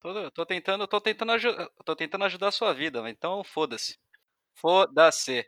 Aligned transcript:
Tô, 0.00 0.30
tô 0.30 0.46
tentando, 0.46 0.86
tô 0.88 1.00
tentando, 1.00 1.32
aju- 1.32 1.70
tô 1.84 1.94
tentando 1.94 2.24
ajudar 2.24 2.48
a 2.48 2.52
sua 2.52 2.72
vida, 2.72 3.08
então 3.10 3.44
foda-se. 3.44 3.98
Foda-se. 4.54 5.46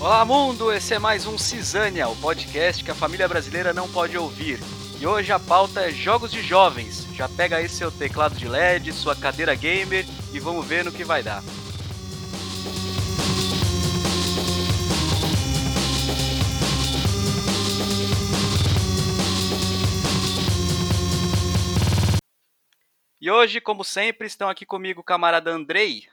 Olá, 0.00 0.24
mundo! 0.24 0.72
Esse 0.72 0.94
é 0.94 0.98
mais 0.98 1.26
um 1.26 1.36
Cisânia, 1.36 2.08
o 2.08 2.16
podcast 2.16 2.84
que 2.84 2.90
a 2.90 2.94
família 2.94 3.26
brasileira 3.26 3.72
não 3.72 3.88
pode 3.88 4.16
ouvir. 4.16 4.60
E 5.00 5.06
hoje 5.06 5.32
a 5.32 5.38
pauta 5.38 5.80
é 5.80 5.90
jogos 5.90 6.30
de 6.30 6.42
jovens. 6.42 7.06
Já 7.14 7.28
pega 7.28 7.56
aí 7.56 7.68
seu 7.68 7.90
teclado 7.90 8.34
de 8.36 8.46
LED, 8.48 8.92
sua 8.92 9.16
cadeira 9.16 9.54
gamer 9.54 10.04
e 10.32 10.38
vamos 10.38 10.64
ver 10.66 10.84
no 10.84 10.92
que 10.92 11.04
vai 11.04 11.22
dar. 11.22 11.42
E 23.26 23.30
hoje, 23.30 23.60
como 23.60 23.82
sempre, 23.82 24.28
estão 24.28 24.48
aqui 24.48 24.64
comigo 24.64 25.00
o 25.00 25.04
camarada 25.04 25.50
Andrei. 25.50 26.06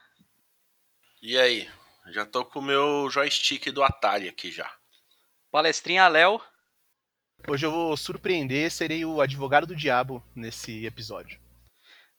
E 1.22 1.38
aí? 1.38 1.68
Já 2.08 2.26
tô 2.26 2.44
com 2.44 2.58
o 2.58 2.62
meu 2.62 3.08
joystick 3.08 3.70
do 3.70 3.84
Atari 3.84 4.28
aqui 4.28 4.50
já. 4.50 4.68
Palestrinha 5.48 6.08
Léo. 6.08 6.40
Hoje 7.46 7.66
eu 7.66 7.70
vou 7.70 7.96
surpreender, 7.96 8.68
serei 8.68 9.04
o 9.04 9.20
advogado 9.20 9.64
do 9.64 9.76
diabo 9.76 10.20
nesse 10.34 10.84
episódio. 10.84 11.38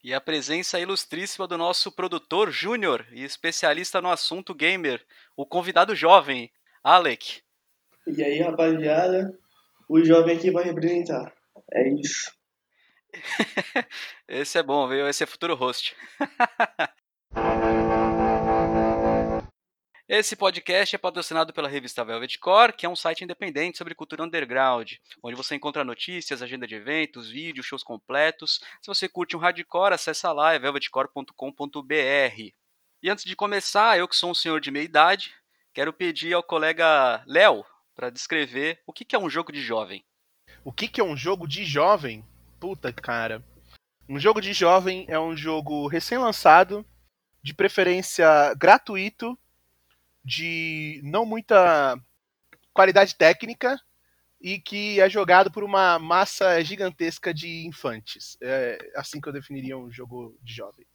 E 0.02 0.14
a 0.14 0.22
presença 0.22 0.80
ilustríssima 0.80 1.46
do 1.46 1.58
nosso 1.58 1.92
produtor 1.92 2.50
Júnior 2.50 3.06
e 3.12 3.22
especialista 3.22 4.00
no 4.00 4.10
assunto 4.10 4.56
gamer, 4.56 5.06
o 5.36 5.46
convidado 5.46 5.94
jovem, 5.94 6.50
Alec. 6.82 7.42
E 8.08 8.24
aí, 8.24 8.40
rapaziada, 8.40 9.38
o 9.90 10.02
jovem 10.06 10.38
aqui 10.38 10.52
vai 10.52 10.64
representar. 10.64 11.36
É 11.74 11.86
isso. 11.96 12.32
Esse 14.28 14.58
é 14.58 14.64
bom, 14.64 14.88
viu? 14.88 15.08
Esse 15.08 15.24
é 15.24 15.28
futuro 15.28 15.56
host. 15.56 15.96
Esse 20.08 20.36
podcast 20.36 20.96
é 20.96 21.00
patrocinado 21.00 21.52
pela 21.52 21.68
revista 21.68 22.06
Velvet 22.06 22.38
Core, 22.38 22.74
que 22.74 22.86
é 22.86 22.90
um 22.90 22.96
site 22.96 23.24
independente 23.24 23.78
sobre 23.80 23.96
cultura 23.96 24.24
underground, 24.24 24.94
onde 25.24 25.36
você 25.36 25.56
encontra 25.56 25.84
notícias, 25.84 26.44
agenda 26.44 26.68
de 26.68 26.76
eventos, 26.76 27.32
vídeos, 27.32 27.66
shows 27.66 27.82
completos. 27.82 28.60
Se 28.82 28.88
você 28.88 29.10
curte 29.10 29.36
um 29.36 29.40
hardcore, 29.40 29.96
acessa 29.96 30.32
lá, 30.32 30.54
é 30.54 30.60
velvetcore.com.br. 30.60 32.54
E 33.02 33.10
antes 33.10 33.26
de 33.26 33.36
começar, 33.36 33.98
eu 33.98 34.08
que 34.08 34.16
sou 34.16 34.30
um 34.30 34.36
senhor 34.36 34.62
de 34.62 34.70
meia 34.70 34.84
idade, 34.84 35.34
quero 35.74 35.92
pedir 35.92 36.34
ao 36.34 36.44
colega 36.44 37.24
Léo 37.26 37.66
para 37.96 38.12
descrever 38.12 38.80
o 38.86 38.94
que 38.94 39.16
é 39.16 39.20
um 39.20 39.30
jogo 39.30 39.52
de 39.52 39.62
jovem. 39.62 40.06
O 40.64 40.72
que 40.72 41.02
é 41.02 41.04
um 41.04 41.18
jogo 41.18 41.48
de 41.48 41.66
jovem? 41.66 42.24
Puta, 42.66 42.92
cara. 42.92 43.44
Um 44.10 44.20
jogo 44.20 44.42
de 44.42 44.52
jovem 44.52 45.06
é 45.08 45.20
um 45.20 45.38
jogo 45.38 45.88
recém-lançado, 45.88 46.84
de 47.44 47.54
preferência 47.54 48.56
gratuito, 48.56 49.38
de 50.24 51.00
não 51.04 51.28
muita 51.28 51.96
qualidade 52.74 53.14
técnica 53.14 53.80
e 54.42 54.60
que 54.60 55.00
é 55.00 55.08
jogado 55.08 55.52
por 55.52 55.64
uma 55.64 56.00
massa 56.00 56.60
gigantesca 56.64 57.32
de 57.32 57.68
infantes. 57.68 58.36
É 58.42 58.80
assim 58.96 59.22
que 59.22 59.30
eu 59.30 59.34
definiria 59.34 59.78
um 59.78 59.92
jogo 59.92 60.36
de 60.42 60.56
jovem. 60.56 60.88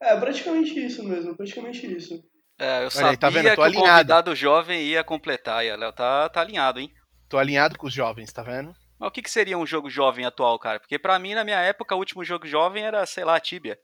É 0.00 0.16
praticamente 0.16 0.82
isso 0.82 1.04
mesmo, 1.04 1.36
praticamente 1.36 1.86
isso. 1.86 2.24
É, 2.58 2.78
eu 2.78 2.84
aí, 2.84 2.90
sabia 2.90 3.18
tá 3.18 3.28
vendo? 3.28 3.48
Eu 3.48 3.56
tô 3.56 3.60
que 3.60 3.66
alinhado. 3.66 3.84
o 3.84 3.90
convidado 3.90 4.34
jovem 4.34 4.82
ia 4.84 5.04
completar, 5.04 5.66
e 5.66 5.76
Léo 5.76 5.92
tá, 5.92 6.30
tá 6.30 6.40
alinhado, 6.40 6.80
hein? 6.80 6.90
Tô 7.28 7.36
alinhado 7.36 7.76
com 7.76 7.86
os 7.86 7.92
jovens, 7.92 8.32
tá 8.32 8.42
vendo? 8.42 8.74
Mas 9.00 9.08
o 9.08 9.10
que, 9.10 9.22
que 9.22 9.30
seria 9.30 9.56
um 9.56 9.66
jogo 9.66 9.88
jovem 9.88 10.26
atual, 10.26 10.58
cara? 10.58 10.78
Porque 10.78 10.98
pra 10.98 11.18
mim, 11.18 11.32
na 11.34 11.42
minha 11.42 11.58
época, 11.58 11.94
o 11.94 11.98
último 11.98 12.22
jogo 12.22 12.46
jovem 12.46 12.84
era, 12.84 13.04
sei 13.06 13.24
lá, 13.24 13.40
Tibia. 13.40 13.78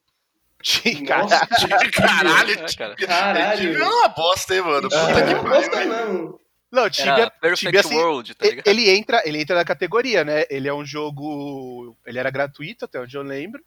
Nossa, 1.08 1.46
Caralho, 1.92 2.52
É, 2.52 2.76
cara. 2.76 2.94
Caralho. 2.96 3.60
Tibia 3.60 3.84
é 3.84 3.88
uma 3.88 4.08
bosta, 4.08 4.54
hein, 4.54 4.60
mano? 4.62 4.88
Puta 4.90 5.06
Tibia 5.06 5.24
que 5.24 5.32
é 5.32 5.36
uma 5.36 5.42
pariu. 5.50 5.70
bosta 5.70 5.84
mesmo. 5.86 6.40
Não, 6.70 6.90
Tibia, 6.90 7.32
Tibia 7.54 7.80
assim, 7.80 7.96
World, 7.96 8.34
tá 8.34 8.46
ligado? 8.46 8.66
Ele 8.66 8.90
entra, 8.90 9.22
ele 9.24 9.40
entra 9.40 9.56
na 9.56 9.64
categoria, 9.64 10.22
né? 10.24 10.44
Ele 10.50 10.68
é 10.68 10.74
um 10.74 10.84
jogo. 10.84 11.96
Ele 12.04 12.18
era 12.18 12.28
gratuito, 12.30 12.84
até 12.84 13.00
onde 13.00 13.16
eu 13.16 13.22
lembro. 13.22 13.62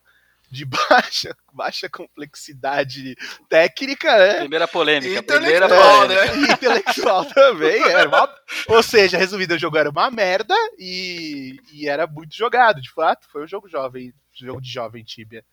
De 0.52 0.66
baixa, 0.90 1.36
baixa 1.54 1.90
complexidade 1.90 3.16
técnica, 3.48 4.18
né? 4.18 4.40
Primeira 4.40 4.68
polêmica, 4.68 5.24
primeira 5.24 5.68
polêmica. 5.68 6.36
né? 6.36 6.54
Intelectual 6.54 7.26
também. 7.26 7.82
Era 7.84 8.08
uma... 8.08 8.36
Ou 8.68 8.82
seja, 8.82 9.18
resumido, 9.18 9.56
o 9.56 9.60
jogo 9.60 9.78
era 9.78 9.90
uma 9.90 10.10
merda 10.10 10.56
e, 10.78 11.60
e 11.72 11.88
era 11.88 12.08
muito 12.08 12.36
jogado, 12.36 12.82
de 12.82 12.92
fato. 12.92 13.28
Foi 13.32 13.44
um 13.44 13.48
jogo 13.48 13.70
jovem, 13.70 14.14
jogo 14.34 14.62
de 14.62 14.72
jovem 14.72 15.04
Tibia. 15.04 15.44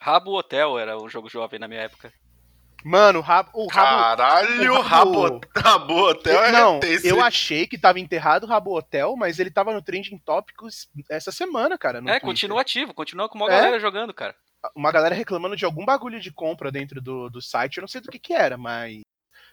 Rabo 0.00 0.38
Hotel 0.38 0.78
era 0.78 0.96
um 0.96 1.08
jogo 1.08 1.28
jovem 1.28 1.58
na 1.58 1.66
minha 1.66 1.80
época. 1.80 2.12
Mano, 2.88 3.18
o 3.18 3.22
rabo. 3.22 3.50
O 3.52 3.66
rabo 3.66 3.72
Caralho, 4.16 4.74
o 4.74 4.78
o 4.78 4.80
rabo, 4.80 5.40
rabo 5.56 5.94
hotel 6.08 6.44
é 6.44 6.52
não, 6.52 6.78
eu 7.02 7.20
achei 7.20 7.66
que 7.66 7.76
tava 7.76 7.98
enterrado 7.98 8.44
o 8.44 8.46
Rabo 8.46 8.78
Hotel, 8.78 9.16
mas 9.16 9.40
ele 9.40 9.50
tava 9.50 9.72
no 9.74 9.82
Trending 9.82 10.18
Tópicos 10.18 10.88
essa 11.10 11.32
semana, 11.32 11.76
cara. 11.76 12.00
no 12.00 12.08
é, 12.08 12.12
Twitter. 12.12 12.26
continua 12.28 12.60
ativo, 12.60 12.94
continua 12.94 13.28
com 13.28 13.38
uma 13.38 13.48
É? 13.48 13.56
galera 13.56 13.80
jogando, 13.80 14.14
cara. 14.14 14.36
uma 14.72 14.92
galera 14.92 15.16
reclamando 15.16 15.56
de 15.56 15.64
algum 15.64 15.84
bagulho 15.84 16.20
de 16.20 16.30
compra 16.30 16.70
dentro 16.70 17.00
do, 17.00 17.28
do 17.28 17.42
site. 17.42 17.78
Eu 17.78 17.80
não 17.80 17.88
sei 17.88 18.00
do 18.00 18.08
que 18.08 18.20
que 18.20 18.32
era, 18.32 18.56
mas 18.56 19.00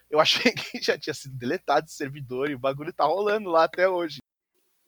eu 0.08 0.20
achei 0.20 0.52
que 0.52 0.80
já 0.80 0.96
tinha 0.96 1.12
sido 1.12 1.36
deletado 1.36 1.86
esse 1.86 1.96
servidor 1.96 2.48
e 2.48 2.54
o 2.54 2.58
bagulho 2.60 2.92
tá 2.92 3.04
rolando 3.04 3.50
lá 3.50 3.64
até 3.64 3.88
hoje. 3.88 4.18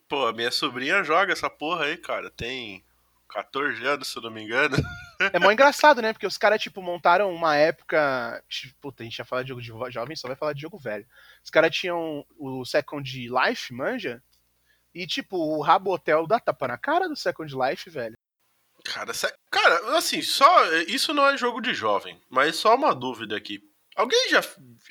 Pô, 0.08 0.24
a 0.24 0.32
minha 0.32 0.52
sobrinha 0.52 1.02
joga 1.02 1.32
essa 1.32 1.50
porra 1.50 1.86
aí, 1.86 1.96
cara. 1.96 2.30
Tem 2.30 2.84
14 3.28 3.84
anos, 3.84 4.06
se 4.06 4.16
eu 4.16 4.22
não 4.22 4.30
me 4.30 4.44
engano. 4.44 4.76
É 5.32 5.38
mó 5.38 5.50
engraçado, 5.50 6.02
né? 6.02 6.12
Porque 6.12 6.26
os 6.26 6.38
caras, 6.38 6.60
tipo, 6.60 6.82
montaram 6.82 7.32
uma 7.32 7.56
época. 7.56 8.42
Puta, 8.80 9.02
a 9.02 9.04
gente 9.04 9.16
já 9.16 9.24
fala 9.24 9.42
de 9.42 9.48
jogo 9.48 9.60
de 9.60 9.92
jovem, 9.92 10.16
só 10.16 10.28
vai 10.28 10.36
falar 10.36 10.52
de 10.52 10.60
jogo 10.60 10.78
velho. 10.78 11.06
Os 11.42 11.50
caras 11.50 11.74
tinham 11.74 12.24
o 12.38 12.64
Second 12.64 13.28
Life, 13.28 13.72
manja? 13.72 14.22
E, 14.94 15.06
tipo, 15.06 15.36
o 15.36 15.60
Rabo 15.60 15.92
Hotel 15.92 16.26
dá 16.26 16.40
tapa 16.40 16.68
na 16.68 16.78
cara 16.78 17.08
do 17.08 17.16
Second 17.16 17.54
Life, 17.54 17.90
velho. 17.90 18.14
Cara, 18.84 19.12
cara, 19.50 19.96
assim, 19.96 20.22
só. 20.22 20.72
Isso 20.88 21.12
não 21.12 21.26
é 21.26 21.36
jogo 21.36 21.60
de 21.60 21.74
jovem, 21.74 22.20
mas 22.30 22.56
só 22.56 22.74
uma 22.74 22.94
dúvida 22.94 23.36
aqui. 23.36 23.60
Alguém 23.96 24.28
já 24.28 24.42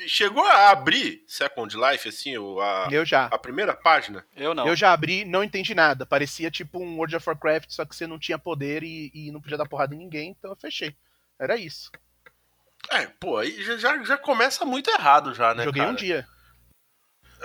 chegou 0.07 0.43
a 0.43 0.71
abrir 0.71 1.23
Second 1.27 1.77
Life, 1.77 2.09
assim, 2.09 2.37
o- 2.39 2.59
a, 2.59 2.89
Eu 2.91 3.05
já. 3.05 3.25
a 3.25 3.37
primeira 3.37 3.75
página? 3.75 4.25
Eu 4.35 4.55
não. 4.55 4.67
Eu 4.67 4.75
já 4.75 4.91
abri, 4.91 5.23
não 5.23 5.43
entendi 5.43 5.75
nada. 5.75 6.05
Parecia 6.07 6.49
tipo 6.49 6.79
um 6.79 6.97
World 6.97 7.15
of 7.15 7.29
Warcraft, 7.29 7.69
só 7.69 7.85
que 7.85 7.95
você 7.95 8.07
não 8.07 8.17
tinha 8.17 8.39
poder 8.39 8.81
e, 8.83 9.11
e 9.13 9.31
não 9.31 9.39
podia 9.39 9.57
dar 9.59 9.67
porrada 9.69 9.93
em 9.93 9.97
ninguém, 9.99 10.31
então 10.37 10.49
eu 10.51 10.55
fechei. 10.57 10.95
Era 11.39 11.55
isso. 11.55 11.91
É, 12.89 13.05
pô, 13.19 13.37
aí 13.37 13.61
já, 13.63 13.77
já, 13.77 14.03
já 14.03 14.17
começa 14.17 14.65
muito 14.65 14.89
errado 14.89 15.33
já, 15.35 15.53
né, 15.53 15.63
Joguei 15.63 15.81
cara? 15.83 15.91
um 15.93 15.95
dia. 15.95 16.27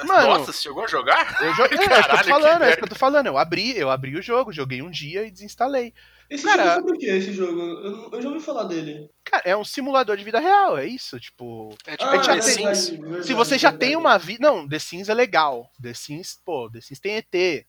Mano, 0.04 0.28
Nossa, 0.28 0.52
você 0.52 0.62
chegou 0.62 0.84
a 0.84 0.88
jogar? 0.88 1.42
Eu 1.42 1.54
joguei, 1.54 1.76
é, 1.76 1.80
é, 1.80 1.84
isso 1.84 1.88
que 1.88 1.94
eu 1.94 2.02
Caralho, 2.02 2.18
tô 2.18 2.24
que 2.24 2.30
falando, 2.30 2.62
é 2.62 2.68
isso 2.68 2.78
que 2.78 2.84
eu 2.84 2.88
tô 2.88 2.94
falando. 2.94 3.26
Eu 3.26 3.36
abri, 3.36 3.76
eu 3.76 3.90
abri 3.90 4.16
o 4.16 4.22
jogo, 4.22 4.52
joguei 4.52 4.80
um 4.80 4.90
dia 4.90 5.26
e 5.26 5.30
desinstalei. 5.30 5.92
Esse 6.30 6.44
Cara- 6.44 6.62
jogo 6.64 6.70
é 6.70 6.80
sobre 6.80 6.96
o 6.96 6.98
que, 7.00 7.06
esse 7.06 7.32
jogo? 7.32 7.60
Eu, 7.60 7.90
não- 7.90 8.10
eu 8.12 8.22
já 8.22 8.28
ouvi 8.28 8.40
falar 8.40 8.64
dele. 8.64 9.10
Cara, 9.24 9.42
é 9.46 9.56
um 9.56 9.64
simulador 9.64 10.16
de 10.16 10.22
vida 10.24 10.38
real, 10.38 10.78
é 10.78 10.86
isso, 10.86 11.18
tipo. 11.18 11.76
É 11.86 11.96
tipo 11.96 12.08
a 12.08 12.16
gente 12.16 12.26
já 12.26 12.34
The 12.36 12.40
tem- 12.40 12.52
Sims. 12.54 12.88
verdade, 12.88 13.00
verdade, 13.02 13.26
Se 13.26 13.34
você 13.34 13.58
já 13.58 13.70
verdade. 13.70 13.90
tem 13.90 13.96
uma 13.96 14.16
vida. 14.18 14.48
Não, 14.48 14.68
The 14.68 14.78
Sims 14.78 15.08
é 15.08 15.14
legal. 15.14 15.68
The 15.82 15.92
Sims, 15.92 16.38
pô, 16.44 16.70
The 16.70 16.80
Sims 16.80 17.00
tem 17.00 17.16
ET. 17.16 17.66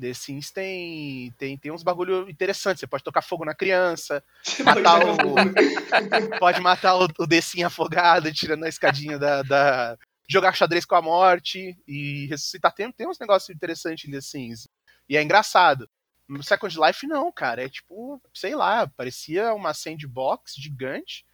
The 0.00 0.14
Sims 0.14 0.50
tem, 0.50 1.32
tem, 1.38 1.56
tem 1.56 1.70
uns 1.72 1.82
bagulho 1.82 2.28
interessantes. 2.28 2.80
Você 2.80 2.86
pode 2.86 3.04
tocar 3.04 3.22
fogo 3.22 3.44
na 3.44 3.54
criança, 3.54 4.22
Você 4.42 4.62
matar 4.62 5.00
pode 5.00 5.22
o- 5.26 5.34
pode 6.40 6.60
matar 6.60 6.96
o, 6.96 7.08
o 7.18 7.26
The 7.26 7.40
Sim 7.40 7.62
afogado, 7.62 8.32
tirando 8.32 8.64
a 8.64 8.68
escadinha 8.68 9.18
da, 9.18 9.42
da- 9.42 9.96
jogar 10.28 10.54
xadrez 10.54 10.84
com 10.84 10.94
a 10.96 11.02
morte 11.02 11.76
e 11.86 12.26
ressuscitar. 12.26 12.72
Tem, 12.74 12.90
tem 12.90 13.06
uns 13.08 13.18
negócios 13.18 13.48
interessantes 13.54 14.08
em 14.08 14.12
The 14.12 14.20
Sims. 14.20 14.68
E 15.08 15.16
é 15.16 15.22
engraçado. 15.22 15.88
No 16.32 16.42
Second 16.42 16.74
Life, 16.80 17.06
não, 17.06 17.30
cara. 17.32 17.64
É 17.64 17.68
tipo, 17.68 18.20
sei 18.34 18.54
lá, 18.54 18.86
parecia 18.86 19.54
uma 19.54 19.74
sandbox 19.74 20.54
gigante, 20.56 21.24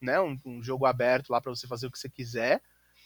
né? 0.00 0.20
Um, 0.20 0.36
um 0.44 0.62
jogo 0.62 0.86
aberto 0.86 1.30
lá 1.30 1.40
pra 1.40 1.50
você 1.54 1.66
fazer 1.66 1.86
o 1.86 1.90
que 1.90 1.98
você 1.98 2.08
quiser 2.08 2.60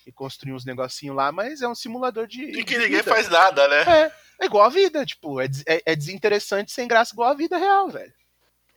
e 0.06 0.12
construir 0.12 0.52
uns 0.52 0.64
negocinhos 0.64 1.16
lá, 1.16 1.30
mas 1.30 1.62
é 1.62 1.68
um 1.68 1.74
simulador 1.74 2.26
de. 2.26 2.42
E 2.42 2.64
que 2.64 2.74
de 2.74 2.78
ninguém 2.78 2.98
vida. 2.98 3.10
faz 3.10 3.28
nada, 3.28 3.68
né? 3.68 3.82
É, 3.82 4.12
é 4.40 4.46
igual 4.46 4.64
a 4.64 4.68
vida, 4.68 5.04
tipo, 5.06 5.40
é, 5.40 5.48
des- 5.48 5.64
é, 5.66 5.82
é 5.86 5.94
desinteressante 5.96 6.72
sem 6.72 6.88
graça 6.88 7.14
igual 7.14 7.30
a 7.30 7.34
vida 7.34 7.56
real, 7.56 7.88
velho. 7.88 8.12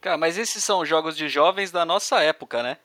Cara, 0.02 0.18
mas 0.18 0.38
esses 0.38 0.64
são 0.64 0.86
jogos 0.86 1.18
de 1.18 1.28
jovens 1.28 1.72
da 1.72 1.84
nossa 1.84 2.22
época, 2.22 2.62
né? 2.62 2.78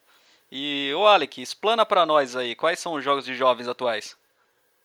E, 0.50 0.92
ô 0.94 1.06
Alec, 1.06 1.40
explana 1.40 1.84
pra 1.84 2.06
nós 2.06 2.34
aí, 2.34 2.54
quais 2.56 2.78
são 2.80 2.94
os 2.94 3.04
jogos 3.04 3.24
de 3.24 3.34
jovens 3.34 3.68
atuais? 3.68 4.16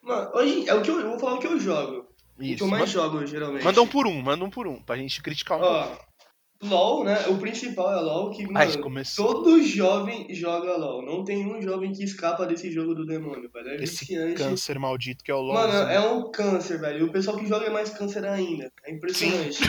Mano, 0.02 0.30
hoje, 0.36 0.70
é 0.70 0.74
o 0.74 0.82
que 0.82 0.92
eu, 0.92 1.00
eu 1.00 1.10
vou 1.12 1.20
falar 1.20 1.36
o 1.36 1.40
que 1.40 1.48
eu 1.48 1.58
jogo. 1.60 2.08
O 2.38 2.42
que 2.42 2.54
Isso. 2.54 2.64
eu 2.64 2.68
mais 2.68 2.82
Ma- 2.82 2.86
jogo, 2.88 3.26
geralmente. 3.26 3.64
Manda 3.64 3.82
um 3.82 3.88
por 3.88 4.06
um, 4.08 4.22
manda 4.22 4.44
um 4.44 4.50
por 4.50 4.68
um, 4.68 4.82
pra 4.82 4.98
gente 4.98 5.22
criticar 5.22 5.58
um 5.58 5.62
pouco. 5.62 5.76
Ó, 6.02 6.16
LOL, 6.64 7.04
né? 7.04 7.28
O 7.28 7.38
principal 7.38 7.92
é 7.94 8.00
LOL, 8.02 8.32
que, 8.32 8.44
Ai, 8.56 8.68
mano, 8.70 8.82
começou. 8.82 9.26
todo 9.44 9.62
jovem 9.62 10.28
joga 10.34 10.76
LOL. 10.78 11.06
Não 11.06 11.24
tem 11.24 11.46
um 11.46 11.62
jovem 11.62 11.92
que 11.92 12.04
escapa 12.04 12.46
desse 12.46 12.72
jogo 12.72 12.96
do 12.96 13.06
demônio, 13.06 13.50
velho. 13.54 13.70
É 13.70 13.76
Esse 13.84 14.00
viciante. 14.06 14.36
câncer 14.36 14.80
maldito 14.80 15.24
que 15.24 15.30
é 15.32 15.36
o 15.36 15.42
LOL. 15.42 15.54
Mano, 15.54 15.74
é 15.92 16.00
um 16.00 16.32
câncer, 16.32 16.80
velho. 16.80 17.00
E 17.00 17.04
o 17.04 17.12
pessoal 17.12 17.38
que 17.38 17.46
joga 17.48 17.66
é 17.68 17.70
mais 17.70 17.90
câncer 17.92 18.26
ainda. 18.26 18.72
É 18.86 18.92
impressionante. 18.92 19.60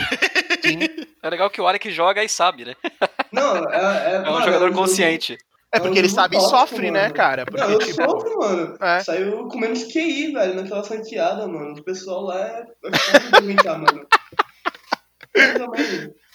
É 1.21 1.29
legal 1.29 1.49
que 1.49 1.61
o 1.61 1.67
Alec 1.67 1.89
joga 1.91 2.23
e 2.23 2.29
sabe, 2.29 2.65
né? 2.65 2.75
Não, 3.31 3.55
é, 3.69 4.13
é, 4.13 4.15
É 4.25 4.29
um 4.29 4.33
mano, 4.33 4.45
jogador 4.45 4.67
jogo- 4.69 4.79
consciente. 4.79 5.37
É 5.73 5.79
porque 5.79 5.99
ele 5.99 6.09
sabe 6.09 6.37
e 6.37 6.39
tóxico, 6.39 6.59
sofre, 6.59 6.91
né, 6.91 7.09
cara? 7.09 7.45
Porque, 7.45 7.61
Não, 7.61 7.71
eu 7.71 7.79
tipo. 7.79 7.95
sofro, 7.95 8.39
mano. 8.39 8.77
É. 8.79 8.99
Saiu 9.01 9.47
com 9.47 9.59
menos 9.59 9.83
QI, 9.83 10.31
velho, 10.31 10.55
naquela 10.55 10.83
sanqueada, 10.83 11.47
mano. 11.47 11.73
O 11.73 11.83
pessoal 11.83 12.21
lá 12.21 12.39
é. 12.39 12.65
é 13.37 13.41
brincar, 13.41 13.77
mano. 13.77 14.07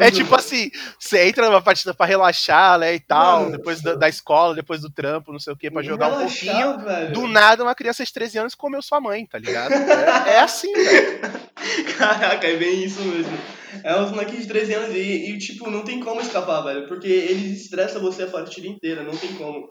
É 0.00 0.10
tipo 0.10 0.34
assim, 0.34 0.70
você 0.98 1.26
entra 1.28 1.46
numa 1.48 1.62
partida 1.62 1.92
pra 1.94 2.06
relaxar, 2.06 2.78
né, 2.78 2.94
e 2.94 3.00
tal, 3.00 3.40
Mano, 3.40 3.52
depois 3.56 3.80
da, 3.82 3.94
da 3.94 4.08
escola, 4.08 4.54
depois 4.54 4.80
do 4.80 4.90
trampo, 4.90 5.32
não 5.32 5.38
sei 5.38 5.52
o 5.52 5.56
que, 5.56 5.70
pra 5.70 5.82
jogar 5.82 6.08
um 6.08 6.16
Relaxar, 6.18 6.62
pouquinho. 6.62 6.84
velho. 6.86 7.12
Do 7.12 7.26
nada, 7.26 7.62
uma 7.62 7.74
criança 7.74 8.04
de 8.04 8.12
13 8.12 8.38
anos 8.38 8.54
comeu 8.54 8.80
sua 8.82 9.00
mãe, 9.00 9.26
tá 9.26 9.38
ligado? 9.38 9.72
É, 9.72 10.34
é 10.34 10.38
assim, 10.40 10.72
velho. 10.72 11.20
Caraca, 11.98 12.46
é 12.46 12.56
bem 12.56 12.84
isso 12.84 13.00
mesmo. 13.02 13.36
É 13.82 14.00
uns 14.00 14.10
moleques 14.10 14.40
de 14.42 14.46
13 14.48 14.74
anos 14.74 14.94
e, 14.94 15.30
e, 15.30 15.38
tipo, 15.38 15.68
não 15.70 15.82
tem 15.82 15.98
como 16.00 16.20
escapar, 16.20 16.62
velho. 16.62 16.86
Porque 16.86 17.08
eles 17.08 17.62
estressam 17.62 18.00
você 18.00 18.22
a 18.22 18.26
partida 18.30 18.66
inteira, 18.66 19.02
não 19.02 19.16
tem 19.16 19.34
como. 19.34 19.70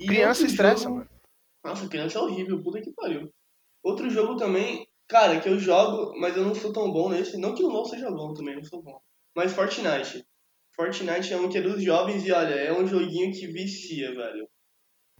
E 0.00 0.06
Criança 0.06 0.46
estressa, 0.46 0.84
jogo- 0.84 0.96
mano. 0.96 1.08
Nossa, 1.64 1.88
criança 1.88 2.18
é 2.18 2.22
horrível, 2.22 2.62
puta 2.62 2.80
que 2.80 2.92
pariu. 2.92 3.28
Outro 3.82 4.08
jogo 4.08 4.36
também, 4.36 4.86
cara, 5.08 5.40
que 5.40 5.48
eu 5.48 5.58
jogo, 5.58 6.18
mas 6.18 6.36
eu 6.36 6.44
não 6.44 6.54
sou 6.54 6.72
tão 6.72 6.90
bom 6.90 7.08
nesse. 7.08 7.36
Não 7.36 7.54
que 7.54 7.62
o 7.62 7.68
LoL 7.68 7.84
seja 7.86 8.10
bom 8.10 8.32
também, 8.32 8.54
eu 8.54 8.60
não 8.60 8.66
sou 8.68 8.82
bom. 8.82 8.98
Mas 9.36 9.52
Fortnite. 9.52 10.24
Fortnite 10.74 11.32
é 11.32 11.36
um 11.36 11.48
que 11.48 11.58
é 11.58 11.60
dos 11.60 11.82
jovens 11.82 12.24
e 12.26 12.32
olha, 12.32 12.54
é 12.54 12.72
um 12.72 12.86
joguinho 12.86 13.30
que 13.32 13.46
vicia, 13.46 14.14
velho. 14.14 14.48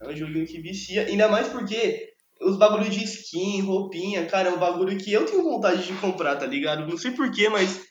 É 0.00 0.08
um 0.08 0.16
joguinho 0.16 0.46
que 0.46 0.60
vicia, 0.60 1.02
ainda 1.02 1.28
mais 1.28 1.48
porque 1.48 2.12
os 2.40 2.56
bagulho 2.56 2.88
de 2.90 3.04
skin, 3.04 3.60
roupinha, 3.62 4.26
cara, 4.26 4.48
é 4.48 4.52
um 4.52 4.58
bagulho 4.58 4.96
que 4.98 5.12
eu 5.12 5.24
tenho 5.24 5.42
vontade 5.42 5.86
de 5.86 5.92
comprar, 6.00 6.36
tá 6.36 6.46
ligado? 6.46 6.86
Não 6.86 6.98
sei 6.98 7.10
porquê, 7.10 7.48
mas 7.48 7.82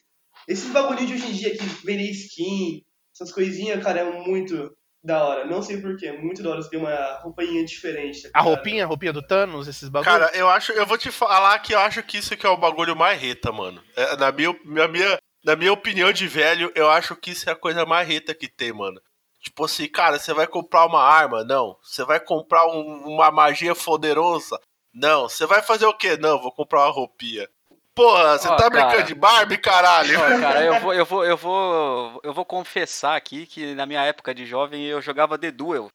esses 0.48 0.72
bagulhinhos 0.72 1.08
de 1.08 1.14
hoje 1.14 1.28
em 1.28 1.34
dia 1.34 1.58
que 1.58 1.64
vendem 1.86 2.12
skin, 2.12 2.84
essas 3.14 3.32
coisinhas, 3.32 3.84
cara, 3.84 4.02
é 4.02 4.28
muito 4.28 4.72
da 5.04 5.24
hora. 5.24 5.46
Não 5.46 5.62
sei 5.62 5.80
porquê, 5.80 6.08
é 6.08 6.22
muito 6.22 6.42
da 6.42 6.50
hora 6.50 6.62
você 6.62 6.70
ter 6.70 6.78
uma 6.78 7.20
roupinha 7.22 7.64
diferente. 7.64 8.24
tá 8.24 8.30
A 8.34 8.42
roupinha, 8.42 8.84
a 8.84 8.88
roupinha 8.88 9.14
do 9.14 9.22
Thanos, 9.22 9.68
esses 9.68 9.90
bagulhos. 9.90 10.12
Cara, 10.12 10.36
eu 10.36 10.50
acho, 10.50 10.72
eu 10.74 10.86
vou 10.86 10.98
te 10.98 11.12
falar 11.12 11.58
que 11.60 11.74
eu 11.74 11.80
acho 11.80 12.02
que 12.04 12.18
isso 12.18 12.34
aqui 12.34 12.46
é 12.46 12.50
o 12.50 12.58
bagulho 12.58 12.96
mais 12.96 13.20
reta, 13.20 13.52
mano. 13.52 13.82
É, 13.96 14.18
na, 14.18 14.32
minha, 14.32 14.56
na, 14.66 14.88
minha, 14.88 15.18
na 15.46 15.56
minha 15.56 15.72
opinião 15.72 16.12
de 16.12 16.28
velho, 16.28 16.72
eu 16.76 16.90
acho 16.90 17.16
que 17.16 17.32
isso 17.32 17.50
é 17.50 17.54
a 17.54 17.56
coisa 17.56 17.86
mais 17.86 18.08
reta 18.08 18.34
que 18.34 18.48
tem, 18.48 18.74
mano. 18.74 19.00
Tipo 19.42 19.66
assim, 19.66 19.88
cara, 19.88 20.18
você 20.18 20.34
vai 20.34 20.48
comprar 20.48 20.86
uma 20.86 21.02
arma? 21.04 21.44
Não. 21.44 21.78
Você 21.84 22.04
vai 22.04 22.20
comprar 22.20 22.66
um- 22.68 23.04
uma 23.08 23.30
magia 23.32 23.76
poderosa? 23.76 24.60
Não. 24.94 25.30
Você 25.30 25.46
vai 25.46 25.62
fazer 25.62 25.86
o 25.86 25.94
quê? 25.94 26.18
Não, 26.18 26.42
vou 26.42 26.52
comprar 26.52 26.82
uma 26.86 26.92
roupinha. 26.92 27.48
Porra, 27.94 28.38
você 28.38 28.48
tá 28.50 28.58
cara. 28.58 28.70
brincando 28.70 29.04
de 29.08 29.16
Barbie, 29.16 29.58
caralho? 29.58 30.20
Ó, 30.20 30.24
cara, 30.42 30.66
eu 30.66 30.80
vou, 30.82 30.94
eu 30.94 31.06
vou, 31.06 31.24
eu 31.26 31.38
vou, 31.38 32.20
eu 32.24 32.34
vou 32.34 32.44
confessar 32.44 33.16
aqui 33.16 33.46
que 33.46 33.74
na 33.76 33.86
minha 33.86 34.04
época 34.04 34.34
de 34.34 34.46
jovem 34.46 34.84
eu 34.86 35.02
jogava 35.02 35.38
The 35.38 35.52
Duel. 35.52 35.90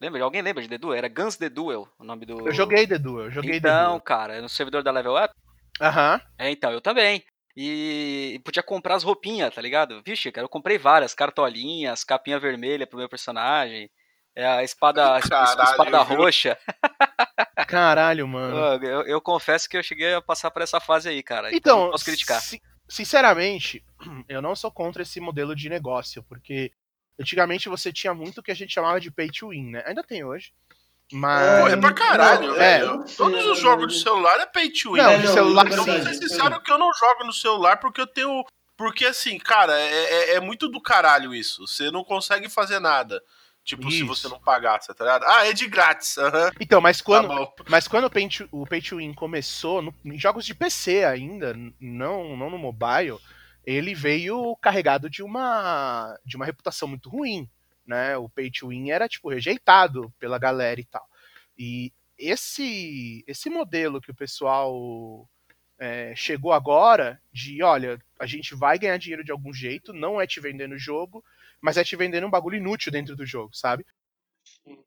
Lembra? 0.00 0.22
Alguém 0.22 0.42
lembra 0.42 0.62
de 0.62 0.68
The 0.68 0.78
Duel? 0.78 0.98
Era 0.98 1.08
Guns 1.08 1.36
The 1.36 1.48
Duel, 1.48 1.88
o 1.98 2.04
nome 2.04 2.26
do. 2.26 2.46
Eu 2.46 2.52
joguei 2.52 2.86
The 2.86 2.98
Duel, 2.98 3.24
eu 3.26 3.30
joguei 3.30 3.52
The 3.60 3.68
Então, 3.68 3.88
Duel. 3.92 4.00
cara, 4.02 4.42
no 4.42 4.48
servidor 4.48 4.82
da 4.82 4.90
Level 4.92 5.16
Up. 5.16 5.32
Aham. 5.80 6.20
É, 6.38 6.50
então, 6.50 6.70
eu 6.70 6.80
também. 6.80 7.24
E 7.56 8.40
podia 8.44 8.62
comprar 8.62 8.94
as 8.96 9.02
roupinhas, 9.04 9.54
tá 9.54 9.60
ligado? 9.62 10.02
Vixe, 10.04 10.32
cara, 10.32 10.44
eu 10.44 10.48
comprei 10.48 10.76
várias 10.76 11.14
cartolinhas, 11.14 12.02
capinha 12.02 12.38
vermelha 12.38 12.86
pro 12.86 12.98
meu 12.98 13.08
personagem, 13.08 13.88
é, 14.34 14.44
a 14.44 14.64
espada, 14.64 15.14
a 15.14 15.18
es- 15.20 15.28
Caralho, 15.28 15.70
espada 15.70 16.02
viu? 16.02 16.16
roxa. 16.16 16.58
Caralho, 17.68 18.26
mano. 18.26 18.84
Eu, 18.84 19.02
eu 19.02 19.20
confesso 19.20 19.68
que 19.68 19.76
eu 19.76 19.82
cheguei 19.82 20.14
a 20.14 20.20
passar 20.22 20.50
por 20.50 20.62
essa 20.62 20.80
fase 20.80 21.08
aí, 21.08 21.22
cara. 21.22 21.54
Então, 21.54 21.78
Então, 21.78 21.90
posso 21.90 22.04
criticar. 22.04 22.40
si- 22.40 22.60
sinceramente, 22.88 23.84
eu 24.28 24.42
não 24.42 24.56
sou 24.56 24.70
contra 24.70 25.02
esse 25.02 25.20
modelo 25.20 25.54
de 25.54 25.68
negócio, 25.68 26.22
porque 26.24 26.72
antigamente 27.20 27.68
você 27.68 27.92
tinha 27.92 28.12
muito 28.12 28.38
o 28.38 28.42
que 28.42 28.50
a 28.50 28.54
gente 28.56 28.72
chamava 28.74 29.00
de 29.00 29.10
pay 29.10 29.30
to 29.30 29.48
win, 29.50 29.70
né? 29.70 29.82
Ainda 29.86 30.02
tem 30.02 30.24
hoje. 30.24 30.52
Mas. 31.12 31.60
Pô, 31.62 31.68
é 31.68 31.76
pra 31.76 31.92
caralho, 31.92 32.48
Não, 32.48 32.54
velho. 32.54 32.84
é, 32.84 32.96
não 32.96 33.04
Todos 33.04 33.46
os 33.46 33.58
jogos 33.58 33.92
de 33.94 34.00
celular 34.02 34.40
é 34.40 34.46
pay 34.46 34.70
to 34.70 34.92
win. 34.92 34.98
Não, 34.98 35.10
É, 35.10 35.18
de 35.18 35.26
não, 35.26 35.32
celular 35.34 35.66
é 35.66 35.70
sim. 35.70 35.76
Vou 35.76 35.84
verdade, 35.84 36.16
ser 36.16 36.24
é 36.24 36.28
sincero 36.28 36.60
que 36.62 36.72
eu 36.72 36.78
não 36.78 36.90
jogo 36.94 37.24
no 37.24 37.32
celular 37.32 37.76
porque 37.78 38.00
eu 38.00 38.06
tenho. 38.06 38.44
Porque 38.76 39.06
assim, 39.06 39.38
cara, 39.38 39.78
é, 39.78 40.04
é- 40.32 40.34
é 40.34 40.40
muito 40.40 40.68
do 40.68 40.80
caralho 40.82 41.32
isso. 41.34 41.66
Você 41.66 41.90
não 41.90 42.02
consegue 42.02 42.48
fazer 42.48 42.80
nada. 42.80 43.22
Tipo, 43.64 43.90
se 43.90 43.98
Isso. 43.98 44.06
você 44.06 44.28
não 44.28 44.38
pagar, 44.38 44.78
tá 44.78 44.92
ligado? 44.98 45.24
Ah, 45.26 45.46
é 45.46 45.54
de 45.54 45.66
grátis. 45.66 46.18
Aham. 46.18 46.50
Então, 46.60 46.82
mas 46.82 47.00
quando, 47.00 47.28
Tá. 47.46 47.64
Mas 47.68 47.88
quando 47.88 48.04
o 48.04 48.10
Pay 48.10 48.28
to, 48.28 48.46
o 48.52 48.66
Pay 48.66 48.82
to 48.82 48.96
Win 48.98 49.14
começou, 49.14 49.80
no- 49.80 49.94
em 50.04 50.18
jogos 50.18 50.44
de 50.44 50.54
PC 50.54 51.02
ainda, 51.02 51.56
não, 51.80 52.36
não 52.36 52.50
no 52.50 52.58
mobile, 52.58 53.18
ele 53.64 53.94
veio 53.94 54.54
carregado 54.60 55.08
de 55.08 55.22
uma, 55.22 56.14
de 56.26 56.36
uma 56.36 56.44
reputação 56.44 56.86
muito 56.86 57.08
ruim. 57.08 57.48
Né? 57.86 58.16
O 58.16 58.28
Pay 58.28 58.50
to 58.50 58.68
Win 58.68 58.90
era 58.90 59.08
tipo 59.08 59.28
rejeitado 59.28 60.12
pela 60.18 60.38
galera 60.38 60.80
e 60.80 60.84
tal. 60.84 61.06
E 61.58 61.92
esse, 62.18 63.24
esse 63.26 63.50
modelo 63.50 64.00
que 64.00 64.10
o 64.10 64.14
pessoal 64.14 65.28
é, 65.78 66.14
chegou 66.16 66.52
agora, 66.52 67.20
de 67.32 67.62
olha, 67.62 67.98
a 68.18 68.26
gente 68.26 68.54
vai 68.54 68.78
ganhar 68.78 68.96
dinheiro 68.96 69.24
de 69.24 69.32
algum 69.32 69.52
jeito, 69.52 69.92
não 69.92 70.20
é 70.20 70.26
te 70.26 70.40
vendendo 70.40 70.74
o 70.74 70.78
jogo, 70.78 71.24
mas 71.60 71.76
é 71.76 71.84
te 71.84 71.96
vendendo 71.96 72.26
um 72.26 72.30
bagulho 72.30 72.56
inútil 72.56 72.92
dentro 72.92 73.16
do 73.16 73.26
jogo, 73.26 73.54
sabe? 73.54 73.84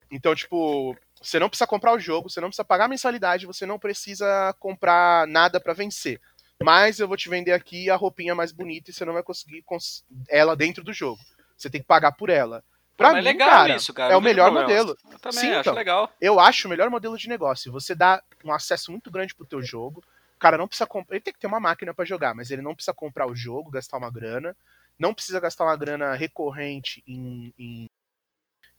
Então, 0.10 0.34
tipo, 0.34 0.96
você 1.22 1.40
não 1.40 1.50
precisa 1.50 1.68
comprar 1.68 1.94
o 1.94 2.00
jogo, 2.00 2.30
você 2.30 2.40
não 2.40 2.48
precisa 2.50 2.64
pagar 2.66 2.88
mensalidade, 2.88 3.46
você 3.46 3.66
não 3.66 3.78
precisa 3.80 4.54
comprar 4.60 5.28
nada 5.28 5.60
pra 5.60 5.74
vencer. 5.74 6.20
Mas 6.64 7.00
eu 7.00 7.08
vou 7.08 7.18
te 7.18 7.30
vender 7.30 7.52
aqui 7.52 7.90
a 7.90 7.96
roupinha 7.96 8.34
mais 8.34 8.52
bonita 8.52 8.90
e 8.90 8.94
você 8.94 9.06
não 9.06 9.14
vai 9.14 9.22
conseguir 9.24 9.62
cons- 9.64 10.04
ela 10.28 10.56
dentro 10.56 10.84
do 10.84 10.94
jogo. 10.94 11.22
Você 11.56 11.70
tem 11.70 11.82
que 11.82 11.88
pagar 11.88 12.14
por 12.14 12.30
ela. 12.30 12.64
Pra 12.98 13.12
Mas 13.12 13.24
mim, 13.24 13.30
legal 13.32 13.50
cara, 13.50 13.76
isso, 13.76 13.94
cara. 13.94 14.12
é 14.14 14.18
o 14.18 14.22
melhor 14.22 14.52
problema. 14.52 14.68
modelo. 14.68 14.98
Eu 15.12 15.20
também 15.20 15.40
Sim, 15.40 15.52
acho 15.52 15.60
então. 15.62 15.74
legal. 15.76 16.12
Eu 16.20 16.40
acho 16.40 16.68
o 16.68 16.70
melhor 16.70 16.90
modelo 16.90 17.16
de 17.16 17.30
negócio. 17.30 17.72
Você 17.72 17.94
dá 17.94 18.24
um 18.44 18.52
acesso 18.52 18.92
muito 18.92 19.12
grande 19.12 19.36
pro 19.36 19.46
teu 19.46 19.62
jogo. 19.62 20.04
O 20.36 20.40
cara 20.40 20.58
não 20.58 20.68
precisa 20.68 20.88
comprar. 20.88 21.16
Ele 21.16 21.24
tem 21.24 21.32
que 21.34 21.40
ter 21.40 21.46
uma 21.48 21.60
máquina 21.60 21.94
pra 21.94 22.04
jogar, 22.06 22.34
mas 22.34 22.50
ele 22.50 22.64
não 22.64 22.74
precisa 22.74 22.94
comprar 22.96 23.28
o 23.28 23.36
jogo, 23.36 23.70
gastar 23.70 23.98
uma 23.98 24.10
grana. 24.10 24.56
Não 24.98 25.14
precisa 25.14 25.40
gastar 25.40 25.66
uma 25.66 25.76
grana 25.78 26.16
recorrente 26.16 27.04
em, 27.08 27.54
em, 27.58 27.90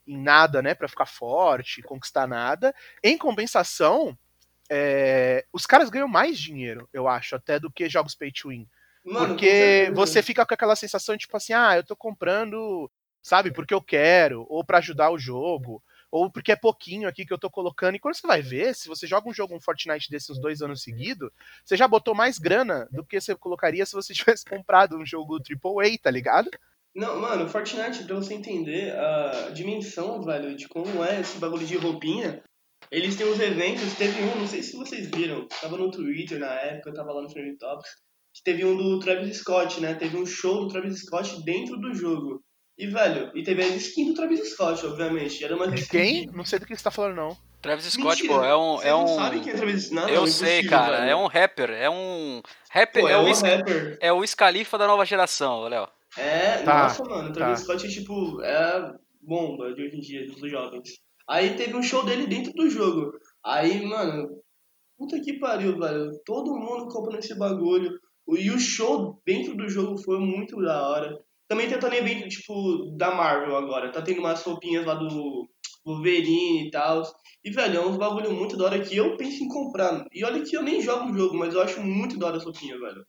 em 0.05 0.17
nada, 0.17 0.61
né? 0.61 0.75
Pra 0.75 0.89
ficar 0.89 1.05
forte, 1.05 1.81
conquistar 1.81 2.27
nada. 2.27 2.75
Em 3.01 3.17
compensação, 3.17 4.17
é, 4.69 5.45
os 5.53 5.65
caras 5.65 5.89
ganham 5.89 6.09
mais 6.09 6.37
dinheiro, 6.37 6.89
eu 6.91 7.07
acho, 7.07 7.35
até 7.37 7.57
do 7.57 7.71
que 7.71 7.87
jogos 7.89 8.15
pay 8.15 8.31
to 8.33 8.49
win. 8.49 8.67
Mano, 9.05 9.27
Porque 9.29 9.89
você 9.95 10.21
fica 10.21 10.45
com 10.45 10.53
aquela 10.53 10.75
sensação, 10.75 11.17
tipo 11.17 11.35
assim, 11.37 11.53
ah, 11.53 11.77
eu 11.77 11.83
tô 11.85 11.95
comprando, 11.95 12.91
sabe, 13.21 13.51
porque 13.51 13.73
eu 13.73 13.81
quero, 13.81 14.45
ou 14.49 14.63
pra 14.63 14.79
ajudar 14.79 15.11
o 15.11 15.19
jogo, 15.19 15.83
ou 16.11 16.31
porque 16.31 16.51
é 16.51 16.55
pouquinho 16.55 17.07
aqui 17.07 17.25
que 17.25 17.33
eu 17.33 17.37
tô 17.37 17.49
colocando. 17.49 17.95
E 17.95 17.99
quando 17.99 18.15
você 18.15 18.25
vai 18.25 18.41
ver, 18.41 18.73
se 18.73 18.87
você 18.87 19.05
joga 19.05 19.29
um 19.29 19.33
jogo, 19.33 19.55
um 19.55 19.61
Fortnite 19.61 20.09
desses 20.09 20.29
uns 20.29 20.39
dois 20.39 20.61
anos 20.61 20.81
seguidos, 20.81 21.29
você 21.63 21.77
já 21.77 21.87
botou 21.87 22.15
mais 22.15 22.37
grana 22.37 22.87
do 22.91 23.05
que 23.05 23.19
você 23.19 23.35
colocaria 23.35 23.85
se 23.85 23.93
você 23.93 24.13
tivesse 24.13 24.45
comprado 24.45 24.97
um 24.97 25.05
jogo 25.05 25.37
AAA, 25.37 25.97
tá 26.01 26.09
ligado? 26.09 26.49
Não, 26.95 27.19
mano, 27.19 27.47
Fortnite, 27.47 28.03
pra 28.03 28.15
você 28.15 28.33
entender 28.33 28.97
a 28.97 29.51
dimensão, 29.53 30.21
velho, 30.23 30.55
de 30.55 30.67
como 30.67 31.03
é 31.03 31.21
esse 31.21 31.37
bagulho 31.37 31.65
de 31.65 31.77
roupinha, 31.77 32.41
eles 32.91 33.15
têm 33.15 33.27
uns 33.27 33.39
eventos, 33.39 33.93
teve 33.93 34.23
um, 34.23 34.39
não 34.39 34.47
sei 34.47 34.63
se 34.63 34.75
vocês 34.75 35.09
viram, 35.13 35.47
tava 35.47 35.77
no 35.77 35.91
Twitter 35.91 36.39
na 36.39 36.51
época, 36.51 36.89
eu 36.89 36.93
tava 36.93 37.13
lá 37.13 37.21
no 37.21 37.29
Frame 37.29 37.55
Topics, 37.57 37.91
que 38.33 38.43
teve 38.43 38.65
um 38.65 38.75
do 38.75 38.99
Travis 38.99 39.37
Scott, 39.37 39.79
né? 39.79 39.93
Teve 39.93 40.17
um 40.17 40.25
show 40.25 40.61
do 40.61 40.69
Travis 40.69 41.01
Scott 41.01 41.43
dentro 41.43 41.77
do 41.77 41.93
jogo. 41.93 42.43
E, 42.79 42.87
velho, 42.87 43.29
e 43.35 43.43
teve 43.43 43.61
a 43.61 43.67
skin 43.67 44.05
do 44.07 44.13
Travis 44.13 44.51
Scott, 44.53 44.85
obviamente. 44.85 45.43
Era 45.43 45.53
uma 45.55 45.67
De 45.67 45.85
quem? 45.87 46.27
Não 46.33 46.45
sei 46.45 46.59
do 46.59 46.65
que 46.65 46.73
você 46.75 46.83
tá 46.83 46.89
falando, 46.89 47.15
não. 47.17 47.37
Travis 47.61 47.83
Scott, 47.85 48.21
Mentira, 48.23 48.33
pô, 48.39 48.45
é 48.45 48.55
um. 48.55 48.77
Vocês 48.77 48.85
É 48.87 48.91
não 48.91 49.03
um... 49.03 49.07
sabem 49.17 49.41
quem 49.41 49.51
é 49.51 49.55
Travis 49.57 49.91
Não, 49.91 50.07
Eu 50.07 50.23
é 50.23 50.27
sei, 50.27 50.63
cara. 50.63 50.97
velho. 50.99 51.09
É 51.11 51.15
um 51.17 51.27
rapper. 51.27 51.69
É 51.71 51.89
um. 51.89 52.41
Rapper. 52.71 53.01
Pô, 53.01 53.09
é, 53.09 53.11
é 53.11 53.17
o 53.17 53.21
um 53.27 53.35
Sc- 53.35 53.45
rapper. 53.45 53.97
é 53.99 54.13
o 54.13 54.25
Scalifa 54.25 54.77
da 54.77 54.87
nova 54.87 55.05
geração, 55.05 55.63
Léo. 55.67 55.87
É, 56.17 56.59
Tá, 56.63 56.83
nossa, 56.83 57.03
mano, 57.03 57.29
o 57.29 57.33
Travis 57.33 57.59
tá. 57.59 57.65
Scott 57.65 57.85
é 57.85 57.89
tipo, 57.89 58.41
é 58.41 58.55
a 58.55 58.95
bomba 59.21 59.73
de 59.73 59.83
hoje 59.83 59.97
em 59.97 59.99
dia, 59.99 60.25
dos 60.25 60.49
jovens. 60.49 60.89
Aí 61.29 61.55
teve 61.55 61.75
um 61.75 61.83
show 61.83 62.03
dele 62.05 62.27
dentro 62.27 62.53
do 62.53 62.69
jogo. 62.69 63.11
Aí, 63.45 63.85
mano, 63.85 64.29
puta 64.97 65.19
que 65.19 65.33
pariu, 65.33 65.77
velho. 65.77 66.11
Todo 66.25 66.55
mundo 66.55 66.87
comprando 66.87 67.19
esse 67.19 67.37
bagulho. 67.37 67.91
O- 68.25 68.37
E 68.37 68.49
o 68.51 68.57
show 68.59 69.21
dentro 69.25 69.55
do 69.57 69.67
jogo 69.67 69.97
foi 69.97 70.17
muito 70.17 70.61
da 70.61 70.87
hora. 70.87 71.19
Também 71.49 71.67
tá 71.67 71.79
tendo 71.79 71.95
evento, 71.95 72.29
tipo, 72.29 72.95
da 72.95 73.09
Marvel 73.09 73.57
agora. 73.57 73.91
Tá 73.91 74.03
tendo 74.03 74.19
umas 74.19 74.43
roupinhas 74.43 74.85
lá 74.85 74.93
do 74.93 75.49
Wolverine 75.83 76.67
e 76.67 76.71
tal. 76.71 77.01
E, 77.43 77.49
velho, 77.49 77.77
é 77.77 77.85
uns 77.85 77.97
bagulho 77.97 78.31
muito 78.31 78.55
da 78.55 78.65
hora 78.65 78.79
que 78.79 78.95
eu 78.95 79.17
penso 79.17 79.43
em 79.43 79.47
comprar. 79.47 80.05
E 80.13 80.23
olha 80.23 80.43
que 80.43 80.55
eu 80.55 80.61
nem 80.61 80.79
jogo 80.79 81.11
o 81.11 81.17
jogo, 81.17 81.35
mas 81.35 81.55
eu 81.55 81.61
acho 81.61 81.81
muito 81.81 82.19
da 82.19 82.27
hora 82.27 82.37
essa 82.37 82.45
roupinha, 82.45 82.77
velho. 82.77 83.03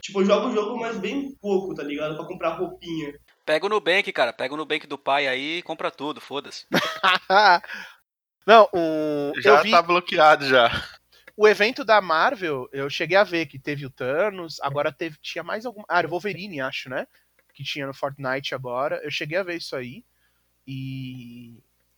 Tipo, 0.00 0.22
eu 0.22 0.24
jogo 0.24 0.48
o 0.48 0.54
jogo, 0.54 0.80
mas 0.80 0.96
bem 0.96 1.36
pouco, 1.38 1.74
tá 1.74 1.82
ligado? 1.82 2.16
Pra 2.16 2.26
comprar 2.26 2.56
roupinha. 2.56 3.12
Pega 3.44 3.66
o 3.66 3.68
Nubank, 3.68 4.10
cara. 4.10 4.32
Pega 4.32 4.54
o 4.54 4.56
Nubank 4.56 4.86
do 4.86 4.96
pai 4.96 5.28
aí 5.28 5.58
e 5.58 5.62
compra 5.62 5.90
tudo, 5.90 6.18
foda-se. 6.18 6.66
Não, 8.46 8.68
o. 8.72 9.32
Já 9.38 9.60
vi 9.60 9.70
tá 9.70 9.82
bloqueado 9.82 10.46
já. 10.46 10.70
o 11.36 11.46
evento 11.46 11.84
da 11.84 12.00
Marvel, 12.00 12.68
eu 12.72 12.88
cheguei 12.88 13.18
a 13.18 13.22
ver 13.22 13.46
que 13.46 13.58
teve 13.58 13.84
o 13.84 13.90
Thanos, 13.90 14.58
agora 14.62 14.90
teve, 14.90 15.18
tinha 15.20 15.44
mais 15.44 15.66
algum. 15.66 15.82
Ah, 15.86 16.00
o 16.00 16.08
Wolverine, 16.08 16.60
acho, 16.62 16.88
né? 16.88 17.06
Que 17.52 17.62
tinha 17.64 17.86
no 17.86 17.94
Fortnite 17.94 18.54
agora. 18.54 19.00
Eu 19.04 19.10
cheguei 19.10 19.38
a 19.38 19.42
ver 19.42 19.56
isso 19.56 19.74
aí. 19.76 20.04
E. 20.66 21.54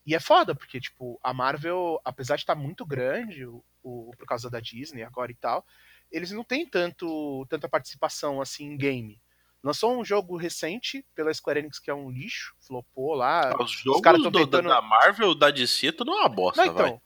E 0.06 0.14
é 0.14 0.20
foda, 0.20 0.54
porque, 0.54 0.78
tipo, 0.78 1.18
a 1.22 1.32
Marvel, 1.32 1.98
apesar 2.04 2.36
de 2.36 2.42
estar 2.42 2.54
muito 2.54 2.84
grande, 2.84 3.46
o, 3.46 3.64
o- 3.82 4.12
por 4.18 4.26
causa 4.26 4.50
da 4.50 4.60
Disney 4.60 5.02
agora 5.02 5.32
e 5.32 5.34
tal, 5.34 5.64
eles 6.12 6.30
não 6.30 6.44
têm 6.44 6.66
tanto, 6.66 7.46
tanta 7.48 7.66
participação 7.70 8.38
assim 8.38 8.66
em 8.66 8.76
game. 8.76 9.18
Lançou 9.62 9.98
um 9.98 10.04
jogo 10.04 10.36
recente 10.36 11.02
pela 11.14 11.32
Square 11.32 11.60
Enix 11.60 11.78
que 11.78 11.90
é 11.90 11.94
um 11.94 12.10
lixo, 12.10 12.54
flopou 12.60 13.14
lá. 13.14 13.56
Os 13.58 13.70
jogos 13.70 14.02
caras 14.02 14.20
tão 14.22 14.30
do- 14.30 14.38
tentando- 14.40 14.68
da 14.68 14.82
Marvel, 14.82 15.34
da 15.34 15.50
DC, 15.50 15.90
tudo 15.92 16.10
é 16.12 16.16
uma 16.16 16.28
bosta, 16.28 16.66
Não, 16.66 16.74
vai. 16.74 16.86
então. 16.88 17.02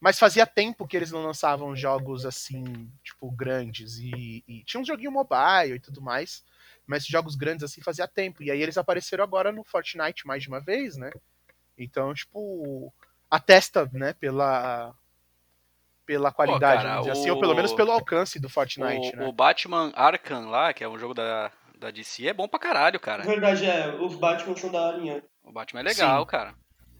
Mas 0.00 0.18
fazia 0.18 0.44
tempo 0.46 0.88
que 0.88 0.96
eles 0.96 1.12
não 1.12 1.22
lançavam 1.22 1.76
jogos 1.76 2.26
assim, 2.26 2.90
tipo, 3.04 3.30
grandes. 3.30 3.96
E, 3.98 4.42
e 4.48 4.64
tinha 4.64 4.80
um 4.80 4.84
joguinho 4.84 5.12
mobile 5.12 5.76
e 5.76 5.78
tudo 5.80 6.00
mais. 6.02 6.42
Mas 6.90 7.06
jogos 7.06 7.36
grandes 7.36 7.62
assim 7.62 7.80
fazia 7.80 8.08
tempo. 8.08 8.42
E 8.42 8.50
aí 8.50 8.60
eles 8.60 8.76
apareceram 8.76 9.22
agora 9.22 9.52
no 9.52 9.62
Fortnite 9.62 10.26
mais 10.26 10.42
de 10.42 10.48
uma 10.48 10.58
vez, 10.60 10.96
né? 10.96 11.12
Então, 11.78 12.12
tipo, 12.12 12.92
atesta, 13.30 13.88
né, 13.92 14.12
pela 14.14 14.92
pela 16.04 16.32
qualidade, 16.32 16.82
cara, 16.82 16.88
vamos 16.88 17.06
dizer 17.06 17.12
assim, 17.12 17.30
o- 17.30 17.34
ou 17.34 17.40
pelo 17.40 17.54
menos 17.54 17.72
pelo 17.72 17.92
alcance 17.92 18.40
do 18.40 18.48
Fortnite, 18.48 19.14
o, 19.14 19.18
né? 19.20 19.26
o 19.26 19.32
Batman 19.32 19.92
Arkham 19.94 20.50
lá, 20.50 20.72
que 20.72 20.82
é 20.82 20.88
um 20.88 20.98
jogo 20.98 21.14
da, 21.14 21.52
da 21.78 21.92
DC, 21.92 22.26
é 22.26 22.32
bom 22.34 22.48
pra 22.48 22.58
caralho, 22.58 22.94
Na 22.98 22.98
cara. 22.98 23.22
verdade, 23.22 23.64
é, 23.64 23.94
os 23.94 24.16
Batman 24.16 24.56
são 24.56 24.72
da 24.72 24.90
linha. 24.90 25.22
O 25.44 25.52
Batman 25.52 25.78
é 25.80 25.84
legal, 25.84 26.22
Sim. 26.22 26.26
cara. 26.26 26.54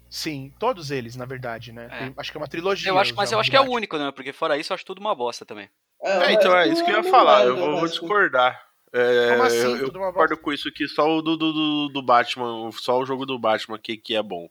Sim, 0.09 0.55
todos 0.61 0.93
eles, 0.93 1.17
na 1.17 1.25
verdade, 1.25 1.73
né? 1.73 1.89
É. 1.91 1.99
Tem- 1.99 2.15
acho 2.17 2.31
que 2.31 2.37
é 2.37 2.41
uma 2.41 2.47
trilogia. 2.47 2.89
Eu 2.89 2.99
acho, 2.99 3.13
mas 3.17 3.33
eu 3.33 3.41
acho 3.41 3.51
que 3.51 3.57
é 3.57 3.61
o 3.61 3.69
único, 3.69 3.99
né? 3.99 4.13
Porque 4.13 4.33
fora 4.33 4.57
isso, 4.57 4.73
eu 4.73 4.75
acho 4.77 4.85
tudo 4.85 5.01
uma 5.01 5.15
bosta 5.15 5.45
também. 5.45 5.69
É, 6.01 6.33
então 6.33 6.57
é 6.57 6.69
isso 6.69 6.85
que 6.85 6.91
eu 6.93 6.97
ia 6.99 7.03
falar. 7.03 7.45
Eu 7.45 7.57
vou, 7.57 7.79
vou 7.79 7.89
discordar. 7.89 8.70
É, 8.93 9.31
Como 9.31 9.43
assim, 9.45 9.57
eu, 9.57 9.93
concordo 9.93 10.37
com 10.37 10.53
isso 10.53 10.71
que 10.73 10.89
só 10.89 11.09
o 11.09 11.23
do, 11.23 11.37
do, 11.37 11.89
do, 11.89 12.03
Batman, 12.03 12.71
só 12.73 12.99
o 12.99 13.07
jogo 13.07 13.25
do 13.25 13.39
Batman 13.39 13.79
que, 13.79 13.97
que 13.97 14.17
é 14.17 14.23
bom. 14.23 14.49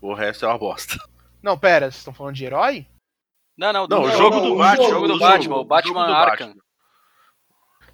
O 0.00 0.12
resto 0.12 0.44
é 0.44 0.48
uma 0.48 0.58
bosta. 0.58 0.96
Não, 1.42 1.58
pera, 1.58 1.86
vocês 1.86 1.96
estão 1.98 2.12
falando 2.12 2.34
de 2.34 2.44
herói? 2.44 2.86
Não, 3.56 3.72
não, 3.72 3.86
Não, 3.88 4.02
o 4.02 4.10
jogo 4.10 4.36
não, 4.36 4.42
do 4.50 4.56
Batman. 4.56 4.86
o 4.86 4.90
jogo 4.90 5.08
do 5.08 5.18
Batman, 5.18 5.56
o 5.56 5.64
Batman 5.64 5.92
jogo 6.00 6.06
do 6.06 6.12
Arkham. 6.14 6.54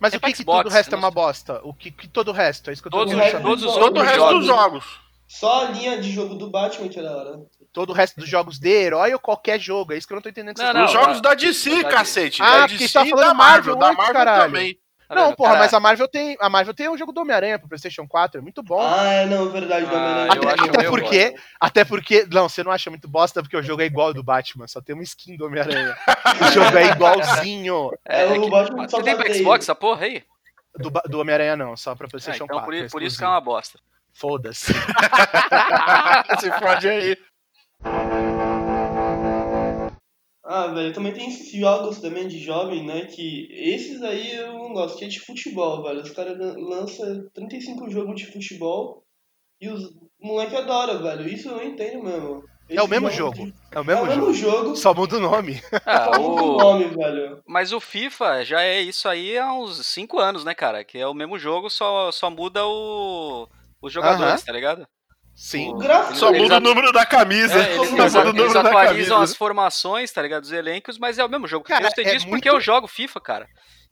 Mas 0.01 0.13
É 0.13 0.17
o 0.17 0.21
que, 0.21 0.33
que 0.33 0.37
Xbox, 0.39 0.59
todo 0.59 0.67
o 0.67 0.75
resto 0.75 0.93
eu 0.93 0.97
é 0.97 0.99
uma 0.99 1.11
bosta? 1.11 1.61
O 1.65 1.73
que, 1.73 1.91
que 1.91 2.09
todo 2.09 2.29
o 2.29 2.33
resto? 2.33 2.69
É 2.69 2.73
isso 2.73 2.83
que 2.83 2.89
eu 2.89 2.93
tô 2.93 2.99
Todos, 3.07 3.15
os- 3.15 3.33
todos 3.43 3.65
os 3.65 3.75
Todo 3.75 3.99
o 3.99 4.03
resto 4.03 4.17
jogos. 4.19 4.35
dos 4.39 4.47
jogos. 4.47 5.01
Só 5.27 5.67
a 5.67 5.71
linha 5.71 5.99
de 6.01 6.11
jogo 6.13 6.35
do 6.35 6.51
Batman 6.51 6.89
que 6.89 6.99
é 6.99 7.03
da 7.03 7.17
hora. 7.17 7.39
Todo 7.73 7.91
o 7.91 7.93
resto 7.93 8.21
dos 8.21 8.29
jogos 8.29 8.59
de 8.59 8.69
herói 8.69 9.13
ou 9.15 9.19
qualquer 9.19 9.59
jogo? 9.59 9.93
É 9.93 9.97
isso 9.97 10.07
que 10.07 10.13
eu 10.13 10.17
não 10.17 10.23
tô 10.23 10.29
entendendo. 10.29 10.57
que 10.57 10.63
Não, 10.63 10.73
não, 10.75 10.85
Os 10.85 10.93
jogos 10.93 11.21
da 11.23 11.35
DC, 11.35 11.83
da- 11.83 11.89
cacete. 11.89 12.43
Ah, 12.43 12.51
da 12.51 12.69
porque 12.69 12.79
DC 12.79 12.89
você 12.89 12.99
tá 12.99 13.07
e 13.07 13.11
falando 13.11 13.27
da 13.27 13.35
Marvel, 13.35 13.77
da 13.77 13.93
Marvel 13.95 14.13
caralho. 14.15 14.43
também. 14.53 14.79
Tá 15.09 15.15
Não, 15.15 15.27
vendo? 15.27 15.37
porra, 15.37 15.51
Cara, 15.51 15.61
mas 15.65 15.75
a 15.75 15.81
Marvel 15.81 16.09
tem. 16.09 16.37
A 16.41 16.49
Marvel 16.49 16.73
tem 16.75 16.89
o 16.89 16.97
jogo 16.97 17.13
do 17.13 17.21
Homem-Aranha 17.21 17.59
pro 17.59 17.69
Playstation 17.69 18.07
4, 18.09 18.39
é 18.39 18.43
muito 18.43 18.63
bom. 18.63 18.81
Ah, 18.81 19.05
é, 19.13 19.27
não, 19.27 19.51
verdade. 19.51 19.85
Ah, 19.87 19.89
do 19.91 19.95
Homem-Aranha. 19.97 20.31
eu 20.43 20.49
acho 20.49 20.65
até 20.65 20.79
meio 20.79 20.91
porque, 20.91 21.31
bosta. 21.31 21.47
até 21.61 21.85
porque. 21.85 22.27
Não, 22.33 22.49
você 22.49 22.63
não 22.65 22.73
acha 22.73 22.89
muito 22.91 23.07
bosta 23.09 23.43
porque 23.43 23.57
o 23.57 23.63
jogo 23.63 23.83
é 23.83 23.85
igual 23.87 24.09
ao 24.09 24.15
do 24.15 24.23
Batman, 24.23 24.67
só 24.67 24.81
tem 24.81 24.95
uma 24.95 25.03
skin 25.03 25.37
do 25.37 25.45
Homem-Aranha. 25.47 25.97
o 26.41 26.53
jogo 26.53 26.77
é 26.79 26.87
igualzinho. 26.87 27.91
É, 28.09 28.23
É, 28.23 28.35
é 28.35 28.39
o 28.39 28.43
que- 28.45 28.51
Batman 28.51 28.89
só 28.89 28.97
Você 28.99 29.03
tem 29.05 29.17
pra. 29.17 29.35
Xbox 29.35 29.65
essa 29.65 29.75
porra 29.75 30.07
aí? 30.07 30.23
Do, 30.77 30.91
do 30.91 31.21
Homem-Aranha 31.21 31.57
não, 31.57 31.77
só 31.77 31.95
pra 31.95 32.07
Ah, 32.07 32.11
Playstation 32.11 32.45
então 32.45 32.57
4. 32.57 32.65
por, 32.65 32.75
é 32.75 32.89
por 32.89 33.03
isso 33.03 33.19
que 33.19 33.25
é 33.25 33.29
uma 33.29 33.41
bosta. 33.41 33.79
Foda-se. 34.13 34.73
Se 36.41 36.51
fode 36.59 36.89
aí. 36.89 37.17
Ah, 40.57 40.69
velho, 40.69 40.93
também 40.93 41.13
tem 41.13 41.29
esses 41.29 41.51
jogos 41.53 41.99
também 42.01 42.29
de 42.29 42.39
jovem, 42.39 42.85
né? 42.87 43.07
Que 43.07 43.49
esses 43.51 44.01
aí 44.03 44.37
eu 44.37 44.53
não 44.53 44.73
gosto, 44.73 44.97
que 44.97 45.05
é 45.05 45.09
de 45.09 45.19
futebol, 45.19 45.83
velho. 45.83 46.01
Os 46.01 46.11
caras 46.13 46.39
lan- 46.39 46.55
lançam 46.59 47.29
35 47.35 47.91
jogos 47.91 48.15
de 48.21 48.27
futebol 48.31 49.03
e 49.61 49.69
os 49.69 49.91
moleque 50.21 50.55
adora, 50.55 50.99
velho. 51.03 51.29
Isso 51.29 51.49
eu 51.49 51.57
não 51.57 51.65
entendo 51.65 52.05
mesmo. 52.05 52.45
É 52.69 52.81
o 52.81 52.87
mesmo 52.87 53.11
jogo. 53.11 53.35
de- 53.47 53.55
É 53.73 53.81
o 53.81 53.81
É 53.81 53.83
o 53.83 53.87
mesmo 53.87 54.07
mesmo 54.07 54.33
jogo. 54.33 54.63
jogo, 54.67 54.77
Só 54.77 54.95
muda 54.95 55.17
o 55.17 55.21
nome. 55.21 55.61
Ah, 55.85 56.05
só 56.05 56.21
muda 56.21 56.43
o 56.43 56.47
o... 56.55 56.59
nome, 56.59 56.85
velho. 56.95 57.43
Mas 57.47 57.73
o 57.73 57.81
FIFA 57.81 58.45
já 58.45 58.63
é 58.63 58.81
isso 58.81 59.09
aí 59.09 59.37
há 59.37 59.53
uns 59.53 59.85
5 59.87 60.21
anos, 60.21 60.45
né, 60.45 60.55
cara? 60.55 60.85
Que 60.85 60.99
é 60.99 61.07
o 61.07 61.13
mesmo 61.15 61.37
jogo, 61.37 61.69
só, 61.69 62.13
só 62.13 62.31
muda 62.31 62.65
o... 62.65 63.49
os 63.83 63.93
jogadores, 63.93 64.41
Aham. 64.41 64.45
tá 64.47 64.53
ligado? 64.53 64.87
Sim. 65.35 65.73
Só 66.15 66.33
muda 66.33 66.57
o 66.59 66.61
número 66.61 66.93
da 66.93 67.05
camisa. 67.05 67.55
É, 67.55 67.75
eles, 67.75 67.89
Só 67.91 67.97
eles- 67.97 68.15
muda 68.15 68.19
o 68.19 68.29
eles 68.29 68.35
número 68.35 68.53
da 68.53 68.61
atualizam 68.61 69.17
camisa. 69.17 69.33
as 69.33 69.37
formações, 69.37 70.13
tá 70.13 70.23
ligado? 70.23 70.43
Dos 70.43 70.53
elencos, 70.53 70.99
mas 70.99 71.19
é 71.19 71.25
o 71.25 71.29
mesmo 71.29 71.47
jogo. 71.49 71.65
Cara, 71.67 71.87
eu 71.87 71.91
sei 71.91 72.05
é 72.05 72.13
disso 72.13 72.27
porque 72.29 72.49
muito- 72.49 72.57
eu 72.57 72.61
jogo 72.61 72.87
FIFA, 72.87 73.21
cara. 73.21 73.49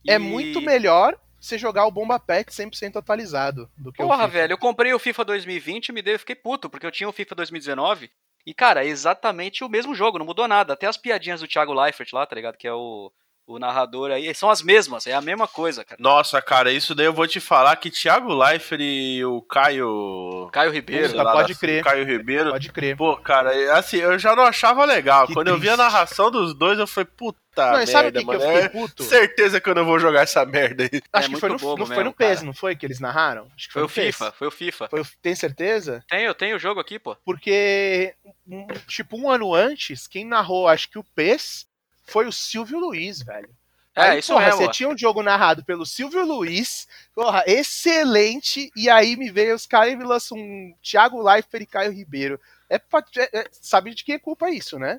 É 0.06 0.14
E- 0.14 0.18
muito 0.18 0.60
melhor 0.60 1.16
você 1.40 1.58
jogar 1.58 1.84
o 1.86 1.90
Bomba 1.90 2.20
Pet 2.20 2.54
100% 2.54 2.96
atualizado 2.96 3.68
do 3.76 3.92
que 3.92 4.00
o 4.00 4.06
Porra, 4.06 4.24
FIFA. 4.26 4.28
velho, 4.38 4.52
eu 4.52 4.58
comprei 4.58 4.94
o 4.94 4.98
FIFA 4.98 5.24
2020 5.24 5.88
e 5.88 5.92
me 5.92 6.00
deu, 6.02 6.14
eu 6.14 6.18
fiquei 6.20 6.36
puto, 6.36 6.70
porque 6.70 6.86
eu 6.86 6.90
tinha 6.92 7.08
o 7.08 7.12
FIFA 7.12 7.34
2019. 7.34 8.10
E, 8.46 8.54
cara, 8.54 8.84
é 8.84 8.88
exatamente 8.88 9.62
o 9.64 9.68
mesmo 9.68 9.94
jogo, 9.94 10.18
não 10.18 10.26
mudou 10.26 10.46
nada. 10.48 10.72
Até 10.72 10.86
as 10.86 10.96
piadinhas 10.96 11.40
do 11.40 11.48
Thiago 11.48 11.72
Leifert 11.72 12.12
lá, 12.12 12.24
tá 12.26 12.34
ligado? 12.36 12.56
Que 12.56 12.66
é 12.68 12.72
o, 12.72 13.12
o 13.46 13.58
narrador 13.58 14.10
aí, 14.10 14.32
são 14.34 14.48
as 14.48 14.62
mesmas, 14.62 15.06
é 15.06 15.12
a 15.14 15.20
mesma 15.20 15.46
coisa, 15.48 15.84
cara. 15.84 16.00
Nossa, 16.00 16.40
cara, 16.40 16.70
isso 16.72 16.94
daí 16.94 17.06
eu 17.06 17.12
vou 17.12 17.26
te 17.26 17.40
falar 17.40 17.74
que 17.76 17.90
Thiago 17.90 18.32
Leifert 18.32 18.80
e 18.80 19.24
o 19.24 19.42
Caio. 19.42 20.48
Caio 20.52 20.70
Ribeiro. 20.70 21.14
lá, 21.16 21.32
pode 21.32 21.54
crer. 21.54 21.82
Caio 21.82 22.04
Ribeiro. 22.06 22.50
Pode 22.50 22.70
crer. 22.72 22.96
Pô, 22.96 23.16
cara, 23.16 23.54
é 23.54 23.70
assim, 23.72 23.96
eu 23.98 24.18
já 24.18 24.34
não 24.36 24.44
achava 24.44 24.84
legal. 24.84 25.26
Que 25.26 25.34
Quando 25.34 25.48
eu 25.48 25.58
vi 25.58 25.68
a 25.68 25.72
triste. 25.76 25.82
narração 25.92 26.30
dos 26.30 26.54
dois, 26.54 26.78
eu 26.78 26.86
falei, 26.86 27.08
puta 27.16 27.42
não, 27.56 27.72
merda, 27.72 27.86
sabe 27.86 28.08
o 28.08 28.12
que, 28.12 28.18
que 28.18 28.24
eu 28.24 28.26
mano. 28.26 28.40
fiquei 28.40 28.56
é 28.60 28.68
puto? 28.68 29.02
certeza 29.04 29.60
que 29.60 29.68
eu 29.68 29.74
não 29.74 29.84
vou 29.84 29.98
jogar 29.98 30.22
essa 30.22 30.46
merda 30.46 30.84
aí. 30.84 31.02
Acho 31.12 31.28
É 31.30 31.34
que 31.34 31.40
foi 31.40 31.48
no, 31.50 31.56
bobo 31.58 31.78
não 31.80 31.86
foi 31.86 31.96
mesmo, 31.96 32.10
no 32.10 32.14
PES, 32.16 32.34
cara. 32.36 32.46
não 32.46 32.54
foi 32.54 32.76
que 32.76 32.86
eles 32.86 33.00
narraram? 33.00 33.48
Acho 33.56 33.66
que 33.66 33.72
Foi 33.72 33.82
no 33.82 33.86
o 33.86 33.90
FIFA, 33.90 34.32
foi 34.32 34.46
o 34.48 34.50
FIFA. 34.50 34.88
Foi 34.88 35.00
o- 35.00 35.06
Tem 35.20 35.34
certeza? 35.34 36.02
Tem, 36.08 36.22
eu 36.24 36.34
tenho 36.34 36.56
o 36.56 36.58
jogo 36.58 36.80
aqui, 36.80 36.98
pô. 36.98 37.14
Porque, 37.24 38.14
um- 38.46 38.66
tipo, 38.88 39.18
um 39.18 39.28
ano 39.28 39.54
antes, 39.54 40.06
quem 40.06 40.24
narrou, 40.24 40.66
acho 40.68 40.88
que 40.88 40.98
o 40.98 41.04
PES, 41.14 41.66
foi 42.04 42.26
o 42.26 42.32
Silvio 42.32 42.78
Luiz, 42.78 43.22
velho. 43.22 43.48
É, 43.94 44.02
Aí, 44.12 44.18
isso 44.20 44.32
porra, 44.32 44.46
mesmo. 44.46 44.60
Você 44.62 44.68
tinha 44.70 44.88
um 44.88 44.96
jogo 44.96 45.22
narrado 45.22 45.62
pelo 45.64 45.84
Silvio 45.84 46.24
Luiz, 46.24 46.88
porra, 47.14 47.44
excelente, 47.46 48.70
e 48.74 48.88
aí 48.88 49.16
me 49.16 49.30
veio 49.30 49.54
os 49.54 49.66
caras 49.66 49.92
e 49.92 49.96
me 49.96 50.04
lançam 50.04 50.38
um 50.38 50.74
Thiago 50.82 51.22
Leifert 51.22 51.62
e 51.62 51.66
Caio 51.66 51.92
Ribeiro. 51.92 52.40
É, 52.70 52.78
pra- 52.78 53.04
é- 53.18 53.40
é- 53.40 53.48
sabe 53.52 53.94
de 53.94 54.02
quem 54.02 54.14
é 54.14 54.18
culpa 54.18 54.50
isso, 54.50 54.78
né? 54.78 54.98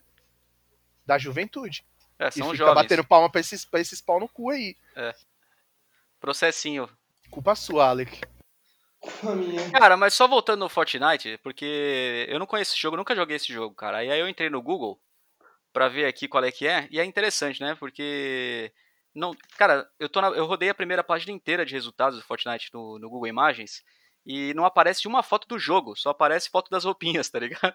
Da 1.06 1.18
juventude. 1.18 1.84
É, 2.20 2.28
E 2.28 2.32
são 2.34 2.46
fica 2.52 2.58
jovens. 2.58 2.76
batendo 2.76 3.04
palma 3.04 3.30
pra 3.32 3.42
esses, 3.42 3.66
pra 3.66 3.80
esses 3.80 4.00
pau 4.00 4.20
no 4.20 4.30
cu 4.30 4.52
aí. 4.52 4.78
Processinho. 6.20 6.88
Culpa 7.32 7.56
sua, 7.56 7.90
Alec. 7.90 8.22
Cara, 9.72 9.98
mas 9.98 10.14
só 10.14 10.28
voltando 10.28 10.60
no 10.60 10.70
Fortnite, 10.70 11.38
porque 11.44 12.26
eu 12.30 12.40
não 12.40 12.46
conheço 12.46 12.72
esse 12.74 12.82
jogo, 12.82 12.96
nunca 12.96 13.16
joguei 13.16 13.36
esse 13.36 13.52
jogo, 13.52 13.76
cara. 13.76 13.98
Aí 13.98 14.08
eu 14.20 14.30
entrei 14.30 14.50
no 14.50 14.62
Google 14.62 15.00
pra 15.74 15.90
ver 15.90 16.06
aqui 16.06 16.28
qual 16.28 16.44
é 16.44 16.52
que 16.52 16.68
é, 16.68 16.88
e 16.92 17.00
é 17.00 17.04
interessante, 17.04 17.60
né? 17.60 17.76
Porque 17.80 18.72
não, 19.14 19.36
cara, 19.58 19.86
eu 20.00 20.08
tô 20.08 20.22
na- 20.22 20.30
eu 20.30 20.46
rodei 20.46 20.70
a 20.70 20.74
primeira 20.76 21.04
página 21.04 21.32
inteira 21.34 21.66
de 21.66 21.74
resultados 21.74 22.18
do 22.20 22.26
Fortnite 22.26 22.70
no, 22.74 22.98
no 23.00 23.10
Google 23.10 23.28
Imagens 23.28 23.82
e 24.26 24.54
não 24.54 24.64
aparece 24.64 25.06
uma 25.06 25.22
foto 25.22 25.46
do 25.50 25.60
jogo, 25.60 25.98
só 25.98 26.12
aparece 26.12 26.50
foto 26.50 26.70
das 26.70 26.86
roupinhas, 26.86 27.30
tá 27.30 27.40
ligado? 27.40 27.74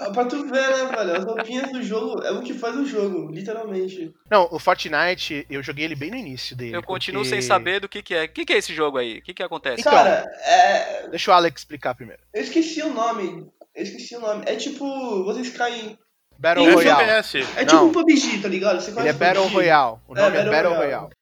Ah, 0.00 0.10
Pra 0.10 0.24
tu 0.24 0.42
ver, 0.44 0.68
né, 0.68 0.86
velho? 0.96 1.16
As 1.16 1.24
roupinhas 1.24 1.70
do 1.70 1.80
jogo 1.84 2.20
é 2.24 2.32
o 2.32 2.42
que 2.42 2.52
faz 2.52 2.74
o 2.76 2.84
jogo, 2.84 3.30
literalmente. 3.30 4.12
Não, 4.28 4.48
o 4.50 4.58
Fortnite, 4.58 5.46
eu 5.48 5.62
joguei 5.62 5.84
ele 5.84 5.94
bem 5.94 6.10
no 6.10 6.16
início 6.16 6.56
dele. 6.56 6.74
Eu 6.76 6.82
continuo 6.82 7.22
porque- 7.22 7.30
sem 7.36 7.40
saber 7.42 7.78
do 7.78 7.88
que 7.88 8.02
que 8.02 8.12
é. 8.14 8.24
O 8.24 8.28
que 8.28 8.44
que 8.44 8.52
é 8.52 8.56
esse 8.56 8.74
jogo 8.74 8.98
aí? 8.98 9.18
O 9.18 9.22
que 9.22 9.32
que 9.34 9.42
acontece? 9.42 9.82
Então, 9.82 9.92
Cara, 9.92 10.24
é. 10.44 11.08
Deixa 11.08 11.30
o 11.30 11.34
Alex 11.34 11.60
explicar 11.60 11.94
primeiro. 11.94 12.20
Eu 12.34 12.42
esqueci 12.42 12.82
o 12.82 12.92
nome. 12.92 13.46
Eu 13.72 13.82
esqueci 13.84 14.16
o 14.16 14.20
nome. 14.20 14.42
É 14.46 14.56
tipo, 14.56 15.24
vocês 15.24 15.50
caem. 15.50 15.96
Battle 16.38 16.66
Isso, 16.66 16.74
Royale. 16.76 17.10
É 17.56 17.64
tipo 17.64 17.82
um 17.82 17.92
PUBG, 17.92 18.42
tá 18.42 18.48
ligado? 18.48 18.80
Você 18.80 18.90
Ele 18.98 19.08
é 19.08 19.12
Battle 19.12 19.42
PUBG? 19.44 19.54
Royale. 19.54 19.98
O 20.08 20.16
É, 20.16 20.20
nome 20.20 20.36
é, 20.36 20.44
Battle 20.44 20.50
Battle 20.52 20.74
Royale. 20.74 20.92
Royale. 20.94 21.14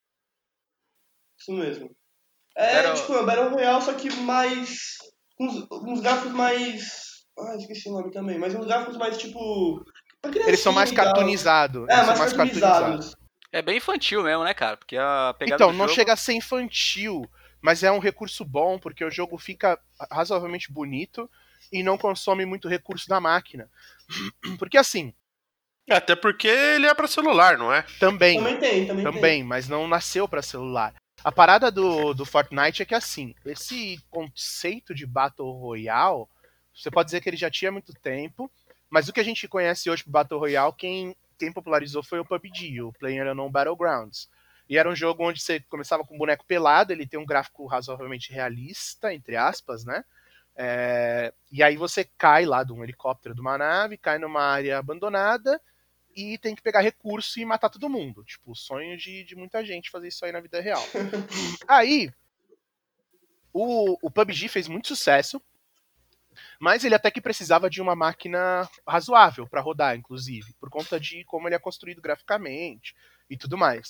Isso 1.39 1.51
mesmo. 1.53 1.91
É 2.55 2.75
Battle- 2.83 2.95
tipo, 3.01 3.13
é 3.13 3.21
um 3.21 3.25
Battle 3.25 3.49
Royale, 3.49 3.81
só 3.81 3.93
que 3.93 4.13
mais. 4.17 4.97
com 5.37 5.45
uns, 5.45 5.67
uns 5.71 5.99
gráficos 6.01 6.31
mais. 6.33 7.13
Ah, 7.37 7.55
esqueci 7.57 7.89
o 7.89 7.93
nome 7.93 8.11
também. 8.11 8.37
Mas 8.37 8.53
uns 8.53 8.65
gráficos 8.65 8.97
mais 8.97 9.17
tipo. 9.17 9.83
pra 10.21 10.31
Eles 10.47 10.59
são 10.59 10.71
mais 10.71 10.91
tal. 10.91 11.05
cartoonizados. 11.05 11.87
É, 11.89 11.93
Eles 11.93 12.05
mais 12.05 12.07
são 12.07 12.17
mais 12.17 12.33
cartoonizados. 12.33 13.15
É 13.51 13.61
bem 13.61 13.77
infantil 13.77 14.23
mesmo, 14.23 14.43
né, 14.43 14.53
cara? 14.53 14.77
Porque 14.77 14.97
a 14.97 15.35
pegada 15.37 15.55
Então, 15.63 15.71
do 15.71 15.77
não 15.77 15.85
jogo... 15.85 15.95
chega 15.95 16.13
a 16.13 16.17
ser 16.17 16.33
infantil, 16.33 17.23
mas 17.61 17.83
é 17.83 17.91
um 17.91 17.99
recurso 17.99 18.43
bom, 18.43 18.79
porque 18.79 19.03
o 19.05 19.11
jogo 19.11 19.37
fica 19.37 19.79
razoavelmente 20.11 20.71
bonito 20.71 21.29
e 21.73 21.83
não 21.83 21.97
consome 21.97 22.45
muito 22.45 22.69
recurso 22.69 23.09
da 23.09 23.19
máquina. 23.19 23.69
Porque 24.59 24.77
assim, 24.77 25.13
Até 25.89 26.15
porque 26.15 26.47
ele 26.47 26.85
é 26.85 26.93
pra 26.93 27.07
celular, 27.07 27.57
não 27.57 27.73
é? 27.73 27.83
também, 27.99 28.37
Também 28.37 28.57
tem, 28.59 28.87
também, 28.87 29.03
tem. 29.03 29.13
também, 29.13 29.43
mas 29.43 29.67
não 29.67 29.87
nasceu 29.87 30.27
para 30.27 30.41
celular. 30.41 30.93
A 31.23 31.31
parada 31.31 31.71
do, 31.71 32.13
do 32.13 32.25
Fortnite 32.25 32.81
é 32.81 32.85
que, 32.85 32.95
assim, 32.95 33.33
esse 33.45 33.99
conceito 34.09 34.93
de 34.93 35.05
Battle 35.05 35.51
Royale, 35.51 36.25
você 36.73 36.91
pode 36.91 37.07
dizer 37.07 37.21
que 37.21 37.29
ele 37.29 37.37
já 37.37 37.49
tinha 37.49 37.71
muito 37.71 37.93
tempo, 37.93 38.51
mas 38.89 39.07
o 39.09 39.13
que 39.13 39.19
a 39.19 39.23
gente 39.23 39.47
conhece 39.47 39.89
hoje 39.89 40.03
pro 40.03 40.11
Battle 40.11 40.39
Royale, 40.39 40.73
quem, 40.77 41.15
quem 41.39 41.51
popularizou 41.51 42.03
foi 42.03 42.19
o 42.19 42.25
PUBG, 42.25 42.81
o 42.81 42.93
PlayerUnknown 42.93 43.49
Battlegrounds. 43.49 44.29
E 44.69 44.77
era 44.77 44.89
um 44.89 44.95
jogo 44.95 45.27
onde 45.27 45.41
você 45.41 45.59
começava 45.61 46.03
com 46.03 46.15
um 46.15 46.17
boneco 46.17 46.45
pelado, 46.45 46.91
ele 46.93 47.05
tem 47.07 47.19
um 47.19 47.25
gráfico 47.25 47.65
razoavelmente 47.65 48.31
realista, 48.31 49.13
entre 49.13 49.35
aspas, 49.35 49.83
né? 49.85 50.03
É, 50.55 51.33
e 51.51 51.63
aí 51.63 51.75
você 51.75 52.03
cai 52.17 52.45
lá 52.45 52.63
de 52.63 52.71
um 52.71 52.83
helicóptero 52.83 53.33
de 53.33 53.41
uma 53.41 53.57
nave, 53.57 53.97
cai 53.97 54.19
numa 54.19 54.41
área 54.41 54.77
abandonada 54.77 55.59
e 56.15 56.37
tem 56.37 56.55
que 56.55 56.61
pegar 56.61 56.81
recurso 56.81 57.39
e 57.39 57.45
matar 57.45 57.69
todo 57.69 57.89
mundo. 57.89 58.23
Tipo, 58.23 58.51
o 58.51 58.55
sonho 58.55 58.97
de, 58.97 59.23
de 59.23 59.35
muita 59.35 59.65
gente 59.65 59.89
fazer 59.89 60.09
isso 60.09 60.23
aí 60.25 60.31
na 60.31 60.39
vida 60.39 60.61
real. 60.61 60.83
aí, 61.67 62.11
o, 63.51 63.97
o 64.01 64.11
PUBG 64.11 64.47
fez 64.47 64.67
muito 64.67 64.87
sucesso, 64.87 65.41
mas 66.59 66.83
ele 66.83 66.95
até 66.95 67.11
que 67.11 67.21
precisava 67.21 67.69
de 67.69 67.81
uma 67.81 67.95
máquina 67.95 68.67
razoável 68.87 69.47
para 69.47 69.61
rodar, 69.61 69.95
inclusive, 69.95 70.53
por 70.59 70.69
conta 70.69 70.99
de 70.99 71.23
como 71.25 71.47
ele 71.47 71.55
é 71.55 71.59
construído 71.59 72.01
graficamente 72.01 72.95
e 73.29 73.37
tudo 73.37 73.57
mais. 73.57 73.87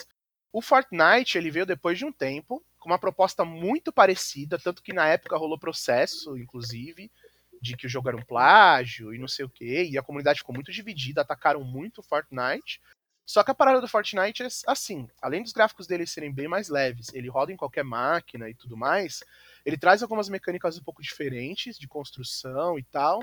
O 0.53 0.61
Fortnite 0.61 1.35
ele 1.35 1.49
veio 1.49 1.65
depois 1.65 1.97
de 1.97 2.05
um 2.05 2.11
tempo 2.11 2.63
com 2.79 2.87
uma 2.87 2.99
proposta 2.99 3.43
muito 3.43 3.91
parecida, 3.91 4.59
tanto 4.59 4.83
que 4.83 4.93
na 4.93 5.07
época 5.07 5.35
rolou 5.35 5.57
processo, 5.57 6.37
inclusive, 6.37 7.11
de 7.59 7.75
que 7.75 7.87
o 7.87 7.89
jogo 7.89 8.09
era 8.09 8.17
um 8.17 8.21
plágio 8.21 9.15
e 9.15 9.17
não 9.17 9.27
sei 9.27 9.45
o 9.45 9.49
que, 9.49 9.85
e 9.85 9.97
a 9.97 10.03
comunidade 10.03 10.39
ficou 10.39 10.53
muito 10.53 10.71
dividida, 10.71 11.21
atacaram 11.21 11.63
muito 11.63 12.01
o 12.01 12.03
Fortnite. 12.03 12.79
Só 13.25 13.41
que 13.41 13.49
a 13.49 13.55
parada 13.55 13.81
do 13.81 13.87
Fortnite 13.87 14.43
é 14.43 14.47
assim, 14.67 15.07
além 15.21 15.41
dos 15.41 15.53
gráficos 15.53 15.87
dele 15.87 16.05
serem 16.05 16.31
bem 16.31 16.47
mais 16.47 16.69
leves, 16.69 17.11
ele 17.13 17.29
roda 17.29 17.51
em 17.51 17.57
qualquer 17.57 17.83
máquina 17.83 18.47
e 18.47 18.53
tudo 18.53 18.77
mais, 18.77 19.23
ele 19.65 19.77
traz 19.77 20.03
algumas 20.03 20.29
mecânicas 20.29 20.77
um 20.77 20.83
pouco 20.83 21.01
diferentes 21.01 21.79
de 21.79 21.87
construção 21.87 22.77
e 22.77 22.83
tal. 22.83 23.21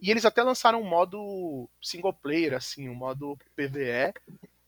E 0.00 0.10
eles 0.10 0.24
até 0.24 0.42
lançaram 0.42 0.80
um 0.80 0.88
modo 0.88 1.68
single 1.82 2.14
player, 2.14 2.54
assim, 2.54 2.88
um 2.88 2.94
modo 2.94 3.36
PVE, 3.54 4.14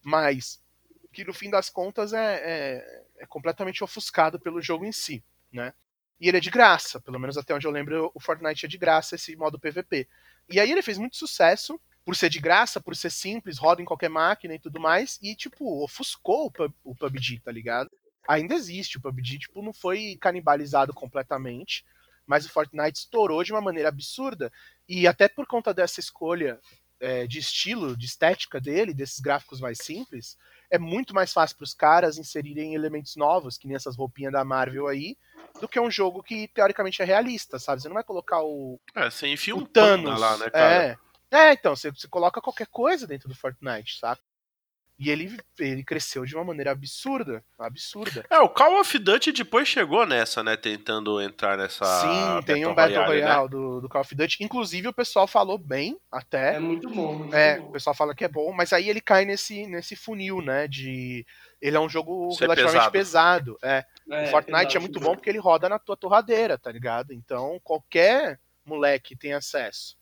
mas 0.03 0.62
que 1.13 1.25
no 1.25 1.35
fim 1.35 1.51
das 1.51 1.69
contas 1.69 2.13
é, 2.13 2.35
é, 2.37 3.05
é, 3.19 3.27
completamente 3.27 3.85
ofuscado 3.85 4.41
pelo 4.41 4.63
jogo 4.63 4.85
em 4.85 4.93
si, 4.93 5.23
né? 5.53 5.75
E 6.21 6.29
ele 6.29 6.37
é 6.37 6.41
de 6.41 6.51
graça, 6.51 7.01
pelo 7.01 7.19
menos 7.19 7.37
até 7.37 7.53
onde 7.55 7.67
eu 7.67 7.71
lembro, 7.71 8.11
o 8.15 8.21
Fortnite 8.21 8.65
é 8.65 8.69
de 8.69 8.79
graça 8.79 9.17
esse 9.17 9.35
modo 9.35 9.59
PVP. 9.59 10.09
E 10.49 10.61
aí 10.61 10.71
ele 10.71 10.83
fez 10.83 10.97
muito 10.97 11.17
sucesso 11.17 11.81
por 12.05 12.17
ser 12.17 12.31
de 12.31 12.41
graça, 12.41 12.81
por 12.81 12.97
ser 12.97 13.11
simples, 13.11 13.59
roda 13.59 13.83
em 13.83 13.85
qualquer 13.85 14.09
máquina 14.09 14.55
e 14.55 14.59
tudo 14.59 14.81
mais, 14.81 15.19
e 15.23 15.35
tipo, 15.35 15.83
ofuscou 15.83 16.53
o, 16.85 16.95
PUBG, 16.95 17.41
tá 17.41 17.51
ligado? 17.51 17.91
Ainda 18.29 18.55
existe, 18.55 18.99
o 18.99 19.01
PUBG 19.01 19.41
tipo 19.41 19.63
não 19.63 19.73
foi 19.73 20.17
canibalizado 20.21 20.93
completamente, 20.93 21.85
mas 22.27 22.47
o 22.47 22.51
Fortnite 22.51 22.99
estourou 22.99 23.43
de 23.43 23.53
uma 23.53 23.61
maneira 23.61 23.89
absurda, 23.89 24.53
e 24.89 25.07
até 25.07 25.29
por 25.29 25.47
conta 25.47 25.75
dessa 25.75 26.01
escolha 26.01 26.61
é, 27.01 27.27
de 27.27 27.39
estilo, 27.39 27.97
de 27.97 28.07
estética 28.07 28.61
dele, 28.61 28.95
desses 28.95 29.21
gráficos 29.21 29.61
mais 29.61 29.79
simples, 29.79 30.37
é 30.73 30.79
muito 30.79 31.15
mais 31.15 31.31
fácil 31.35 31.55
para 31.59 31.65
os 31.65 31.75
caras 31.75 32.17
inserirem 32.17 32.75
elementos 32.75 33.15
novos, 33.15 33.59
que 33.59 33.67
nem 33.67 33.77
essas 33.77 33.95
roupinhas 33.95 34.33
da 34.33 34.43
Marvel 34.43 34.89
aí, 34.89 35.19
do 35.61 35.69
que 35.69 35.79
um 35.79 35.91
jogo 35.91 36.23
que 36.23 36.49
teoricamente 36.49 37.03
é 37.03 37.05
realista, 37.05 37.59
sabe? 37.59 37.83
Você 37.83 37.89
não 37.89 37.95
vai 37.95 38.03
colocar 38.03 38.43
o. 38.43 38.81
É, 38.95 39.11
você 39.11 39.29
enfia 39.29 39.55
um 39.55 39.67
Thanos 39.67 40.19
lá, 40.19 40.39
né, 40.39 40.49
cara? 40.49 40.99
É. 41.31 41.51
é, 41.51 41.53
então, 41.53 41.77
você, 41.77 41.91
você 41.91 42.09
coloca 42.09 42.41
qualquer 42.41 42.69
coisa 42.69 43.07
dentro 43.07 43.29
do 43.29 43.35
Fortnite, 43.35 43.99
sabe? 43.99 44.19
E 45.03 45.11
ele, 45.11 45.37
ele 45.59 45.83
cresceu 45.83 46.25
de 46.25 46.37
uma 46.37 46.45
maneira 46.45 46.71
absurda. 46.71 47.45
Absurda. 47.59 48.25
É, 48.31 48.39
o 48.39 48.49
Call 48.49 48.81
of 48.81 48.99
Duty 49.01 49.33
depois 49.33 49.67
chegou 49.67 50.07
nessa, 50.07 50.45
né? 50.45 50.57
Tentando 50.57 51.21
entrar 51.21 51.59
nessa. 51.59 51.85
Sim, 51.85 52.43
tem 52.47 52.65
um 52.65 52.73
Battle 52.73 53.05
Royale, 53.05 53.21
Royale 53.21 53.43
né? 53.43 53.49
do, 53.49 53.81
do 53.81 53.89
Call 53.89 54.03
of 54.03 54.15
Duty. 54.15 54.45
Inclusive, 54.45 54.87
o 54.87 54.93
pessoal 54.93 55.27
falou 55.27 55.59
bem 55.59 55.99
até. 56.09 56.55
É 56.55 56.61
muito 56.61 56.89
bom. 56.89 57.15
Muito 57.17 57.35
é, 57.35 57.59
bom. 57.59 57.67
o 57.67 57.73
pessoal 57.73 57.97
fala 57.97 58.15
que 58.15 58.25
é 58.25 58.29
bom, 58.29 58.53
mas 58.53 58.73
aí 58.73 58.89
ele 58.89 59.01
cai 59.01 59.25
nesse, 59.25 59.67
nesse 59.67 59.97
funil, 59.97 60.41
né? 60.41 60.69
De. 60.69 61.27
Ele 61.61 61.77
é 61.77 61.81
um 61.81 61.89
jogo 61.89 62.29
Isso 62.29 62.45
é 62.45 62.47
relativamente 62.47 62.91
pesado. 62.93 63.57
pesado. 63.57 63.59
É. 63.61 63.85
é. 64.09 64.25
o 64.25 64.27
Fortnite 64.29 64.67
pesado, 64.67 64.77
é 64.77 64.81
muito 64.81 65.01
bom 65.01 65.17
porque 65.17 65.31
ele 65.31 65.39
roda 65.41 65.69
na 65.69 65.81
tua 65.81 65.97
torradeira, 65.97 66.57
tá 66.57 66.71
ligado? 66.71 67.13
Então, 67.13 67.61
qualquer 67.65 68.39
moleque 68.65 69.17
tem 69.17 69.33
acesso. 69.33 69.97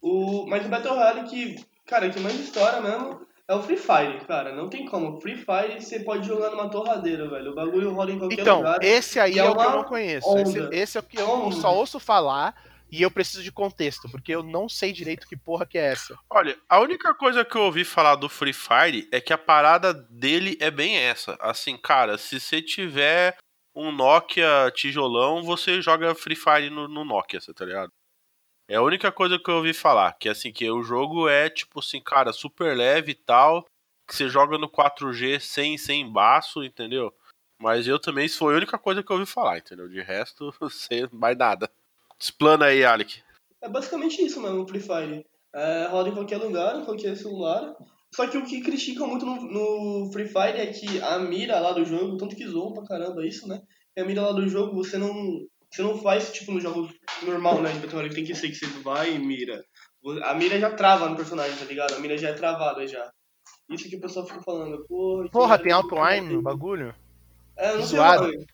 O, 0.00 0.46
mas 0.46 0.64
o 0.64 0.68
Battle 0.68 0.94
Royale 0.94 1.28
que, 1.28 1.66
cara, 1.84 2.08
que 2.08 2.20
mais 2.20 2.38
história 2.38 2.80
mesmo 2.80 3.28
é 3.50 3.54
o 3.54 3.62
Free 3.62 3.76
Fire, 3.76 4.24
cara. 4.28 4.54
Não 4.54 4.68
tem 4.68 4.86
como. 4.86 5.20
Free 5.20 5.34
Fire 5.34 5.80
você 5.80 5.98
pode 5.98 6.24
jogar 6.26 6.50
numa 6.50 6.70
torradeira, 6.70 7.28
velho. 7.28 7.50
O 7.50 7.54
bagulho 7.54 7.92
rola 7.92 8.12
em 8.12 8.18
qualquer 8.18 8.38
então, 8.38 8.58
lugar. 8.58 8.76
Então, 8.76 8.88
esse 8.88 9.18
aí 9.18 9.40
é, 9.40 9.42
é 9.42 9.50
o 9.50 9.56
que 9.56 9.64
eu 9.64 9.70
não 9.70 9.84
conheço. 9.84 10.38
Esse, 10.38 10.58
esse, 10.70 10.96
é 10.96 11.00
o 11.00 11.02
que 11.02 11.18
eu 11.18 11.28
onda. 11.28 11.56
só 11.56 11.74
ouço 11.74 11.98
falar 11.98 12.54
e 12.92 13.02
eu 13.02 13.10
preciso 13.10 13.42
de 13.42 13.50
contexto, 13.50 14.08
porque 14.08 14.32
eu 14.32 14.44
não 14.44 14.68
sei 14.68 14.92
direito 14.92 15.26
que 15.26 15.36
porra 15.36 15.66
que 15.66 15.76
é 15.76 15.86
essa. 15.86 16.16
Olha, 16.30 16.56
a 16.68 16.78
única 16.78 17.12
coisa 17.12 17.44
que 17.44 17.56
eu 17.56 17.62
ouvi 17.62 17.84
falar 17.84 18.14
do 18.14 18.28
Free 18.28 18.52
Fire 18.52 19.08
é 19.10 19.20
que 19.20 19.32
a 19.32 19.38
parada 19.38 19.92
dele 19.92 20.56
é 20.60 20.70
bem 20.70 20.96
essa. 20.96 21.36
Assim, 21.40 21.76
cara, 21.76 22.16
se 22.18 22.38
você 22.38 22.62
tiver 22.62 23.36
um 23.74 23.90
Nokia 23.90 24.70
tijolão, 24.72 25.42
você 25.42 25.82
joga 25.82 26.14
Free 26.14 26.36
Fire 26.36 26.70
no, 26.70 26.86
no 26.86 27.04
Nokia, 27.04 27.40
tá 27.52 27.64
ligado? 27.64 27.90
É 28.70 28.76
a 28.76 28.82
única 28.82 29.10
coisa 29.10 29.36
que 29.36 29.50
eu 29.50 29.56
ouvi 29.56 29.74
falar, 29.74 30.12
que 30.12 30.28
assim, 30.28 30.52
que 30.52 30.70
o 30.70 30.80
jogo 30.80 31.28
é 31.28 31.50
tipo 31.50 31.80
assim, 31.80 32.00
cara, 32.00 32.32
super 32.32 32.76
leve 32.76 33.10
e 33.10 33.14
tal, 33.16 33.66
que 34.06 34.14
você 34.14 34.28
joga 34.28 34.56
no 34.58 34.70
4G 34.70 35.40
sem, 35.40 35.76
sem 35.76 36.08
baço, 36.08 36.62
entendeu? 36.62 37.12
Mas 37.60 37.88
eu 37.88 37.98
também, 37.98 38.26
isso 38.26 38.38
foi 38.38 38.54
a 38.54 38.56
única 38.58 38.78
coisa 38.78 39.02
que 39.02 39.10
eu 39.10 39.16
ouvi 39.16 39.26
falar, 39.26 39.58
entendeu? 39.58 39.88
De 39.88 40.00
resto, 40.00 40.54
sei 40.70 41.08
mais 41.10 41.36
nada. 41.36 41.68
Explana 42.16 42.66
aí, 42.66 42.84
Alec. 42.84 43.20
É 43.60 43.68
basicamente 43.68 44.24
isso 44.24 44.40
mesmo, 44.40 44.68
Free 44.68 44.78
Fire. 44.78 45.26
É, 45.52 45.88
roda 45.88 46.10
em 46.10 46.14
qualquer 46.14 46.36
lugar, 46.36 46.76
em 46.76 46.84
qualquer 46.84 47.16
celular. 47.16 47.74
Só 48.14 48.28
que 48.28 48.38
o 48.38 48.44
que 48.44 48.60
criticam 48.60 49.08
muito 49.08 49.26
no, 49.26 49.34
no, 49.50 50.12
Free 50.12 50.28
Fire 50.28 50.60
é 50.60 50.66
que 50.68 51.02
a 51.02 51.18
mira 51.18 51.58
lá 51.58 51.72
do 51.72 51.84
jogo, 51.84 52.16
tanto 52.16 52.36
que 52.36 52.46
zoam 52.46 52.72
pra 52.72 52.86
caramba 52.86 53.26
isso, 53.26 53.48
né? 53.48 53.60
A 53.98 54.04
mira 54.04 54.22
lá 54.22 54.30
do 54.30 54.48
jogo, 54.48 54.76
você 54.76 54.96
não 54.96 55.44
você 55.70 55.82
não 55.82 55.98
faz, 55.98 56.32
tipo, 56.32 56.52
no 56.52 56.60
jogo 56.60 56.90
normal, 57.22 57.62
né? 57.62 57.72
De 57.72 57.78
Battle 57.78 58.08
que 58.08 58.14
tem 58.14 58.24
que 58.24 58.34
ser 58.34 58.48
que 58.48 58.56
você 58.56 58.66
vai 58.82 59.14
e 59.14 59.18
mira. 59.18 59.64
A 60.24 60.34
mira 60.34 60.58
já 60.58 60.70
trava 60.70 61.08
no 61.08 61.16
personagem, 61.16 61.56
tá 61.56 61.64
ligado? 61.64 61.94
A 61.94 61.98
mira 62.00 62.18
já 62.18 62.30
é 62.30 62.32
travada 62.32 62.86
já. 62.86 63.10
Isso 63.68 63.88
que 63.88 63.96
o 63.96 64.00
pessoal 64.00 64.26
fica 64.26 64.42
falando. 64.42 64.84
Porra, 64.88 65.28
Porra 65.28 65.58
tem 65.58 65.72
outline 65.72 66.34
no 66.34 66.42
bagulho? 66.42 66.94
É, 67.56 67.74
não 67.74 67.82
Zoado. 67.82 68.30
sei. 68.30 68.46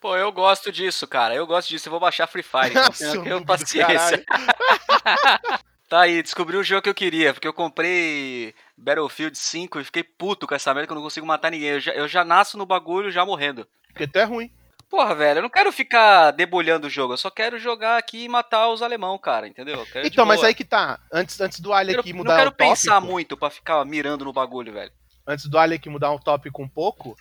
Pô, 0.00 0.16
eu 0.16 0.32
gosto 0.32 0.72
disso, 0.72 1.06
cara. 1.06 1.34
Eu 1.34 1.46
gosto 1.46 1.68
disso. 1.68 1.88
Eu 1.88 1.90
vou 1.90 2.00
baixar 2.00 2.26
Free 2.26 2.42
Fire. 2.42 2.70
Então, 2.70 3.14
eu 3.14 3.22
tenho 3.22 3.44
paciência. 3.44 4.24
tá 5.88 6.02
aí, 6.02 6.22
descobri 6.22 6.56
o 6.56 6.62
jogo 6.62 6.82
que 6.82 6.88
eu 6.88 6.94
queria, 6.94 7.34
porque 7.34 7.48
eu 7.48 7.52
comprei 7.52 8.54
Battlefield 8.78 9.36
5 9.36 9.80
e 9.80 9.84
fiquei 9.84 10.04
puto 10.04 10.46
com 10.46 10.54
essa 10.54 10.72
merda 10.72 10.86
que 10.86 10.92
eu 10.92 10.96
não 10.96 11.02
consigo 11.02 11.26
matar 11.26 11.50
ninguém. 11.50 11.70
Eu 11.70 11.80
já, 11.80 11.92
eu 11.92 12.08
já 12.08 12.24
nasço 12.24 12.56
no 12.56 12.64
bagulho 12.64 13.10
já 13.10 13.26
morrendo. 13.26 13.66
Porque 13.88 14.06
tu 14.06 14.16
é 14.16 14.24
ruim. 14.24 14.50
Porra, 14.88 15.14
velho, 15.14 15.38
eu 15.38 15.42
não 15.42 15.50
quero 15.50 15.72
ficar 15.72 16.30
debulhando 16.30 16.86
o 16.86 16.90
jogo, 16.90 17.12
eu 17.12 17.18
só 17.18 17.28
quero 17.28 17.58
jogar 17.58 17.98
aqui 17.98 18.24
e 18.24 18.28
matar 18.28 18.68
os 18.68 18.82
alemão, 18.82 19.18
cara, 19.18 19.48
entendeu? 19.48 19.84
Então, 20.04 20.24
mas 20.24 20.44
aí 20.44 20.54
que 20.54 20.64
tá. 20.64 21.00
Antes, 21.12 21.40
antes 21.40 21.58
do 21.58 21.72
Ali 21.72 21.96
aqui 21.96 22.12
mudar 22.12 22.34
o 22.34 22.36
tópico... 22.36 22.62
Não 22.62 22.66
quero 22.66 22.70
pensar 22.70 23.00
muito 23.00 23.36
pra 23.36 23.50
ficar 23.50 23.84
mirando 23.84 24.24
no 24.24 24.32
bagulho, 24.32 24.72
velho. 24.72 24.92
Antes 25.26 25.46
do 25.46 25.58
Ali 25.58 25.74
aqui 25.74 25.88
mudar 25.88 26.12
um 26.12 26.18
tópico 26.18 26.62
um 26.62 26.68
pouco, 26.68 27.16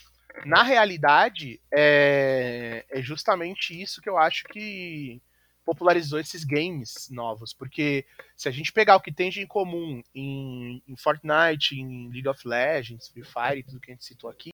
na 0.45 0.61
realidade, 0.61 1.59
é, 1.73 2.85
é 2.89 3.01
justamente 3.01 3.79
isso 3.79 3.99
que 3.99 4.09
eu 4.09 4.17
acho 4.17 4.43
que 4.45 5.19
popularizou 5.65 6.19
esses 6.19 6.43
games 6.43 7.09
novos, 7.09 7.51
porque 7.51 8.05
se 8.37 8.47
a 8.47 8.51
gente 8.51 8.71
pegar 8.71 8.95
o 8.95 9.01
que 9.01 9.11
tem 9.11 9.31
de 9.31 9.41
em 9.41 9.47
comum 9.47 10.03
em, 10.13 10.83
em 10.87 10.95
Fortnite, 10.95 11.75
em 11.75 12.11
League 12.11 12.27
of 12.27 12.47
Legends, 12.47 13.07
Free 13.07 13.23
Fire 13.23 13.59
e 13.59 13.63
tudo 13.63 13.79
que 13.79 13.91
a 13.91 13.95
gente 13.95 14.05
citou 14.05 14.29
aqui, 14.29 14.51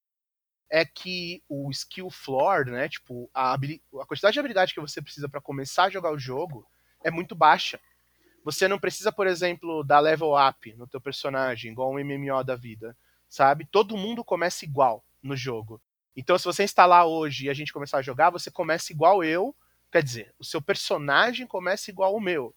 é 0.71 0.85
que 0.85 1.43
o 1.49 1.69
skill 1.69 2.09
floor, 2.09 2.65
né, 2.65 2.87
tipo, 2.87 3.29
a, 3.33 3.53
a 3.53 4.05
quantidade 4.07 4.33
de 4.33 4.39
habilidade 4.39 4.73
que 4.73 4.79
você 4.79 5.01
precisa 5.01 5.27
para 5.27 5.41
começar 5.41 5.83
a 5.83 5.89
jogar 5.89 6.13
o 6.13 6.17
jogo 6.17 6.65
é 7.03 7.11
muito 7.11 7.35
baixa. 7.35 7.77
Você 8.45 8.69
não 8.69 8.79
precisa, 8.79 9.11
por 9.11 9.27
exemplo, 9.27 9.83
dar 9.83 9.99
level 9.99 10.33
up 10.33 10.73
no 10.75 10.87
teu 10.87 11.01
personagem, 11.01 11.73
igual 11.73 11.91
um 11.91 11.99
MMO 11.99 12.41
da 12.43 12.55
vida, 12.55 12.97
sabe? 13.27 13.67
Todo 13.69 13.97
mundo 13.97 14.23
começa 14.23 14.63
igual 14.63 15.03
no 15.21 15.35
jogo. 15.35 15.81
Então, 16.15 16.37
se 16.37 16.45
você 16.45 16.63
instalar 16.63 17.05
hoje 17.05 17.45
e 17.45 17.49
a 17.49 17.53
gente 17.53 17.73
começar 17.73 17.97
a 17.97 18.01
jogar, 18.01 18.29
você 18.29 18.49
começa 18.49 18.93
igual 18.93 19.23
eu, 19.23 19.53
quer 19.91 20.01
dizer, 20.01 20.33
o 20.39 20.45
seu 20.45 20.61
personagem 20.61 21.45
começa 21.45 21.91
igual 21.91 22.15
o 22.15 22.21
meu. 22.21 22.55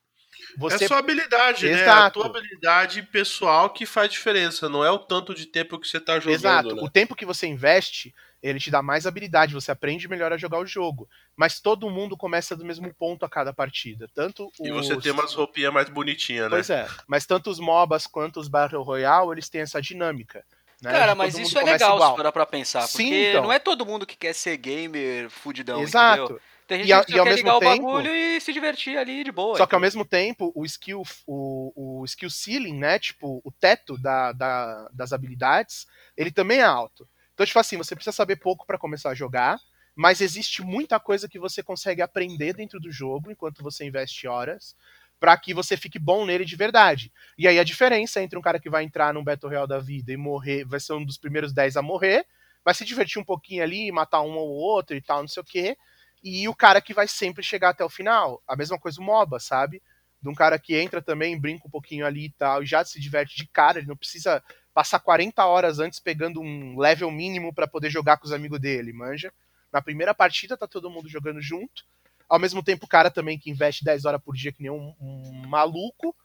Você... 0.59 0.85
É 0.85 0.88
sua 0.88 0.99
habilidade, 0.99 1.66
Exato. 1.66 1.85
né? 1.85 2.07
A 2.07 2.11
tua 2.11 2.27
habilidade 2.27 3.03
pessoal 3.03 3.70
que 3.70 3.87
faz 3.87 4.11
diferença, 4.11 4.68
não 4.68 4.85
é 4.85 4.90
o 4.90 4.99
tanto 4.99 5.35
de 5.35 5.47
tempo 5.47 5.79
que 5.79 5.88
você 5.88 6.01
tá 6.01 6.18
jogando. 6.18 6.35
Exato. 6.35 6.77
Né? 6.77 6.83
O 6.83 6.88
tempo 6.88 7.14
que 7.14 7.27
você 7.27 7.47
investe, 7.47 8.14
ele 8.42 8.61
te 8.61 8.70
dá 8.70 8.83
mais 8.83 9.07
habilidade, 9.07 9.55
você 9.55 9.70
aprende 9.70 10.09
melhor 10.09 10.33
a 10.33 10.37
jogar 10.37 10.59
o 10.59 10.66
jogo. 10.66 11.09
Mas 11.37 11.61
todo 11.61 11.90
mundo 11.90 12.16
começa 12.16 12.55
do 12.55 12.64
mesmo 12.64 12.92
ponto 12.94 13.25
a 13.25 13.29
cada 13.29 13.53
partida. 13.53 14.09
Tanto 14.14 14.51
E 14.61 14.70
os... 14.70 14.87
você 14.87 14.97
tem 14.97 15.12
umas 15.12 15.35
roupinhas 15.35 15.73
mais 15.73 15.88
bonitinhas, 15.88 16.44
né? 16.44 16.51
Pois 16.51 16.70
é. 16.70 16.87
Mas 17.07 17.27
tanto 17.27 17.51
os 17.51 17.59
MOBAs 17.59 18.07
quanto 18.07 18.38
os 18.38 18.49
Battle 18.49 18.83
Royale, 18.83 19.33
eles 19.33 19.49
têm 19.49 19.62
essa 19.62 19.81
dinâmica. 19.81 20.44
Né? 20.83 20.92
Cara, 20.92 21.14
mas 21.14 21.38
isso 21.38 21.59
é 21.59 21.64
legal 21.64 21.97
igual. 21.97 22.11
se 22.11 22.16
parar 22.16 22.33
pra 22.33 22.44
pensar. 22.44 22.83
Sim, 22.83 23.05
Porque 23.05 23.29
então. 23.31 23.42
não 23.44 23.53
é 23.53 23.59
todo 23.59 23.87
mundo 23.87 24.05
que 24.05 24.16
quer 24.16 24.35
ser 24.35 24.57
gamer 24.59 25.31
fudidão, 25.31 25.81
Exato. 25.81 26.25
entendeu? 26.25 26.40
Tem 26.66 26.79
gente 26.81 26.88
E 26.88 26.92
a- 26.92 27.05
que 27.05 27.12
e 27.14 27.18
ao 27.18 27.24
quer 27.24 27.31
mesmo 27.31 27.46
ligar 27.48 27.59
tempo- 27.61 27.72
o 27.72 27.92
bagulho 27.92 28.14
e 28.14 28.40
se 28.40 28.53
divertir 28.53 28.96
ali 28.96 29.22
de 29.22 29.31
boa. 29.31 29.57
Só 29.59 29.66
que 29.66 29.74
ao 29.74 29.81
mesmo 29.81 30.05
tempo, 30.05 30.50
o 30.55 30.64
skill, 30.64 31.03
o, 31.27 32.00
o 32.00 32.05
skill 32.05 32.31
ceiling, 32.31 32.79
né? 32.79 32.98
Tipo, 32.98 33.40
o 33.44 33.50
teto 33.53 33.98
da, 33.98 34.33
da- 34.33 34.88
das 34.92 35.12
habilidades, 35.12 35.87
ele 36.16 36.31
também 36.31 36.59
é 36.61 36.64
alto. 36.64 37.09
Então, 37.35 37.44
tipo 37.44 37.59
assim, 37.59 37.77
você 37.77 37.94
precisa 37.94 38.14
saber 38.14 38.37
pouco 38.37 38.66
pra 38.66 38.79
começar 38.79 39.11
a 39.11 39.14
jogar, 39.14 39.59
mas 39.94 40.20
existe 40.20 40.62
muita 40.62 40.98
coisa 40.98 41.29
que 41.29 41.38
você 41.38 41.62
consegue 41.62 42.00
aprender 42.00 42.55
dentro 42.55 42.81
do 42.81 42.90
jogo 42.90 43.31
enquanto 43.31 43.62
você 43.62 43.85
investe 43.85 44.27
horas 44.27 44.74
pra 45.20 45.37
que 45.37 45.55
você 45.55 45.77
fique 45.77 45.98
bom 45.98 46.24
nele 46.27 46.44
de 46.44 46.57
verdade. 46.57 47.12
E 47.38 47.46
aí 47.48 47.59
a 47.59 47.64
diferença 47.64 48.22
entre 48.22 48.38
um 48.38 48.42
cara 48.42 48.59
que 48.61 48.68
vai 48.70 48.85
entrar 48.85 49.12
num 49.14 49.22
Battle 49.24 49.48
Royale 49.50 49.68
da 49.68 49.79
vida 49.79 50.12
e 50.12 50.16
morrer, 50.16 50.64
vai 50.64 50.81
ser 50.81 50.92
um 50.94 51.05
dos 51.05 51.16
primeiros 51.18 51.53
10 51.53 51.77
a 51.77 51.83
morrer, 51.83 52.27
vai 52.64 52.74
se 52.74 52.85
divertir 52.85 53.20
um 53.20 53.24
pouquinho 53.24 53.62
ali, 53.62 53.90
matar 53.92 54.20
um 54.22 54.37
ou 54.37 54.48
outro 54.48 54.96
e 54.96 55.00
tal, 55.00 55.20
não 55.20 55.29
sei 55.29 55.40
o 55.42 55.46
quê, 55.46 55.77
e 56.24 56.48
o 56.48 56.54
cara 56.54 56.80
que 56.80 56.94
vai 56.94 57.06
sempre 57.06 57.44
chegar 57.44 57.68
até 57.68 57.84
o 57.84 57.90
final. 57.90 58.42
A 58.48 58.56
mesma 58.56 58.78
coisa 58.78 58.98
o 58.98 59.04
MOBA, 59.04 59.38
sabe? 59.38 59.82
De 60.22 60.28
um 60.30 60.34
cara 60.34 60.58
que 60.58 60.74
entra 60.74 61.02
também, 61.02 61.38
brinca 61.38 61.68
um 61.68 61.70
pouquinho 61.70 62.06
ali 62.06 62.24
e 62.24 62.30
tal, 62.30 62.62
e 62.62 62.66
já 62.66 62.82
se 62.82 62.98
diverte 62.98 63.37
de 63.37 63.46
cara, 63.46 63.78
ele 63.78 63.87
não 63.87 63.96
precisa 63.96 64.42
passar 64.72 64.98
40 65.00 65.44
horas 65.44 65.78
antes 65.78 66.00
pegando 66.00 66.40
um 66.40 66.78
level 66.78 67.10
mínimo 67.10 67.52
pra 67.52 67.68
poder 67.68 67.90
jogar 67.90 68.16
com 68.16 68.24
os 68.24 68.32
amigos 68.32 68.58
dele, 68.58 68.90
manja? 68.94 69.30
Na 69.70 69.82
primeira 69.82 70.14
partida 70.14 70.56
tá 70.56 70.66
todo 70.66 70.90
mundo 70.90 71.10
jogando 71.10 71.42
junto. 71.42 71.84
Ao 72.26 72.38
mesmo 72.38 72.62
tempo, 72.62 72.87
o 72.87 72.88
cara 72.88 73.10
também 73.10 73.38
que 73.38 73.50
investe 73.50 73.84
10 73.84 74.06
horas 74.06 74.22
por 74.22 74.34
dia 74.34 74.50
que 74.50 74.62
nem 74.62 74.70
um, 74.70 74.94
um 74.98 75.46
maluco, 75.46 76.16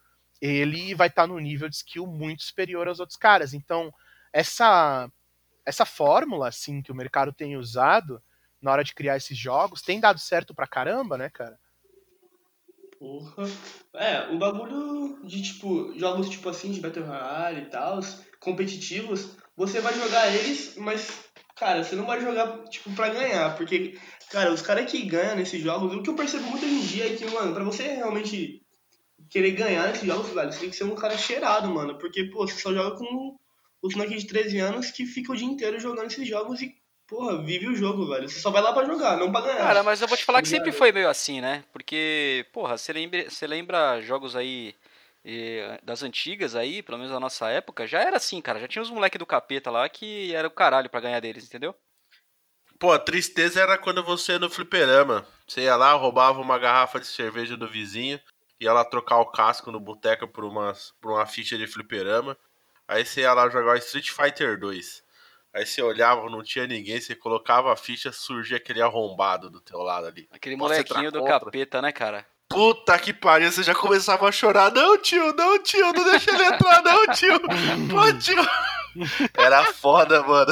ele 0.41 0.95
vai 0.95 1.07
estar 1.09 1.27
no 1.27 1.37
nível 1.39 1.67
de 1.67 1.75
skill 1.75 2.07
muito 2.07 2.43
superior 2.43 2.87
aos 2.87 3.01
outros 3.01 3.17
caras. 3.17 3.53
Então, 3.53 3.93
essa 4.31 5.11
essa 5.65 5.85
fórmula 5.85 6.47
assim 6.47 6.81
que 6.81 6.91
o 6.91 6.95
mercado 6.95 7.33
tem 7.33 7.57
usado 7.57 8.23
na 8.61 8.71
hora 8.71 8.83
de 8.83 8.93
criar 8.93 9.17
esses 9.17 9.37
jogos 9.37 9.81
tem 9.81 9.99
dado 9.99 10.19
certo 10.19 10.53
pra 10.53 10.67
caramba, 10.67 11.17
né, 11.17 11.29
cara? 11.29 11.57
Porra. 12.99 13.49
É, 13.93 14.27
o 14.29 14.37
bagulho 14.37 15.19
de, 15.23 15.41
tipo, 15.41 15.97
jogos 15.97 16.29
tipo 16.29 16.49
assim, 16.49 16.71
de 16.71 16.81
Battle 16.81 17.05
Royale 17.05 17.61
e 17.61 17.65
tal, 17.65 18.01
competitivos, 18.41 19.37
você 19.55 19.79
vai 19.79 19.93
jogar 19.93 20.27
eles, 20.35 20.75
mas, 20.75 21.23
cara, 21.55 21.83
você 21.83 21.95
não 21.95 22.05
vai 22.05 22.19
jogar, 22.19 22.63
tipo, 22.65 22.93
pra 22.95 23.09
ganhar, 23.09 23.55
porque, 23.55 23.97
cara, 24.29 24.51
os 24.51 24.61
caras 24.61 24.91
que 24.91 25.05
ganham 25.05 25.37
nesses 25.37 25.61
jogos, 25.61 25.95
o 25.95 26.03
que 26.03 26.09
eu 26.09 26.15
percebo 26.15 26.43
muito 26.47 26.65
hoje 26.65 26.75
em 26.75 26.85
dia 26.85 27.13
é 27.13 27.15
que, 27.15 27.25
mano, 27.25 27.53
pra 27.53 27.63
você 27.63 27.83
realmente 27.83 28.61
querer 29.29 29.51
ganhar 29.51 29.87
nesses 29.87 30.05
jogos, 30.05 30.29
velho, 30.31 30.51
você 30.51 30.59
tem 30.59 30.69
que 30.69 30.75
ser 30.75 30.83
um 30.83 30.95
cara 30.95 31.17
cheirado, 31.17 31.69
mano, 31.69 31.97
porque, 31.97 32.25
pô, 32.25 32.45
você 32.45 32.59
só 32.59 32.73
joga 32.73 32.97
com 32.97 33.37
os 33.81 33.95
moleques 33.95 34.23
de 34.23 34.27
13 34.27 34.59
anos 34.59 34.91
que 34.91 35.05
ficam 35.05 35.33
o 35.33 35.37
dia 35.37 35.47
inteiro 35.47 35.79
jogando 35.79 36.07
esses 36.07 36.27
jogos 36.27 36.61
e, 36.61 36.75
porra, 37.09 37.41
vive 37.41 37.67
o 37.67 37.75
jogo, 37.75 38.07
velho. 38.07 38.29
Você 38.29 38.39
só 38.39 38.51
vai 38.51 38.61
lá 38.61 38.71
pra 38.71 38.85
jogar, 38.85 39.17
não 39.17 39.31
pra 39.31 39.41
ganhar. 39.41 39.57
Cara, 39.57 39.83
mas 39.83 40.01
eu 40.01 40.07
vou 40.07 40.15
te 40.15 40.23
falar 40.23 40.41
que 40.41 40.49
Tá 40.49 40.55
sempre 40.55 40.71
foi 40.71 40.91
meio 40.91 41.09
assim, 41.09 41.41
né? 41.41 41.63
Porque, 41.73 42.45
porra, 42.53 42.77
você 42.77 42.93
lembra, 42.93 43.29
você 43.29 43.47
lembra 43.47 43.99
jogos 44.01 44.35
aí 44.35 44.75
eh, 45.25 45.79
das 45.83 46.03
antigas 46.03 46.55
aí, 46.55 46.83
pelo 46.83 46.97
menos 46.99 47.11
da 47.11 47.19
nossa 47.19 47.49
época, 47.49 47.87
já 47.87 47.99
era 47.99 48.17
assim, 48.17 48.39
cara. 48.39 48.59
Já 48.59 48.67
tinha 48.67 48.83
os 48.83 48.91
moleques 48.91 49.17
do 49.17 49.25
capeta 49.25 49.71
lá 49.71 49.89
que 49.89 50.33
era 50.33 50.47
o 50.47 50.51
caralho 50.51 50.89
pra 50.89 51.01
ganhar 51.01 51.19
deles, 51.19 51.45
entendeu? 51.45 51.75
Pô, 52.77 52.93
a 52.93 52.99
tristeza 52.99 53.59
era 53.59 53.77
quando 53.77 54.03
você 54.03 54.33
ia 54.33 54.39
no 54.39 54.49
fliperama. 54.49 55.27
Você 55.45 55.61
ia 55.61 55.75
lá, 55.75 55.91
roubava 55.93 56.39
uma 56.39 56.57
garrafa 56.57 56.99
de 56.99 57.07
cerveja 57.07 57.57
do 57.57 57.67
vizinho, 57.67 58.19
ia 58.59 58.71
lá 58.71 58.85
trocar 58.85 59.17
o 59.17 59.25
casco 59.25 59.71
no 59.71 59.79
boteco 59.79 60.27
por 60.27 60.45
uma, 60.45 60.73
por 61.01 61.11
uma 61.11 61.25
ficha 61.25 61.57
de 61.57 61.67
fliperama. 61.67 62.37
Aí 62.87 63.05
você 63.05 63.21
ia 63.21 63.33
lá 63.33 63.49
jogar 63.49 63.73
o 63.73 63.77
Street 63.77 64.09
Fighter 64.11 64.57
2. 64.57 65.03
Aí 65.53 65.65
você 65.65 65.81
olhava, 65.81 66.29
não 66.29 66.43
tinha 66.43 66.67
ninguém, 66.67 67.01
você 67.01 67.15
colocava 67.15 67.73
a 67.73 67.75
ficha, 67.75 68.11
surgia 68.11 68.57
aquele 68.57 68.81
arrombado 68.81 69.49
do 69.49 69.59
teu 69.59 69.79
lado 69.79 70.05
ali. 70.05 70.27
Aquele 70.31 70.55
Posso 70.55 70.71
molequinho 70.71 71.11
do 71.11 71.19
contra? 71.21 71.39
capeta, 71.39 71.81
né, 71.81 71.91
cara? 71.91 72.25
Puta 72.47 72.97
que 72.99 73.13
pariu, 73.13 73.51
você 73.51 73.63
já 73.63 73.73
começava 73.73 74.27
a 74.27 74.31
chorar. 74.31 74.71
Não, 74.71 74.97
tio, 74.97 75.33
não, 75.33 75.61
tio, 75.61 75.91
não 75.93 76.03
deixa 76.03 76.31
ele 76.31 76.43
entrar, 76.45 76.83
não, 76.83 77.07
tio. 77.07 77.39
Pô, 77.89 78.13
tio. 78.19 78.35
Era 79.35 79.65
foda, 79.73 80.21
mano. 80.23 80.51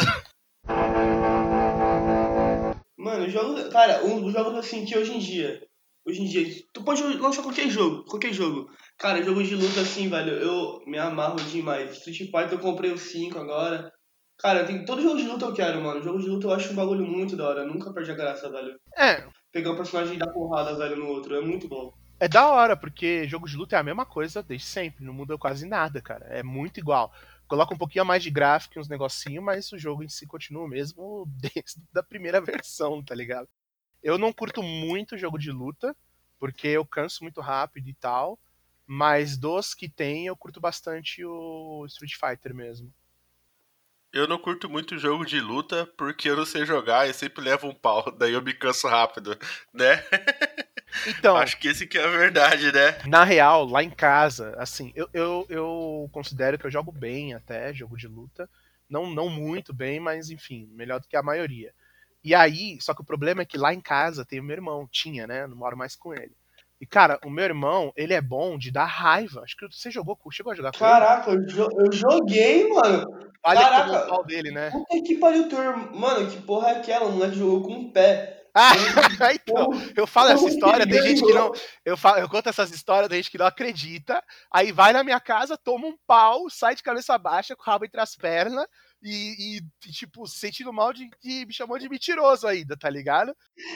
Mano, 2.97 3.29
jogo. 3.29 3.69
Cara, 3.69 4.03
um 4.03 4.21
dos 4.21 4.33
jogos 4.33 4.55
assim 4.55 4.85
que 4.85 4.97
hoje 4.97 5.13
em 5.13 5.19
dia. 5.19 5.61
Hoje 6.05 6.21
em 6.21 6.25
dia, 6.25 6.63
tu 6.73 6.83
pode 6.83 7.03
lançar 7.03 7.43
qualquer 7.43 7.69
jogo, 7.69 8.05
qualquer 8.05 8.31
jogo. 8.31 8.69
Cara, 8.97 9.21
jogo 9.21 9.43
de 9.43 9.55
luta 9.55 9.81
assim, 9.81 10.09
velho, 10.09 10.33
eu 10.33 10.81
me 10.87 10.97
amarro 10.97 11.35
demais. 11.35 11.97
Street 11.97 12.31
Fighter 12.31 12.53
eu 12.53 12.59
comprei 12.59 12.91
o 12.91 12.97
5 12.97 13.37
agora. 13.37 13.91
Cara, 14.37 14.65
tem 14.65 14.85
todo 14.85 15.01
jogo 15.01 15.17
de 15.17 15.23
luta 15.27 15.45
eu 15.45 15.53
quero, 15.53 15.81
mano. 15.81 16.01
Jogo 16.03 16.19
de 16.19 16.27
luta 16.27 16.47
eu 16.47 16.53
acho 16.53 16.71
um 16.71 16.75
bagulho 16.75 17.05
muito 17.05 17.35
da 17.35 17.47
hora. 17.47 17.61
Eu 17.61 17.67
nunca 17.67 17.91
perdi 17.91 18.11
a 18.11 18.15
graça, 18.15 18.49
velho. 18.49 18.79
É, 18.95 19.27
Pegar 19.51 19.71
um 19.71 19.75
personagem 19.75 20.15
e 20.15 20.19
dar 20.19 20.27
porrada, 20.27 20.75
velho, 20.75 20.95
no 20.97 21.07
outro. 21.07 21.35
É 21.35 21.41
muito 21.41 21.67
bom. 21.67 21.93
é 22.19 22.27
da 22.27 22.47
hora, 22.49 22.75
porque 22.77 23.27
jogo 23.27 23.47
de 23.47 23.57
luta 23.57 23.75
é 23.75 23.79
a 23.79 23.83
mesma 23.83 24.05
coisa 24.05 24.43
desde 24.43 24.67
sempre, 24.67 25.03
não 25.05 25.13
muda 25.13 25.37
quase 25.37 25.65
nada, 25.67 26.01
cara. 26.01 26.25
É 26.27 26.43
muito 26.43 26.79
igual. 26.79 27.11
Coloca 27.47 27.73
um 27.73 27.77
pouquinho 27.77 28.03
a 28.03 28.05
mais 28.05 28.21
de 28.21 28.29
gráfico 28.29 28.77
e 28.77 28.79
uns 28.79 28.87
negocinhos, 28.89 29.43
mas 29.43 29.71
o 29.71 29.77
jogo 29.77 30.03
em 30.03 30.09
si 30.09 30.27
continua 30.27 30.63
o 30.65 30.67
mesmo 30.67 31.25
desde 31.37 31.81
a 31.95 32.03
primeira 32.03 32.39
versão, 32.41 33.03
tá 33.03 33.15
ligado? 33.15 33.47
Eu 34.03 34.17
não 34.17 34.31
curto 34.33 34.61
muito 34.61 35.17
jogo 35.17 35.37
de 35.39 35.51
luta, 35.51 35.95
porque 36.39 36.67
eu 36.67 36.85
canso 36.85 37.23
muito 37.23 37.41
rápido 37.41 37.87
e 37.89 37.93
tal, 37.95 38.37
mas 38.85 39.37
dos 39.37 39.73
que 39.73 39.89
tem, 39.89 40.27
eu 40.27 40.37
curto 40.37 40.59
bastante 40.61 41.23
o 41.25 41.85
Street 41.87 42.13
Fighter 42.13 42.53
mesmo. 42.53 42.93
Eu 44.17 44.27
não 44.27 44.39
curto 44.39 44.67
muito 44.67 44.97
jogo 44.97 45.23
de 45.23 45.39
luta 45.39 45.85
porque 45.95 46.27
eu 46.27 46.35
não 46.35 46.43
sei 46.43 46.65
jogar 46.65 47.07
e 47.07 47.13
sempre 47.13 47.43
levo 47.43 47.67
um 47.67 47.73
pau. 47.73 48.09
Daí 48.17 48.33
eu 48.33 48.41
me 48.41 48.51
canso 48.51 48.87
rápido, 48.87 49.37
né? 49.71 50.03
Então, 51.05 51.35
Acho 51.35 51.59
que 51.59 51.67
esse 51.67 51.85
que 51.85 51.97
é 51.97 52.03
a 52.03 52.07
verdade, 52.09 52.71
né? 52.71 52.97
Na 53.05 53.23
real, 53.23 53.65
lá 53.65 53.83
em 53.83 53.89
casa, 53.89 54.55
assim, 54.57 54.91
eu, 54.95 55.07
eu, 55.13 55.45
eu 55.49 56.09
considero 56.13 56.57
que 56.57 56.65
eu 56.65 56.71
jogo 56.71 56.91
bem 56.91 57.33
até, 57.33 57.73
jogo 57.73 57.97
de 57.97 58.07
luta. 58.07 58.49
Não, 58.89 59.07
não 59.07 59.29
muito 59.29 59.73
bem, 59.73 59.99
mas 59.99 60.31
enfim, 60.31 60.67
melhor 60.71 60.99
do 61.01 61.07
que 61.07 61.17
a 61.17 61.21
maioria. 61.21 61.73
E 62.23 62.33
aí, 62.33 62.79
só 62.81 62.95
que 62.95 63.01
o 63.01 63.05
problema 63.05 63.41
é 63.41 63.45
que 63.45 63.57
lá 63.57 63.73
em 63.73 63.81
casa 63.81 64.25
tem 64.25 64.39
o 64.39 64.43
meu 64.43 64.55
irmão, 64.55 64.87
tinha, 64.89 65.27
né? 65.27 65.45
Não 65.45 65.57
moro 65.57 65.77
mais 65.77 65.95
com 65.95 66.13
ele. 66.13 66.35
E, 66.79 66.85
cara, 66.85 67.19
o 67.25 67.29
meu 67.29 67.43
irmão, 67.43 67.91
ele 67.95 68.13
é 68.13 68.21
bom 68.21 68.57
de 68.57 68.71
dar 68.71 68.85
raiva. 68.85 69.41
Acho 69.41 69.57
que 69.57 69.67
você 69.67 69.89
jogou, 69.89 70.17
chegou 70.31 70.51
a 70.51 70.55
jogar 70.55 70.71
com 70.71 70.85
ele? 70.85 70.93
Caraca, 70.93 71.31
eu, 71.31 71.45
jo- 71.45 71.69
eu 71.75 71.91
joguei, 71.91 72.67
mano. 72.69 73.07
Olha 73.43 73.61
caraca. 73.61 74.05
o 74.05 74.09
pau 74.09 74.25
dele, 74.25 74.51
né? 74.51 74.69
Puta 74.69 75.01
que 75.03 75.17
pariu, 75.17 75.49
teu 75.49 75.59
irmão. 75.59 75.91
Mano, 75.93 76.29
que 76.29 76.39
porra 76.41 76.69
é 76.69 76.77
aquela? 76.77 77.05
O 77.05 77.13
moleque 77.13 77.35
jogou 77.37 77.63
com 77.63 77.73
o 77.81 77.91
pé. 77.91 78.43
Ah, 78.53 78.71
então, 79.33 79.69
eu 79.95 80.07
falo 80.07 80.29
essa 80.29 80.47
história, 80.47 80.87
tem 80.87 81.01
gente 81.01 81.23
que 81.23 81.33
não. 81.33 81.51
Eu, 81.85 81.95
falo, 81.95 82.17
eu 82.17 82.27
conto 82.27 82.49
essas 82.49 82.71
histórias, 82.71 83.07
tem 83.07 83.17
gente 83.17 83.31
que 83.31 83.37
não 83.37 83.45
acredita. 83.45 84.23
Aí 84.51 84.71
vai 84.71 84.93
na 84.93 85.03
minha 85.03 85.19
casa, 85.19 85.57
toma 85.57 85.87
um 85.87 85.95
pau, 86.07 86.49
sai 86.49 86.75
de 86.75 86.81
cabeça 86.81 87.17
baixa, 87.17 87.55
com 87.55 87.61
o 87.61 87.65
rabo 87.65 87.85
entre 87.85 88.01
as 88.01 88.15
pernas. 88.15 88.65
E, 89.01 89.57
e, 89.57 89.91
tipo, 89.91 90.25
se 90.25 90.39
sentindo 90.39 90.73
mal 90.73 90.91
de, 90.91 91.07
de. 91.21 91.45
Me 91.45 91.53
chamou 91.53 91.77
de 91.77 91.87
mentiroso 91.87 92.47
ainda, 92.47 92.75
tá 92.75 92.89
ligado? 92.89 93.35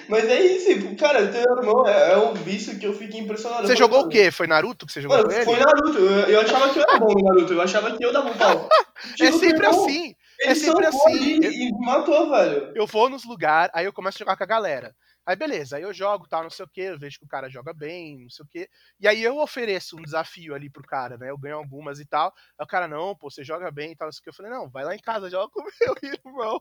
Mas 0.10 0.26
é 0.26 0.42
isso, 0.42 0.96
cara, 0.96 1.28
teu 1.28 1.42
irmão 1.42 1.88
é, 1.88 2.14
é 2.14 2.18
um 2.18 2.34
vício 2.34 2.78
que 2.80 2.86
eu 2.86 2.94
fiquei 2.94 3.20
impressionado. 3.20 3.68
Você 3.68 3.76
jogou 3.76 4.02
o 4.02 4.10
quê? 4.10 4.32
Foi 4.32 4.48
Naruto 4.48 4.86
que 4.86 4.92
você 4.92 5.02
jogou 5.02 5.18
Mano, 5.18 5.30
com 5.30 5.36
ele? 5.36 5.46
foi 5.46 5.60
Naruto. 5.60 5.98
Eu, 6.00 6.28
eu 6.28 6.42
achava 6.42 6.74
que 6.74 6.80
eu 6.80 6.84
era 6.84 7.00
bom 7.00 7.14
no 7.14 7.24
Naruto. 7.24 7.54
Eu 7.54 7.62
achava 7.62 7.96
que 7.96 8.04
eu 8.04 8.12
dava 8.12 8.30
um 8.30 8.38
pau. 8.38 8.68
É 9.04 9.16
Tio, 9.16 9.40
sempre 9.40 9.66
assim. 9.66 10.16
Ele 10.40 10.52
é 10.52 10.56
sempre 10.56 10.86
assim. 10.86 11.40
E, 11.42 11.68
e 11.68 11.72
me 11.72 11.86
matou, 11.86 12.30
velho. 12.30 12.72
Eu 12.76 12.86
vou 12.86 13.10
nos 13.10 13.26
lugares, 13.26 13.72
aí 13.74 13.86
eu 13.86 13.94
começo 13.94 14.18
a 14.18 14.20
jogar 14.20 14.38
com 14.38 14.44
a 14.44 14.48
galera. 14.48 14.96
Aí 15.26 15.36
beleza, 15.36 15.78
aí 15.78 15.84
eu 15.84 15.94
jogo, 15.94 16.28
tal, 16.28 16.42
não 16.44 16.50
sei 16.50 16.66
o 16.66 16.68
que, 16.68 16.82
eu 16.82 16.98
vejo 17.00 17.20
que 17.20 17.26
o 17.26 17.28
cara 17.28 17.48
joga 17.50 17.74
bem, 17.74 18.24
não 18.24 18.30
sei 18.30 18.44
o 18.44 18.48
que. 18.48 18.70
E 19.00 19.08
aí 19.08 19.22
eu 19.22 19.38
ofereço 19.38 19.96
um 19.96 20.02
desafio 20.02 20.56
ali 20.56 20.70
pro 20.70 20.82
cara, 20.84 21.16
né? 21.18 21.30
Eu 21.30 21.38
ganho 21.38 21.58
algumas 21.58 22.00
e 22.00 22.06
tal. 22.06 22.34
Aí 22.58 22.64
o 22.64 22.68
cara, 22.68 22.88
não, 22.88 23.16
pô, 23.16 23.30
você 23.30 23.44
joga 23.44 23.70
bem 23.70 23.92
e 23.92 23.96
tal, 23.96 24.08
não 24.08 24.12
sei 24.12 24.20
o 24.20 24.24
que. 24.24 24.30
Eu 24.30 24.34
falei, 24.34 24.52
não, 24.52 24.68
vai 24.70 24.84
lá 24.84 24.96
em 24.96 25.00
casa, 25.00 25.30
joga 25.30 25.50
com 25.52 25.62
o 25.62 25.64
meu 26.04 26.12
irmão. 26.26 26.60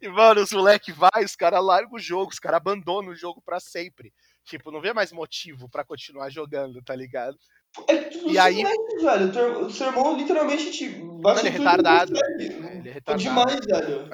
E, 0.00 0.08
mano, 0.08 0.42
os 0.42 0.52
moleque 0.52 0.92
vai, 0.92 1.24
os 1.24 1.34
caras 1.34 1.64
largam 1.64 1.94
o 1.94 1.98
jogo, 1.98 2.30
os 2.30 2.38
caras 2.38 2.58
abandonam 2.58 3.10
o 3.12 3.16
jogo 3.16 3.40
pra 3.42 3.58
sempre. 3.58 4.12
Tipo, 4.44 4.70
não 4.70 4.80
vê 4.80 4.92
mais 4.92 5.10
motivo 5.10 5.68
pra 5.68 5.82
continuar 5.84 6.28
jogando, 6.30 6.80
tá 6.82 6.94
ligado? 6.94 7.36
É 7.88 7.96
tudo 8.04 8.30
E 8.30 8.38
aí- 8.38 8.62
moleque, 8.62 8.96
velho. 9.02 9.32
Teu, 9.32 9.60
o 9.66 9.70
seu 9.70 9.86
irmão 9.88 10.16
literalmente 10.16 10.70
te 10.70 10.88
bate 11.20 11.40
Ele 11.40 11.48
é 11.48 11.50
retardado. 11.50 12.12
consegue. 12.12 12.44
Ele 12.44 12.88
é 12.88 12.90
É 12.90 12.94
retardado. 12.94 13.22
demais, 13.22 13.60
velho. 13.66 14.08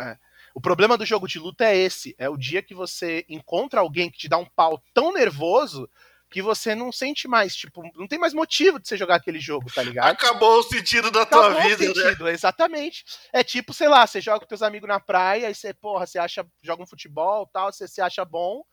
O 0.54 0.60
problema 0.60 0.96
do 0.96 1.06
jogo 1.06 1.26
de 1.26 1.38
luta 1.38 1.64
é 1.64 1.76
esse: 1.76 2.14
é 2.18 2.28
o 2.28 2.36
dia 2.36 2.62
que 2.62 2.74
você 2.74 3.24
encontra 3.28 3.80
alguém 3.80 4.10
que 4.10 4.18
te 4.18 4.28
dá 4.28 4.38
um 4.38 4.46
pau 4.46 4.82
tão 4.92 5.12
nervoso 5.12 5.88
que 6.32 6.40
você 6.42 6.74
não 6.74 6.90
sente 6.90 7.28
mais, 7.28 7.54
tipo, 7.54 7.82
não 7.94 8.08
tem 8.08 8.18
mais 8.18 8.32
motivo 8.32 8.80
de 8.80 8.88
você 8.88 8.96
jogar 8.96 9.16
aquele 9.16 9.38
jogo, 9.38 9.70
tá 9.70 9.82
ligado? 9.82 10.08
Acabou 10.08 10.58
o 10.58 10.62
sentido 10.62 11.10
da 11.10 11.26
tua 11.26 11.48
Acabou 11.48 11.60
o 11.60 11.68
vida, 11.68 11.88
né? 11.88 11.94
sentido, 11.94 12.28
exatamente. 12.28 13.04
É 13.32 13.44
tipo, 13.44 13.74
sei 13.74 13.86
lá, 13.86 14.06
você 14.06 14.18
joga 14.20 14.40
com 14.40 14.46
teus 14.46 14.62
amigos 14.62 14.88
na 14.88 14.98
praia, 14.98 15.46
aí 15.48 15.54
você, 15.54 15.74
porra, 15.74 16.06
você 16.06 16.18
acha, 16.18 16.44
joga 16.62 16.82
um 16.82 16.86
futebol 16.86 17.46
tal, 17.52 17.70
você 17.70 17.86
se 17.86 18.00
acha 18.00 18.24
bom, 18.24 18.64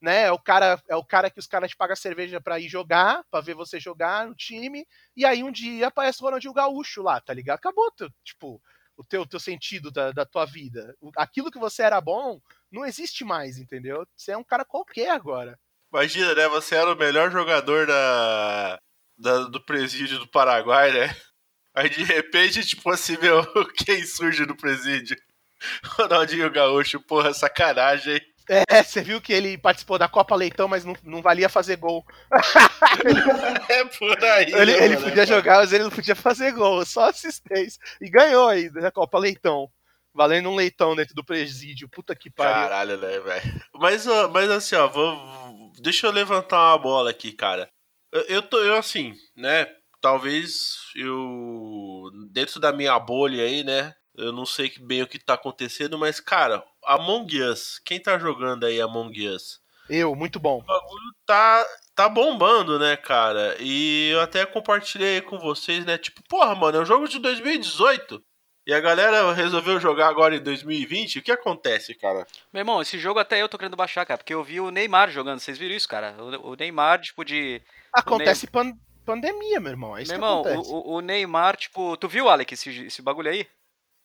né? 0.00 0.22
É 0.26 0.32
o 0.32 0.38
cara, 0.38 0.80
é 0.88 0.94
o 0.94 1.04
cara 1.04 1.28
que 1.28 1.40
os 1.40 1.46
caras 1.48 1.70
te 1.70 1.76
pagam 1.76 1.96
cerveja 1.96 2.40
pra 2.40 2.60
ir 2.60 2.68
jogar, 2.68 3.24
pra 3.30 3.40
ver 3.40 3.54
você 3.54 3.80
jogar 3.80 4.26
no 4.26 4.34
time, 4.34 4.86
e 5.16 5.24
aí 5.24 5.42
um 5.42 5.50
dia 5.50 5.88
aparece 5.88 6.22
o 6.22 6.24
Ronaldinho 6.24 6.54
Gaúcho 6.54 7.02
lá, 7.02 7.20
tá 7.20 7.34
ligado? 7.34 7.56
Acabou, 7.56 7.92
tipo, 8.22 8.62
o 8.98 9.04
teu, 9.04 9.24
teu 9.24 9.38
sentido 9.40 9.90
da, 9.90 10.10
da 10.12 10.26
tua 10.26 10.44
vida. 10.44 10.94
Aquilo 11.16 11.50
que 11.50 11.58
você 11.58 11.82
era 11.82 12.00
bom 12.00 12.40
não 12.70 12.84
existe 12.84 13.24
mais, 13.24 13.56
entendeu? 13.56 14.04
Você 14.16 14.32
é 14.32 14.36
um 14.36 14.44
cara 14.44 14.64
qualquer 14.64 15.08
agora. 15.10 15.58
Imagina, 15.90 16.34
né? 16.34 16.48
Você 16.48 16.74
era 16.74 16.92
o 16.92 16.98
melhor 16.98 17.30
jogador 17.30 17.86
da, 17.86 18.78
da- 19.16 19.44
do 19.48 19.64
presídio 19.64 20.18
do 20.18 20.26
Paraguai, 20.28 20.92
né? 20.92 21.16
Aí 21.72 21.88
de 21.88 22.02
repente, 22.02 22.66
tipo 22.66 22.90
assim, 22.90 23.16
meu, 23.18 23.40
quem 23.86 24.04
surge 24.04 24.44
no 24.44 24.56
presídio? 24.56 25.16
Ronaldinho 25.96 26.50
Gaúcho, 26.50 27.00
porra, 27.00 27.32
sacanagem? 27.32 28.20
É, 28.48 28.82
você 28.82 29.02
viu 29.02 29.20
que 29.20 29.32
ele 29.32 29.58
participou 29.58 29.98
da 29.98 30.08
Copa 30.08 30.34
Leitão, 30.34 30.66
mas 30.66 30.84
não, 30.84 30.96
não 31.02 31.20
valia 31.20 31.48
fazer 31.48 31.76
gol. 31.76 32.04
É 33.68 33.84
por 33.84 34.24
aí. 34.24 34.52
Ele, 34.52 34.72
né, 34.72 34.84
ele 34.84 34.94
mano? 34.94 35.08
podia 35.08 35.26
jogar, 35.26 35.58
mas 35.58 35.72
ele 35.72 35.84
não 35.84 35.90
podia 35.90 36.16
fazer 36.16 36.52
gol, 36.52 36.84
só 36.86 37.10
assistência. 37.10 37.78
E 38.00 38.08
ganhou 38.08 38.48
aí 38.48 38.70
da 38.70 38.90
Copa 38.90 39.18
Leitão. 39.18 39.70
Valendo 40.14 40.48
um 40.48 40.56
leitão 40.56 40.96
dentro 40.96 41.14
do 41.14 41.22
presídio. 41.22 41.88
Puta 41.88 42.16
que 42.16 42.30
pariu. 42.30 42.54
Caralho, 42.54 42.96
né, 42.96 43.20
velho? 43.20 43.62
Mas, 43.74 44.06
mas 44.32 44.50
assim, 44.50 44.74
ó, 44.74 44.88
vou, 44.88 45.72
deixa 45.80 46.06
eu 46.06 46.10
levantar 46.10 46.72
uma 46.72 46.78
bola 46.78 47.10
aqui, 47.10 47.30
cara. 47.30 47.70
Eu, 48.10 48.22
eu 48.22 48.42
tô, 48.42 48.58
eu 48.58 48.76
assim, 48.76 49.14
né? 49.36 49.68
Talvez 50.00 50.78
eu. 50.96 52.10
Dentro 52.32 52.58
da 52.58 52.72
minha 52.72 52.98
bolha 52.98 53.44
aí, 53.44 53.62
né? 53.62 53.94
Eu 54.16 54.32
não 54.32 54.44
sei 54.44 54.72
bem 54.80 55.02
o 55.02 55.06
que 55.06 55.18
tá 55.18 55.34
acontecendo, 55.34 55.96
mas, 55.96 56.18
cara, 56.18 56.64
Among 56.94 57.40
Us. 57.42 57.78
Quem 57.84 58.00
tá 58.00 58.18
jogando 58.18 58.64
aí 58.66 58.80
Among 58.80 59.28
Us? 59.28 59.60
Eu, 59.88 60.14
muito 60.14 60.38
bom. 60.38 60.58
O 60.58 60.62
bagulho 60.62 61.14
tá, 61.26 61.64
tá 61.94 62.08
bombando, 62.08 62.78
né, 62.78 62.96
cara? 62.96 63.56
E 63.60 64.10
eu 64.12 64.20
até 64.20 64.44
compartilhei 64.44 65.20
com 65.22 65.38
vocês, 65.38 65.84
né? 65.86 65.96
Tipo, 65.96 66.22
porra, 66.28 66.54
mano, 66.54 66.78
é 66.78 66.80
um 66.82 66.86
jogo 66.86 67.08
de 67.08 67.18
2018. 67.18 68.22
E 68.66 68.74
a 68.74 68.80
galera 68.80 69.32
resolveu 69.32 69.80
jogar 69.80 70.08
agora 70.08 70.36
em 70.36 70.42
2020. 70.42 71.20
O 71.20 71.22
que 71.22 71.32
acontece, 71.32 71.94
cara? 71.94 72.26
Meu 72.52 72.60
irmão, 72.60 72.82
esse 72.82 72.98
jogo 72.98 73.18
até 73.18 73.40
eu 73.40 73.48
tô 73.48 73.56
querendo 73.56 73.76
baixar, 73.76 74.04
cara, 74.04 74.18
porque 74.18 74.34
eu 74.34 74.44
vi 74.44 74.60
o 74.60 74.70
Neymar 74.70 75.10
jogando. 75.10 75.38
Vocês 75.40 75.56
viram 75.56 75.74
isso, 75.74 75.88
cara? 75.88 76.14
O, 76.44 76.54
Neymar, 76.54 77.00
tipo, 77.00 77.24
de. 77.24 77.62
Acontece 77.90 78.46
pan- 78.46 78.74
pandemia, 79.06 79.58
meu 79.58 79.70
irmão. 79.72 79.96
É 79.96 80.02
isso 80.02 80.12
Meu 80.12 80.20
que 80.20 80.26
irmão, 80.26 80.40
acontece. 80.42 80.70
o, 80.70 80.74
o- 80.76 80.94
o 80.96 81.00
Neymar, 81.00 81.56
tipo. 81.56 81.96
Tu 81.96 82.06
viu, 82.08 82.28
Alec, 82.28 82.52
esse, 82.52 82.84
esse 82.84 83.00
bagulho 83.00 83.30
aí? 83.30 83.46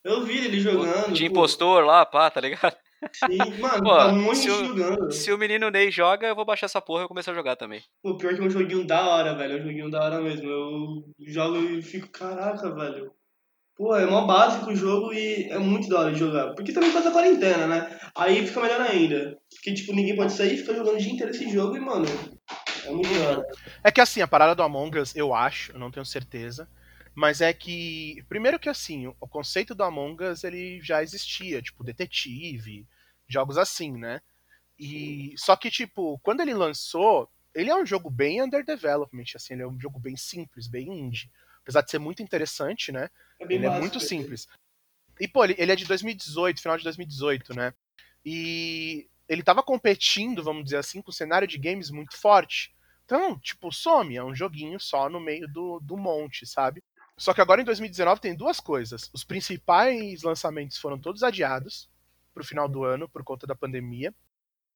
Eu 0.03 0.23
vi 0.25 0.37
ele 0.37 0.59
jogando. 0.59 1.13
De 1.13 1.21
pô. 1.23 1.31
impostor 1.31 1.83
lá, 1.85 2.05
pá, 2.05 2.29
tá 2.29 2.41
ligado? 2.41 2.75
Sim, 3.13 3.37
mano, 3.59 3.83
Pô, 3.83 3.95
tá 3.97 4.11
de 4.11 4.35
se 4.35 4.49
o- 4.49 4.65
jogando. 4.65 5.11
Se 5.11 5.31
o 5.31 5.37
menino 5.37 5.69
Ney 5.69 5.91
joga, 5.91 6.27
eu 6.27 6.35
vou 6.35 6.45
baixar 6.45 6.65
essa 6.65 6.81
porra 6.81 7.01
e 7.01 7.03
eu 7.05 7.07
começar 7.09 7.31
a 7.31 7.35
jogar 7.35 7.55
também. 7.55 7.81
Pô, 8.01 8.15
pior 8.17 8.33
que 8.33 8.41
é 8.41 8.43
um 8.43 8.49
joguinho 8.49 8.85
da 8.85 9.05
hora, 9.07 9.35
velho. 9.35 9.53
É 9.53 9.61
um 9.61 9.63
joguinho 9.63 9.89
da 9.91 10.01
hora 10.03 10.21
mesmo. 10.21 10.49
Eu 10.49 11.03
jogo 11.27 11.57
e 11.57 11.81
fico, 11.81 12.07
caraca, 12.09 12.73
velho. 12.73 13.11
Pô, 13.75 13.95
é 13.95 14.05
mó 14.05 14.25
básico 14.27 14.69
o 14.69 14.75
jogo 14.75 15.11
e 15.13 15.49
é 15.49 15.57
muito 15.57 15.89
da 15.89 15.99
hora 16.01 16.11
de 16.13 16.19
jogar. 16.19 16.53
Porque 16.53 16.71
também 16.71 16.91
faz 16.91 17.07
a 17.07 17.11
quarentena, 17.11 17.65
né? 17.67 17.99
Aí 18.15 18.45
fica 18.45 18.61
melhor 18.61 18.81
ainda. 18.81 19.37
Porque, 19.53 19.73
tipo, 19.73 19.93
ninguém 19.93 20.15
pode 20.15 20.31
sair, 20.31 20.57
fica 20.57 20.75
jogando 20.75 20.95
o 20.95 20.99
dia 20.99 21.11
inteiro 21.11 21.31
esse 21.31 21.49
jogo 21.51 21.75
e, 21.75 21.79
mano, 21.79 22.05
é 22.85 22.89
muito 22.91 23.09
da 23.11 23.29
hora. 23.29 23.47
É 23.83 23.91
que 23.91 23.99
assim, 23.99 24.21
a 24.21 24.27
parada 24.27 24.53
do 24.53 24.61
Among 24.61 24.99
Us, 24.99 25.15
eu 25.15 25.33
acho, 25.33 25.71
eu 25.71 25.79
não 25.79 25.89
tenho 25.89 26.05
certeza, 26.05 26.69
mas 27.15 27.41
é 27.41 27.53
que, 27.53 28.23
primeiro 28.27 28.59
que 28.59 28.69
assim, 28.69 29.07
o 29.07 29.27
conceito 29.27 29.75
do 29.75 29.83
Among 29.83 30.23
Us, 30.23 30.43
ele 30.43 30.81
já 30.81 31.03
existia, 31.03 31.61
tipo, 31.61 31.83
detetive, 31.83 32.87
jogos 33.27 33.57
assim, 33.57 33.97
né? 33.97 34.21
E 34.79 35.33
só 35.37 35.55
que, 35.55 35.69
tipo, 35.69 36.19
quando 36.19 36.41
ele 36.41 36.53
lançou, 36.53 37.29
ele 37.53 37.69
é 37.69 37.75
um 37.75 37.85
jogo 37.85 38.09
bem 38.09 38.41
under 38.41 38.65
development, 38.65 39.25
assim, 39.35 39.53
ele 39.53 39.63
é 39.63 39.67
um 39.67 39.79
jogo 39.79 39.99
bem 39.99 40.17
simples, 40.17 40.67
bem 40.67 40.87
indie. 40.87 41.29
Apesar 41.61 41.81
de 41.81 41.91
ser 41.91 41.99
muito 41.99 42.23
interessante, 42.23 42.91
né? 42.91 43.09
É 43.39 43.45
bem 43.45 43.57
ele 43.57 43.67
é 43.67 43.79
muito 43.79 43.99
né? 43.99 44.05
simples. 44.05 44.47
E, 45.19 45.27
pô, 45.27 45.43
ele, 45.43 45.55
ele 45.57 45.71
é 45.71 45.75
de 45.75 45.85
2018, 45.85 46.61
final 46.61 46.77
de 46.77 46.83
2018, 46.83 47.53
né? 47.53 47.73
E 48.25 49.07
ele 49.29 49.43
tava 49.43 49.61
competindo, 49.61 50.43
vamos 50.43 50.65
dizer 50.65 50.77
assim, 50.77 51.01
com 51.01 51.11
um 51.11 51.13
cenário 51.13 51.47
de 51.47 51.57
games 51.57 51.89
muito 51.91 52.17
forte. 52.17 52.75
Então, 53.05 53.37
tipo, 53.39 53.71
some, 53.71 54.15
é 54.15 54.23
um 54.23 54.35
joguinho 54.35 54.79
só 54.79 55.09
no 55.09 55.19
meio 55.19 55.47
do, 55.47 55.79
do 55.79 55.95
monte, 55.95 56.45
sabe? 56.45 56.83
Só 57.23 57.33
que 57.33 57.39
agora 57.39 57.61
em 57.61 57.63
2019 57.63 58.19
tem 58.19 58.35
duas 58.35 58.59
coisas. 58.59 59.09
Os 59.13 59.23
principais 59.23 60.23
lançamentos 60.23 60.77
foram 60.77 60.99
todos 60.99 61.23
adiados 61.23 61.89
pro 62.33 62.43
final 62.43 62.67
do 62.67 62.83
ano 62.83 63.07
por 63.07 63.23
conta 63.23 63.47
da 63.47 63.55
pandemia. 63.55 64.13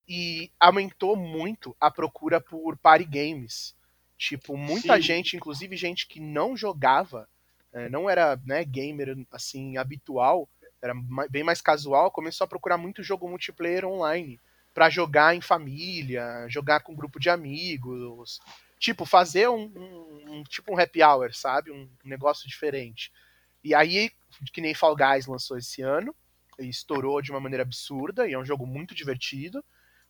E 0.08 0.50
aumentou 0.58 1.18
muito 1.18 1.76
a 1.78 1.92
procura 1.92 2.40
por 2.40 2.78
party 2.78 3.04
games. 3.04 3.76
Tipo, 4.18 4.56
muita 4.56 4.96
Sim. 4.96 5.02
gente, 5.02 5.36
inclusive 5.36 5.76
gente 5.76 6.08
que 6.08 6.22
não 6.22 6.56
jogava, 6.56 7.28
eh, 7.74 7.90
não 7.90 8.10
era 8.10 8.40
né, 8.46 8.64
gamer 8.64 9.18
assim 9.30 9.76
habitual, 9.76 10.48
era 10.82 10.94
bem 11.30 11.44
mais 11.44 11.60
casual, 11.60 12.10
começou 12.10 12.46
a 12.46 12.48
procurar 12.48 12.78
muito 12.78 13.04
jogo 13.04 13.28
multiplayer 13.28 13.84
online 13.84 14.40
pra 14.74 14.90
jogar 14.90 15.36
em 15.36 15.42
família, 15.42 16.48
jogar 16.48 16.80
com 16.80 16.96
grupo 16.96 17.20
de 17.20 17.30
amigos, 17.30 18.40
tipo 18.80 19.06
fazer 19.06 19.50
um, 19.50 19.63
um- 19.76 20.26
um- 20.40 20.44
tipo 20.44 20.74
um 20.74 20.80
happy 20.80 21.04
hour, 21.04 21.34
sabe, 21.34 21.72
um 21.72 21.90
negócio 22.04 22.48
diferente. 22.48 23.12
E 23.63 23.74
aí, 23.74 24.12
que 24.54 24.62
nem 24.62 24.74
Fall 24.74 24.96
Guys 24.96 25.26
lançou 25.28 25.58
esse 25.58 25.82
ano, 25.82 26.16
e 26.60 26.68
estourou 26.70 27.22
de 27.22 27.32
uma 27.32 27.40
maneira 27.40 27.63
absurda, 27.63 28.28
e 28.28 28.34
é 28.34 28.40
um 28.40 28.46
jogo 28.46 28.66
muito 28.66 28.96
divertido. 28.96 29.63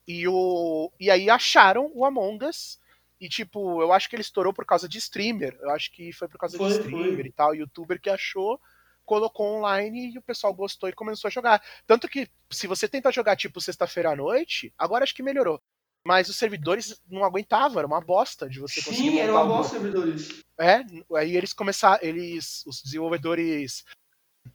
E, 0.08 0.28
o, 0.28 0.92
e 1.00 1.12
aí 1.12 1.30
acharam 1.30 1.92
o 1.94 2.06
Among 2.06 2.46
Us. 2.46 2.80
E, 3.20 3.28
tipo, 3.28 3.82
eu 3.82 3.92
acho 3.92 4.08
que 4.10 4.16
ele 4.16 4.22
estourou 4.22 4.54
por 4.54 4.66
causa 4.66 4.88
de 4.88 4.98
streamer. 5.00 5.58
Eu 5.62 5.72
acho 5.72 5.92
que 5.92 6.14
foi 6.14 6.28
por 6.30 6.38
causa 6.38 6.58
Foi, 6.58 6.68
de 6.68 6.74
foi. 6.74 6.82
streamer 6.84 7.26
e 7.26 7.32
tal. 7.32 7.54
Youtuber 7.56 8.00
que 8.00 8.10
achou, 8.10 8.62
colocou 9.06 9.58
online 9.58 10.14
e 10.14 10.18
o 10.18 10.22
pessoal 10.22 10.54
gostou 10.54 10.88
e 10.88 10.94
começou 10.94 11.28
a 11.28 11.32
jogar. 11.32 11.62
Tanto 11.86 12.08
que, 12.08 12.30
se 12.52 12.68
você 12.68 12.88
tenta 12.88 13.12
jogar, 13.12 13.36
tipo, 13.36 13.60
sexta-feira 13.60 14.12
à 14.12 14.16
noite, 14.16 14.74
agora 14.78 15.04
acho 15.04 15.16
que 15.16 15.24
melhorou. 15.24 15.62
Mas 16.08 16.30
os 16.30 16.38
servidores 16.38 16.98
não 17.06 17.26
aguentavam, 17.26 17.80
era 17.80 17.86
uma 17.86 18.00
bosta 18.00 18.48
de 18.48 18.62
você 18.62 18.82
conseguir 18.82 19.12
Sim, 19.12 19.20
era 19.20 19.34
uma 19.34 19.46
bosta, 19.46 19.78
servidores. 19.78 20.42
é, 20.58 20.82
aí 21.18 21.36
eles 21.36 21.52
começaram, 21.52 22.00
eles, 22.02 22.64
os 22.66 22.82
desenvolvedores 22.82 23.84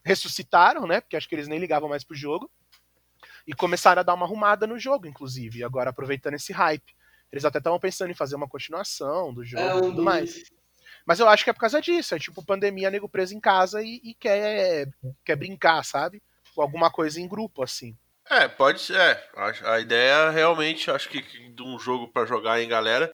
ressuscitaram, 0.03 0.87
né? 0.87 1.03
Porque 1.03 1.15
acho 1.15 1.29
que 1.29 1.35
eles 1.35 1.49
nem 1.49 1.59
ligavam 1.59 1.91
mais 1.91 2.05
pro 2.05 2.17
jogo. 2.17 2.51
E 3.47 3.53
começaram 3.53 4.01
a 4.01 4.03
dar 4.03 4.15
uma 4.15 4.25
arrumada 4.25 4.67
no 4.67 4.79
jogo, 4.79 5.07
inclusive, 5.07 5.63
agora 5.63 5.91
aproveitando 5.91 6.35
esse 6.35 6.55
hype. 6.55 6.97
Eles 7.31 7.45
até 7.45 7.59
estavam 7.59 7.79
pensando 7.79 8.11
em 8.11 8.15
fazer 8.15 8.35
uma 8.35 8.49
continuação 8.49 9.35
do 9.35 9.45
jogo 9.45 9.63
É 9.63 9.77
e 9.77 9.83
tudo 9.83 10.03
mais. 10.03 10.45
Mas 11.05 11.21
eu 11.21 11.29
acho 11.29 11.45
que 11.45 11.51
é 11.51 11.53
por 11.53 11.61
causa 11.61 11.83
disso. 11.83 12.15
É 12.15 12.19
tipo 12.19 12.43
pandemia, 12.43 12.91
nego 12.91 13.11
preso 13.11 13.35
em 13.35 13.41
casa 13.41 13.83
e, 13.83 14.01
e 14.03 14.15
quer, 14.15 14.89
quer 15.23 15.37
brincar, 15.37 15.85
sabe? 15.85 16.23
Ou 16.57 16.63
alguma 16.63 16.91
coisa 16.91 17.21
em 17.21 17.29
grupo, 17.29 17.63
assim. 17.63 17.95
É, 18.33 18.49
pode 18.49 18.81
ser. 18.81 18.97
É, 18.99 19.31
acho- 19.37 19.67
a 19.67 19.81
ideia 19.81 20.31
realmente, 20.31 20.91
acho 20.91 21.09
que 21.09 21.21
de 21.21 21.63
um 21.63 21.79
jogo 21.79 22.09
pra 22.09 22.25
jogar 22.25 22.61
em 22.61 22.69
galera. 22.69 23.11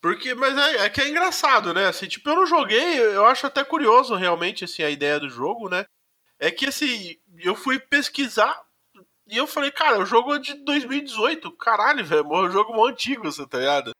Porque, 0.00 0.34
mas 0.34 0.56
é, 0.58 0.86
é 0.86 0.90
que 0.90 1.00
é 1.00 1.08
engraçado, 1.08 1.72
né? 1.72 1.86
Assim, 1.86 2.08
tipo, 2.08 2.28
eu 2.28 2.36
não 2.36 2.46
joguei, 2.46 2.98
eu 3.00 3.24
acho 3.26 3.46
até 3.46 3.62
curioso 3.64 4.14
realmente, 4.16 4.64
assim, 4.64 4.82
a 4.82 4.90
ideia 4.90 5.20
do 5.20 5.28
jogo, 5.28 5.68
né? 5.68 5.84
É 6.40 6.50
que, 6.50 6.66
assim, 6.66 7.16
eu 7.40 7.54
fui 7.56 7.78
pesquisar 7.80 8.60
e 9.28 9.36
eu 9.38 9.46
falei, 9.46 9.70
cara, 9.72 10.00
o 10.00 10.06
jogo 10.06 10.34
é 10.34 10.38
de 10.40 10.54
2018, 10.64 11.52
caralho, 11.56 12.04
velho, 12.04 12.22
é 12.34 12.42
um 12.48 12.50
jogo 12.50 12.74
mó 12.74 12.86
antigo, 12.88 13.24
você 13.24 13.46
tá 13.48 13.58
ligado? 13.58 13.92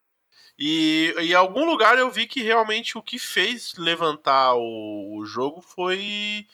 E 0.59 1.15
e 1.21 1.33
em 1.33 1.35
algum 1.35 1.65
lugar 1.65 1.99
eu 1.99 2.11
vi 2.11 2.27
que 2.27 2.43
realmente 2.43 2.99
o 2.99 3.03
que 3.03 3.19
fez 3.19 3.75
levantar 3.79 4.55
o, 4.57 5.19
o 5.19 5.27
jogo 5.27 5.61
foi 5.63 6.47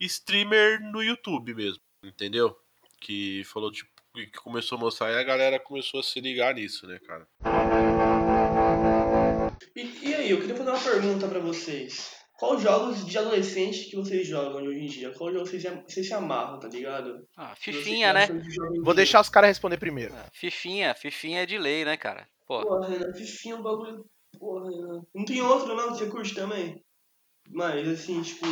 streamer 0.00 0.80
no 0.82 1.02
YouTube 1.02 1.54
mesmo, 1.54 1.80
entendeu? 2.04 2.56
Que 3.00 3.42
falou, 3.44 3.70
tipo, 3.70 3.90
que 4.14 4.26
começou 4.38 4.76
a 4.78 4.80
mostrar 4.80 5.12
e 5.12 5.16
a 5.18 5.22
galera 5.22 5.60
começou 5.60 6.00
a 6.00 6.02
se 6.02 6.20
ligar 6.20 6.54
nisso, 6.54 6.86
né, 6.86 6.98
cara? 7.06 7.26
E, 9.74 10.08
e 10.08 10.14
aí, 10.14 10.30
eu 10.30 10.40
queria 10.40 10.56
fazer 10.56 10.70
uma 10.70 10.78
pergunta 10.80 11.28
pra 11.28 11.38
vocês. 11.38 12.14
Quais 12.38 12.62
jogos 12.62 13.06
de 13.06 13.16
adolescente 13.16 13.84
que 13.88 13.96
vocês 13.96 14.26
jogam 14.26 14.62
hoje 14.62 14.78
em 14.80 14.86
dia? 14.86 15.10
Qual 15.12 15.32
jogo 15.32 15.46
vocês, 15.46 15.62
se- 15.62 15.82
vocês 15.88 16.06
se 16.06 16.12
amarram, 16.14 16.58
tá 16.60 16.68
ligado? 16.68 17.26
Ah, 17.36 17.54
Fifinha, 17.56 18.12
né? 18.12 18.26
de 18.26 18.56
Vou 18.82 18.84
dia? 18.84 18.94
deixar 18.94 19.20
os 19.20 19.28
caras 19.30 19.48
responder 19.48 19.78
primeiro. 19.78 20.14
Ah, 20.14 20.28
Fifinha, 20.32 20.94
Fifinha 20.94 21.42
é 21.42 21.46
de 21.46 21.56
lei, 21.58 21.84
né, 21.84 21.96
cara? 21.96 22.28
Pô, 22.46 22.62
Porra, 22.62 22.88
Renan, 22.88 23.12
Fifinha 23.14 23.54
é 23.54 23.58
um 23.58 23.62
bagulho. 23.62 24.04
Porra, 24.38 24.70
Renan. 24.70 25.02
Não 25.14 25.24
tem 25.24 25.40
outro 25.40 25.74
não 25.74 25.92
que 25.92 25.98
você 25.98 26.06
curte 26.10 26.34
também? 26.34 26.82
Mas 27.48 27.88
assim, 27.88 28.20
tipo. 28.22 28.44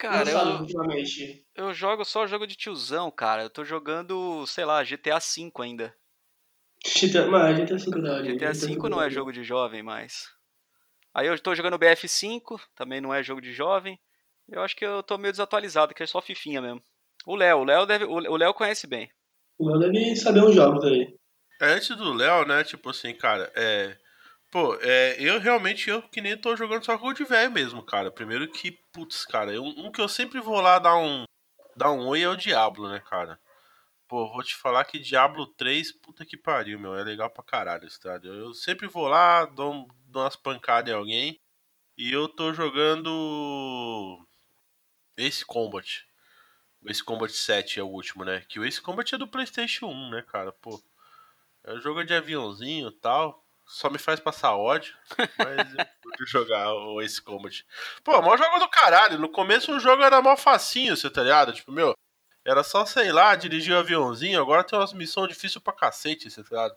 Cara, 0.00 0.30
eu, 0.30 0.60
ultimamente. 0.60 1.44
eu 1.54 1.74
jogo 1.74 2.04
só 2.04 2.26
jogo 2.26 2.46
de 2.46 2.56
tiozão, 2.56 3.10
cara. 3.10 3.42
Eu 3.42 3.50
tô 3.50 3.64
jogando, 3.64 4.46
sei 4.46 4.64
lá, 4.64 4.82
GTA 4.82 5.18
V 5.18 5.52
ainda. 5.60 5.94
GTA, 6.82 7.26
mas 7.26 7.58
GTA 7.58 7.76
V 7.76 8.08
hora. 8.08 8.22
GTA 8.22 8.52
V 8.52 8.88
não 8.88 9.02
é 9.02 9.10
jogo 9.10 9.30
de 9.30 9.44
jovem 9.44 9.82
mais. 9.82 10.24
Aí 11.12 11.26
eu 11.26 11.38
tô 11.38 11.54
jogando 11.54 11.78
BF5, 11.78 12.58
também 12.74 13.00
não 13.00 13.12
é 13.12 13.22
jogo 13.22 13.42
de 13.42 13.52
jovem. 13.52 14.00
Eu 14.48 14.62
acho 14.62 14.74
que 14.74 14.84
eu 14.84 15.02
tô 15.02 15.18
meio 15.18 15.32
desatualizado, 15.32 15.92
que 15.92 16.02
é 16.02 16.06
só 16.06 16.22
Fifinha 16.22 16.62
mesmo. 16.62 16.82
O 17.26 17.36
Léo, 17.36 17.58
o 17.58 17.64
Léo 17.64 17.84
deve, 17.84 18.04
o 18.04 18.36
Léo 18.36 18.54
conhece 18.54 18.86
bem. 18.86 19.10
O 19.58 19.68
Léo 19.68 19.92
deve 19.92 20.16
saber 20.16 20.42
uns 20.42 20.54
jogos 20.54 20.82
aí. 20.84 21.14
É, 21.60 21.74
Antes 21.74 21.94
do 21.94 22.12
Léo, 22.14 22.46
né, 22.46 22.64
tipo 22.64 22.88
assim, 22.88 23.12
cara, 23.12 23.52
é. 23.54 23.96
Pô, 24.50 24.74
é, 24.80 25.16
eu 25.20 25.38
realmente, 25.38 25.88
eu 25.88 26.02
que 26.02 26.20
nem 26.20 26.36
tô 26.36 26.56
jogando 26.56 26.84
só 26.84 26.98
com 26.98 27.12
de 27.12 27.24
velho 27.24 27.52
mesmo, 27.52 27.82
cara. 27.84 28.10
Primeiro 28.10 28.50
que, 28.50 28.72
putz, 28.92 29.24
cara, 29.24 29.52
eu, 29.52 29.62
um 29.64 29.92
que 29.92 30.00
eu 30.00 30.08
sempre 30.08 30.40
vou 30.40 30.60
lá 30.60 30.78
dar 30.78 30.96
um, 30.96 31.24
dar 31.76 31.92
um 31.92 32.06
oi 32.08 32.22
é 32.22 32.28
o 32.28 32.36
Diablo, 32.36 32.88
né, 32.88 33.00
cara? 33.00 33.38
Pô, 34.08 34.28
vou 34.32 34.42
te 34.42 34.56
falar 34.56 34.84
que 34.84 34.98
Diablo 34.98 35.46
3, 35.46 35.92
puta 35.92 36.26
que 36.26 36.36
pariu, 36.36 36.80
meu. 36.80 36.96
É 36.96 37.04
legal 37.04 37.30
pra 37.30 37.44
caralho 37.44 37.86
esse 37.86 38.00
tá? 38.00 38.18
Eu 38.24 38.52
sempre 38.54 38.88
vou 38.88 39.06
lá, 39.08 39.44
dou, 39.46 39.88
dou 40.06 40.22
umas 40.24 40.36
pancadas 40.36 40.92
em 40.92 40.96
alguém. 40.96 41.40
E 41.96 42.12
eu 42.12 42.28
tô 42.28 42.52
jogando. 42.52 44.18
Ace 45.16 45.44
Combat. 45.44 46.06
Ace 46.86 47.04
Combat 47.04 47.32
7 47.32 47.78
é 47.78 47.82
o 47.82 47.88
último, 47.88 48.24
né? 48.24 48.44
Que 48.48 48.58
o 48.58 48.64
Ace 48.64 48.80
Combat 48.80 49.14
é 49.14 49.18
do 49.18 49.28
PlayStation 49.28 49.86
1, 49.86 50.10
né, 50.10 50.22
cara? 50.22 50.50
Pô. 50.52 50.82
É 51.62 51.74
um 51.74 51.80
jogo 51.80 52.02
de 52.04 52.14
aviãozinho 52.14 52.88
e 52.88 52.92
tal. 53.00 53.44
Só 53.70 53.88
me 53.88 53.98
faz 53.98 54.18
passar 54.18 54.56
ódio. 54.56 54.94
Mas 55.38 55.74
eu 55.74 55.86
curto 56.02 56.26
jogar 56.26 56.72
o 56.74 57.00
Ace 57.00 57.22
Combat. 57.22 57.64
Pô, 58.02 58.18
o 58.18 58.20
maior 58.20 58.36
jogo 58.36 58.58
do 58.58 58.68
caralho. 58.68 59.18
No 59.18 59.28
começo 59.28 59.72
o 59.72 59.78
jogo 59.78 60.02
era 60.02 60.20
mó 60.20 60.36
facinho, 60.36 60.96
você 60.96 61.08
tá 61.08 61.22
ligado? 61.22 61.52
Tipo, 61.52 61.70
meu, 61.70 61.94
era 62.44 62.64
só, 62.64 62.84
sei 62.84 63.12
lá, 63.12 63.36
dirigir 63.36 63.72
o 63.72 63.76
um 63.76 63.80
aviãozinho. 63.80 64.40
Agora 64.40 64.64
tem 64.64 64.76
umas 64.76 64.92
missões 64.92 65.28
difíceis 65.28 65.62
pra 65.62 65.72
cacete, 65.72 66.28
você 66.28 66.42
tá 66.42 66.48
ligado? 66.50 66.76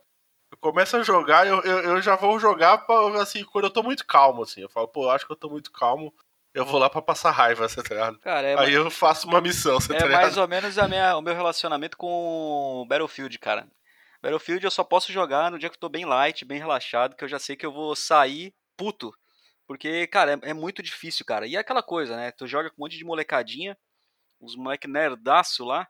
Eu 0.51 0.57
começo 0.59 0.95
a 0.95 1.01
jogar, 1.01 1.47
eu, 1.47 1.61
eu, 1.61 1.79
eu 1.79 2.01
já 2.01 2.15
vou 2.15 2.39
jogar 2.39 2.77
pra, 2.85 3.21
assim, 3.21 3.43
quando 3.43 3.65
eu 3.65 3.71
tô 3.71 3.81
muito 3.81 4.05
calmo, 4.05 4.43
assim. 4.43 4.61
Eu 4.61 4.69
falo, 4.69 4.87
pô, 4.87 5.09
acho 5.09 5.25
que 5.25 5.31
eu 5.31 5.35
tô 5.35 5.49
muito 5.49 5.71
calmo. 5.71 6.13
Eu 6.53 6.63
vou 6.63 6.79
lá 6.79 6.87
pra 6.91 7.01
passar 7.01 7.31
raiva, 7.31 7.67
você 7.67 7.81
tá 7.81 7.95
ligado? 7.95 8.19
Cara, 8.19 8.47
é, 8.47 8.59
Aí 8.59 8.73
eu 8.73 8.91
faço 8.91 9.27
uma 9.27 9.41
missão, 9.41 9.79
você 9.79 9.95
é 9.95 9.97
tá 9.97 10.05
ligado? 10.05 10.21
mais 10.21 10.37
ou 10.37 10.47
menos 10.47 10.77
a 10.77 10.87
minha, 10.87 11.17
o 11.17 11.21
meu 11.21 11.33
relacionamento 11.33 11.97
com 11.97 12.85
Battlefield, 12.87 13.39
cara. 13.39 13.67
Battlefield 14.23 14.63
eu 14.63 14.71
só 14.71 14.85
posso 14.85 15.11
jogar 15.11 15.51
no 15.51 15.59
dia 15.59 15.69
que 15.69 15.75
eu 15.75 15.79
tô 15.81 15.89
bem 15.89 16.05
light, 16.05 16.45
bem 16.45 16.57
relaxado, 16.57 17.13
que 17.13 17.25
eu 17.25 17.27
já 17.27 17.37
sei 17.37 17.57
que 17.57 17.65
eu 17.65 17.73
vou 17.73 17.93
sair 17.93 18.55
puto. 18.77 19.11
Porque, 19.67 20.07
cara, 20.07 20.39
é, 20.41 20.51
é 20.51 20.53
muito 20.53 20.81
difícil, 20.81 21.25
cara. 21.25 21.45
E 21.45 21.57
é 21.57 21.59
aquela 21.59 21.83
coisa, 21.83 22.15
né? 22.15 22.31
Tu 22.31 22.47
joga 22.47 22.69
com 22.69 22.77
um 22.81 22.85
monte 22.85 22.97
de 22.97 23.03
molecadinha, 23.03 23.77
os 24.39 24.55
moleque 24.55 24.87
nerdaço 24.87 25.65
lá, 25.65 25.85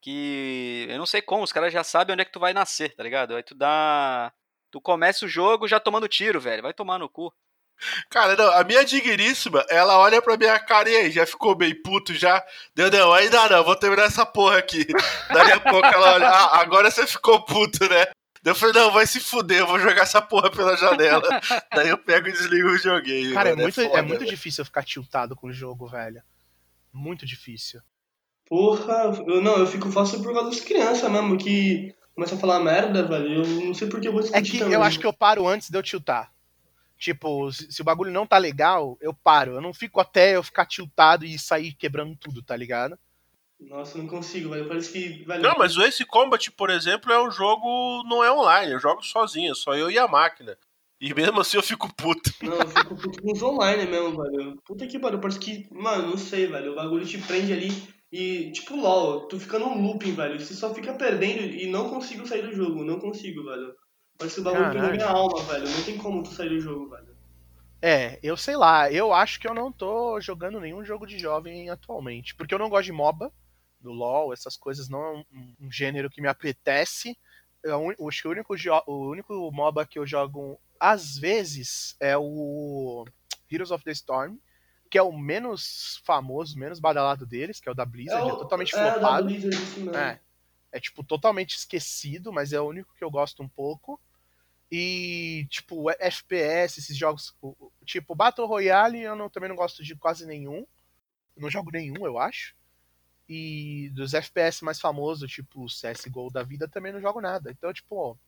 que 0.00 0.86
eu 0.88 0.96
não 0.96 1.04
sei 1.04 1.20
como, 1.20 1.44
os 1.44 1.52
caras 1.52 1.70
já 1.70 1.84
sabem 1.84 2.14
onde 2.14 2.22
é 2.22 2.24
que 2.24 2.32
tu 2.32 2.40
vai 2.40 2.54
nascer, 2.54 2.94
tá 2.94 3.02
ligado? 3.02 3.36
Aí 3.36 3.42
tu 3.42 3.54
dá. 3.54 4.32
Tu 4.70 4.80
começa 4.80 5.26
o 5.26 5.28
jogo 5.28 5.68
já 5.68 5.78
tomando 5.78 6.08
tiro, 6.08 6.40
velho. 6.40 6.62
Vai 6.62 6.72
tomar 6.72 6.98
no 6.98 7.10
cu. 7.10 7.30
Cara, 8.10 8.34
não, 8.36 8.50
a 8.52 8.64
minha 8.64 8.84
digníssima, 8.84 9.64
ela 9.68 9.98
olha 9.98 10.20
pra 10.22 10.36
minha 10.36 10.58
cara 10.58 10.88
e 10.88 10.96
aí, 10.96 11.10
já 11.10 11.26
ficou 11.26 11.54
bem 11.54 11.74
puto, 11.82 12.14
já. 12.14 12.42
Deu, 12.74 12.90
não, 12.90 13.12
ainda 13.12 13.48
não, 13.48 13.62
vou 13.64 13.76
terminar 13.76 14.04
essa 14.04 14.24
porra 14.24 14.58
aqui. 14.58 14.86
Daí 15.32 15.52
a 15.52 15.60
pouco 15.60 15.86
ela 15.86 16.14
olha, 16.14 16.28
ah, 16.28 16.60
agora 16.60 16.90
você 16.90 17.06
ficou 17.06 17.42
puto, 17.44 17.88
né? 17.88 18.06
Daí 18.42 18.52
eu 18.52 18.54
falei, 18.54 18.74
não, 18.80 18.90
vai 18.92 19.06
se 19.06 19.20
fuder, 19.20 19.58
eu 19.58 19.66
vou 19.66 19.78
jogar 19.78 20.02
essa 20.02 20.22
porra 20.22 20.50
pela 20.50 20.76
janela. 20.76 21.28
Daí 21.74 21.88
eu 21.88 21.98
pego 21.98 22.28
e 22.28 22.32
desligo 22.32 22.68
o 22.68 22.78
joguinho. 22.78 23.34
Cara, 23.34 23.48
é 23.48 23.52
mano, 23.52 23.62
muito, 23.64 23.80
é 23.80 23.88
foda, 23.88 24.02
muito 24.02 24.18
velho. 24.20 24.30
difícil 24.30 24.62
eu 24.62 24.66
ficar 24.66 24.84
tiltado 24.84 25.34
com 25.34 25.48
o 25.48 25.52
jogo, 25.52 25.88
velho. 25.88 26.22
Muito 26.92 27.26
difícil. 27.26 27.80
Porra, 28.48 29.12
eu 29.26 29.40
não, 29.42 29.56
eu 29.58 29.66
fico 29.66 29.90
fácil 29.90 30.22
por 30.22 30.32
causa 30.32 30.50
das 30.50 30.60
crianças 30.60 31.10
mesmo, 31.10 31.36
que 31.36 31.92
começa 32.14 32.36
a 32.36 32.38
falar 32.38 32.60
merda, 32.60 33.02
velho. 33.02 33.42
Eu 33.42 33.46
não 33.66 33.74
sei 33.74 33.88
porque 33.88 34.06
eu 34.06 34.12
vou 34.12 34.20
É 34.20 34.24
discutir 34.24 34.52
que 34.52 34.58
também. 34.60 34.74
eu 34.74 34.82
acho 34.82 35.00
que 35.00 35.06
eu 35.06 35.12
paro 35.12 35.46
antes 35.48 35.68
de 35.68 35.76
eu 35.76 35.82
tiltar. 35.82 36.30
Tipo, 36.98 37.52
se, 37.52 37.70
se 37.70 37.82
o 37.82 37.84
bagulho 37.84 38.10
não 38.10 38.26
tá 38.26 38.38
legal, 38.38 38.96
eu 39.00 39.12
paro. 39.12 39.52
Eu 39.52 39.60
não 39.60 39.72
fico 39.74 40.00
até 40.00 40.36
eu 40.36 40.42
ficar 40.42 40.66
tiltado 40.66 41.24
e 41.24 41.38
sair 41.38 41.74
quebrando 41.74 42.16
tudo, 42.16 42.42
tá 42.42 42.56
ligado? 42.56 42.98
Nossa, 43.60 43.96
não 43.98 44.06
consigo, 44.06 44.50
velho. 44.50 44.68
Parece 44.68 44.92
que. 44.92 45.24
Velho, 45.24 45.42
Não, 45.42 45.54
mas 45.58 45.76
o 45.76 45.82
Ace 45.82 46.04
Combat, 46.04 46.50
por 46.52 46.70
exemplo, 46.70 47.12
é 47.12 47.22
um 47.22 47.30
jogo. 47.30 48.02
não 48.08 48.22
é 48.22 48.30
online, 48.30 48.72
eu 48.72 48.80
jogo 48.80 49.02
sozinho, 49.02 49.54
só 49.54 49.74
eu 49.74 49.90
e 49.90 49.98
a 49.98 50.06
máquina. 50.08 50.56
E 51.00 51.12
mesmo 51.12 51.40
assim 51.40 51.58
eu 51.58 51.62
fico 51.62 51.92
puto. 51.94 52.30
Não, 52.42 52.56
eu 52.56 52.68
fico 52.68 52.96
puto 52.96 53.22
com 53.22 53.32
os 53.32 53.42
online 53.42 53.90
mesmo, 53.90 54.22
velho. 54.22 54.56
Puta 54.64 54.86
que 54.86 54.98
pariu, 54.98 55.20
parece 55.20 55.38
que. 55.38 55.68
Mano, 55.70 56.08
não 56.08 56.16
sei, 56.16 56.46
velho. 56.46 56.72
O 56.72 56.76
bagulho 56.76 57.06
te 57.06 57.18
prende 57.18 57.52
ali 57.52 57.70
e, 58.10 58.50
tipo, 58.52 58.76
LOL, 58.76 59.26
tu 59.26 59.38
fica 59.38 59.58
num 59.58 59.82
looping, 59.82 60.14
velho. 60.14 60.40
Você 60.40 60.54
só 60.54 60.72
fica 60.72 60.94
perdendo 60.94 61.42
e 61.42 61.66
não 61.66 61.90
consigo 61.90 62.26
sair 62.26 62.42
do 62.42 62.54
jogo. 62.54 62.84
Não 62.84 62.98
consigo, 62.98 63.44
velho. 63.44 63.74
Parece 64.18 64.36
que 64.36 64.40
o 64.40 64.44
bagulho 64.44 64.64
pegou 64.64 64.80
Caralho. 64.80 64.96
minha 64.96 65.10
alma, 65.10 65.42
velho. 65.44 65.68
Não 65.68 65.84
tem 65.84 65.98
como 65.98 66.22
tu 66.22 66.30
sair 66.30 66.48
do 66.48 66.60
jogo, 66.60 66.88
velho. 66.88 67.16
É, 67.82 68.18
eu 68.22 68.36
sei 68.36 68.56
lá, 68.56 68.90
eu 68.90 69.12
acho 69.12 69.38
que 69.38 69.46
eu 69.46 69.54
não 69.54 69.70
tô 69.70 70.18
jogando 70.20 70.58
nenhum 70.60 70.84
jogo 70.84 71.06
de 71.06 71.18
jovem 71.18 71.68
atualmente. 71.68 72.34
Porque 72.34 72.54
eu 72.54 72.58
não 72.58 72.70
gosto 72.70 72.86
de 72.86 72.92
MOBA, 72.92 73.30
do 73.80 73.92
LoL, 73.92 74.32
essas 74.32 74.56
coisas 74.56 74.88
não 74.88 75.02
é 75.02 75.12
um, 75.12 75.54
um 75.60 75.70
gênero 75.70 76.08
que 76.10 76.20
me 76.22 76.28
apetece. 76.28 77.16
Eu, 77.62 78.08
acho 78.08 78.22
que 78.22 78.28
o 78.28 78.30
único, 78.30 78.54
o 78.86 79.10
único 79.10 79.50
MOBA 79.52 79.86
que 79.86 79.98
eu 79.98 80.06
jogo 80.06 80.58
às 80.80 81.16
vezes 81.18 81.96
é 82.00 82.16
o 82.16 83.04
Heroes 83.50 83.70
of 83.70 83.84
the 83.84 83.92
Storm, 83.92 84.36
que 84.90 84.98
é 84.98 85.02
o 85.02 85.12
menos 85.12 86.00
famoso, 86.04 86.58
menos 86.58 86.78
badalado 86.80 87.26
deles, 87.26 87.60
que 87.60 87.68
é 87.68 87.72
o 87.72 87.74
da 87.74 87.84
Blizzard, 87.84 88.28
é, 88.28 88.32
o- 88.32 88.38
totalmente 88.38 88.74
é, 88.74 88.82
da 88.82 88.92
flopado. 88.92 89.26
Blizzard, 89.26 89.56
isso 89.56 89.80
mesmo. 89.80 89.96
É. 89.96 90.20
É, 90.76 90.80
tipo, 90.80 91.02
totalmente 91.02 91.56
esquecido, 91.56 92.30
mas 92.30 92.52
é 92.52 92.60
o 92.60 92.68
único 92.68 92.94
que 92.94 93.02
eu 93.02 93.10
gosto 93.10 93.42
um 93.42 93.48
pouco. 93.48 93.98
E, 94.70 95.46
tipo, 95.48 95.90
FPS, 95.90 96.80
esses 96.80 96.96
jogos, 96.96 97.34
tipo, 97.84 98.14
Battle 98.14 98.46
Royale, 98.46 99.00
eu 99.00 99.16
não- 99.16 99.30
também 99.30 99.48
não 99.48 99.56
gosto 99.56 99.82
de 99.82 99.96
quase 99.96 100.26
nenhum. 100.26 100.66
Não 101.36 101.48
jogo 101.50 101.70
nenhum, 101.70 102.04
eu 102.04 102.18
acho. 102.18 102.54
E 103.28 103.90
dos 103.94 104.12
FPS 104.12 104.62
mais 104.64 104.78
famosos, 104.78 105.30
tipo 105.30 105.66
CSGO 105.68 106.30
da 106.30 106.42
vida, 106.42 106.68
também 106.68 106.92
não 106.92 107.00
jogo 107.00 107.20
nada. 107.20 107.50
Então, 107.50 107.72
tipo, 107.72 108.18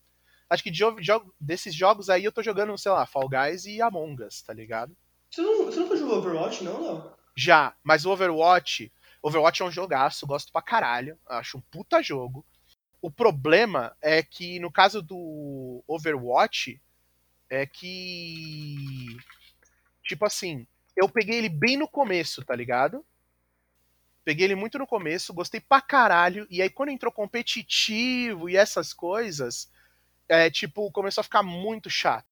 acho 0.49 0.63
que 0.63 0.71
de 0.71 0.79
jogo- 0.79 1.35
desses 1.39 1.75
jogos 1.75 2.09
aí 2.09 2.25
eu 2.25 2.33
tô 2.33 2.43
jogando, 2.43 2.77
sei 2.79 2.93
lá, 2.93 3.05
Fall 3.05 3.29
Guys 3.29 3.67
e 3.67 3.83
Among 3.83 4.23
Us, 4.25 4.41
tá 4.43 4.55
ligado? 4.55 4.97
Você, 5.31 5.43
não, 5.43 5.67
você 5.67 5.81
nunca 5.81 5.97
jogou 5.97 6.19
Overwatch, 6.19 6.65
não, 6.65 6.83
Léo? 6.83 7.13
Já, 7.37 7.77
mas 7.85 8.07
o 8.07 8.11
Overwatch, 8.11 8.91
Overwatch 9.29 9.62
é 9.62 9.64
um 9.64 9.71
jogaço, 9.71 10.27
gosto 10.27 10.53
pra 10.53 10.62
caralho, 10.62 11.19
acho 11.29 11.59
um 11.59 11.61
puta 11.61 12.03
jogo. 12.03 12.45
O 13.01 13.11
problema 13.11 13.97
é 14.03 14.23
que 14.23 14.59
no 14.59 14.73
caso 14.73 15.01
do 15.01 15.83
Overwatch 15.87 16.81
é 17.49 17.64
que 17.64 19.17
tipo 20.05 20.25
assim, 20.25 20.67
eu 20.97 21.09
peguei 21.09 21.38
ele 21.38 21.49
bem 21.49 21.77
no 21.77 21.87
começo, 21.87 22.45
tá 22.45 22.57
ligado? 22.57 23.05
Peguei 24.25 24.47
ele 24.47 24.55
muito 24.55 24.79
no 24.79 24.87
começo, 24.87 25.33
gostei 25.33 25.61
pra 25.61 25.81
caralho, 25.81 26.47
e 26.51 26.61
aí 26.61 26.69
quando 26.69 26.91
entrou 26.91 27.12
competitivo 27.12 28.49
e 28.49 28.57
essas 28.57 28.93
coisas, 28.93 29.71
é 30.29 30.51
tipo, 30.51 30.91
começou 30.91 31.21
a 31.21 31.25
ficar 31.25 31.43
muito 31.43 31.88
chato. 31.88 32.27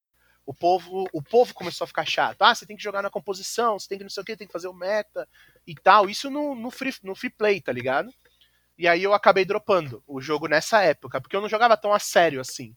O 0.44 0.54
povo, 0.54 1.08
o 1.12 1.22
povo 1.22 1.52
começou 1.54 1.84
a 1.84 1.88
ficar 1.88 2.06
chato. 2.06 2.40
Ah, 2.42 2.54
você 2.54 2.64
tem 2.66 2.76
que 2.76 2.82
jogar 2.82 3.02
na 3.02 3.10
composição, 3.10 3.78
você 3.78 3.88
tem 3.88 3.98
que 3.98 4.04
não 4.04 4.10
sei 4.10 4.22
o 4.22 4.26
que, 4.26 4.36
tem 4.36 4.46
que 4.46 4.52
fazer 4.52 4.68
o 4.68 4.74
meta 4.74 5.28
e 5.66 5.74
tal. 5.74 6.08
Isso 6.08 6.30
no, 6.30 6.54
no, 6.54 6.70
free, 6.70 6.94
no 7.02 7.14
free 7.14 7.30
play, 7.30 7.60
tá 7.60 7.72
ligado? 7.72 8.12
E 8.78 8.86
aí 8.86 9.02
eu 9.02 9.14
acabei 9.14 9.44
dropando 9.44 10.02
o 10.06 10.20
jogo 10.20 10.46
nessa 10.46 10.82
época, 10.82 11.20
porque 11.20 11.34
eu 11.34 11.40
não 11.40 11.48
jogava 11.48 11.76
tão 11.76 11.92
a 11.92 11.98
sério 11.98 12.40
assim. 12.40 12.74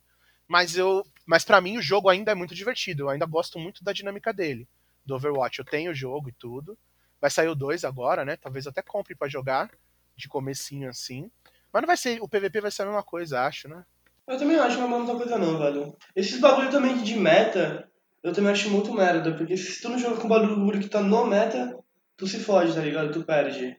Mas 0.48 0.76
eu, 0.76 1.04
mas 1.26 1.44
para 1.44 1.60
mim 1.60 1.78
o 1.78 1.82
jogo 1.82 2.08
ainda 2.08 2.32
é 2.32 2.34
muito 2.34 2.54
divertido. 2.54 3.04
Eu 3.04 3.08
ainda 3.10 3.26
gosto 3.26 3.58
muito 3.58 3.84
da 3.84 3.92
dinâmica 3.92 4.32
dele, 4.32 4.66
do 5.04 5.14
Overwatch. 5.14 5.58
Eu 5.58 5.64
tenho 5.64 5.92
o 5.92 5.94
jogo 5.94 6.28
e 6.28 6.32
tudo. 6.32 6.76
Vai 7.20 7.30
sair 7.30 7.48
o 7.48 7.54
2 7.54 7.84
agora, 7.84 8.24
né? 8.24 8.36
Talvez 8.36 8.66
até 8.66 8.82
compre 8.82 9.14
pra 9.14 9.28
jogar 9.28 9.70
de 10.16 10.28
comecinho 10.28 10.88
assim. 10.88 11.30
Mas 11.72 11.82
não 11.82 11.86
vai 11.86 11.96
ser, 11.96 12.20
o 12.20 12.28
PVP 12.28 12.60
vai 12.60 12.70
ser 12.70 12.82
a 12.82 12.86
mesma 12.86 13.02
coisa, 13.02 13.42
acho, 13.42 13.68
né? 13.68 13.84
Eu 14.26 14.38
também 14.38 14.58
acho 14.58 14.76
que 14.76 14.82
não 14.82 14.94
é 14.94 14.98
muita 14.98 15.16
coisa 15.16 15.38
não, 15.38 15.58
velho. 15.58 15.96
Esses 16.14 16.40
bagulho 16.40 16.70
também 16.70 17.02
de 17.02 17.16
meta, 17.16 17.88
eu 18.22 18.32
também 18.32 18.52
acho 18.52 18.70
muito 18.70 18.92
merda, 18.92 19.34
porque 19.36 19.56
se 19.56 19.80
tu 19.80 19.88
não 19.88 19.98
joga 19.98 20.20
com 20.20 20.26
o 20.26 20.30
bagulho 20.30 20.80
que 20.80 20.88
tá 20.88 21.00
no 21.00 21.26
meta, 21.26 21.78
tu 22.20 22.26
se 22.26 22.38
fode, 22.38 22.74
tá 22.74 22.82
ligado? 22.82 23.10
Tu 23.10 23.24
perde. 23.24 23.76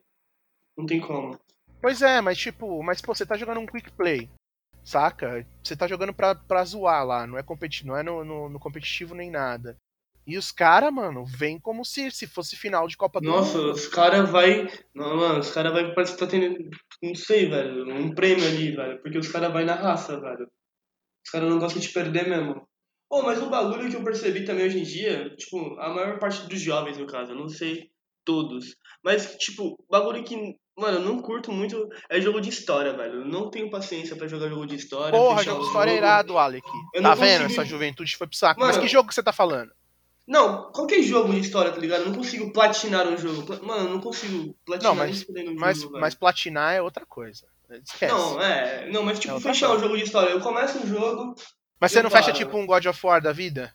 Não 0.75 0.85
tem 0.85 0.99
como. 0.99 1.39
Pois 1.79 2.01
é, 2.01 2.19
mas 2.21 2.37
tipo, 2.37 2.81
mas 2.81 2.99
pô, 3.01 3.13
você 3.13 3.25
tá 3.25 3.37
jogando 3.37 3.59
um 3.59 3.67
quick 3.67 3.91
play, 3.91 4.27
saca? 4.83 5.45
Você 5.63 5.75
tá 5.75 5.87
jogando 5.87 6.13
pra, 6.13 6.33
pra 6.33 6.65
zoar 6.65 7.05
lá, 7.05 7.27
não 7.27 7.37
é, 7.37 7.43
competi 7.43 7.85
não 7.85 7.95
é 7.95 8.01
no, 8.01 8.25
no, 8.25 8.49
no 8.49 8.59
competitivo 8.59 9.13
nem 9.13 9.29
nada. 9.29 9.77
E 10.25 10.37
os 10.37 10.51
caras, 10.51 10.93
mano, 10.93 11.25
vem 11.25 11.59
como 11.59 11.83
se, 11.83 12.09
se 12.11 12.27
fosse 12.27 12.55
final 12.55 12.87
de 12.87 12.97
Copa 12.97 13.19
do 13.19 13.27
Nossa, 13.27 13.57
Mundo. 13.57 13.71
os 13.71 13.87
caras 13.87 14.29
vai. 14.29 14.67
Não, 14.93 15.17
mano, 15.17 15.39
os 15.39 15.51
caras 15.51 15.73
vai. 15.73 15.93
Parece 15.93 16.13
que 16.13 16.19
tá 16.19 16.27
tendo. 16.27 16.69
Não 17.01 17.15
sei, 17.15 17.49
velho. 17.49 17.91
Um 17.91 18.13
prêmio 18.13 18.45
ali, 18.45 18.75
velho. 18.75 19.01
Porque 19.01 19.17
os 19.17 19.27
caras 19.27 19.51
vai 19.51 19.65
na 19.65 19.73
raça, 19.73 20.19
velho. 20.19 20.47
Os 21.25 21.31
caras 21.31 21.49
não 21.49 21.57
gostam 21.57 21.81
de 21.81 21.89
perder 21.89 22.29
mesmo. 22.29 22.67
Oh, 23.09 23.23
mas 23.23 23.41
o 23.41 23.49
bagulho 23.49 23.89
que 23.89 23.95
eu 23.95 24.03
percebi 24.03 24.45
também 24.45 24.67
hoje 24.67 24.79
em 24.79 24.83
dia, 24.83 25.35
tipo, 25.35 25.57
a 25.79 25.89
maior 25.89 26.19
parte 26.19 26.47
dos 26.47 26.61
jovens, 26.61 26.97
no 26.99 27.07
caso, 27.07 27.31
eu 27.31 27.35
não 27.35 27.49
sei 27.49 27.90
todos. 28.23 28.75
Mas, 29.03 29.35
tipo, 29.37 29.77
bagulho 29.89 30.23
que, 30.23 30.55
mano, 30.77 30.97
eu 30.99 31.05
não 31.05 31.21
curto 31.21 31.51
muito 31.51 31.87
é 32.09 32.21
jogo 32.21 32.39
de 32.39 32.49
história, 32.49 32.93
velho. 32.93 33.21
Eu 33.21 33.25
não 33.25 33.49
tenho 33.49 33.69
paciência 33.69 34.15
pra 34.15 34.27
jogar 34.27 34.47
jogo 34.49 34.65
de 34.67 34.75
história. 34.75 35.11
Porra, 35.17 35.43
jogo 35.43 35.61
de 35.61 35.67
história 35.67 35.91
é 35.91 35.97
irado, 35.97 36.37
Alec. 36.37 36.65
Eu 36.93 37.01
Tá 37.01 37.15
vendo? 37.15 37.41
consigo- 37.43 37.61
Essa 37.61 37.65
juventude 37.69 38.15
foi 38.17 38.27
pro 38.27 38.37
saco. 38.37 38.59
Mas 38.59 38.75
Mano, 38.75 38.81
que 38.81 38.87
jogo 38.91 39.09
que 39.09 39.15
você 39.15 39.23
tá 39.23 39.33
falando? 39.33 39.71
Não, 40.27 40.71
qualquer 40.71 41.01
jogo 41.01 41.33
de 41.33 41.39
história, 41.39 41.71
tá 41.71 41.79
ligado? 41.79 42.01
Eu 42.01 42.07
não 42.09 42.15
consigo 42.15 42.53
platinar 42.53 43.07
um 43.07 43.17
jogo. 43.17 43.65
Mano, 43.65 43.87
eu 43.87 43.89
não 43.89 43.99
consigo 43.99 44.55
platinar 44.65 44.93
Não, 44.93 44.99
mas- 45.03 45.25
um 45.27 45.55
Mas, 45.55 45.81
jogo, 45.81 45.99
mas 45.99 46.15
platinar 46.15 46.73
é 46.75 46.81
outra 46.81 47.05
coisa. 47.05 47.45
Esquece. 47.83 48.13
Não, 48.13 48.39
é. 48.41 48.87
Não, 48.91 49.01
mas 49.03 49.17
tipo, 49.19 49.33
É 49.35 49.39
fechar 49.39 49.67
coisa. 49.67 49.81
um 49.81 49.85
jogo 49.87 49.97
de 49.97 50.03
história. 50.03 50.29
Eu 50.29 50.39
começo 50.41 50.77
um 50.77 50.85
jogo. 50.87 51.35
mas 51.79 51.91
você 51.91 52.03
não 52.03 52.09
fecha 52.11 52.25
paro. 52.31 52.37
tipo 52.37 52.55
um 52.57 52.65
God 52.67 52.85
of 52.85 53.05
War 53.05 53.21
da 53.21 53.31
vida? 53.33 53.73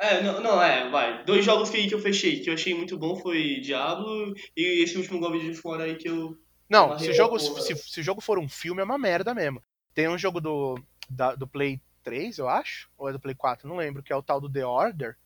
É, 0.00 0.22
não, 0.22 0.40
não, 0.40 0.62
é, 0.62 0.88
vai. 0.88 1.22
Dois 1.24 1.44
jogos 1.44 1.68
que, 1.68 1.86
que 1.86 1.94
eu 1.94 2.00
fechei, 2.00 2.40
que 2.40 2.48
eu 2.48 2.54
achei 2.54 2.74
muito 2.74 2.96
bom 2.98 3.16
foi 3.16 3.60
Diablo 3.60 4.34
e 4.56 4.82
esse 4.82 4.96
último 4.96 5.20
God 5.20 5.40
de 5.42 5.54
fora 5.54 5.84
aí 5.84 5.94
que 5.96 6.08
eu. 6.08 6.38
Não, 6.68 6.98
se 6.98 7.10
o, 7.10 7.12
jogo, 7.14 7.38
se, 7.38 7.76
se 7.76 8.00
o 8.00 8.02
jogo 8.02 8.20
for 8.20 8.38
um 8.38 8.48
filme, 8.48 8.80
é 8.80 8.84
uma 8.84 8.96
merda 8.96 9.34
mesmo. 9.34 9.62
Tem 9.92 10.08
um 10.08 10.16
jogo 10.16 10.40
do, 10.40 10.78
da- 11.08 11.34
do 11.34 11.46
Play 11.46 11.80
3, 12.02 12.38
eu 12.38 12.48
acho, 12.48 12.88
ou 12.96 13.08
é 13.10 13.12
do 13.12 13.20
Play 13.20 13.34
4, 13.34 13.68
não 13.68 13.76
lembro, 13.76 14.02
que 14.02 14.12
é 14.12 14.16
o 14.16 14.22
tal 14.22 14.40
do 14.40 14.50
The 14.50 14.64
Order, 14.64 15.16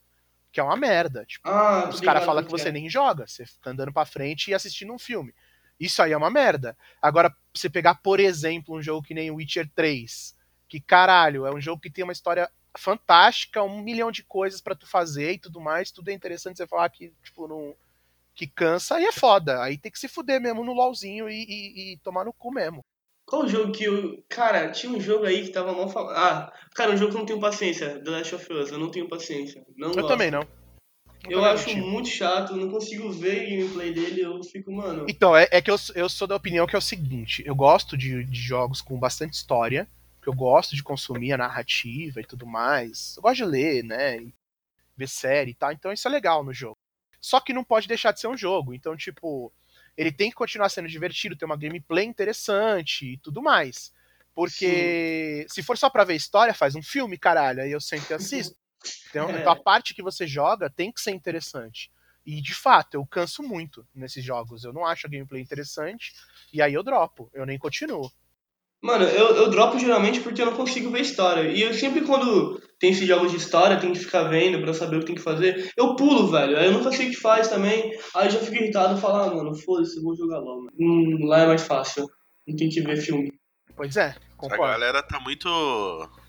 que 0.51 0.59
é 0.59 0.63
uma 0.63 0.77
merda. 0.77 1.25
Tipo, 1.25 1.49
Ah, 1.49 1.89
os 1.89 2.01
caras 2.01 2.25
falam 2.25 2.43
que 2.43 2.51
você 2.51 2.71
é. 2.71 2.73
nem 2.73 2.89
joga, 2.89 3.27
você 3.29 3.47
fica 3.47 3.71
andando 3.71 3.93
pra 3.93 4.05
frente 4.07 4.51
e 4.51 4.55
assistindo 4.55 4.93
um 4.93 4.99
filme. 4.99 5.33
Isso 5.79 6.03
aí 6.03 6.13
é 6.13 6.17
uma 6.17 6.31
merda. 6.31 6.77
Agora, 7.01 7.33
você 7.55 7.69
pegar, 7.71 7.97
por 7.97 8.19
exemplo, 8.19 8.75
um 8.75 8.83
jogo 8.83 9.07
que 9.07 9.15
nem 9.15 9.31
Witcher 9.31 9.71
3, 9.75 10.35
que 10.69 10.81
caralho, 10.81 11.47
é 11.47 11.55
um 11.55 11.61
jogo 11.61 11.81
que 11.81 11.91
tem 11.91 12.03
uma 12.05 12.13
história 12.13 12.51
fantástica, 12.77 13.63
um 13.63 13.81
milhão 13.83 14.11
de 14.11 14.23
coisas 14.23 14.61
pra 14.61 14.75
tu 14.75 14.87
fazer 14.87 15.33
e 15.33 15.39
tudo 15.39 15.61
mais, 15.61 15.91
tudo 15.91 16.09
é 16.09 16.13
interessante 16.13 16.57
você 16.57 16.67
falar 16.67 16.89
que, 16.91 17.13
tipo, 17.23 17.47
não. 17.49 17.75
Que 18.37 18.49
cansa, 18.49 18.97
aí 18.97 19.05
é 19.05 19.13
foda. 19.13 19.63
Aí 19.63 19.79
tem 19.79 19.93
que 19.93 19.99
se 19.99 20.09
fuder 20.09 20.41
mesmo 20.41 20.65
no 20.65 20.73
LOLzinho 20.73 21.29
e, 21.31 21.45
e- 21.45 21.93
e 21.93 21.97
tomar 21.99 22.25
no 22.25 22.33
cu 22.33 22.53
mesmo. 22.53 22.81
Qual 23.25 23.45
o 23.45 23.49
jogo 23.49 23.71
que 23.71 23.85
eu. 23.85 24.23
Cara, 24.29 24.73
tinha 24.73 24.93
um 24.93 25.01
jogo 25.01 25.25
aí 25.25 25.45
que 25.45 25.53
tava 25.53 25.73
mal 25.73 25.89
falado. 25.89 26.17
Ah, 26.17 26.53
cara, 26.75 26.91
um 26.93 26.97
jogo 26.97 27.13
que 27.13 27.17
eu 27.17 27.21
não 27.21 27.27
tenho 27.27 27.41
paciência. 27.41 28.03
The 28.03 28.11
Last 28.11 28.35
of 28.35 28.53
Us, 28.53 28.71
eu 28.73 28.79
não 28.79 28.91
tenho 28.91 29.09
paciência. 29.09 29.65
Não 29.77 29.91
Eu 29.91 29.95
gosto. 29.95 30.09
também 30.09 30.33
não. 30.33 30.45
Eu 31.29 31.43
acho 31.45 31.75
muito 31.79 32.09
chato, 32.09 32.55
não 32.57 32.71
consigo 32.71 33.11
ver 33.11 33.49
gameplay 33.49 33.95
dele, 33.95 34.21
eu 34.23 34.43
fico, 34.43 34.71
mano. 34.73 35.07
Então, 35.09 35.35
é, 35.35 35.49
é 35.51 35.63
que 35.63 35.71
eu, 35.71 35.77
eu 35.95 36.09
sou 36.09 36.27
da 36.27 36.37
opinião 36.37 36.67
que 36.67 36.75
é 36.75 36.79
o 36.79 36.83
seguinte: 36.83 37.43
eu 37.47 37.55
gosto 37.55 37.97
de, 37.97 38.25
de 38.25 38.41
jogos 38.41 38.83
com 38.83 38.99
bastante 38.99 39.35
história, 39.35 39.89
que 40.25 40.29
eu 40.31 40.35
gosto 40.35 40.75
de 40.75 40.83
consumir 40.83 41.35
a 41.35 41.39
narrativa 41.39 42.19
e 42.19 42.25
tudo 42.25 42.47
mais. 42.47 43.15
Eu 43.17 43.23
gosto 43.23 43.37
de 43.37 43.45
ler, 43.45 43.85
né? 43.85 44.23
e 44.23 44.35
ver 44.97 45.09
série 45.09 45.51
e 45.51 45.55
tal, 45.55 45.71
então 45.73 45.93
isso 45.93 46.09
é 46.09 46.11
legal 46.11 46.43
no 46.43 46.53
jogo. 46.53 46.79
Só 47.21 47.41
que 47.41 47.53
não 47.53 47.65
pode 47.65 47.87
deixar 47.87 48.13
de 48.13 48.21
ser 48.21 48.29
um 48.29 48.37
jogo. 48.37 48.73
Então, 48.73 48.97
tipo, 48.97 49.53
ele 49.97 50.13
tem 50.13 50.31
que 50.31 50.37
continuar 50.37 50.69
sendo 50.69 50.89
divertido, 50.89 51.37
ter 51.37 51.45
uma 51.45 51.57
gameplay 51.57 52.07
interessante 52.07 53.13
e 53.13 53.19
tudo 53.19 53.43
mais. 53.43 53.93
Porque 54.35 55.47
se 55.49 55.63
for 55.63 55.77
só 55.77 55.91
pra 55.91 56.05
ver 56.05 56.15
história, 56.15 56.55
faz 56.55 56.75
um 56.75 56.83
filme, 56.83 57.19
caralho, 57.19 57.63
aí 57.63 57.71
eu 57.71 57.81
sempre 57.81 58.15
assisto. 58.15 58.57
Então, 59.11 59.29
É. 59.31 59.41
então 59.41 59.53
a 59.53 59.57
parte 59.57 59.95
que 59.95 60.03
você 60.03 60.27
joga 60.27 60.71
tem 60.71 60.91
que 60.93 61.01
ser 61.01 61.11
interessante. 61.11 61.91
E 62.25 62.41
de 62.41 62.55
fato, 62.55 62.95
eu 62.95 63.05
canso 63.07 63.43
muito 63.43 63.87
nesses 63.95 64.25
jogos. 64.25 64.65
Eu 64.65 64.73
não 64.73 64.87
acho 64.87 65.07
a 65.07 65.11
gameplay 65.11 65.43
interessante. 65.43 66.15
E 66.53 66.63
aí 66.63 66.73
eu 66.73 66.83
dropo, 66.83 67.31
eu 67.35 67.45
nem 67.45 67.59
continuo. 67.59 68.11
Mano, 68.85 69.05
eu, 69.05 69.35
eu 69.37 69.51
dropo 69.51 69.79
geralmente 69.79 70.21
porque 70.21 70.43
eu 70.43 70.47
não 70.47 70.57
consigo 70.57 70.91
ver 70.91 71.01
história. 71.01 71.49
E 71.51 71.63
eu 71.63 71.73
sempre 71.73 72.03
quando 72.03 72.61
tem 72.79 72.91
esses 72.91 73.09
jogos 73.09 73.31
de 73.31 73.39
história, 73.39 73.79
tem 73.81 73.93
que 73.93 73.99
ficar 73.99 74.25
vendo 74.25 74.61
pra 74.61 74.75
saber 74.75 74.97
o 74.97 75.01
que 75.01 75.07
tem 75.07 75.15
que 75.15 75.23
fazer, 75.23 75.73
eu 75.75 75.97
pulo, 75.97 76.31
velho. 76.31 76.59
Aí 76.59 76.67
eu 76.67 76.73
nunca 76.73 76.93
sei 76.93 77.07
o 77.09 77.11
que 77.11 77.17
faz 77.17 77.49
também. 77.49 77.99
Aí 78.15 78.27
eu 78.27 78.31
já 78.33 78.39
fico 78.41 78.55
irritado 78.57 78.99
e 78.99 79.01
falo, 79.01 79.17
ah, 79.17 79.35
mano, 79.35 79.55
foda-se, 79.55 79.97
eu 79.97 80.03
vou 80.03 80.15
jogar 80.15 80.39
LOL. 80.39 80.65
mano. 80.65 80.73
Hum, 80.79 81.27
lá 81.27 81.41
é 81.41 81.47
mais 81.47 81.63
fácil. 81.63 82.07
Não 82.47 82.55
tem 82.57 82.69
que 82.69 82.83
ver 82.83 82.99
filme. 82.99 83.33
Pois 83.75 83.97
é, 83.97 84.09
A 84.09 84.37
concordo. 84.37 84.63
galera 84.65 85.03
tá 85.03 85.19
muito 85.19 85.49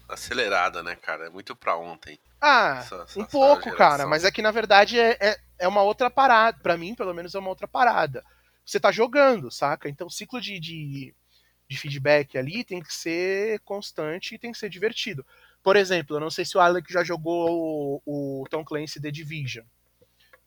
acelerada, 0.07 0.81
né, 0.81 0.95
cara? 0.95 1.25
É 1.27 1.29
muito 1.29 1.55
pra 1.57 1.75
ontem. 1.77 2.17
Ah, 2.39 2.77
essa- 2.79 2.95
essa- 3.03 3.19
um 3.19 3.23
essa 3.23 3.31
pouco, 3.31 3.63
geração. 3.63 3.77
cara. 3.77 4.07
Mas 4.07 4.23
é 4.23 4.31
que 4.31 4.41
na 4.41 4.51
verdade 4.51 4.97
é, 4.99 5.17
é, 5.19 5.35
é 5.59 5.67
uma 5.67 5.81
outra 5.81 6.09
parada. 6.09 6.57
Pra 6.63 6.77
mim, 6.77 6.95
pelo 6.95 7.13
menos, 7.13 7.35
é 7.35 7.39
uma 7.39 7.49
outra 7.49 7.67
parada. 7.67 8.23
Você 8.65 8.79
tá 8.79 8.91
jogando, 8.91 9.51
saca? 9.51 9.89
Então 9.89 10.07
o 10.07 10.11
ciclo 10.11 10.39
de, 10.39 10.59
de, 10.59 11.13
de 11.67 11.77
feedback 11.77 12.37
ali 12.37 12.63
tem 12.63 12.81
que 12.81 12.93
ser 12.93 13.59
constante 13.61 14.35
e 14.35 14.37
tem 14.37 14.51
que 14.51 14.57
ser 14.57 14.69
divertido. 14.69 15.25
Por 15.63 15.75
exemplo, 15.75 16.15
eu 16.15 16.19
não 16.19 16.29
sei 16.29 16.45
se 16.45 16.55
o 16.57 16.59
Alec 16.59 16.91
já 16.91 17.03
jogou 17.03 18.01
o, 18.05 18.41
o 18.41 18.47
Tom 18.49 18.63
Clancy 18.63 19.01
The 19.01 19.09
Division. 19.09 19.65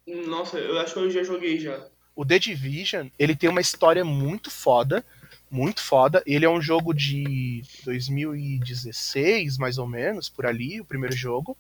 Nossa, 0.07 0.59
eu 0.59 0.79
acho 0.79 0.95
que 0.95 1.01
eu 1.01 1.11
já 1.11 1.23
joguei 1.23 1.59
já. 1.59 1.87
O 2.15 2.25
The 2.25 2.39
Division, 2.39 3.09
ele 3.19 3.37
tem 3.37 3.51
uma 3.51 3.61
história 3.61 4.05
muito 4.05 4.51
foda, 4.51 5.05
muito 5.51 5.83
foda. 5.83 6.23
Ele 6.27 6.45
é 6.45 6.51
um 6.51 6.61
jogo 6.61 6.95
de 6.95 7.63
2016, 7.85 9.59
mais 9.59 9.77
ou 9.79 9.87
menos, 9.87 10.29
por 10.29 10.47
ali, 10.47 10.81
o 10.81 10.85
primeiro 10.85 11.15
jogo. 11.15 11.57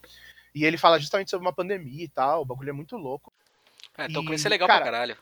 E 0.54 0.64
ele 0.64 0.78
fala 0.78 0.98
justamente 0.98 1.30
sobre 1.30 1.46
uma 1.46 1.52
pandemia 1.52 2.04
e 2.04 2.08
tal, 2.08 2.42
o 2.42 2.44
bagulho 2.44 2.70
é 2.70 2.72
muito 2.72 2.96
louco. 2.96 3.32
É, 3.96 4.06
então 4.06 4.22
E, 4.22 4.26
Clancy 4.26 4.46
é 4.46 4.50
legal 4.50 4.68
cara, 4.68 4.80
pra 4.80 4.92
caralho. 4.92 5.16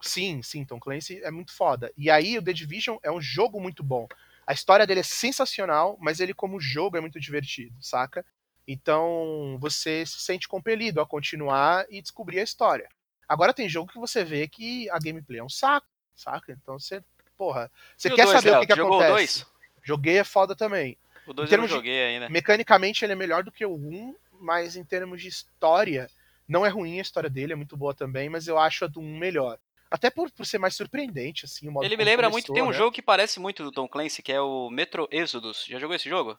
Sim, 0.00 0.42
sim, 0.42 0.64
Tom 0.64 0.78
Clancy 0.78 1.20
é 1.22 1.30
muito 1.30 1.52
foda. 1.52 1.92
E 1.96 2.10
aí 2.10 2.36
o 2.38 2.42
The 2.42 2.52
Division 2.52 2.96
é 3.02 3.10
um 3.10 3.20
jogo 3.20 3.60
muito 3.60 3.82
bom. 3.82 4.06
A 4.46 4.52
história 4.52 4.86
dele 4.86 5.00
é 5.00 5.02
sensacional, 5.02 5.96
mas 6.00 6.20
ele 6.20 6.32
como 6.34 6.60
jogo 6.60 6.96
é 6.96 7.00
muito 7.00 7.18
divertido, 7.18 7.74
saca? 7.82 8.24
Então 8.68 9.56
você 9.60 10.04
se 10.06 10.20
sente 10.20 10.46
compelido 10.48 11.00
a 11.00 11.06
continuar 11.06 11.86
e 11.90 12.00
descobrir 12.02 12.40
a 12.40 12.44
história. 12.44 12.88
Agora 13.28 13.54
tem 13.54 13.68
jogo 13.68 13.90
que 13.90 13.98
você 13.98 14.24
vê 14.24 14.46
que 14.46 14.88
a 14.90 14.98
gameplay 14.98 15.40
é 15.40 15.44
um 15.44 15.48
saco, 15.48 15.86
saca? 16.14 16.52
Então 16.52 16.78
você, 16.78 17.02
porra, 17.36 17.70
você 17.96 18.08
E 18.08 18.12
quer 18.12 18.24
dois, 18.26 18.32
saber 18.34 18.50
Léo? 18.50 18.58
o 18.58 18.60
que, 18.60 18.66
que 18.66 18.76
jogou 18.76 19.00
acontece. 19.00 19.38
dois? 19.40 19.46
Joguei 19.82 20.18
é 20.18 20.24
foda 20.24 20.54
também. 20.54 20.96
O 21.26 21.32
2 21.32 21.48
Em 21.48 21.54
eu 21.54 21.58
não 21.58 21.66
termos 21.66 21.70
de- 21.70 21.76
joguei 21.76 22.02
ainda. 22.04 22.28
Mecanicamente 22.28 23.04
ele 23.04 23.12
é 23.12 23.16
melhor 23.16 23.42
do 23.42 23.50
que 23.52 23.64
o 23.64 23.74
1, 23.74 24.14
mas 24.40 24.76
em 24.76 24.84
termos 24.84 25.20
de 25.22 25.28
história, 25.28 26.08
não 26.48 26.64
é 26.64 26.68
ruim 26.68 26.98
a 26.98 27.02
história 27.02 27.30
dele, 27.30 27.52
é 27.52 27.56
muito 27.56 27.76
boa 27.76 27.94
também, 27.94 28.28
mas 28.28 28.46
eu 28.46 28.58
acho 28.58 28.84
a 28.84 28.88
do 28.88 29.00
1 29.00 29.16
melhor. 29.18 29.58
Até 29.90 30.10
por, 30.10 30.30
por 30.32 30.44
ser 30.44 30.58
mais 30.58 30.74
surpreendente, 30.74 31.44
assim, 31.44 31.68
o 31.68 31.72
modo 31.72 31.84
Ele 31.84 31.96
me 31.96 32.04
lembra 32.04 32.26
começou, 32.28 32.32
muito, 32.32 32.52
tem 32.52 32.62
um 32.62 32.72
né? 32.72 32.76
jogo 32.76 32.92
que 32.92 33.02
parece 33.02 33.38
muito 33.38 33.62
do 33.62 33.70
Tom 33.70 33.88
Clancy, 33.88 34.22
que 34.22 34.32
é 34.32 34.40
o 34.40 34.68
Metro 34.70 35.08
Exodus. 35.10 35.64
Já 35.68 35.78
jogou 35.78 35.94
esse 35.94 36.08
jogo? 36.08 36.38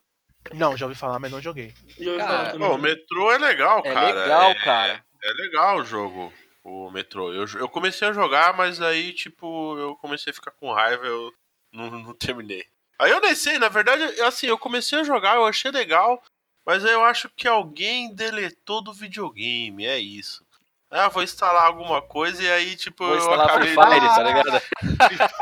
Não, 0.54 0.78
já 0.78 0.86
ouvi 0.86 0.98
falar, 0.98 1.20
mas 1.20 1.32
não 1.32 1.42
joguei. 1.42 1.74
Cara, 2.18 2.56
o 2.56 2.78
metrô 2.78 3.32
é 3.32 3.38
legal, 3.38 3.82
É 3.86 3.94
cara. 3.94 4.22
legal, 4.24 4.52
é, 4.52 4.56
cara. 4.64 5.06
É 5.24 5.32
legal 5.34 5.78
o 5.80 5.86
jogo, 5.86 6.34
o 6.64 6.90
metrô. 6.92 7.34
Eu, 7.34 7.46
eu 7.58 7.68
comecei 7.70 8.08
a 8.08 8.14
jogar, 8.14 8.56
mas 8.56 8.82
aí, 8.82 9.14
tipo, 9.14 9.78
eu 9.78 9.96
comecei 9.96 10.32
a 10.32 10.34
ficar 10.34 10.52
com 10.52 10.72
raiva, 10.72 11.06
eu 11.06 11.34
não, 11.74 11.90
não 11.90 12.14
terminei. 12.14 12.66
Aí 13.00 13.12
eu 13.12 13.20
nem 13.22 13.36
sei, 13.36 13.60
na 13.60 13.70
verdade, 13.70 14.04
assim, 14.22 14.48
eu 14.48 14.58
comecei 14.58 15.00
a 15.00 15.04
jogar, 15.04 15.36
eu 15.36 15.46
achei 15.46 15.70
legal, 15.72 16.22
mas 16.66 16.84
aí 16.86 16.94
eu 16.94 17.04
acho 17.04 17.30
que 17.36 17.48
alguém 17.48 18.14
deletou 18.14 18.82
do 18.82 18.94
videogame, 18.94 19.86
é 19.86 20.00
isso. 20.00 20.46
Ah, 20.90 21.10
vou 21.10 21.22
instalar 21.22 21.66
alguma 21.66 22.02
coisa 22.02 22.42
e 22.42 22.50
aí, 22.50 22.76
tipo, 22.76 23.04
Vou 23.04 23.14
eu 23.14 23.20
instalar 23.20 23.60
Free 23.60 23.74
acabei. 23.74 24.00
Fire, 24.00 24.16
tá 24.16 24.24
ligado? 24.24 24.62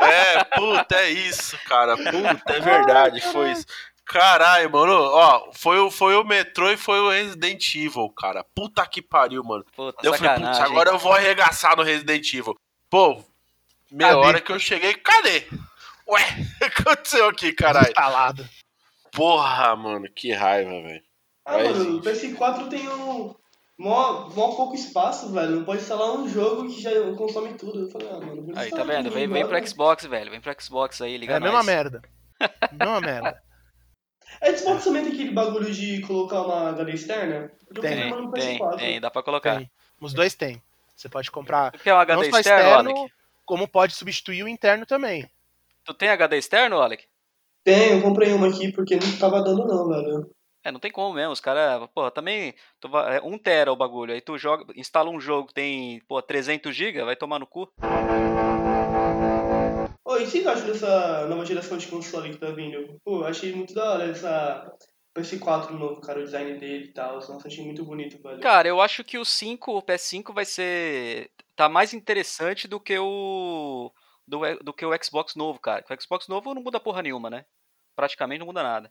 É, 0.00 0.44
puta, 0.44 0.96
é 0.96 1.10
isso, 1.10 1.56
cara. 1.66 1.96
Puta, 1.96 2.52
é 2.52 2.60
verdade, 2.60 3.20
foi 3.20 3.52
isso. 3.52 3.64
Caralho, 4.04 4.70
mano, 4.70 4.92
ó, 4.92 5.50
foi, 5.52 5.78
o- 5.78 5.90
foi 5.90 6.14
o 6.16 6.24
Metro 6.24 6.70
e 6.70 6.76
foi 6.76 6.98
o 7.00 7.10
Resident 7.10 7.74
Evil, 7.74 8.08
cara. 8.10 8.44
Puta 8.54 8.86
que 8.86 9.00
pariu, 9.02 9.42
mano. 9.44 9.64
Puta, 9.74 10.06
Eu 10.06 10.14
falei, 10.14 10.34
putz, 10.44 10.60
agora 10.60 10.90
eu 10.90 10.98
vou 10.98 11.12
arregaçar 11.12 11.76
no 11.76 11.82
Resident 11.82 12.32
Evil. 12.32 12.56
Pô, 12.90 13.22
meia 13.90 14.14
Cadê? 14.14 14.26
hora 14.26 14.40
que 14.40 14.52
eu 14.52 14.58
cheguei, 14.60 14.94
cadê? 14.94 15.44
Ué, 16.08 16.22
o 16.62 16.70
que 16.70 16.80
aconteceu 16.82 17.28
aqui, 17.28 17.52
caralho? 17.52 17.88
Instalado. 17.88 18.48
Porra, 19.12 19.74
mano, 19.76 20.08
que 20.14 20.32
raiva, 20.32 20.70
velho. 20.70 21.02
Ah, 21.44 21.52
Mas, 21.54 21.78
mano, 21.78 21.96
o 21.96 21.98
enfim. 22.10 22.34
PS4 22.36 22.68
tem 22.68 22.88
um. 22.88 23.34
Mó, 23.78 24.30
mó 24.30 24.54
pouco 24.56 24.74
espaço, 24.74 25.30
velho. 25.32 25.56
Não 25.56 25.64
pode 25.64 25.82
instalar 25.82 26.12
um 26.12 26.26
jogo 26.26 26.66
que 26.66 26.80
já 26.80 26.90
consome 27.14 27.54
tudo. 27.54 27.82
Eu 27.82 27.90
falei, 27.90 28.08
ah, 28.08 28.20
mano, 28.20 28.46
vou 28.46 28.56
Aí, 28.56 28.70
tá 28.70 28.82
vendo? 28.82 29.10
Vem, 29.10 29.28
vem 29.28 29.46
pro 29.46 29.68
Xbox, 29.68 30.06
velho. 30.06 30.30
Vem 30.30 30.40
pro 30.40 30.62
Xbox 30.62 31.02
aí, 31.02 31.18
liga 31.18 31.34
É 31.34 31.36
a 31.36 31.40
mesma 31.40 31.62
merda. 31.62 32.02
Mesma 32.72 33.00
merda. 33.00 33.42
A 34.42 34.54
Xbox 34.54 34.84
também 34.84 35.04
tem 35.04 35.12
aquele 35.12 35.30
bagulho 35.32 35.72
de 35.72 36.00
colocar 36.02 36.42
uma 36.42 36.70
HD 36.70 36.92
externa? 36.92 37.50
Eu 37.74 37.80
Tem, 37.80 38.30
Tem, 38.32 38.58
PS4. 38.58 38.76
tem, 38.76 39.00
dá 39.00 39.10
pra 39.10 39.22
colocar. 39.22 39.58
Tem. 39.58 39.70
Os 40.00 40.12
dois 40.12 40.34
tem. 40.34 40.62
Você 40.94 41.08
pode 41.08 41.30
comprar 41.30 41.72
Tu 41.72 41.78
quer 41.78 41.94
um 41.94 41.98
HD 41.98 42.22
não 42.24 42.30
só 42.30 42.38
externo, 42.38 42.68
externo, 42.68 42.90
Alec? 42.90 43.12
como 43.44 43.68
pode 43.68 43.94
substituir 43.94 44.42
o 44.42 44.48
interno 44.48 44.84
também. 44.84 45.30
Tu 45.84 45.94
tem 45.94 46.08
HD 46.08 46.36
externo, 46.36 46.80
Alec? 46.80 47.04
Tem, 47.64 47.92
eu 47.92 48.02
comprei 48.02 48.32
uma 48.32 48.48
aqui 48.48 48.72
porque 48.72 48.96
não 48.96 49.18
tava 49.18 49.42
dando 49.42 49.66
não, 49.66 49.88
velho. 49.88 50.30
É, 50.66 50.72
não 50.72 50.80
tem 50.80 50.90
como 50.90 51.14
mesmo, 51.14 51.30
os 51.30 51.38
caras, 51.38 51.88
porra, 51.94 52.10
também, 52.10 52.52
tu 52.80 52.88
é 52.98 53.20
1 53.22 53.38
tera 53.38 53.70
o 53.72 53.76
bagulho, 53.76 54.12
aí 54.12 54.20
tu 54.20 54.36
joga, 54.36 54.74
instala 54.74 55.08
um 55.08 55.20
jogo 55.20 55.46
que 55.46 55.54
tem, 55.54 56.00
pô, 56.08 56.20
300 56.20 56.74
GB, 56.74 57.04
vai 57.04 57.14
tomar 57.14 57.38
no 57.38 57.46
cu. 57.46 57.72
E 57.80 57.86
o 60.08 60.18
que 60.18 60.26
vocês 60.26 60.44
acham 60.44 60.66
dessa 60.66 61.28
nova 61.28 61.46
geração 61.46 61.78
de 61.78 61.86
console 61.86 62.30
que 62.30 62.38
tá 62.38 62.50
vindo? 62.50 63.00
Pô, 63.04 63.22
achei 63.22 63.54
muito 63.54 63.72
da 63.74 63.92
hora 63.92 64.10
essa 64.10 64.76
PS4 65.16 65.70
novo, 65.70 66.00
cara, 66.00 66.18
o 66.18 66.24
design 66.24 66.58
dele 66.58 66.86
e 66.86 66.92
tal. 66.92 67.14
Nossa, 67.14 67.46
achei 67.46 67.64
muito 67.64 67.84
bonito, 67.84 68.20
velho. 68.20 68.40
Cara, 68.40 68.66
eu 68.66 68.80
acho 68.80 69.04
que 69.04 69.18
o 69.18 69.24
5, 69.24 69.70
o 69.70 69.82
PS5 69.82 70.34
vai 70.34 70.44
ser, 70.44 71.30
tá 71.54 71.68
mais 71.68 71.94
interessante 71.94 72.66
do 72.66 72.80
que 72.80 72.98
o, 72.98 73.92
do, 74.26 74.40
do 74.64 74.72
que 74.72 74.84
o 74.84 74.90
Xbox 75.00 75.36
novo, 75.36 75.60
cara. 75.60 75.84
O 75.88 76.02
Xbox 76.02 76.26
novo 76.26 76.52
não 76.52 76.62
muda 76.62 76.80
porra 76.80 77.02
nenhuma, 77.02 77.30
né? 77.30 77.44
Praticamente 77.94 78.40
não 78.40 78.46
muda 78.46 78.64
nada. 78.64 78.90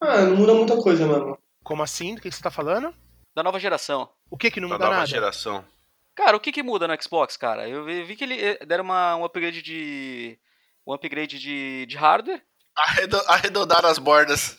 Ah, 0.00 0.22
não 0.22 0.36
muda 0.36 0.54
muita 0.54 0.76
coisa, 0.76 1.06
mano. 1.06 1.38
Como 1.62 1.82
assim? 1.82 2.14
Do 2.14 2.20
que 2.20 2.30
você 2.30 2.42
tá 2.42 2.50
falando? 2.50 2.94
Da 3.34 3.42
nova 3.42 3.58
geração. 3.58 4.08
O 4.30 4.36
que 4.36 4.50
que 4.50 4.60
não 4.60 4.68
Da 4.68 4.74
muda 4.76 4.84
nova 4.86 4.96
nada? 4.98 5.06
geração. 5.06 5.64
Cara, 6.14 6.36
o 6.36 6.40
que 6.40 6.50
que 6.52 6.62
muda 6.62 6.88
no 6.88 7.00
Xbox, 7.02 7.36
cara? 7.36 7.68
Eu 7.68 7.84
vi 7.84 8.16
que 8.16 8.24
ele 8.24 8.40
eh, 8.40 8.64
deram 8.66 8.84
uma, 8.84 9.16
um 9.16 9.24
upgrade 9.24 9.62
de, 9.62 10.38
um 10.86 10.92
upgrade 10.92 11.38
de, 11.38 11.86
de 11.86 11.96
hardware. 11.96 12.42
Arredo- 12.76 13.22
Arredondar 13.28 13.84
as 13.84 13.98
bordas. 13.98 14.56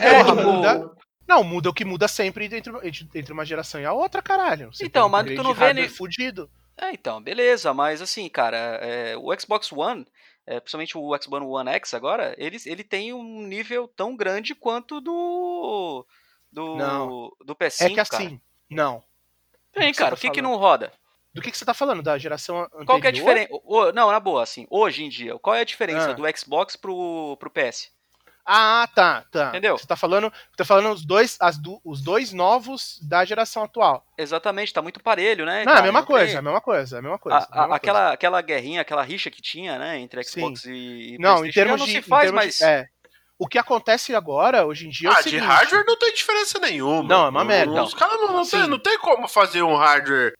É, 0.00 0.22
Porra, 0.22 0.36
tipo, 0.36 0.52
muda. 0.52 0.90
Não, 1.28 1.44
muda 1.44 1.70
o 1.70 1.74
que 1.74 1.84
muda 1.84 2.08
sempre 2.08 2.44
entre, 2.46 2.72
entre, 3.14 3.32
uma 3.32 3.44
geração 3.44 3.80
e 3.80 3.84
a 3.84 3.92
outra, 3.92 4.20
caralho. 4.22 4.72
Você 4.72 4.84
Então, 4.86 5.06
um 5.06 5.10
mas 5.10 5.26
tu 5.34 5.42
não 5.42 5.54
vê 5.54 5.72
ni- 5.72 5.88
fudido. 5.88 6.50
É, 6.76 6.90
então, 6.92 7.22
beleza, 7.22 7.72
mas 7.74 8.00
assim, 8.02 8.28
cara, 8.28 8.56
é, 8.82 9.14
o 9.16 9.28
Xbox 9.38 9.70
One, 9.70 10.06
é, 10.46 10.58
principalmente 10.60 10.98
o 10.98 11.16
Xbox 11.20 11.46
One 11.46 11.70
X 11.70 11.94
agora, 11.94 12.34
ele, 12.38 12.58
ele 12.66 12.82
tem 12.84 13.12
um 13.12 13.42
nível 13.42 13.86
tão 13.88 14.16
grande 14.16 14.54
quanto 14.54 15.00
do. 15.00 16.06
do. 16.50 16.76
Não. 16.76 17.32
do 17.44 17.54
PS5. 17.54 17.84
É 17.84 17.88
que 17.88 17.94
cara. 17.94 18.08
assim, 18.12 18.40
não. 18.70 19.02
Tem, 19.72 19.92
que 19.92 19.98
cara, 19.98 20.10
tá 20.10 20.16
o 20.16 20.18
que, 20.18 20.30
que 20.30 20.40
falando? 20.40 20.52
não 20.52 20.58
roda? 20.58 20.92
Do 21.32 21.40
que, 21.40 21.50
que 21.50 21.56
você 21.56 21.64
tá 21.64 21.72
falando? 21.72 22.02
Da 22.02 22.18
geração 22.18 22.60
anterior? 22.60 22.84
Qual 22.84 23.00
que 23.00 23.06
é 23.06 23.10
a 23.10 23.12
diferença? 23.12 23.52
Não, 23.94 24.10
na 24.10 24.20
boa, 24.20 24.42
assim, 24.42 24.66
hoje 24.68 25.02
em 25.02 25.08
dia, 25.08 25.38
qual 25.38 25.56
é 25.56 25.60
a 25.60 25.64
diferença 25.64 26.10
Ah. 26.10 26.12
do 26.12 26.38
Xbox 26.38 26.76
pro, 26.76 27.36
pro 27.38 27.50
PS? 27.50 27.90
Ah, 28.44 28.88
tá, 28.94 29.24
tá. 29.30 29.48
Entendeu? 29.50 29.78
Você 29.78 29.86
tá 29.86 29.94
falando, 29.94 30.32
tá 30.56 30.64
falando 30.64 30.92
os 30.92 31.04
dois, 31.04 31.36
as 31.40 31.56
du- 31.58 31.80
os 31.84 32.02
dois 32.02 32.32
novos 32.32 32.98
da 33.02 33.24
geração 33.24 33.62
atual. 33.62 34.04
Exatamente, 34.18 34.72
tá 34.72 34.82
muito 34.82 35.00
parelho, 35.00 35.46
né? 35.46 35.56
não, 35.56 35.60
é 35.60 35.64
cara? 35.64 35.78
a 35.78 35.82
mesma 35.82 36.00
Não 36.00 36.06
coisa, 36.06 36.26
tem- 36.26 36.34
é 36.34 36.38
a 36.38 36.42
mesma 36.42 36.60
coisa, 36.60 36.96
é 36.96 36.98
a 36.98 37.02
mesma 37.02 37.18
coisa. 37.18 37.38
A- 37.38 37.40
a 37.40 37.44
a- 37.44 37.60
mesma 37.62 37.76
aquela, 37.76 38.12
aquela 38.12 38.40
guerrinha, 38.42 38.80
aquela 38.80 39.02
rixa 39.02 39.30
que 39.30 39.40
tinha, 39.40 39.78
né, 39.78 39.98
entre 40.00 40.22
Sim. 40.24 40.40
Xbox 40.40 40.64
e, 40.64 40.70
e 41.14 41.18
Não, 41.18 41.36
PlayStation 41.36 41.46
em 41.46 41.52
termos 41.52 41.80
não 41.80 41.86
de. 41.86 41.92
se 41.92 42.02
faz 42.02 42.22
termos 42.24 42.36
mais. 42.44 42.56
de- 42.58 42.64
é. 42.64 42.86
O 43.38 43.48
que 43.48 43.58
acontece 43.58 44.14
agora, 44.14 44.64
hoje 44.66 44.86
em 44.86 44.90
dia, 44.90 45.08
é 45.08 45.10
o 45.10 45.14
Ah, 45.14 45.18
de 45.18 45.22
seguinte, 45.24 45.44
hardware 45.44 45.84
não 45.86 45.98
tem 45.98 46.12
diferença 46.14 46.58
nenhuma. 46.60 47.02
Não, 47.08 47.26
é 47.26 47.28
uma 47.28 47.44
merda. 47.44 47.82
Os 47.82 47.94
caras 47.94 48.20
não, 48.20 48.32
não, 48.32 48.44
Sim. 48.44 48.60
tem, 48.60 48.66
não 48.68 48.78
tem 48.78 48.98
como 48.98 49.26
fazer 49.26 49.62
um 49.62 49.74
hardware, 49.76 50.32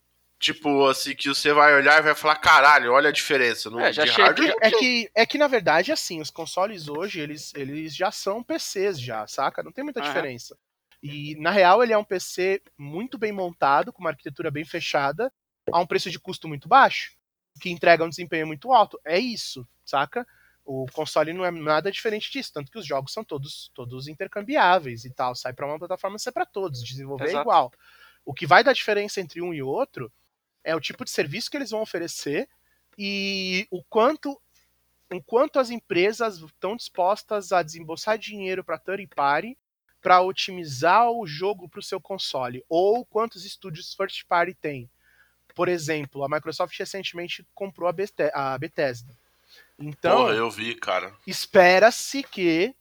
tipo, 0.42 0.86
assim, 0.88 1.14
que 1.14 1.28
você 1.28 1.52
vai 1.52 1.72
olhar 1.72 2.00
e 2.00 2.02
vai 2.02 2.14
falar, 2.16 2.34
caralho, 2.34 2.92
olha 2.92 3.10
a 3.10 3.12
diferença. 3.12 3.70
Não, 3.70 3.80
É, 3.80 3.92
já 3.92 4.04
de 4.04 4.10
hardware 4.10 4.56
É 4.60 4.70
que, 4.72 5.10
é 5.14 5.24
que, 5.24 5.38
na 5.38 5.46
verdade, 5.46 5.92
assim, 5.92 6.20
os 6.20 6.30
consoles 6.30 6.88
hoje, 6.88 7.20
eles, 7.20 7.54
eles 7.54 7.94
já 7.94 8.10
são 8.10 8.42
PCs 8.42 9.00
já, 9.00 9.24
saca? 9.28 9.62
Não 9.62 9.70
tem 9.70 9.84
muita 9.84 10.00
Aham. 10.00 10.08
diferença. 10.08 10.58
E, 11.00 11.36
na 11.40 11.50
real, 11.50 11.82
ele 11.82 11.92
é 11.92 11.98
um 11.98 12.04
PC 12.04 12.60
muito 12.76 13.16
bem 13.16 13.30
montado, 13.30 13.92
com 13.92 14.00
uma 14.00 14.10
arquitetura 14.10 14.50
bem 14.50 14.64
fechada, 14.64 15.32
a 15.72 15.78
um 15.78 15.86
preço 15.86 16.10
de 16.10 16.18
custo 16.18 16.48
muito 16.48 16.68
baixo, 16.68 17.12
que 17.60 17.70
entrega 17.70 18.04
um 18.04 18.08
desempenho 18.08 18.46
muito 18.46 18.72
alto. 18.72 19.00
É 19.04 19.18
isso, 19.18 19.66
saca? 19.84 20.26
O 20.64 20.86
console 20.92 21.32
não 21.32 21.44
é 21.44 21.50
nada 21.52 21.90
diferente 21.90 22.30
disso, 22.32 22.52
tanto 22.52 22.70
que 22.70 22.78
os 22.78 22.86
jogos 22.86 23.12
são 23.12 23.22
todos, 23.22 23.70
todos 23.74 24.08
intercambiáveis 24.08 25.04
e 25.04 25.10
tal. 25.10 25.36
Sai 25.36 25.52
pra 25.52 25.66
uma 25.66 25.78
plataforma, 25.78 26.18
sai 26.18 26.32
pra 26.32 26.46
todos. 26.46 26.82
Desenvolver 26.82 27.28
é 27.30 27.40
igual. 27.40 27.72
O 28.24 28.34
que 28.34 28.46
vai 28.46 28.62
dar 28.64 28.72
diferença 28.72 29.20
entre 29.20 29.40
um 29.40 29.52
e 29.54 29.62
outro 29.62 30.12
é 30.64 30.74
o 30.74 30.80
tipo 30.80 31.04
de 31.04 31.10
serviço 31.10 31.50
que 31.50 31.56
eles 31.56 31.70
vão 31.70 31.82
oferecer 31.82 32.48
e 32.98 33.66
o 33.70 33.82
quanto 33.84 34.40
o 35.10 35.22
quanto 35.22 35.58
as 35.58 35.68
empresas 35.68 36.38
estão 36.38 36.74
dispostas 36.74 37.52
a 37.52 37.62
desembolsar 37.62 38.16
dinheiro 38.16 38.64
para 38.64 38.78
third 38.78 39.06
party 39.14 39.58
para 40.00 40.20
otimizar 40.22 41.10
o 41.10 41.26
jogo 41.26 41.68
para 41.68 41.80
o 41.80 41.82
seu 41.82 42.00
console 42.00 42.64
ou 42.68 43.04
quantos 43.04 43.44
estúdios 43.44 43.94
first 43.94 44.24
party 44.26 44.54
tem. 44.54 44.90
Por 45.54 45.68
exemplo, 45.68 46.24
a 46.24 46.28
Microsoft 46.28 46.76
recentemente 46.78 47.46
comprou 47.54 47.88
a 47.88 47.92
Bethesda. 47.92 48.32
A 48.34 48.58
Bethesda. 48.58 49.14
Então, 49.78 50.22
Porra, 50.22 50.34
eu 50.34 50.50
vi, 50.50 50.74
cara. 50.74 51.12
espera-se 51.26 52.22
que 52.22 52.74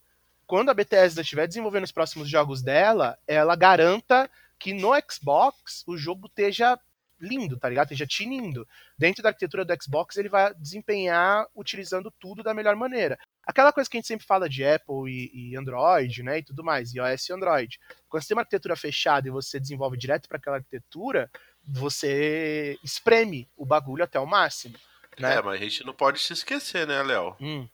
quando 0.47 0.69
a 0.69 0.73
Bethesda 0.73 1.21
estiver 1.21 1.47
desenvolvendo 1.47 1.83
os 1.83 1.91
próximos 1.91 2.29
jogos 2.29 2.61
dela, 2.61 3.19
ela 3.27 3.55
garanta 3.55 4.29
que 4.57 4.73
no 4.73 4.91
Xbox 5.09 5.83
o 5.87 5.97
jogo 5.97 6.27
esteja 6.27 6.79
lindo, 7.21 7.57
tá 7.57 7.69
ligado? 7.69 7.85
Esteja 7.85 8.07
tinindo. 8.07 8.67
Dentro 8.97 9.21
da 9.21 9.29
arquitetura 9.29 9.63
do 9.63 9.73
Xbox, 9.81 10.17
ele 10.17 10.27
vai 10.27 10.53
desempenhar 10.55 11.45
utilizando 11.55 12.11
tudo 12.19 12.41
da 12.41 12.53
melhor 12.53 12.75
maneira. 12.75 13.17
Aquela 13.45 13.71
coisa 13.71 13.89
que 13.89 13.97
a 13.97 13.99
gente 13.99 14.07
sempre 14.07 14.25
fala 14.25 14.49
de 14.49 14.65
Apple 14.65 15.09
e, 15.09 15.51
e 15.51 15.57
Android, 15.57 16.23
né, 16.23 16.39
e 16.39 16.43
tudo 16.43 16.63
mais, 16.63 16.93
iOS 16.93 17.29
e 17.29 17.33
Android. 17.33 17.79
Quando 18.09 18.23
você 18.23 18.29
tem 18.29 18.35
uma 18.35 18.41
arquitetura 18.41 18.75
fechada 18.75 19.27
e 19.27 19.31
você 19.31 19.59
desenvolve 19.59 19.97
direto 19.97 20.27
para 20.27 20.37
aquela 20.37 20.57
arquitetura, 20.57 21.29
você 21.63 22.77
espreme 22.83 23.49
o 23.55 23.65
bagulho 23.65 24.03
até 24.03 24.19
o 24.19 24.25
máximo. 24.25 24.77
Né? 25.19 25.35
É, 25.35 25.41
mas 25.41 25.59
a 25.59 25.63
gente 25.63 25.85
não 25.85 25.93
pode 25.93 26.19
se 26.19 26.33
esquecer, 26.33 26.87
né, 26.87 27.01
Léo? 27.03 27.35
Hum. 27.39 27.67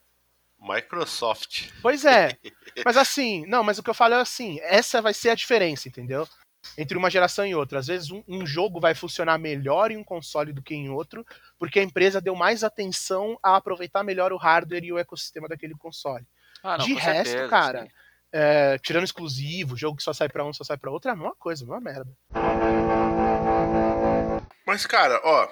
Microsoft. 0.60 1.70
Pois 1.82 2.04
é. 2.04 2.36
Mas 2.84 2.98
assim, 2.98 3.46
não, 3.48 3.64
mas 3.64 3.80
o 3.80 3.84
que 3.84 3.90
eu 3.90 3.94
falo 3.94 4.14
é 4.14 4.22
assim, 4.22 4.60
essa 4.62 5.02
vai 5.02 5.14
ser 5.14 5.30
a 5.30 5.36
diferença, 5.36 5.88
entendeu? 5.88 6.28
Entre 6.78 6.98
uma 6.98 7.10
geração 7.10 7.46
e 7.46 7.54
outra. 7.54 7.80
Às 7.80 7.88
vezes 7.88 8.10
um, 8.10 8.24
um 8.28 8.46
jogo 8.46 8.80
vai 8.80 8.96
funcionar 8.96 9.38
melhor 9.38 9.92
em 9.92 9.98
um 9.98 10.04
console 10.04 10.52
do 10.52 10.62
que 10.62 10.74
em 10.74 10.90
outro, 10.90 11.26
porque 11.60 11.80
a 11.80 11.84
empresa 11.84 12.20
deu 12.20 12.36
mais 12.36 12.64
atenção 12.64 13.38
a 13.44 13.56
aproveitar 13.56 14.04
melhor 14.04 14.34
o 14.34 14.38
hardware 14.38 14.84
e 14.84 14.94
o 14.94 14.98
ecossistema 14.98 15.48
daquele 15.48 15.76
console. 15.76 16.26
Ah, 16.64 16.78
não, 16.78 16.86
De 16.86 16.94
resto, 16.94 17.30
certeza, 17.30 17.50
cara. 17.50 17.88
É, 18.32 18.78
tirando 18.80 19.06
exclusivo, 19.06 19.78
jogo 19.78 19.98
que 19.98 20.04
só 20.04 20.12
sai 20.12 20.28
pra 20.28 20.44
um, 20.44 20.52
só 20.52 20.64
sai 20.64 20.78
pra 20.78 20.92
outro, 20.92 21.10
é 21.10 21.14
a 21.14 21.16
mesma 21.16 21.36
coisa, 21.36 21.64
a 21.64 21.68
mesma 21.68 21.82
merda. 21.82 22.12
Mas, 24.66 24.86
cara, 24.86 25.22
ó, 25.24 25.48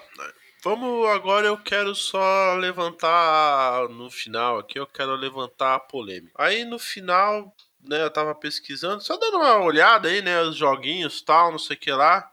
vamos 0.64 1.08
agora 1.10 1.48
eu 1.48 1.58
quero 1.58 1.96
só 1.96 2.56
levantar 2.56 3.88
no 3.90 4.12
final 4.12 4.60
aqui, 4.60 4.78
eu 4.78 4.86
quero 4.86 5.16
levantar 5.16 5.76
a 5.76 5.80
polêmica. 5.80 6.34
Aí 6.38 6.66
no 6.66 6.78
final, 6.78 7.56
né, 7.88 8.04
eu 8.04 8.12
tava 8.12 8.34
pesquisando, 8.36 9.04
só 9.04 9.18
dando 9.18 9.38
uma 9.38 9.58
olhada 9.58 10.08
aí, 10.08 10.22
né, 10.22 10.42
os 10.42 10.56
joguinhos 10.56 11.22
tal, 11.22 11.52
não 11.52 11.60
sei 11.60 11.76
o 11.76 11.80
que 11.80 11.92
lá. 11.92 12.32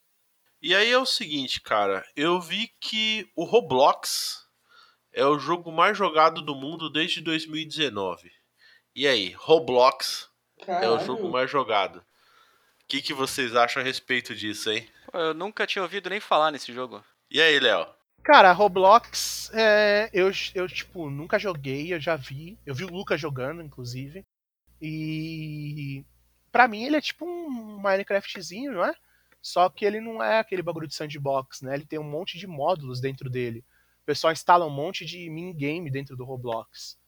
E 0.60 0.74
aí 0.74 0.90
é 0.90 0.98
o 0.98 1.06
seguinte, 1.06 1.60
cara, 1.60 2.04
eu 2.14 2.40
vi 2.40 2.70
que 2.80 3.28
o 3.34 3.44
Roblox 3.44 4.46
é 5.12 5.24
o 5.26 5.38
jogo 5.38 5.70
mais 5.72 5.98
jogado 5.98 6.40
do 6.40 6.54
mundo 6.54 6.88
desde 6.88 7.20
2019. 7.20 8.30
E 8.94 9.06
aí, 9.06 9.32
Roblox 9.32 10.28
é 10.66 10.88
o 10.88 11.00
jogo 11.00 11.28
mais 11.30 11.50
jogado. 11.50 11.96
O 11.96 12.04
que, 12.86 13.02
que 13.02 13.14
vocês 13.14 13.56
acham 13.56 13.82
a 13.82 13.84
respeito 13.84 14.34
disso, 14.34 14.70
hein? 14.70 14.88
Pô, 15.10 15.18
Eu 15.18 15.34
nunca 15.34 15.66
tinha 15.66 15.82
ouvido 15.82 16.10
nem 16.10 16.20
falar 16.20 16.50
nesse 16.50 16.72
jogo. 16.72 17.02
E 17.30 17.40
aí, 17.40 17.58
Léo? 17.58 17.86
Cara, 18.22 18.52
Roblox, 18.52 19.50
é, 19.52 20.08
eu, 20.12 20.30
eu, 20.54 20.68
tipo, 20.68 21.10
nunca 21.10 21.38
joguei, 21.38 21.92
eu 21.92 21.98
já 21.98 22.14
vi. 22.14 22.58
Eu 22.64 22.74
vi 22.74 22.84
o 22.84 22.92
Lucas 22.92 23.20
jogando, 23.20 23.62
inclusive. 23.62 24.24
E. 24.82 26.04
Pra 26.50 26.66
mim, 26.66 26.84
ele 26.84 26.96
é 26.96 27.00
tipo 27.00 27.24
um 27.24 27.80
Minecraftzinho, 27.80 28.72
não 28.72 28.84
é? 28.84 28.92
Só 29.40 29.68
que 29.68 29.84
ele 29.84 30.00
não 30.00 30.22
é 30.22 30.38
aquele 30.38 30.62
bagulho 30.62 30.86
de 30.86 30.94
sandbox, 30.94 31.62
né? 31.62 31.74
Ele 31.74 31.86
tem 31.86 31.98
um 31.98 32.04
monte 32.04 32.36
de 32.36 32.46
módulos 32.46 33.00
dentro 33.00 33.30
dele. 33.30 33.64
O 34.02 34.04
pessoal 34.04 34.32
instala 34.32 34.66
um 34.66 34.70
monte 34.70 35.04
de 35.04 35.30
minigame 35.30 35.90
dentro 35.90 36.16
do 36.16 36.24
Roblox. 36.24 36.98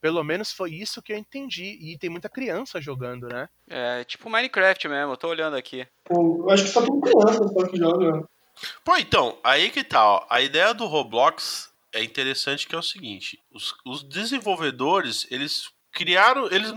Pelo 0.00 0.24
menos 0.24 0.52
foi 0.52 0.72
isso 0.72 1.02
que 1.02 1.12
eu 1.12 1.18
entendi. 1.18 1.76
E 1.80 1.98
tem 1.98 2.08
muita 2.08 2.28
criança 2.28 2.80
jogando, 2.80 3.28
né? 3.28 3.48
É 3.68 4.04
tipo 4.04 4.30
Minecraft 4.30 4.88
mesmo, 4.88 5.12
eu 5.12 5.16
tô 5.16 5.28
olhando 5.28 5.56
aqui. 5.56 5.86
Pô, 6.04 6.44
eu 6.44 6.50
acho 6.50 6.64
que 6.64 6.70
só 6.70 6.80
tem 6.80 7.00
criança 7.00 7.48
só 7.48 7.68
que 7.68 7.76
joga. 7.76 8.28
Pô, 8.84 8.96
então, 8.96 9.38
aí 9.44 9.70
que 9.70 9.84
tá, 9.84 10.04
ó. 10.04 10.26
A 10.30 10.40
ideia 10.40 10.72
do 10.72 10.86
Roblox 10.86 11.72
é 11.92 12.02
interessante 12.02 12.66
que 12.66 12.74
é 12.74 12.78
o 12.78 12.82
seguinte: 12.82 13.38
os, 13.52 13.74
os 13.84 14.02
desenvolvedores, 14.02 15.26
eles 15.30 15.70
criaram. 15.92 16.46
Eles 16.50 16.72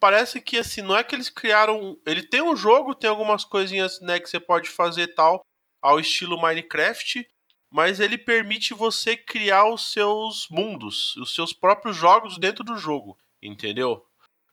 parece 0.00 0.40
que 0.40 0.58
assim, 0.58 0.82
não 0.82 0.96
é 0.96 1.04
que 1.04 1.14
eles 1.14 1.28
criaram. 1.28 1.98
Ele 2.06 2.22
tem 2.22 2.42
um 2.42 2.56
jogo, 2.56 2.94
tem 2.94 3.08
algumas 3.08 3.44
coisinhas 3.44 4.00
né, 4.00 4.18
que 4.18 4.28
você 4.28 4.40
pode 4.40 4.68
fazer 4.68 5.08
tal, 5.14 5.44
ao 5.80 6.00
estilo 6.00 6.40
Minecraft, 6.40 7.26
mas 7.70 8.00
ele 8.00 8.18
permite 8.18 8.74
você 8.74 9.16
criar 9.16 9.68
os 9.68 9.92
seus 9.92 10.48
mundos, 10.50 11.16
os 11.16 11.34
seus 11.34 11.52
próprios 11.52 11.96
jogos 11.96 12.38
dentro 12.38 12.64
do 12.64 12.76
jogo, 12.76 13.18
entendeu? 13.42 14.04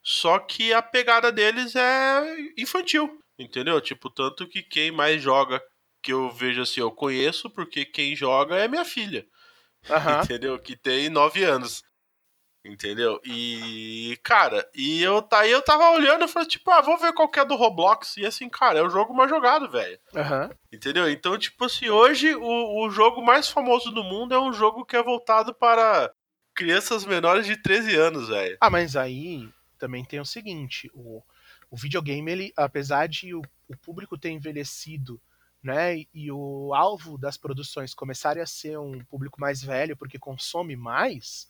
Só 0.01 0.37
que 0.37 0.73
a 0.73 0.81
pegada 0.81 1.31
deles 1.31 1.75
é 1.75 2.37
infantil, 2.57 3.19
entendeu? 3.39 3.79
Tipo, 3.79 4.09
tanto 4.09 4.47
que 4.47 4.61
quem 4.61 4.91
mais 4.91 5.21
joga 5.21 5.63
que 6.01 6.11
eu 6.11 6.29
vejo 6.29 6.61
assim, 6.61 6.81
eu 6.81 6.91
conheço, 6.91 7.49
porque 7.49 7.85
quem 7.85 8.13
joga 8.15 8.57
é 8.57 8.67
minha 8.67 8.83
filha, 8.83 9.25
Aham. 9.89 10.21
entendeu? 10.23 10.59
Que 10.59 10.75
tem 10.75 11.09
9 11.09 11.43
anos. 11.43 11.81
Entendeu? 12.65 13.19
E, 13.25 14.17
cara, 14.23 14.65
e 14.73 15.01
eu, 15.03 15.21
tá, 15.21 15.39
aí 15.39 15.51
eu 15.51 15.61
tava 15.61 15.91
olhando 15.91 16.23
e 16.23 16.27
falei, 16.29 16.47
tipo, 16.47 16.71
ah, 16.71 16.79
vou 16.79 16.97
ver 16.97 17.13
qual 17.13 17.27
que 17.27 17.39
é 17.39 17.43
do 17.43 17.57
Roblox. 17.57 18.15
E 18.15 18.25
assim, 18.25 18.47
cara, 18.47 18.79
é 18.79 18.81
o 18.81 18.89
jogo 18.89 19.13
mais 19.13 19.29
jogado, 19.29 19.69
velho. 19.69 19.99
Aham. 20.15 20.49
Entendeu? 20.71 21.09
Então, 21.09 21.37
tipo 21.37 21.65
assim, 21.65 21.89
hoje 21.89 22.33
o, 22.33 22.85
o 22.85 22.89
jogo 22.89 23.21
mais 23.21 23.49
famoso 23.49 23.91
do 23.91 24.01
mundo 24.01 24.33
é 24.33 24.39
um 24.39 24.53
jogo 24.53 24.85
que 24.85 24.95
é 24.95 25.03
voltado 25.03 25.53
para 25.53 26.09
crianças 26.55 27.05
menores 27.05 27.45
de 27.45 27.57
13 27.57 27.95
anos, 27.95 28.29
velho. 28.29 28.57
Ah, 28.61 28.69
mas 28.69 28.95
aí 28.95 29.49
também 29.77 30.05
tem 30.05 30.21
o 30.21 30.25
seguinte, 30.25 30.89
o, 30.93 31.21
o 31.69 31.75
videogame, 31.75 32.31
ele, 32.31 32.53
apesar 32.55 33.07
de 33.07 33.35
o, 33.35 33.41
o 33.67 33.75
público 33.75 34.17
ter 34.17 34.29
envelhecido, 34.29 35.19
né, 35.61 35.97
e, 35.97 36.07
e 36.13 36.31
o 36.31 36.73
alvo 36.73 37.17
das 37.17 37.35
produções 37.37 37.93
começarem 37.93 38.41
a 38.41 38.45
ser 38.45 38.77
um 38.79 39.03
público 39.03 39.39
mais 39.39 39.61
velho 39.61 39.95
porque 39.97 40.19
consome 40.19 40.75
mais, 40.75 41.47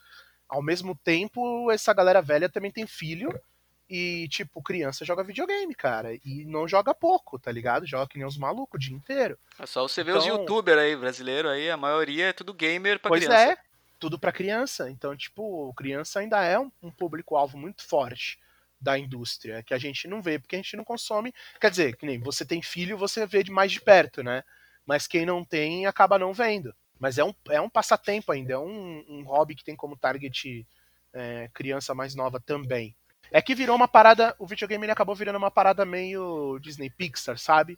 ao 0.53 0.61
mesmo 0.61 0.95
tempo 0.95 1.71
essa 1.71 1.93
galera 1.93 2.21
velha 2.21 2.47
também 2.47 2.69
tem 2.71 2.85
filho 2.85 3.29
e, 3.89 4.27
tipo, 4.29 4.61
criança 4.61 5.03
joga 5.03 5.23
videogame, 5.23 5.73
cara, 5.75 6.13
e 6.23 6.45
não 6.45 6.67
joga 6.67 6.93
pouco, 6.93 7.37
tá 7.37 7.51
ligado? 7.51 7.85
Joga 7.85 8.07
que 8.07 8.17
nem 8.17 8.25
os 8.27 8.37
malucos 8.37 8.77
o 8.77 8.79
dia 8.79 8.95
inteiro. 8.95 9.37
É 9.59 9.65
só 9.65 9.81
você 9.87 10.03
ver 10.03 10.15
os 10.15 10.23
Então- 10.25 10.39
youtubers 10.39 10.77
aí, 10.79 10.95
brasileiro 10.95 11.49
aí, 11.49 11.69
a 11.69 11.77
maioria 11.77 12.27
é 12.27 12.33
tudo 12.33 12.53
gamer 12.53 12.99
pra 12.99 13.09
pois 13.09 13.23
criança. 13.25 13.51
é, 13.51 13.57
tudo 13.99 14.17
pra 14.17 14.31
criança. 14.31 14.89
Então, 14.89 15.15
tipo, 15.15 15.73
criança 15.75 16.19
ainda 16.19 16.43
é 16.43 16.57
um, 16.57 16.71
um 16.81 16.89
público-alvo 16.91 17.57
muito 17.57 17.83
forte 17.87 18.39
da 18.79 18.97
indústria, 18.97 19.63
que 19.63 19.73
a 19.73 19.77
gente 19.77 20.07
não 20.07 20.21
vê, 20.21 20.37
porque 20.39 20.55
a 20.55 20.59
gente 20.59 20.75
não 20.77 20.83
consome. 20.83 21.33
Quer 21.59 21.69
dizer, 21.71 21.95
que 21.97 22.05
nem 22.05 22.19
você 22.19 22.45
tem 22.45 22.61
filho, 22.61 22.97
você 22.97 23.25
vê 23.25 23.43
de 23.43 23.51
mais 23.51 23.71
de 23.71 23.79
perto, 23.81 24.21
né? 24.23 24.43
Mas 24.85 25.07
quem 25.07 25.25
não 25.25 25.43
tem 25.43 25.85
acaba 25.85 26.17
não 26.19 26.33
vendo. 26.33 26.73
Mas 27.03 27.17
é 27.17 27.23
um, 27.25 27.33
é 27.49 27.59
um 27.59 27.69
passatempo 27.69 28.31
ainda, 28.31 28.53
é 28.53 28.57
um, 28.57 29.03
um 29.09 29.23
hobby 29.25 29.55
que 29.55 29.63
tem 29.65 29.75
como 29.75 29.97
target 29.97 30.65
é, 31.11 31.49
criança 31.53 31.93
mais 31.93 32.15
nova 32.15 32.39
também. 32.39 32.95
É 33.29 33.41
que 33.41 33.53
virou 33.53 33.75
uma 33.75 33.89
parada, 33.89 34.33
o 34.39 34.47
videogame 34.47 34.85
ele 34.85 34.91
acabou 34.93 35.13
virando 35.13 35.35
uma 35.35 35.51
parada 35.51 35.83
meio 35.83 36.57
Disney 36.59 36.89
Pixar, 36.89 37.37
sabe? 37.37 37.77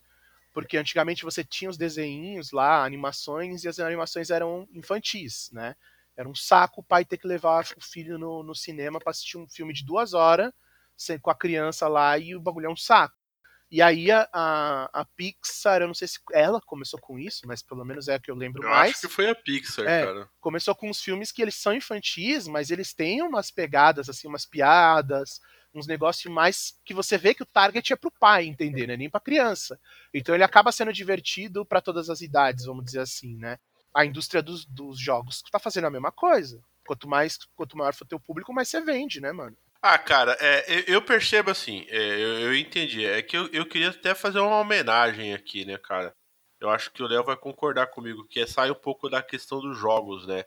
Porque 0.53 0.77
antigamente 0.77 1.23
você 1.23 1.43
tinha 1.43 1.71
os 1.71 1.75
desenhinhos 1.75 2.51
lá, 2.51 2.85
animações, 2.85 3.63
e 3.63 3.67
as 3.67 3.79
animações 3.79 4.29
eram 4.29 4.67
infantis, 4.71 5.49
né? 5.51 5.75
Era 6.15 6.29
um 6.29 6.35
saco 6.35 6.81
o 6.81 6.83
pai 6.83 7.03
ter 7.03 7.17
que 7.17 7.25
levar 7.25 7.65
o 7.75 7.81
filho 7.81 8.19
no, 8.19 8.43
no 8.43 8.53
cinema 8.53 8.99
para 8.99 9.09
assistir 9.09 9.39
um 9.39 9.47
filme 9.47 9.73
de 9.73 9.83
duas 9.83 10.13
horas 10.13 10.53
com 11.19 11.31
a 11.31 11.35
criança 11.35 11.87
lá 11.87 12.15
e 12.15 12.35
o 12.35 12.39
bagulho 12.39 12.67
é 12.67 12.71
um 12.71 12.77
saco. 12.77 13.15
E 13.71 13.81
aí 13.81 14.11
a, 14.11 14.27
a, 14.31 14.89
a, 15.01 15.05
Pixar, 15.05 15.81
eu 15.81 15.87
não 15.87 15.93
sei 15.93 16.07
se 16.07 16.19
ela 16.31 16.61
começou 16.61 16.99
com 16.99 17.17
isso, 17.17 17.41
mas 17.47 17.63
pelo 17.63 17.83
menos 17.83 18.07
é 18.07 18.15
a 18.15 18.19
que 18.19 18.29
eu 18.29 18.35
lembro 18.35 18.63
eu 18.63 18.69
mais. 18.69 18.91
Acho 18.91 19.01
que 19.01 19.13
foi 19.13 19.29
a 19.29 19.35
Pixar, 19.35 19.85
é, 19.87 20.05
cara. 20.05 20.29
Começou 20.39 20.75
com 20.75 20.89
uns 20.89 21.01
filmes 21.01 21.31
que 21.31 21.41
eles 21.41 21.55
são 21.55 21.73
infantis, 21.73 22.47
mas 22.47 22.69
eles 22.69 22.93
têm 22.93 23.23
umas 23.23 23.49
pegadas, 23.49 24.07
assim, 24.07 24.27
umas 24.27 24.45
piadas, 24.45 25.39
uns 25.73 25.87
negócios 25.87 26.31
mais 26.31 26.79
que 26.85 26.93
você 26.93 27.17
vê 27.17 27.33
que 27.33 27.43
o 27.43 27.45
target 27.45 27.91
é 27.91 27.95
pro 27.95 28.11
pai, 28.11 28.45
entender, 28.45 28.87
né? 28.87 28.95
Nem 28.95 29.09
pra 29.09 29.19
criança. 29.19 29.79
Então 30.13 30.35
ele 30.35 30.43
acaba 30.43 30.71
sendo 30.71 30.93
divertido 30.93 31.65
para 31.65 31.81
todas 31.81 32.09
as 32.09 32.21
idades, 32.21 32.65
vamos 32.65 32.85
dizer 32.85 32.99
assim, 32.99 33.35
né? 33.35 33.57
A 33.93 34.05
indústria 34.05 34.41
dos, 34.41 34.65
dos 34.65 34.99
jogos 34.99 35.41
tá 35.51 35.59
fazendo 35.59 35.87
a 35.87 35.91
mesma 35.91 36.11
coisa. 36.11 36.61
Quanto 36.85 37.07
mais, 37.07 37.37
quanto 37.55 37.77
maior 37.77 37.93
for 37.93 38.05
teu 38.05 38.19
público, 38.19 38.53
mais 38.53 38.69
você 38.69 38.79
vende, 38.79 39.19
né, 39.19 39.31
mano? 39.31 39.57
Ah, 39.87 39.99
cara, 39.99 40.35
é, 40.41 40.83
eu, 40.87 40.99
percebo 40.99 41.51
assim, 41.51 41.85
é, 41.89 41.95
eu, 41.95 42.39
eu, 42.39 42.55
entendi. 42.55 43.05
É 43.05 43.21
que 43.21 43.37
eu, 43.37 43.47
eu 43.53 43.67
queria 43.67 43.89
até 43.89 44.15
fazer 44.15 44.39
uma 44.39 44.59
homenagem 44.59 45.31
aqui, 45.31 45.63
né, 45.63 45.77
cara? 45.77 46.11
Eu 46.59 46.71
acho 46.71 46.89
que 46.91 47.03
o 47.03 47.07
Léo 47.07 47.23
vai 47.23 47.37
concordar 47.37 47.85
comigo, 47.91 48.25
que 48.27 48.39
é 48.39 48.47
sair 48.47 48.71
um 48.71 48.81
pouco 48.81 49.07
da 49.07 49.21
questão 49.21 49.59
dos 49.59 49.77
jogos, 49.77 50.25
né? 50.25 50.43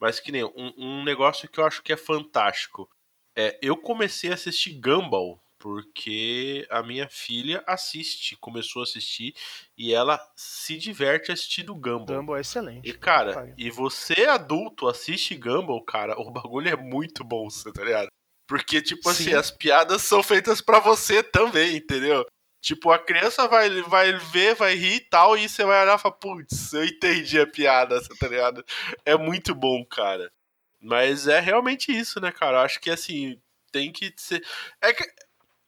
Mas 0.00 0.20
que 0.20 0.32
nem 0.32 0.42
um, 0.42 0.72
um 0.78 1.04
negócio 1.04 1.50
que 1.50 1.60
eu 1.60 1.66
acho 1.66 1.82
que 1.82 1.92
é 1.92 1.98
fantástico. 1.98 2.88
É, 3.36 3.58
eu 3.60 3.76
comecei 3.76 4.30
a 4.30 4.34
assistir 4.34 4.80
Gumball 4.80 5.38
porque 5.58 6.66
a 6.70 6.82
minha 6.82 7.10
filha 7.10 7.62
assiste, 7.66 8.38
começou 8.38 8.80
a 8.80 8.84
assistir 8.84 9.34
e 9.76 9.92
ela 9.92 10.18
se 10.34 10.78
diverte 10.78 11.30
assistindo 11.30 11.74
Gumball. 11.74 12.20
Gumball 12.20 12.38
é 12.38 12.40
excelente. 12.40 12.88
E 12.88 12.94
cara, 12.94 13.54
e 13.58 13.70
você 13.70 14.24
adulto 14.24 14.88
assiste 14.88 15.34
Gumball, 15.34 15.84
cara, 15.84 16.16
o 16.18 16.30
bagulho 16.30 16.70
é 16.70 16.76
muito 16.76 17.22
bom, 17.22 17.50
você 17.50 17.70
tá 17.70 17.84
ligado? 17.84 18.08
Porque, 18.48 18.80
tipo 18.80 19.10
assim, 19.10 19.24
Sim. 19.24 19.30
assim, 19.30 19.38
as 19.38 19.50
piadas 19.50 20.02
são 20.02 20.22
feitas 20.22 20.62
para 20.62 20.80
você 20.80 21.22
também, 21.22 21.76
entendeu? 21.76 22.26
Tipo, 22.62 22.90
a 22.90 22.98
criança 22.98 23.46
vai, 23.46 23.82
vai 23.82 24.14
ver, 24.14 24.54
vai 24.54 24.74
rir 24.74 24.96
e 24.96 25.00
tal, 25.00 25.36
e 25.36 25.46
você 25.46 25.64
vai 25.64 25.82
olhar 25.82 25.98
e 25.98 26.00
falar, 26.00 26.14
putz, 26.14 26.72
eu 26.72 26.84
entendi 26.84 27.38
a 27.38 27.46
piada, 27.46 28.00
tá 28.18 28.26
ligado? 28.26 28.64
É 29.04 29.16
muito 29.16 29.54
bom, 29.54 29.84
cara. 29.84 30.32
Mas 30.80 31.28
é 31.28 31.38
realmente 31.38 31.92
isso, 31.92 32.20
né, 32.20 32.32
cara? 32.32 32.56
Eu 32.56 32.62
acho 32.62 32.80
que, 32.80 32.90
assim, 32.90 33.38
tem 33.70 33.92
que 33.92 34.12
ser... 34.16 34.42
É 34.80 34.94
que 34.94 35.04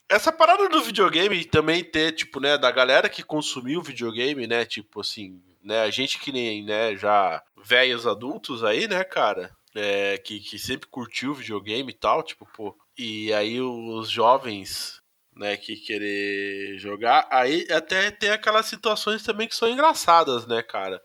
essa 0.08 0.32
parada 0.32 0.68
do 0.68 0.82
videogame 0.82 1.44
também 1.44 1.84
ter, 1.84 2.12
tipo, 2.12 2.40
né, 2.40 2.56
da 2.56 2.70
galera 2.70 3.10
que 3.10 3.22
consumiu 3.22 3.82
videogame, 3.82 4.46
né, 4.46 4.64
tipo 4.64 5.02
assim, 5.02 5.40
né, 5.62 5.82
a 5.82 5.90
gente 5.90 6.18
que 6.18 6.32
nem, 6.32 6.64
né, 6.64 6.96
já 6.96 7.42
velhos 7.62 8.06
adultos 8.06 8.64
aí, 8.64 8.88
né, 8.88 9.04
cara, 9.04 9.54
é, 9.74 10.18
que, 10.18 10.40
que 10.40 10.58
sempre 10.58 10.88
curtiu 10.88 11.34
videogame 11.34 11.92
e 11.92 11.96
tal, 11.96 12.22
tipo, 12.22 12.46
pô. 12.54 12.76
E 12.98 13.32
aí 13.32 13.60
os 13.60 14.10
jovens, 14.10 15.00
né, 15.34 15.56
que 15.56 15.76
querer 15.76 16.78
jogar, 16.78 17.26
aí 17.30 17.66
até 17.70 18.10
tem 18.10 18.30
aquelas 18.30 18.66
situações 18.66 19.22
também 19.22 19.48
que 19.48 19.56
são 19.56 19.68
engraçadas, 19.68 20.46
né, 20.46 20.62
cara? 20.62 21.00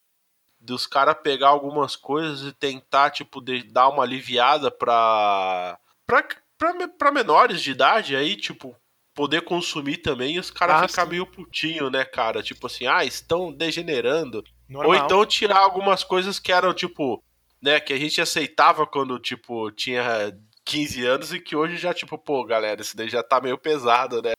Dos 0.59 0.88
caras 0.88 1.18
pegar 1.22 1.49
algumas 1.49 1.95
coisas 1.95 2.47
e 2.47 2.53
tentar, 2.53 3.11
tipo, 3.11 3.39
de, 3.39 3.63
dar 3.63 3.89
uma 3.89 4.03
aliviada 4.03 4.72
pra, 4.72 5.78
pra, 6.05 6.26
pra, 6.57 6.88
pra 6.88 7.11
menores 7.11 7.61
de 7.61 7.72
idade 7.72 8.16
aí, 8.16 8.36
tipo, 8.36 8.76
poder 9.13 9.41
consumir 9.43 9.97
também 9.97 10.36
e 10.36 10.39
os 10.39 10.51
caras 10.51 10.84
ah, 10.84 10.88
ficar 10.88 11.05
meio 11.05 11.26
putinho, 11.26 11.89
né, 11.89 12.03
cara? 12.03 12.43
Tipo 12.43 12.68
assim, 12.68 12.86
ah, 12.86 13.05
estão 13.05 13.53
degenerando. 13.53 14.43
Normal. 14.68 14.89
Ou 14.89 15.05
então 15.05 15.26
tirar 15.26 15.59
algumas 15.59 16.03
coisas 16.03 16.39
que 16.39 16.51
eram, 16.51 16.74
tipo, 16.74 17.24
né, 17.66 17.80
que 17.80 17.91
a 17.91 17.97
gente 17.97 18.22
aceitava 18.22 18.86
quando, 18.86 19.18
tipo, 19.18 19.72
tinha 19.72 20.38
15 20.63 21.05
anos 21.05 21.34
e 21.34 21.39
que 21.39 21.55
hoje 21.55 21.78
já, 21.78 21.95
tipo, 21.95 22.16
pô, 22.16 22.45
galera, 22.45 22.80
isso 22.80 22.95
daí 22.95 23.09
já 23.09 23.24
tá 23.24 23.41
meio 23.41 23.57
pesado, 23.57 24.22
né? 24.22 24.34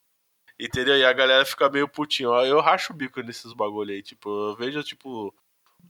Entendeu? 0.59 0.97
E 0.97 1.05
a 1.05 1.12
galera 1.12 1.45
fica 1.45 1.68
meio 1.68 1.89
putinho. 1.89 2.33
Eu 2.45 2.61
racho 2.61 2.93
o 2.93 2.97
bico 2.97 3.20
nesses 3.20 3.53
bagulho 3.53 3.93
aí. 3.93 4.01
Tipo, 4.01 4.31
eu 4.31 4.57
vejo, 4.57 4.81
tipo, 4.85 5.35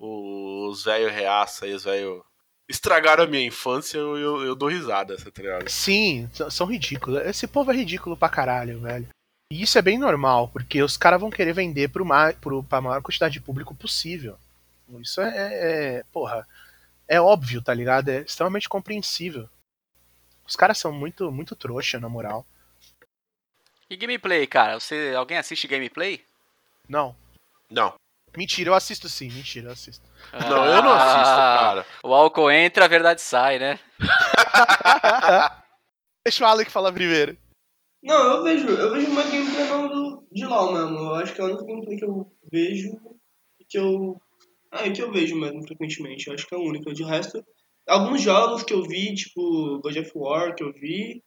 os 0.00 0.82
velhos 0.82 1.12
reaça 1.12 1.66
aí, 1.66 1.74
os 1.74 1.84
velhos. 1.84 2.22
Estragaram 2.68 3.24
a 3.24 3.26
minha 3.26 3.46
infância, 3.46 3.98
eu, 3.98 4.16
eu, 4.16 4.44
eu 4.44 4.56
dou 4.56 4.70
risada, 4.70 5.14
essa 5.14 5.30
tá 5.30 5.42
ligado? 5.42 5.68
Sim, 5.68 6.28
são 6.50 6.66
ridículos. 6.66 7.20
Esse 7.26 7.46
povo 7.46 7.70
é 7.70 7.76
ridículo 7.76 8.16
pra 8.16 8.30
caralho, 8.30 8.80
velho. 8.80 9.06
E 9.52 9.62
isso 9.62 9.78
é 9.78 9.82
bem 9.82 9.98
normal, 9.98 10.48
porque 10.48 10.82
os 10.82 10.96
caras 10.96 11.20
vão 11.20 11.30
querer 11.30 11.52
vender 11.52 11.90
pro, 11.90 12.04
pro, 12.40 12.64
pra 12.64 12.80
maior 12.80 13.00
quantidade 13.02 13.34
de 13.34 13.40
público 13.40 13.72
possível. 13.72 14.36
Isso 15.00 15.20
é, 15.20 15.28
é, 15.28 15.98
é 15.98 16.04
porra 16.12 16.44
é 17.08 17.20
óbvio, 17.20 17.62
tá 17.62 17.72
ligado? 17.72 18.08
É 18.08 18.20
extremamente 18.20 18.68
compreensível. 18.68 19.48
Os 20.46 20.56
caras 20.56 20.78
são 20.78 20.92
muito, 20.92 21.30
muito 21.30 21.56
trouxa, 21.56 21.98
na 21.98 22.08
moral. 22.08 22.46
E 23.88 23.96
gameplay, 23.96 24.46
cara? 24.46 24.78
Você, 24.78 25.14
alguém 25.16 25.38
assiste 25.38 25.68
gameplay? 25.68 26.24
Não. 26.88 27.14
Não. 27.70 27.94
Mentira, 28.36 28.70
eu 28.70 28.74
assisto 28.74 29.08
sim, 29.08 29.30
mentira, 29.30 29.68
eu 29.68 29.72
assisto. 29.72 30.04
Ah, 30.32 30.48
não, 30.48 30.64
eu 30.66 30.82
não 30.82 30.92
assisto, 30.92 31.24
cara. 31.24 31.86
O 32.02 32.12
álcool 32.12 32.50
entra, 32.50 32.84
a 32.84 32.88
verdade 32.88 33.20
sai, 33.20 33.58
né? 33.58 33.78
Deixa 36.24 36.44
o 36.44 36.46
Alec 36.46 36.70
falar 36.70 36.92
primeiro. 36.92 37.36
Não, 38.02 38.36
eu 38.36 38.42
vejo, 38.42 38.68
eu 38.68 38.92
vejo 38.92 39.10
mais 39.12 39.30
gameplay 39.30 39.64
não 39.68 39.88
do, 39.88 40.28
de 40.30 40.44
LoL 40.44 40.72
mesmo. 40.72 40.98
Eu 40.98 41.14
acho 41.14 41.32
que 41.32 41.40
é 41.40 41.44
a 41.44 41.46
única 41.46 41.64
gameplay 41.64 41.96
que 41.96 42.04
eu 42.04 42.30
vejo 42.50 43.00
que 43.68 43.78
eu 43.78 44.20
ah, 44.70 44.86
é 44.86 44.90
que 44.90 45.02
eu 45.02 45.12
vejo 45.12 45.36
mesmo 45.36 45.62
frequentemente. 45.66 46.26
Eu 46.26 46.34
acho 46.34 46.46
que 46.46 46.54
é 46.54 46.58
a 46.58 46.60
única. 46.60 46.92
De 46.92 47.04
resto, 47.04 47.44
alguns 47.86 48.22
jogos 48.22 48.62
que 48.62 48.74
eu 48.74 48.82
vi, 48.82 49.14
tipo 49.14 49.80
God 49.80 49.96
of 49.96 50.12
War, 50.14 50.54
que 50.54 50.62
eu 50.62 50.72
vi. 50.72 51.22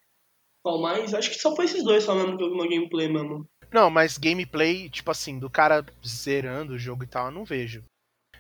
Qual 0.62 0.82
mais? 0.82 1.14
Acho 1.14 1.30
que 1.30 1.40
só 1.40 1.56
foi 1.56 1.66
esses 1.66 1.84
dois 1.84 2.04
só 2.04 2.14
mesmo 2.14 2.38
que 2.38 2.44
eu 2.44 2.50
vi 2.50 2.56
uma 2.56 2.68
gameplay 2.68 3.08
mesmo. 3.08 3.48
Não, 3.72 3.90
mas 3.90 4.18
gameplay, 4.18 4.90
tipo 4.90 5.12
assim, 5.12 5.38
do 5.40 5.50
cara 5.50 5.86
zerando 6.06 6.74
o 6.74 6.80
jogo 6.80 7.04
e 7.04 7.08
tal, 7.08 7.28
eu 7.28 7.32
não 7.32 7.46
vejo. 7.46 7.84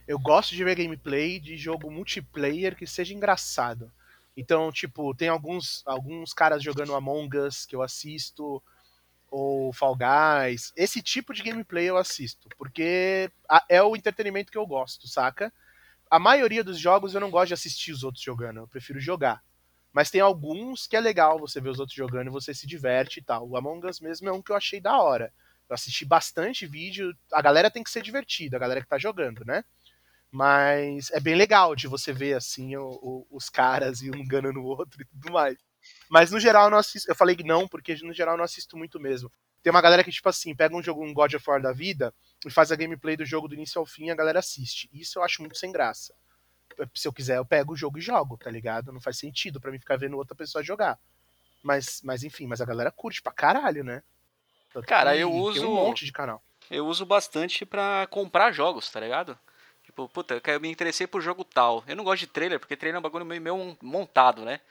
Eu 0.08 0.18
gosto 0.18 0.56
de 0.56 0.64
ver 0.64 0.76
gameplay 0.76 1.40
de 1.40 1.56
jogo 1.56 1.92
multiplayer 1.92 2.76
que 2.76 2.88
seja 2.88 3.14
engraçado. 3.14 3.92
Então, 4.36 4.72
tipo, 4.72 5.14
tem 5.14 5.28
alguns, 5.28 5.84
alguns 5.86 6.34
caras 6.34 6.64
jogando 6.64 6.96
Among 6.96 7.38
Us 7.38 7.66
que 7.66 7.76
eu 7.76 7.82
assisto 7.82 8.62
ou 9.32 9.74
Fall 9.74 9.96
Guys. 9.96 10.72
Esse 10.76 11.02
tipo 11.02 11.34
de 11.34 11.44
gameplay 11.44 11.86
eu 11.86 11.98
assisto, 11.98 12.48
porque 12.58 13.30
é 13.68 13.82
o 13.82 13.96
entretenimento 13.96 14.52
que 14.52 14.58
eu 14.58 14.68
gosto, 14.68 15.08
saca? 15.08 15.54
A 16.10 16.18
maioria 16.20 16.64
dos 16.64 16.80
jogos 16.80 17.14
eu 17.14 17.22
não 17.22 17.30
gosto 17.30 17.50
de 17.50 17.54
assistir 17.54 17.92
os 17.92 18.04
outros 18.04 18.24
jogando, 18.24 18.58
eu 18.62 18.68
prefiro 18.68 19.00
jogar. 19.00 19.44
Mas 19.92 20.10
tem 20.10 20.22
alguns 20.22 20.88
que 20.88 20.96
é 20.96 21.00
legal 21.00 21.40
você 21.40 21.60
ver 21.60 21.70
os 21.70 21.80
outros 21.80 21.96
jogando 21.96 22.28
e 22.28 22.32
você 22.32 22.54
se 22.54 22.68
diverte 22.68 23.20
e 23.20 23.24
tal. 23.24 23.48
O 23.48 23.58
Among 23.58 23.88
Us 23.88 24.00
mesmo 24.00 24.30
é 24.30 24.32
um 24.32 24.42
que 24.42 24.52
eu 24.52 24.56
achei 24.56 24.80
da 24.80 25.00
hora. 25.00 25.34
Eu 25.68 25.74
assisti 25.74 26.06
bastante 26.06 26.66
vídeo. 26.66 27.16
A 27.32 27.42
galera 27.42 27.72
tem 27.72 27.84
que 27.84 27.92
ser 27.92 28.02
divertida, 28.02 28.58
a 28.58 28.60
galera 28.60 28.82
que 28.82 28.88
tá 28.88 28.98
jogando, 28.98 29.44
né? 29.46 29.64
Mas 30.32 31.10
é 31.12 31.20
bem 31.20 31.36
legal 31.36 31.76
de 31.76 31.88
você 31.88 32.14
ver 32.14 32.36
assim 32.36 32.76
o, 32.76 32.88
o, 32.88 33.28
os 33.32 33.50
caras 33.50 34.02
e 34.02 34.12
um 34.12 34.16
enganando 34.16 34.60
o 34.60 34.66
outro 34.66 35.02
e 35.02 35.06
tudo 35.06 35.32
mais. 35.32 35.58
Mas 36.10 36.32
no 36.32 36.40
geral 36.40 36.66
eu 36.66 36.72
não 36.72 36.78
assisto. 36.78 37.10
Eu 37.10 37.16
falei 37.16 37.36
que 37.36 37.44
não, 37.44 37.68
porque 37.68 37.96
no 38.04 38.14
geral 38.14 38.34
eu 38.34 38.38
não 38.38 38.46
assisto 38.46 38.76
muito 38.76 39.00
mesmo. 39.00 39.32
Tem 39.62 39.72
uma 39.72 39.82
galera 39.82 40.04
que, 40.04 40.12
tipo 40.12 40.28
assim, 40.30 40.56
pega 40.56 40.76
um 40.76 40.82
jogo, 40.82 41.04
um 41.04 41.14
God 41.14 41.34
of 41.34 41.50
War 41.50 41.62
da 41.62 41.74
vida, 41.74 42.14
e 42.46 42.50
faz 42.50 42.72
a 42.72 42.76
gameplay 42.76 43.18
do 43.18 43.26
jogo 43.26 43.48
do 43.48 43.56
início 43.56 43.80
ao 43.80 43.86
fim 43.86 44.06
e 44.06 44.12
a 44.12 44.16
galera 44.16 44.40
assiste. 44.40 44.90
Isso 44.94 45.20
eu 45.20 45.24
acho 45.24 45.42
muito 45.42 45.58
sem 45.58 45.72
graça. 45.72 46.14
Se 46.96 47.08
eu 47.08 47.14
quiser, 47.14 47.38
eu 47.38 47.46
pego 47.46 47.74
o 47.74 47.76
jogo 47.76 47.98
e 47.98 48.02
jogo, 48.02 48.38
tá 48.38 48.50
ligado? 48.50 48.94
Não 48.94 49.02
faz 49.02 49.18
sentido 49.18 49.60
para 49.60 49.72
mim 49.72 49.80
ficar 49.80 49.98
vendo 49.98 50.18
outra 50.18 50.36
pessoa 50.36 50.64
jogar. 50.64 50.98
Mas, 51.62 52.02
mas 52.04 52.24
enfim, 52.24 52.48
mas 52.48 52.62
a 52.62 52.66
galera 52.66 52.92
curte 52.92 53.22
pra 53.22 53.34
caralho, 53.34 53.84
né? 53.84 54.02
Tanto 54.74 54.88
Cara, 54.88 55.16
eu 55.18 55.32
uso. 55.32 55.68
um 55.68 55.76
monte 55.76 56.06
de 56.06 56.12
canal. 56.12 56.42
Eu 56.72 56.88
uso 56.88 57.06
bastante 57.06 57.66
pra 57.66 58.08
comprar 58.10 58.52
jogos, 58.52 58.90
tá 58.90 59.00
ligado? 59.00 59.38
Tipo, 59.84 60.08
puta, 60.08 60.42
eu 60.46 60.60
me 60.60 60.70
interessei 60.70 61.08
por 61.08 61.22
jogo 61.22 61.44
tal. 61.44 61.84
Eu 61.88 61.96
não 61.96 62.04
gosto 62.04 62.22
de 62.22 62.28
trailer, 62.28 62.60
porque 62.60 62.78
trailer 62.78 62.98
é 62.98 63.00
um 63.00 63.02
bagulho 63.02 63.26
meio, 63.26 63.42
meio 63.42 63.78
montado, 63.82 64.46
né? 64.46 64.62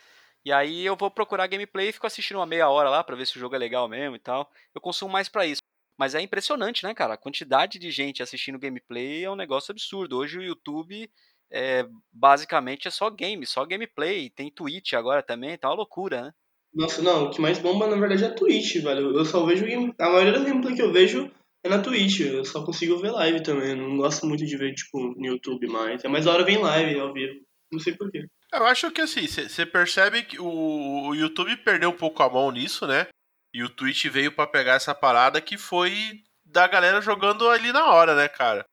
E 0.45 0.53
aí 0.53 0.85
eu 0.85 0.97
vou 0.97 1.11
procurar 1.11 1.47
gameplay 1.47 1.89
e 1.89 1.93
fico 1.93 2.07
assistindo 2.07 2.39
uma 2.39 2.47
meia 2.47 2.69
hora 2.69 2.89
lá 2.89 3.05
para 3.05 3.17
ver 3.17 3.27
se 3.27 3.37
o 3.37 3.41
jogo 3.41 3.55
é 3.55 3.59
legal 3.59 3.89
mesmo 3.89 4.17
e 4.17 4.19
tal. 4.21 4.51
Eu 4.75 4.81
consumo 4.81 5.13
mais 5.13 5.29
para 5.29 5.47
isso. 5.47 5.61
Mas 5.99 6.15
é 6.15 6.21
impressionante, 6.21 6.85
né, 6.85 6.95
cara? 6.95 7.15
A 7.15 7.19
quantidade 7.19 7.79
de 7.79 7.91
gente 7.91 8.23
assistindo 8.23 8.59
gameplay 8.59 9.25
é 9.25 9.31
um 9.31 9.35
negócio 9.37 9.73
absurdo. 9.73 10.17
Hoje 10.17 10.39
o 10.39 10.43
YouTube 10.43 11.11
é, 11.51 11.85
basicamente 12.13 12.87
é 12.87 12.91
só 12.91 13.11
game, 13.11 13.45
só 13.45 13.65
gameplay. 13.65 14.31
Tem 14.31 14.51
Twitch 14.51 14.93
agora 14.95 15.23
também, 15.23 15.59
tá 15.59 15.69
uma 15.69 15.75
loucura, 15.77 16.23
né? 16.23 16.33
Nossa, 16.73 17.03
não, 17.03 17.25
o 17.27 17.31
que 17.31 17.41
mais 17.41 17.59
bomba 17.59 17.87
na 17.87 17.97
verdade 17.97 18.25
é 18.25 18.29
a 18.29 18.35
Twitch, 18.35 18.77
velho. 18.83 19.17
Eu 19.17 19.25
só 19.25 19.45
vejo. 19.45 19.65
game- 19.67 19.93
A 19.99 20.09
maioria 20.11 20.33
das 20.33 20.45
gameplay 20.45 20.75
que 20.77 20.83
eu 20.83 20.93
vejo 20.93 21.31
é 21.65 21.69
na 21.69 21.83
Twitch. 21.83 22.21
Eu 22.21 22.45
só 22.45 22.65
consigo 22.65 22.99
ver 22.99 23.11
live 23.11 23.43
também. 23.43 23.71
Eu 23.71 23.77
não 23.77 23.97
gosto 23.97 24.25
muito 24.27 24.45
de 24.47 24.57
ver, 24.57 24.75
tipo, 24.75 24.99
no 25.17 25.27
YouTube 25.27 25.67
mais. 25.67 26.05
É 26.05 26.09
mais 26.09 26.27
hora 26.27 26.45
ver 26.45 26.53
em 26.53 26.59
live, 26.63 27.01
ao 27.01 27.13
vivo. 27.13 27.41
Não 27.73 27.81
sei 27.81 27.97
porquê. 27.97 28.25
Eu 28.53 28.65
acho 28.67 28.91
que 28.91 29.03
assim, 29.03 29.27
você 29.27 29.67
percebe 29.67 30.23
que 30.23 30.41
o, 30.41 31.09
o 31.09 31.15
YouTube 31.15 31.57
perdeu 31.59 31.91
um 31.91 31.97
pouco 31.97 32.23
a 32.23 32.31
mão 32.31 32.51
nisso, 32.51 32.87
né? 32.87 33.07
E 33.53 33.63
o 33.63 33.69
Twitch 33.69 34.07
veio 34.07 34.33
pra 34.33 34.47
pegar 34.47 34.75
essa 34.75 34.95
parada 34.95 35.41
que 35.41 35.59
foi 35.59 36.23
da 36.45 36.67
galera 36.67 37.01
jogando 37.01 37.49
ali 37.49 37.73
na 37.73 37.87
hora, 37.87 38.15
né, 38.15 38.29
cara? 38.29 38.65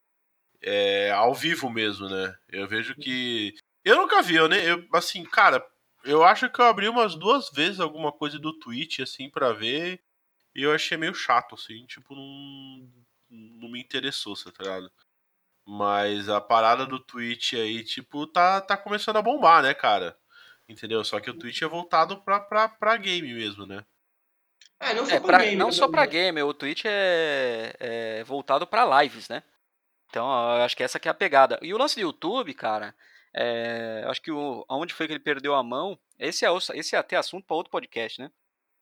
É, 0.61 1.11
ao 1.11 1.33
vivo 1.33 1.69
mesmo, 1.69 2.07
né? 2.09 2.35
Eu 2.49 2.67
vejo 2.67 2.95
que. 2.95 3.53
Eu 3.83 3.97
nunca 3.97 4.21
vi, 4.21 4.35
eu, 4.35 4.47
nem, 4.47 4.63
eu 4.63 4.87
assim, 4.93 5.23
cara, 5.23 5.65
eu 6.03 6.23
acho 6.23 6.49
que 6.49 6.59
eu 6.59 6.65
abri 6.65 6.87
umas 6.87 7.15
duas 7.15 7.49
vezes 7.51 7.79
alguma 7.79 8.11
coisa 8.11 8.39
do 8.39 8.57
Twitch, 8.57 8.99
assim, 8.99 9.29
pra 9.29 9.53
ver. 9.53 10.01
E 10.55 10.63
eu 10.63 10.73
achei 10.73 10.97
meio 10.97 11.13
chato, 11.13 11.55
assim, 11.55 11.85
tipo, 11.85 12.15
não, 12.15 12.89
não 13.29 13.69
me 13.69 13.79
interessou, 13.81 14.35
tá 14.35 14.63
ligado? 14.63 14.91
Mas 15.65 16.29
a 16.29 16.39
parada 16.39 16.85
do 16.85 16.99
Twitch 16.99 17.53
aí, 17.53 17.83
tipo, 17.83 18.27
tá, 18.27 18.61
tá 18.61 18.77
começando 18.77 19.17
a 19.17 19.21
bombar, 19.21 19.63
né, 19.63 19.73
cara? 19.73 20.15
Entendeu? 20.69 21.03
Só 21.03 21.19
que 21.19 21.29
o 21.29 21.37
Twitch 21.37 21.61
é 21.61 21.67
voltado 21.67 22.21
pra, 22.21 22.39
pra, 22.39 22.69
pra 22.69 22.97
game 22.97 23.33
mesmo, 23.33 23.65
né? 23.65 23.83
É, 24.79 24.93
não 24.93 25.05
só 25.05 25.15
É, 25.15 25.19
pra 25.19 25.37
game. 25.39 25.55
não 25.55 25.67
né, 25.67 25.71
só 25.71 25.87
pra 25.87 26.05
game, 26.05 26.41
o 26.43 26.53
Twitch 26.53 26.83
é, 26.85 27.75
é 27.79 28.23
voltado 28.25 28.67
pra 28.67 29.01
lives, 29.01 29.27
né? 29.29 29.41
Então, 30.09 30.25
eu 30.57 30.63
acho 30.63 30.75
que 30.77 30.83
essa 30.83 30.99
que 30.99 31.07
é 31.07 31.11
a 31.11 31.15
pegada. 31.15 31.57
E 31.61 31.73
o 31.73 31.77
lance 31.77 31.95
do 31.95 32.01
YouTube, 32.01 32.53
cara, 32.53 32.93
é, 33.33 34.01
eu 34.03 34.09
acho 34.11 34.21
que 34.21 34.31
o, 34.31 34.63
aonde 34.69 34.93
foi 34.93 35.07
que 35.07 35.13
ele 35.13 35.19
perdeu 35.19 35.55
a 35.55 35.63
mão, 35.63 35.97
esse 36.19 36.45
é, 36.45 36.51
o- 36.51 36.57
esse 36.57 36.95
é 36.95 36.99
até 36.99 37.15
assunto 37.15 37.45
pra 37.45 37.55
outro 37.55 37.71
podcast, 37.71 38.21
né? 38.21 38.31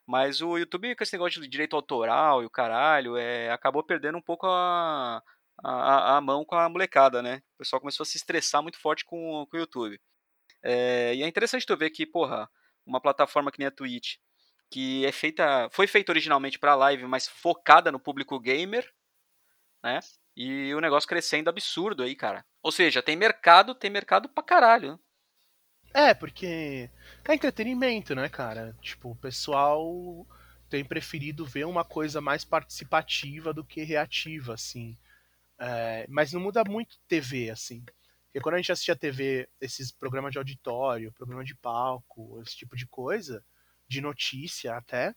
Mas 0.05 0.41
o 0.41 0.57
YouTube, 0.57 0.95
com 0.95 1.03
esse 1.03 1.13
negócio 1.13 1.41
de 1.41 1.47
direito 1.47 1.75
autoral 1.77 2.43
e 2.43 2.45
o 2.45 2.49
caralho, 2.49 3.15
é, 3.17 3.49
acabou 3.51 3.83
perdendo 3.83 4.17
um 4.17 4.21
pouco 4.21 4.45
a, 4.47 5.23
a, 5.63 6.17
a 6.17 6.21
mão 6.21 6.43
com 6.43 6.55
a 6.55 6.67
molecada, 6.69 7.21
né? 7.21 7.41
O 7.55 7.57
pessoal 7.59 7.79
começou 7.79 8.03
a 8.03 8.07
se 8.07 8.17
estressar 8.17 8.61
muito 8.61 8.79
forte 8.79 9.05
com, 9.05 9.45
com 9.49 9.57
o 9.57 9.59
YouTube. 9.59 9.99
É, 10.63 11.15
e 11.15 11.23
é 11.23 11.27
interessante 11.27 11.65
tu 11.65 11.75
ver 11.77 11.89
que, 11.89 12.05
porra, 12.05 12.49
uma 12.85 13.01
plataforma 13.01 13.51
que 13.51 13.59
nem 13.59 13.67
a 13.67 13.71
Twitch, 13.71 14.17
que 14.69 15.05
é 15.05 15.11
feita, 15.11 15.69
foi 15.71 15.87
feita 15.87 16.11
originalmente 16.11 16.59
para 16.59 16.75
live, 16.75 17.05
mas 17.05 17.27
focada 17.27 17.91
no 17.91 17.99
público 17.99 18.39
gamer, 18.39 18.89
né? 19.83 19.99
E 20.35 20.73
o 20.73 20.81
negócio 20.81 21.07
crescendo 21.07 21.49
absurdo 21.49 22.03
aí, 22.03 22.15
cara. 22.15 22.45
Ou 22.61 22.71
seja, 22.71 23.03
tem 23.03 23.15
mercado, 23.15 23.75
tem 23.75 23.89
mercado 23.89 24.27
pra 24.29 24.43
caralho. 24.43 24.93
né? 24.93 24.99
É, 25.93 26.13
porque 26.13 26.89
é 27.27 27.33
entretenimento, 27.35 28.15
né, 28.15 28.27
cara? 28.27 28.75
Tipo, 28.81 29.11
o 29.11 29.15
pessoal 29.15 30.25
tem 30.69 30.83
preferido 30.83 31.45
ver 31.45 31.65
uma 31.65 31.85
coisa 31.85 32.19
mais 32.19 32.43
participativa 32.43 33.53
do 33.53 33.63
que 33.63 33.83
reativa, 33.83 34.55
assim. 34.55 34.97
É, 35.59 36.05
mas 36.09 36.33
não 36.33 36.41
muda 36.41 36.63
muito 36.67 36.97
TV, 37.07 37.49
assim. 37.49 37.83
Porque 38.25 38.41
quando 38.41 38.55
a 38.55 38.57
gente 38.57 38.71
assistia 38.71 38.95
TV, 38.95 39.47
esses 39.61 39.91
programas 39.91 40.31
de 40.31 40.37
auditório, 40.37 41.13
programa 41.13 41.43
de 41.43 41.55
palco, 41.55 42.41
esse 42.41 42.57
tipo 42.57 42.75
de 42.75 42.87
coisa, 42.87 43.45
de 43.87 44.01
notícia 44.01 44.75
até, 44.75 45.15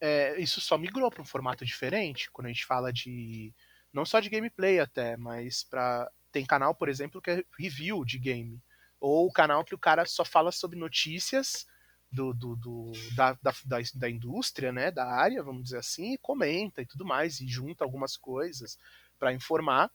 é, 0.00 0.40
isso 0.40 0.60
só 0.60 0.78
migrou 0.78 1.10
para 1.10 1.22
um 1.22 1.26
formato 1.26 1.64
diferente. 1.64 2.30
Quando 2.32 2.46
a 2.46 2.50
gente 2.50 2.66
fala 2.66 2.92
de. 2.92 3.54
Não 3.92 4.04
só 4.04 4.20
de 4.20 4.28
gameplay 4.30 4.80
até, 4.80 5.16
mas 5.16 5.64
pra. 5.64 6.10
Tem 6.30 6.44
canal, 6.44 6.74
por 6.74 6.88
exemplo, 6.88 7.22
que 7.22 7.30
é 7.30 7.44
review 7.58 8.04
de 8.04 8.18
game. 8.18 8.62
Ou 9.00 9.26
o 9.26 9.32
canal 9.32 9.64
que 9.64 9.74
o 9.74 9.78
cara 9.78 10.04
só 10.04 10.24
fala 10.24 10.52
sobre 10.52 10.78
notícias 10.78 11.66
do, 12.12 12.34
do, 12.34 12.54
do- 12.56 12.92
da, 13.16 13.32
da, 13.42 13.52
da, 13.64 13.78
da 13.94 14.10
indústria, 14.10 14.70
né? 14.72 14.90
Da 14.90 15.06
área, 15.06 15.42
vamos 15.42 15.64
dizer 15.64 15.78
assim, 15.78 16.12
e 16.14 16.18
comenta 16.18 16.82
e 16.82 16.86
tudo 16.86 17.04
mais, 17.04 17.40
e 17.40 17.48
junta 17.48 17.82
algumas 17.84 18.16
coisas 18.16 18.76
para 19.18 19.32
informar. 19.32 19.90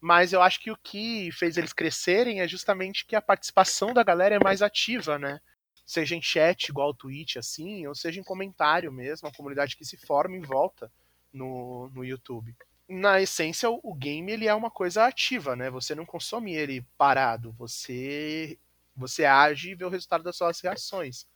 Mas 0.00 0.32
eu 0.32 0.42
acho 0.42 0.60
que 0.60 0.70
o 0.70 0.76
que 0.76 1.30
fez 1.32 1.56
eles 1.56 1.72
crescerem 1.72 2.40
é 2.40 2.48
justamente 2.48 3.06
que 3.06 3.16
a 3.16 3.22
participação 3.22 3.92
da 3.92 4.02
galera 4.02 4.34
é 4.34 4.42
mais 4.42 4.62
ativa, 4.62 5.18
né? 5.18 5.40
Seja 5.84 6.16
em 6.16 6.22
chat, 6.22 6.68
igual 6.68 6.90
o 6.90 6.94
Twitch, 6.94 7.36
assim, 7.36 7.86
ou 7.86 7.94
seja 7.94 8.20
em 8.20 8.24
comentário 8.24 8.92
mesmo, 8.92 9.28
a 9.28 9.32
comunidade 9.32 9.76
que 9.76 9.84
se 9.84 9.96
forma 9.96 10.36
em 10.36 10.40
volta 10.40 10.90
no, 11.32 11.90
no 11.94 12.04
YouTube. 12.04 12.54
Na 12.88 13.20
essência, 13.20 13.70
o, 13.70 13.80
o 13.82 13.94
game 13.94 14.30
ele 14.32 14.46
é 14.46 14.54
uma 14.54 14.70
coisa 14.70 15.06
ativa, 15.06 15.54
né? 15.54 15.70
Você 15.70 15.94
não 15.94 16.06
consome 16.06 16.54
ele 16.54 16.86
parado, 16.96 17.52
você 17.52 18.58
você 18.98 19.26
age 19.26 19.70
e 19.70 19.74
vê 19.74 19.84
o 19.84 19.90
resultado 19.90 20.24
das 20.24 20.36
suas 20.36 20.58
reações. 20.60 21.26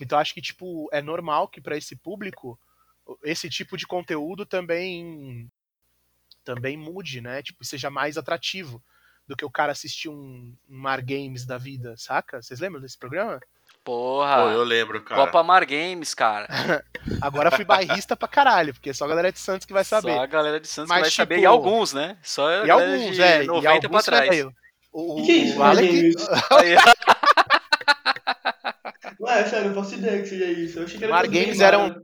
Então 0.00 0.18
acho 0.18 0.34
que 0.34 0.42
tipo 0.42 0.88
é 0.92 1.00
normal 1.00 1.48
que 1.48 1.60
para 1.60 1.76
esse 1.76 1.94
público 1.96 2.58
esse 3.22 3.48
tipo 3.48 3.76
de 3.76 3.86
conteúdo 3.86 4.44
também 4.44 5.50
também 6.48 6.78
mude, 6.78 7.20
né? 7.20 7.42
Tipo, 7.42 7.62
seja 7.62 7.90
mais 7.90 8.16
atrativo 8.16 8.82
do 9.26 9.36
que 9.36 9.44
o 9.44 9.50
cara 9.50 9.72
assistir 9.72 10.08
um, 10.08 10.54
um 10.66 10.78
Mar 10.78 11.02
Games 11.02 11.44
da 11.44 11.58
vida, 11.58 11.94
saca? 11.98 12.40
Vocês 12.40 12.58
lembram 12.58 12.80
desse 12.80 12.96
programa? 12.96 13.38
Porra. 13.84 14.44
Pô, 14.44 14.48
eu 14.50 14.64
lembro, 14.64 15.02
cara. 15.02 15.26
Copa 15.26 15.42
Mar 15.42 15.66
Games, 15.66 16.14
cara. 16.14 16.48
Agora 17.20 17.50
fui 17.50 17.66
bairrista 17.66 18.16
pra 18.16 18.26
caralho, 18.26 18.72
porque 18.72 18.94
só 18.94 19.04
a 19.04 19.08
galera 19.08 19.30
de 19.30 19.38
Santos 19.38 19.66
que 19.66 19.74
vai 19.74 19.84
saber. 19.84 20.14
Só 20.14 20.22
a 20.22 20.26
galera 20.26 20.58
de 20.58 20.66
Santos 20.68 20.88
Mas, 20.88 20.98
que 20.98 21.02
vai 21.02 21.10
saber. 21.10 21.34
tipo, 21.34 21.44
E 21.44 21.46
alguns, 21.46 21.92
né? 21.92 22.16
Só 22.22 22.64
E 22.64 22.70
alguns, 22.70 23.14
de 23.14 23.22
é, 23.22 23.42
90 23.44 23.62
e 23.62 23.68
alguns 23.68 23.90
pra 23.90 24.02
trás. 24.02 24.30
velho. 24.30 24.54
O, 24.90 25.20
O 25.20 25.26
que 25.26 25.32
é 25.32 25.34
isso, 25.34 25.58
o 25.60 25.62
Alec, 25.62 26.14
Ué, 29.20 29.44
sério, 29.44 29.66
eu 29.66 29.74
não 29.74 29.82
faço 29.82 29.96
ideia 29.96 30.22
que 30.22 30.28
seja 30.28 30.44
isso. 30.46 30.78
Eu 30.78 30.84
achei 30.84 30.96
que 30.98 31.04
era 31.04 31.12
Mar 31.12 31.26
Games 31.26 31.60
era 31.60 31.78
um, 31.78 32.02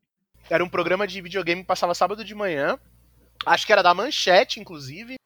era 0.51 0.63
um 0.65 0.69
programa 0.69 1.07
de 1.07 1.23
videogame 1.23 1.63
que 1.63 1.67
passava 1.67 1.95
sábado 1.95 2.23
de 2.25 2.35
manhã. 2.35 2.79
Acho 3.47 3.67
que 3.67 3.73
era 3.73 3.83
da 3.83 3.95
Manchete, 3.95 4.61
inclusive. 4.61 5.17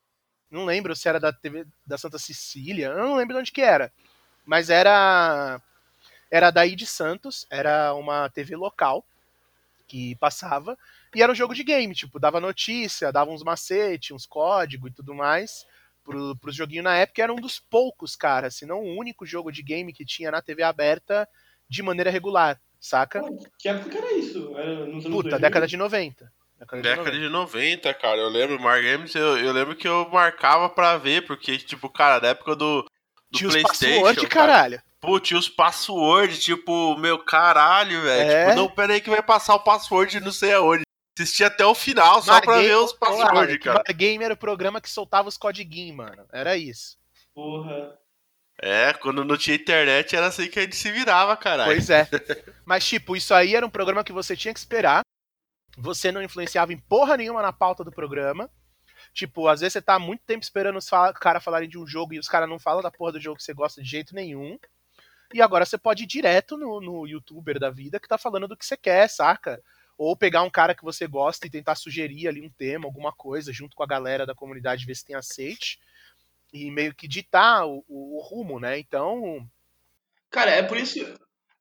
Não 0.51 0.65
lembro 0.65 0.97
se 0.97 1.09
era 1.09 1.21
da 1.21 1.33
TV 1.33 1.67
da 1.87 1.99
Santa 1.99 2.19
Cecília. 2.19 2.89
Eu 2.89 3.07
não 3.07 3.17
lembro 3.17 3.35
de 3.35 3.41
onde 3.41 3.53
que 3.53 3.61
era. 3.61 3.93
Mas 4.45 4.71
era 4.71 5.61
era 6.31 6.51
daí 6.51 6.77
de 6.77 6.87
Santos, 6.87 7.47
era 7.51 7.95
uma 7.95 8.29
TV 8.29 8.55
local 8.55 9.05
que 9.87 10.15
passava 10.17 10.77
e 11.15 11.23
era 11.23 11.33
um 11.33 11.35
jogo 11.35 11.55
de 11.55 11.65
game, 11.65 11.95
tipo, 11.95 12.21
dava 12.21 12.39
notícia, 12.39 13.11
dava 13.11 13.31
uns 13.31 13.43
macete, 13.43 14.13
uns 14.13 14.27
códigos 14.27 14.91
e 14.91 14.95
tudo 14.95 15.15
mais 15.15 15.67
pro, 16.05 16.37
pros 16.37 16.55
joguinhos 16.55 16.85
na 16.85 16.97
época, 16.97 17.23
era 17.23 17.33
um 17.33 17.41
dos 17.41 17.59
poucos, 17.59 18.17
cara, 18.17 18.51
se 18.51 18.65
não 18.65 18.81
o 18.81 18.99
único 18.99 19.27
jogo 19.27 19.53
de 19.53 19.63
game 19.63 19.93
que 19.93 20.05
tinha 20.05 20.31
na 20.31 20.43
TV 20.43 20.63
aberta 20.63 21.29
de 21.69 21.83
maneira 21.83 22.11
regular, 22.11 22.59
saca? 22.81 23.23
Que 23.59 23.69
época 23.69 23.91
que 23.91 23.99
era 23.99 24.13
isso? 24.15 24.57
Era 24.57 24.87
Puta, 24.87 25.31
2000? 25.31 25.39
década 25.39 25.67
de 25.67 25.77
90. 25.77 26.33
Década 26.59 26.83
de 26.83 26.89
Década 26.89 27.11
90. 27.11 27.21
de 27.21 27.29
90, 27.29 27.95
cara. 27.95 28.19
Eu 28.19 28.29
lembro, 28.29 28.61
Mar 28.61 28.83
Games, 28.83 29.15
eu, 29.15 29.39
eu 29.39 29.53
lembro 29.53 29.77
que 29.77 29.87
eu 29.87 30.09
marcava 30.11 30.69
pra 30.69 30.97
ver, 30.97 31.25
porque, 31.25 31.57
tipo, 31.59 31.89
cara, 31.89 32.21
na 32.21 32.29
época 32.29 32.57
do, 32.57 32.83
do 32.83 33.39
Tinha 33.39 33.49
os 33.49 33.55
PlayStation. 33.55 34.03
password, 34.03 34.27
cara, 34.27 34.53
caralho. 34.53 34.83
Pô, 35.01 35.21
tinha 35.21 35.39
os 35.39 35.49
password, 35.49 36.39
tipo, 36.41 36.97
meu 36.99 37.19
caralho, 37.21 38.03
velho. 38.03 38.31
É? 38.31 38.45
Tipo, 38.47 38.57
não, 38.57 38.69
pera 38.69 38.95
aí 38.95 39.01
que 39.01 39.11
vai 39.11 39.23
passar 39.23 39.55
o 39.55 39.61
password 39.61 40.19
não 40.21 40.33
sei 40.33 40.53
aonde. 40.53 40.83
Assistia 41.17 41.49
até 41.49 41.65
o 41.65 41.75
final, 41.75 42.23
só 42.23 42.41
pra 42.41 42.59
ver 42.59 42.77
os 42.77 42.93
password, 42.93 43.59
cara. 43.59 43.83
Mar 43.87 43.95
Game 43.95 44.23
era 44.25 44.35
o 44.35 44.37
programa 44.37 44.81
que 44.81 44.91
soltava 44.91 45.29
os 45.29 45.37
codiguinhos, 45.37 45.97
mano. 45.97 46.25
Era 46.33 46.57
isso. 46.57 46.97
Porra. 47.35 47.99
É, 48.61 48.93
quando 48.95 49.25
não 49.25 49.37
tinha 49.37 49.55
internet 49.55 50.17
era 50.17 50.27
assim 50.27 50.49
que 50.49 50.59
a 50.59 50.63
gente 50.63 50.75
se 50.75 50.91
virava, 50.91 51.37
caralho. 51.37 51.71
Pois 51.71 51.91
é. 51.91 52.09
Mas, 52.65 52.85
tipo, 52.85 53.17
isso 53.17 53.33
aí 53.33 53.55
era 53.55 53.65
um 53.65 53.71
programa 53.71 54.03
que 54.03 54.13
você 54.13 54.37
tinha 54.37 54.53
que 54.53 54.59
esperar. 54.59 55.03
Você 55.81 56.11
não 56.11 56.23
influenciava 56.23 56.73
em 56.73 56.79
porra 56.79 57.17
nenhuma 57.17 57.41
na 57.43 57.53
pauta 57.53 57.85
do 57.85 57.93
programa. 57.93 58.51
Tipo, 59.13 59.47
às 59.49 59.61
vezes 59.61 59.75
você 59.75 59.83
tá 59.83 59.99
muito 59.99 60.23
tempo 60.25 60.43
esperando 60.43 60.77
os 60.77 60.89
caras 61.21 61.43
falarem 61.43 61.69
de 61.69 61.79
um 61.79 61.87
jogo 61.87 62.15
e 62.15 62.19
os 62.19 62.29
caras 62.29 62.49
não 62.49 62.59
falam 62.59 62.83
da 62.83 62.91
porra 62.91 63.13
do 63.13 63.21
jogo 63.21 63.37
que 63.37 63.43
você 63.45 63.55
gosta 63.55 63.83
de 63.83 63.89
jeito 63.89 64.15
nenhum. 64.15 64.59
E 65.33 65.41
agora 65.41 65.65
você 65.65 65.79
pode 65.79 66.03
ir 66.05 66.07
direto 66.07 66.57
no, 66.57 66.81
no 66.81 67.07
youtuber 67.07 67.59
da 67.59 67.71
vida 67.71 68.01
que 68.01 68.09
tá 68.09 68.19
falando 68.19 68.49
do 68.49 68.57
que 68.57 68.65
você 68.67 68.77
quer, 68.77 69.09
saca? 69.09 69.63
Ou 69.97 70.17
pegar 70.17 70.43
um 70.43 70.51
cara 70.51 70.75
que 70.75 70.85
você 70.85 71.07
gosta 71.07 71.47
e 71.47 71.51
tentar 71.51 71.75
sugerir 71.75 72.29
ali 72.29 72.41
um 72.41 72.51
tema, 72.51 72.87
alguma 72.87 73.13
coisa, 73.13 73.53
junto 73.53 73.77
com 73.77 73.83
a 73.83 73.87
galera 73.87 74.25
da 74.27 74.35
comunidade, 74.35 74.87
ver 74.87 74.95
se 74.97 75.05
tem 75.05 75.17
aceite. 75.17 75.79
E 76.53 76.71
meio 76.71 76.95
que 76.95 77.07
ditar 77.07 77.67
o, 77.67 77.85
o- 77.89 78.17
o 78.19 78.21
rumo, 78.23 78.59
né? 78.59 78.79
Então, 78.79 79.47
Cara, 80.31 80.51
é 80.51 80.63
por 80.63 80.77
isso, 80.77 80.99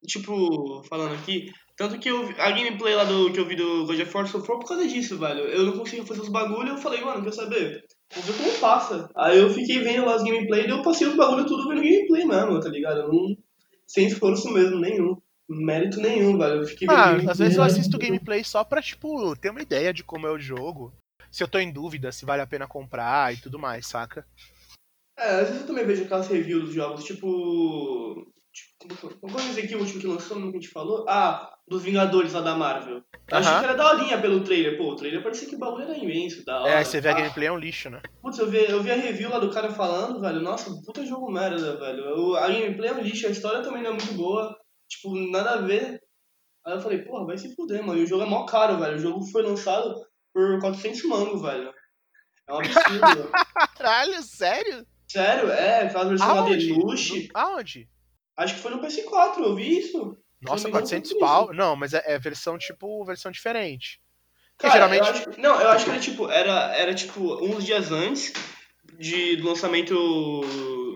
tipo, 0.05 0.83
falando 0.83 1.15
aqui, 1.15 1.51
tanto 1.77 1.99
que 1.99 2.09
eu, 2.09 2.27
a 2.39 2.51
gameplay 2.51 2.95
lá 2.95 3.03
do 3.03 3.31
que 3.31 3.39
eu 3.39 3.45
vi 3.45 3.55
do 3.55 3.85
God 3.85 3.99
of 3.99 4.17
War 4.17 4.27
sofreu 4.27 4.57
por 4.57 4.67
causa 4.67 4.87
disso, 4.87 5.17
velho. 5.17 5.41
Eu 5.41 5.63
não 5.67 5.77
conseguia 5.77 6.03
fazer 6.03 6.21
os 6.21 6.29
bagulho, 6.29 6.69
eu 6.69 6.77
falei, 6.77 7.01
mano, 7.01 7.23
quer 7.23 7.33
saber? 7.33 7.85
Vou 8.15 8.23
ver 8.23 8.37
como 8.37 8.59
passa. 8.59 9.07
Aí 9.15 9.37
eu 9.37 9.49
fiquei 9.51 9.79
vendo 9.79 10.05
lá 10.05 10.15
as 10.15 10.23
gameplay 10.23 10.65
e 10.65 10.69
eu 10.69 10.81
passei 10.81 11.07
os 11.07 11.15
bagulho 11.15 11.45
tudo 11.45 11.69
vendo 11.69 11.83
gameplay 11.83 12.25
mesmo, 12.25 12.59
tá 12.59 12.69
ligado? 12.69 13.01
Eu 13.01 13.09
não, 13.09 13.37
sem 13.85 14.07
esforço 14.07 14.51
mesmo, 14.51 14.79
nenhum. 14.79 15.15
Mérito 15.47 16.01
nenhum, 16.01 16.37
velho. 16.37 16.61
Eu 16.61 16.67
fiquei 16.67 16.87
vendo 16.87 16.97
Ah, 16.97 17.05
gameplay, 17.09 17.31
às 17.31 17.37
vezes 17.37 17.55
eu 17.55 17.63
né? 17.63 17.67
assisto 17.67 17.97
gameplay 17.99 18.43
só 18.43 18.63
pra, 18.63 18.81
tipo, 18.81 19.35
ter 19.35 19.51
uma 19.51 19.61
ideia 19.61 19.93
de 19.93 20.03
como 20.03 20.25
é 20.25 20.31
o 20.31 20.39
jogo. 20.39 20.91
Se 21.31 21.43
eu 21.43 21.47
tô 21.47 21.59
em 21.59 21.71
dúvida 21.71 22.11
se 22.11 22.25
vale 22.25 22.41
a 22.41 22.47
pena 22.47 22.65
comprar 22.67 23.33
e 23.33 23.37
tudo 23.37 23.59
mais, 23.59 23.85
saca? 23.85 24.25
É, 25.17 25.41
às 25.41 25.47
vezes 25.47 25.61
eu 25.61 25.67
também 25.67 25.85
vejo 25.85 26.03
aquelas 26.03 26.27
reviews 26.27 26.65
dos 26.65 26.73
jogos, 26.73 27.03
tipo. 27.03 28.25
Como 29.19 29.31
foi 29.33 29.49
esse 29.49 29.59
aqui 29.61 29.75
o 29.75 29.79
último 29.79 29.99
que 29.99 30.07
lançou, 30.07 30.39
não 30.39 30.51
que 30.51 30.57
a 30.57 30.61
gente 30.61 30.71
falou? 30.71 31.05
Ah, 31.07 31.53
dos 31.67 31.83
Vingadores 31.83 32.33
lá 32.33 32.41
da 32.41 32.55
Marvel. 32.55 32.97
Eu 33.29 33.37
achei 33.37 33.59
que 33.59 33.65
era 33.65 33.73
daorinha 33.75 34.21
pelo 34.21 34.43
trailer. 34.43 34.77
Pô, 34.77 34.91
o 34.91 34.95
trailer 34.95 35.21
parecia 35.21 35.47
que 35.47 35.55
o 35.55 35.59
bagulho 35.59 35.83
era 35.83 35.97
imenso, 35.97 36.45
da 36.45 36.61
hora. 36.61 36.71
É, 36.71 36.83
você 36.83 37.01
vê 37.01 37.09
a 37.09 37.13
gameplay 37.13 37.47
é 37.47 37.51
um 37.51 37.57
lixo, 37.57 37.89
né? 37.89 38.01
Putz, 38.21 38.37
eu 38.39 38.49
vi, 38.49 38.57
eu 38.69 38.81
vi 38.81 38.91
a 38.91 38.95
review 38.95 39.29
lá 39.29 39.39
do 39.39 39.51
cara 39.51 39.69
falando, 39.71 40.21
velho. 40.21 40.39
Nossa, 40.41 40.69
puta 40.85 41.05
jogo 41.05 41.31
merda, 41.31 41.75
velho. 41.77 42.03
Eu- 42.05 42.35
a 42.37 42.47
gameplay 42.47 42.89
é 42.89 42.93
um 42.93 43.01
lixo, 43.01 43.27
a 43.27 43.31
história 43.31 43.61
também 43.61 43.83
não 43.83 43.91
é 43.91 43.93
muito 43.93 44.13
boa. 44.13 44.55
Tipo, 44.87 45.15
nada 45.31 45.51
a 45.55 45.61
ver. 45.61 46.01
Aí 46.65 46.73
eu 46.73 46.81
falei, 46.81 46.99
porra, 46.99 47.25
vai 47.25 47.37
se 47.37 47.53
fuder, 47.55 47.83
mano. 47.85 47.99
E 47.99 48.03
o 48.03 48.07
jogo 48.07 48.23
é 48.23 48.25
mó 48.25 48.45
caro, 48.45 48.77
velho. 48.77 48.95
O 48.95 48.99
jogo 48.99 49.25
foi 49.25 49.41
lançado 49.43 49.95
por 50.33 50.59
400 50.59 51.03
mango, 51.03 51.37
velho. 51.39 51.73
É 52.47 52.53
um 52.53 52.59
absurdo. 52.59 53.31
Caralho, 53.77 54.21
sério? 54.23 54.85
Sério, 55.07 55.49
é, 55.51 55.83
aquela 55.83 56.05
versão 56.05 56.27
lá 56.27 56.41
Aonde? 56.41 56.67
deluxe. 56.67 57.27
No- 57.33 57.39
Aonde? 57.39 57.89
Acho 58.37 58.53
que 58.55 58.59
foi 58.61 58.71
no 58.71 58.79
PS4, 58.79 59.39
eu 59.39 59.55
vi 59.55 59.79
isso. 59.79 60.15
Nossa, 60.39 60.69
não 60.69 60.79
me 60.79 60.79
engano, 60.79 60.87
400 60.87 61.11
foi 61.11 61.19
pau? 61.19 61.53
Não, 61.53 61.75
mas 61.75 61.93
é, 61.95 62.03
é 62.05 62.19
versão, 62.19 62.57
tipo, 62.57 63.03
versão 63.03 63.31
diferente. 63.31 63.99
Cara, 64.57 64.73
geralmente... 64.73 64.99
eu 65.07 65.13
acho, 65.13 65.41
não, 65.41 65.59
eu 65.61 65.69
acho 65.69 65.85
que 65.85 65.91
era 65.91 65.99
tipo, 65.99 66.29
era, 66.29 66.75
era 66.75 66.93
tipo 66.93 67.43
uns 67.43 67.65
dias 67.65 67.91
antes 67.91 68.33
de, 68.97 69.35
do 69.37 69.47
lançamento 69.47 69.93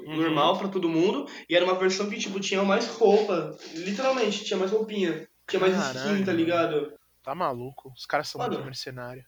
Uhum. 0.05 0.15
normal 0.17 0.57
pra 0.57 0.67
todo 0.67 0.89
mundo. 0.89 1.27
E 1.49 1.55
era 1.55 1.63
uma 1.63 1.75
versão 1.75 2.09
que, 2.09 2.17
tipo, 2.17 2.39
tinha 2.39 2.63
mais 2.63 2.87
roupa. 2.87 3.55
Literalmente, 3.73 4.43
tinha 4.43 4.57
mais 4.57 4.71
roupinha. 4.71 5.27
Tinha 5.47 5.59
mais 5.59 5.73
skin, 5.77 5.93
Caralho. 6.03 6.25
tá 6.25 6.33
ligado? 6.33 6.93
Tá 7.23 7.35
maluco. 7.35 7.93
Os 7.95 8.05
caras 8.05 8.27
são 8.27 8.39
Mano, 8.39 8.53
muito 8.53 8.65
mercenários. 8.65 9.25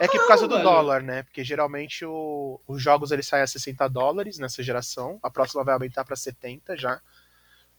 É 0.00 0.08
que 0.08 0.18
por 0.18 0.28
causa 0.28 0.46
do 0.48 0.54
velho. 0.54 0.64
dólar, 0.68 1.02
né? 1.02 1.22
Porque 1.22 1.44
geralmente 1.44 2.04
o- 2.04 2.60
os 2.66 2.82
jogos 2.82 3.10
eles 3.10 3.26
saem 3.26 3.42
a 3.42 3.46
60 3.46 3.86
dólares 3.88 4.38
nessa 4.38 4.62
geração. 4.62 5.18
A 5.22 5.30
próxima 5.30 5.62
vai 5.64 5.74
aumentar 5.74 6.04
pra 6.04 6.16
70 6.16 6.76
já. 6.76 7.00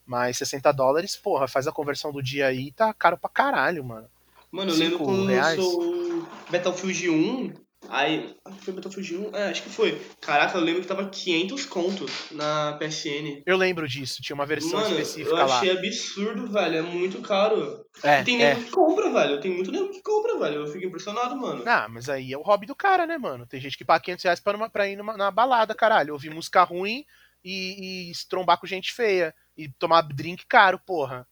Mas 0.09 0.37
60 0.39 0.71
dólares, 0.71 1.15
porra, 1.15 1.47
faz 1.47 1.67
a 1.67 1.71
conversão 1.71 2.11
do 2.11 2.19
dia 2.23 2.47
aí, 2.47 2.71
tá 2.71 2.91
caro 2.91 3.15
pra 3.15 3.29
caralho, 3.29 3.83
mano. 3.83 4.07
Mano, 4.51 4.71
eu 4.71 4.75
lembro 4.75 4.97
quando 4.97 5.27
reais? 5.27 5.55
lançou 5.59 6.27
Battlefield 6.49 7.09
1. 7.11 7.53
Aí. 7.87 8.35
Acho 8.43 8.57
que 8.57 8.65
foi 8.65 8.73
Battlefield 8.73 9.17
1? 9.17 9.35
É, 9.35 9.49
acho 9.51 9.61
que 9.61 9.69
foi. 9.69 10.01
Caraca, 10.19 10.57
eu 10.57 10.63
lembro 10.63 10.81
que 10.81 10.87
tava 10.87 11.07
500 11.07 11.63
contos 11.67 12.11
na 12.31 12.75
PSN. 12.79 13.43
Eu 13.45 13.55
lembro 13.55 13.87
disso, 13.87 14.19
tinha 14.19 14.33
uma 14.33 14.47
versão 14.47 14.79
Mano, 14.79 14.95
eu 14.95 14.99
específica 14.99 15.35
lá. 15.45 15.57
achei 15.59 15.71
absurdo, 15.77 16.47
velho. 16.51 16.77
É 16.77 16.81
muito 16.81 17.21
caro. 17.21 17.85
É, 18.01 18.23
Tem 18.23 18.41
é. 18.41 18.55
nego 18.55 18.65
que 18.65 18.71
compra, 18.71 19.11
velho. 19.13 19.39
Tem 19.39 19.51
muito 19.51 19.71
nego 19.71 19.91
que 19.91 20.01
compra, 20.01 20.39
velho. 20.39 20.55
Eu 20.61 20.67
fico 20.67 20.85
impressionado, 20.87 21.37
mano. 21.37 21.63
Ah, 21.67 21.87
mas 21.87 22.09
aí 22.09 22.33
é 22.33 22.37
o 22.37 22.41
hobby 22.41 22.65
do 22.65 22.75
cara, 22.75 23.05
né, 23.05 23.15
mano? 23.19 23.45
Tem 23.45 23.61
gente 23.61 23.77
que 23.77 23.85
paga 23.85 24.03
500 24.03 24.23
reais 24.23 24.39
pra, 24.39 24.53
numa- 24.53 24.69
pra 24.71 24.87
ir 24.89 24.95
numa, 24.95 25.15
na 25.15 25.29
balada, 25.29 25.75
caralho. 25.75 26.13
Ouvir 26.13 26.31
música 26.33 26.63
ruim 26.63 27.05
e, 27.45 28.09
e 28.09 28.11
trombar 28.27 28.59
com 28.59 28.65
gente 28.65 28.91
feia. 28.91 29.33
E 29.61 29.67
tomar 29.77 30.01
drink 30.03 30.45
caro, 30.47 30.79
porra. 30.79 31.27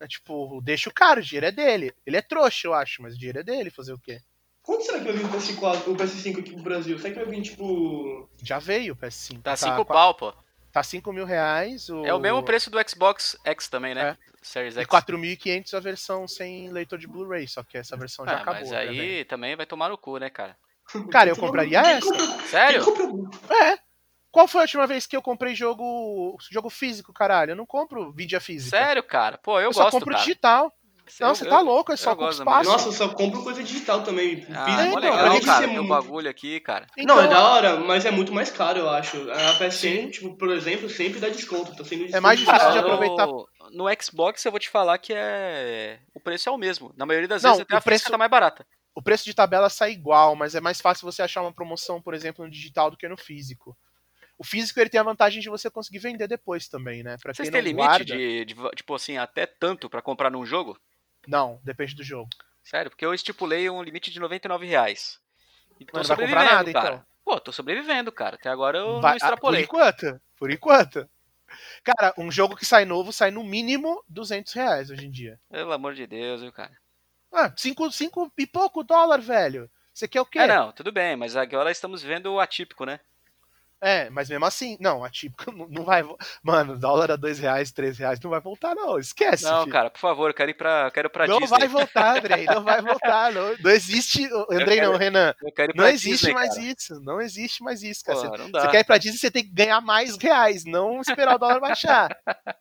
É 0.00 0.06
tipo, 0.06 0.60
deixa 0.62 0.88
o 0.88 0.92
cara, 0.94 1.20
o 1.20 1.22
dinheiro 1.22 1.46
é 1.46 1.52
dele. 1.52 1.94
Ele 2.06 2.16
é 2.16 2.22
trouxa, 2.22 2.66
eu 2.66 2.74
acho, 2.74 3.02
mas 3.02 3.14
o 3.14 3.18
dinheiro 3.18 3.40
é 3.40 3.42
dele, 3.42 3.70
fazer 3.70 3.92
o 3.92 3.98
quê? 3.98 4.20
Quanto 4.62 4.84
será 4.84 4.98
que 4.98 5.04
vai 5.04 5.12
vir 5.14 5.24
o 5.24 5.28
PS4, 5.28 5.86
o 5.88 5.96
PS5 5.96 6.38
aqui 6.40 6.52
pro 6.52 6.62
Brasil? 6.62 6.98
Será 6.98 7.14
que 7.14 7.20
vai 7.24 7.34
vir, 7.34 7.42
tipo. 7.42 8.28
Já 8.42 8.58
veio 8.58 8.92
o 8.92 8.96
PS5. 8.96 9.42
Tá 9.42 9.56
5 9.56 9.84
qua- 9.84 9.94
pau, 9.94 10.14
pô. 10.14 10.34
Tá 10.72 10.82
5 10.82 11.12
mil 11.12 11.24
reais. 11.24 11.88
O... 11.88 12.04
É 12.06 12.14
o 12.14 12.20
mesmo 12.20 12.42
preço 12.42 12.70
do 12.70 12.78
Xbox 12.88 13.36
X 13.44 13.68
também, 13.68 13.94
né? 13.94 14.16
Series 14.42 14.76
E 14.76 14.80
X. 14.82 14.88
4.500 14.88 15.74
a 15.74 15.80
versão 15.80 16.28
sem 16.28 16.70
leitor 16.70 16.98
de 16.98 17.06
Blu-ray, 17.08 17.48
só 17.48 17.62
que 17.62 17.76
essa 17.76 17.96
versão 17.96 18.24
já 18.24 18.32
Ah, 18.32 18.36
acabou. 18.36 18.60
mas 18.60 18.70
né, 18.70 18.78
aí 18.78 18.96
velho? 18.96 19.24
também 19.26 19.56
vai 19.56 19.66
tomar 19.66 19.88
no 19.88 19.98
cu, 19.98 20.18
né, 20.18 20.30
cara? 20.30 20.56
Cara, 21.10 21.28
eu 21.30 21.36
compraria 21.36 21.80
essa. 21.80 22.14
Sério? 22.46 22.82
É. 23.50 23.78
Qual 24.30 24.46
foi 24.46 24.60
a 24.60 24.62
última 24.64 24.86
vez 24.86 25.06
que 25.06 25.16
eu 25.16 25.22
comprei 25.22 25.54
jogo 25.54 26.36
jogo 26.50 26.70
físico, 26.70 27.12
caralho? 27.12 27.52
Eu 27.52 27.56
não 27.56 27.66
compro 27.66 28.12
mídia 28.14 28.40
física. 28.40 28.76
Sério, 28.76 29.02
cara? 29.02 29.38
Pô, 29.38 29.58
eu, 29.58 29.66
Eu, 29.66 29.72
só 29.72 29.84
gosto, 29.84 29.92
compro 29.94 30.10
cara. 30.12 30.20
digital. 30.24 30.72
Não, 31.18 31.30
Eu- 31.30 31.34
você 31.34 31.44
eu- 31.44 31.48
tá 31.50 31.58
louco, 31.58 31.92
é 31.92 31.96
só 31.96 32.14
da 32.14 32.28
espaço. 32.30 32.70
Nossa, 32.70 32.86
eu 32.88 32.92
só 32.92 33.08
compro 33.08 33.42
coisa 33.42 33.64
digital 33.64 34.04
também. 34.04 34.46
Ah, 34.54 34.64
Físico, 34.64 34.90
mó 34.92 34.98
então, 34.98 35.00
legal, 35.00 35.18
pra 35.18 35.30
gente 35.30 35.44
cara, 35.44 35.66
um 35.66 35.72
muito- 35.72 35.88
bagulho 35.88 36.30
aqui, 36.30 36.60
cara. 36.60 36.86
Então, 36.96 37.16
Não, 37.16 37.22
é 37.24 37.26
da 37.26 37.42
hora, 37.48 37.76
mas 37.78 38.06
é 38.06 38.12
muito 38.12 38.32
mais 38.32 38.48
caro, 38.52 38.78
eu 38.78 38.88
acho. 38.88 39.16
A 39.28 39.54
PSN, 39.58 40.08
tipo, 40.12 40.36
por 40.36 40.50
exemplo, 40.52 40.88
sempre 40.88 41.18
dá 41.18 41.28
desconto. 41.28 41.74
Tá 41.74 41.84
sendo 41.84 42.14
É 42.14 42.20
mais 42.20 42.38
desconto 42.38 42.58
difícil 42.60 42.72
de 42.72 42.78
Ah, 42.78 42.92
aproveitar. 42.92 43.26
No, 43.26 43.48
no 43.72 43.84
Xbox 44.00 44.44
eu 44.44 44.52
vou 44.52 44.60
te 44.60 44.68
falar 44.70 44.96
que 44.98 45.12
é. 45.12 45.98
O 46.14 46.20
preço 46.20 46.48
é 46.48 46.52
o 46.52 46.56
mesmo. 46.56 46.94
Na 46.96 47.04
maioria 47.04 47.26
das 47.26 47.42
Não, 47.42 47.50
vezes 47.50 47.62
até 47.62 47.74
o 47.74 47.78
a 47.78 47.80
preço- 47.80 48.08
tá 48.08 48.16
mais 48.16 48.30
barata. 48.30 48.64
o 48.94 49.02
preço 49.02 49.24
de 49.24 49.34
tabela 49.34 49.68
sai 49.68 49.90
igual, 49.90 50.36
mas 50.36 50.54
é 50.54 50.60
mais 50.60 50.80
fácil 50.80 51.10
você 51.10 51.22
achar 51.22 51.42
uma 51.42 51.52
promoção, 51.52 52.00
por 52.00 52.14
exemplo, 52.14 52.44
no 52.44 52.50
digital 52.50 52.88
do 52.88 52.96
que 52.96 53.08
no 53.08 53.16
físico. 53.16 53.76
O 54.40 54.42
físico 54.42 54.80
ele 54.80 54.88
tem 54.88 54.98
a 54.98 55.02
vantagem 55.04 55.38
de 55.42 55.50
você 55.50 55.68
conseguir 55.68 55.98
vender 55.98 56.26
depois 56.26 56.66
também, 56.66 57.02
né? 57.02 57.18
Pra 57.22 57.34
Vocês 57.34 57.50
têm 57.50 57.60
limite 57.60 57.86
guarda, 57.86 58.04
de, 58.16 58.46
de, 58.46 58.54
tipo 58.74 58.94
assim, 58.94 59.18
até 59.18 59.44
tanto 59.44 59.90
pra 59.90 60.00
comprar 60.00 60.30
num 60.30 60.46
jogo? 60.46 60.80
Não, 61.28 61.60
depende 61.62 61.94
do 61.94 62.02
jogo. 62.02 62.30
Sério, 62.64 62.90
porque 62.90 63.04
eu 63.04 63.12
estipulei 63.12 63.68
um 63.68 63.82
limite 63.82 64.10
de 64.10 64.18
99 64.18 64.64
reais. 64.64 65.20
E 65.78 65.84
tô 65.84 65.92
comprar 65.92 66.04
sobrevivendo, 66.04 66.44
nada, 66.50 66.72
cara. 66.72 66.88
então. 66.94 67.06
Pô, 67.22 67.38
tô 67.38 67.52
sobrevivendo, 67.52 68.10
cara. 68.10 68.36
Até 68.36 68.48
agora 68.48 68.78
eu 68.78 68.98
Vai- 69.02 69.10
não 69.10 69.16
extrapolei. 69.18 69.64
ah, 69.64 69.66
por 69.68 69.76
enquanto, 69.76 70.20
por 70.38 70.50
enquanto. 70.50 71.10
Cara, 71.84 72.14
um 72.16 72.32
jogo 72.32 72.56
que 72.56 72.64
sai 72.64 72.86
novo 72.86 73.12
sai 73.12 73.30
no 73.30 73.44
mínimo 73.44 74.02
200 74.08 74.54
reais 74.54 74.88
hoje 74.88 75.04
em 75.06 75.10
dia. 75.10 75.38
Pelo 75.50 75.70
amor 75.70 75.92
de 75.92 76.06
Deus, 76.06 76.40
viu, 76.40 76.50
cara? 76.50 76.72
Ah, 77.30 77.52
5 77.54 77.92
cinco 77.92 78.32
e 78.38 78.46
pouco 78.46 78.82
dólar, 78.82 79.20
velho. 79.20 79.70
Você 79.92 80.08
quer 80.08 80.22
o 80.22 80.26
quê? 80.26 80.38
É, 80.38 80.46
não, 80.46 80.72
tudo 80.72 80.90
bem, 80.90 81.14
mas 81.14 81.36
agora 81.36 81.70
estamos 81.70 82.02
vendo 82.02 82.32
o 82.32 82.40
atípico, 82.40 82.86
né? 82.86 83.00
É, 83.82 84.10
mas 84.10 84.28
mesmo 84.28 84.44
assim, 84.44 84.76
não, 84.78 85.02
a 85.02 85.08
típica 85.08 85.50
não, 85.52 85.66
não 85.68 85.84
vai. 85.84 86.02
Mano, 86.42 86.78
dólar 86.78 87.10
a 87.12 87.16
2 87.16 87.38
reais, 87.38 87.72
3 87.72 87.98
reais, 87.98 88.20
não 88.20 88.30
vai 88.30 88.40
voltar, 88.40 88.74
não. 88.74 88.98
Esquece. 88.98 89.44
Não, 89.44 89.60
filho. 89.62 89.72
cara, 89.72 89.90
por 89.90 89.98
favor, 89.98 90.30
eu 90.30 90.34
quero 90.34 90.50
ir 90.50 90.54
pra, 90.54 90.90
quero 90.90 91.08
ir 91.08 91.10
pra 91.10 91.26
não 91.26 91.38
Disney. 91.40 91.58
vai 91.58 91.68
voltar, 91.68 92.18
Andrei. 92.18 92.44
Não 92.60 92.62
vai 92.64 92.82
voltar. 92.82 93.32
Não, 93.32 93.54
não 93.58 93.70
existe. 93.70 94.24
Andrei, 94.50 94.78
quero- 94.80 94.92
não, 94.92 94.98
Renan. 94.98 95.34
Não 95.74 95.86
existe 95.86 96.10
Disney, 96.26 96.34
mais 96.34 96.54
cara. 96.54 96.66
isso. 96.66 97.00
Não 97.00 97.20
existe 97.20 97.62
mais 97.62 97.82
isso, 97.82 98.04
cara. 98.04 98.18
Porra, 98.18 98.30
Você, 98.36 98.38
não 98.52 98.60
você 98.60 98.68
quer 98.68 98.80
ir 98.80 98.84
pra 98.84 98.98
Disney, 98.98 99.18
você 99.18 99.30
tem 99.30 99.44
que 99.44 99.50
ganhar 99.52 99.80
mais 99.80 100.16
reais, 100.18 100.64
não 100.64 101.00
esperar 101.00 101.36
o 101.36 101.38
dólar 101.38 101.60
baixar. 101.60 102.14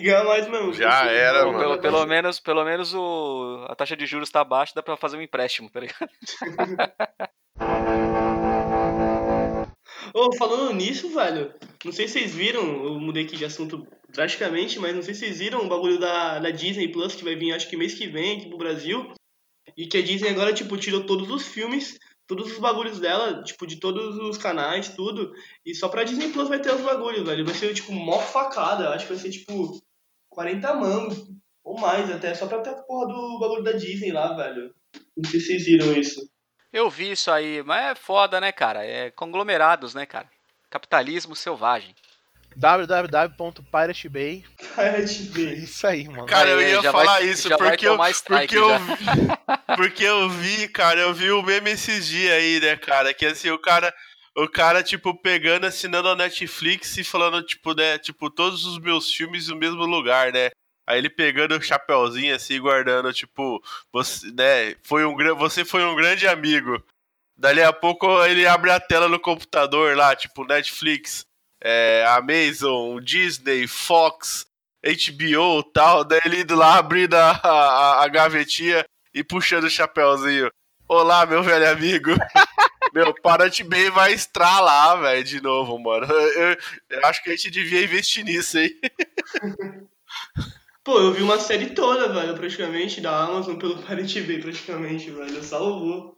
Ganha 0.00 0.24
mais 0.24 0.48
mesmo. 0.48 0.72
Já 0.72 1.04
era, 1.06 1.40
Pô, 1.44 1.52
mano. 1.52 1.58
pelo, 1.58 1.78
pelo 1.78 2.06
menos, 2.06 2.40
pelo 2.40 2.64
menos 2.64 2.94
o, 2.94 3.66
a 3.68 3.74
taxa 3.76 3.96
de 3.96 4.06
juros 4.06 4.30
tá 4.30 4.42
baixa, 4.42 4.72
dá 4.74 4.82
pra 4.82 4.96
fazer 4.96 5.16
um 5.16 5.22
empréstimo, 5.22 5.70
tá 5.70 5.80
ligado? 5.80 6.10
Ô, 10.14 10.32
falando 10.36 10.72
nisso, 10.74 11.08
velho, 11.10 11.54
não 11.84 11.92
sei 11.92 12.06
se 12.06 12.14
vocês 12.14 12.34
viram, 12.34 12.62
eu 12.84 12.98
mudei 12.98 13.24
aqui 13.24 13.36
de 13.36 13.44
assunto 13.44 13.86
drasticamente, 14.08 14.78
mas 14.78 14.94
não 14.94 15.02
sei 15.02 15.14
se 15.14 15.20
vocês 15.20 15.38
viram 15.38 15.64
o 15.64 15.68
bagulho 15.68 15.98
da, 15.98 16.38
da 16.38 16.50
Disney 16.50 16.88
Plus, 16.88 17.14
que 17.14 17.24
vai 17.24 17.36
vir 17.36 17.52
acho 17.52 17.68
que 17.68 17.76
mês 17.76 17.94
que 17.94 18.06
vem 18.06 18.36
aqui 18.36 18.48
pro 18.48 18.58
Brasil. 18.58 19.12
E 19.76 19.86
que 19.86 19.98
a 19.98 20.02
Disney 20.02 20.30
agora, 20.30 20.54
tipo, 20.54 20.76
tirou 20.76 21.04
todos 21.04 21.28
os 21.30 21.46
filmes, 21.46 21.98
todos 22.26 22.52
os 22.52 22.58
bagulhos 22.58 22.98
dela, 22.98 23.42
tipo, 23.42 23.66
de 23.66 23.78
todos 23.78 24.16
os 24.16 24.38
canais, 24.38 24.88
tudo. 24.88 25.32
E 25.64 25.74
só 25.74 25.88
pra 25.88 26.04
Disney 26.04 26.30
Plus 26.30 26.48
vai 26.48 26.60
ter 26.60 26.72
os 26.72 26.80
bagulhos, 26.80 27.24
velho. 27.24 27.44
Vai 27.44 27.54
ser, 27.54 27.74
tipo, 27.74 27.92
mó 27.92 28.18
facada. 28.18 28.90
Acho 28.90 29.06
que 29.06 29.12
vai 29.12 29.22
ser, 29.22 29.30
tipo, 29.30 29.78
40 30.30 30.74
mangos. 30.74 31.28
Ou 31.62 31.78
mais 31.78 32.10
até, 32.10 32.34
só 32.34 32.46
pra 32.46 32.60
ter 32.60 32.70
a 32.70 32.82
porra 32.82 33.08
do 33.08 33.38
bagulho 33.38 33.64
da 33.64 33.72
Disney 33.72 34.12
lá, 34.12 34.34
velho. 34.34 34.72
Não 35.16 35.28
sei 35.28 35.40
se 35.40 35.46
vocês 35.46 35.64
viram 35.64 35.92
isso. 35.92 36.20
Eu 36.76 36.90
vi 36.90 37.12
isso 37.12 37.30
aí, 37.30 37.62
mas 37.62 37.84
é 37.86 37.94
foda, 37.94 38.38
né, 38.38 38.52
cara? 38.52 38.84
É 38.84 39.10
conglomerados, 39.10 39.94
né, 39.94 40.04
cara? 40.04 40.28
Capitalismo 40.68 41.34
selvagem. 41.34 41.94
www.piratebay. 42.54 44.44
Pirate 44.74 45.30
É 45.30 45.34
Bay. 45.34 45.54
isso 45.64 45.86
aí, 45.86 46.08
mano. 46.08 46.26
Cara, 46.26 46.50
eu 46.50 46.58
Aí, 46.58 46.70
ia 46.72 46.82
já 46.82 46.90
vai- 46.90 47.06
falar 47.06 47.22
isso 47.22 47.48
vai 47.48 47.58
porque 47.70 47.86
eu, 47.88 47.96
porque, 47.96 48.56
eu 48.58 48.78
vi, 48.78 49.76
porque 49.76 50.04
eu 50.04 50.28
vi, 50.30 50.68
cara, 50.68 51.00
eu 51.00 51.14
vi 51.14 51.30
o 51.30 51.42
meme 51.42 51.70
esses 51.70 52.06
dias 52.06 52.32
aí, 52.32 52.60
né, 52.60 52.76
cara, 52.76 53.14
que 53.14 53.24
assim, 53.26 53.50
o 53.50 53.58
cara, 53.58 53.92
o 54.36 54.48
cara, 54.48 54.82
tipo, 54.82 55.14
pegando, 55.20 55.66
assinando 55.66 56.08
a 56.08 56.16
Netflix 56.16 56.96
e 56.98 57.04
falando, 57.04 57.42
tipo, 57.42 57.74
né, 57.74 57.98
tipo, 57.98 58.30
todos 58.30 58.64
os 58.66 58.78
meus 58.78 59.10
filmes 59.12 59.48
no 59.48 59.56
mesmo 59.56 59.84
lugar, 59.86 60.32
né, 60.32 60.50
aí 60.86 60.98
ele 60.98 61.10
pegando 61.10 61.56
o 61.56 61.62
chapéuzinho 61.62 62.34
assim, 62.34 62.60
guardando, 62.60 63.12
tipo, 63.12 63.62
você, 63.92 64.30
né, 64.32 64.76
foi 64.84 65.04
um, 65.04 65.16
você 65.36 65.64
foi 65.64 65.84
um 65.84 65.96
grande 65.96 66.26
amigo, 66.28 66.82
dali 67.36 67.62
a 67.62 67.72
pouco 67.72 68.24
ele 68.24 68.46
abre 68.46 68.70
a 68.70 68.78
tela 68.78 69.08
no 69.08 69.18
computador 69.18 69.96
lá, 69.96 70.14
tipo, 70.14 70.44
Netflix, 70.44 71.26
é, 71.60 72.04
Amazon, 72.08 73.00
Disney, 73.00 73.66
Fox, 73.66 74.46
HBO 74.84 75.62
tal, 75.64 76.04
daí 76.04 76.20
ele 76.24 76.42
indo 76.42 76.54
lá 76.54 76.78
abrindo 76.78 77.14
a, 77.14 77.30
a, 77.32 78.04
a 78.04 78.08
gavetinha 78.08 78.84
e 79.12 79.24
puxando 79.24 79.64
o 79.64 79.70
chapéuzinho. 79.70 80.50
Olá, 80.88 81.26
meu 81.26 81.42
velho 81.42 81.68
amigo. 81.68 82.10
meu, 82.94 83.12
Pirate 83.12 83.64
Bay 83.64 83.90
vai 83.90 84.12
estralar, 84.12 85.00
velho, 85.00 85.24
de 85.24 85.40
novo, 85.42 85.76
mano. 85.78 86.06
Eu, 86.06 86.56
eu 86.90 87.06
acho 87.06 87.22
que 87.24 87.30
a 87.30 87.32
gente 87.32 87.50
devia 87.50 87.82
investir 87.82 88.24
nisso 88.24 88.58
aí. 88.58 88.78
Pô, 90.86 91.00
eu 91.00 91.12
vi 91.12 91.20
uma 91.20 91.40
série 91.40 91.70
toda, 91.70 92.12
velho, 92.12 92.36
praticamente, 92.36 93.00
da 93.00 93.24
Amazon 93.24 93.56
pelo 93.56 93.76
Pirate 93.82 94.20
Bay, 94.20 94.40
praticamente, 94.40 95.10
velho. 95.10 95.42
Salvou. 95.42 96.16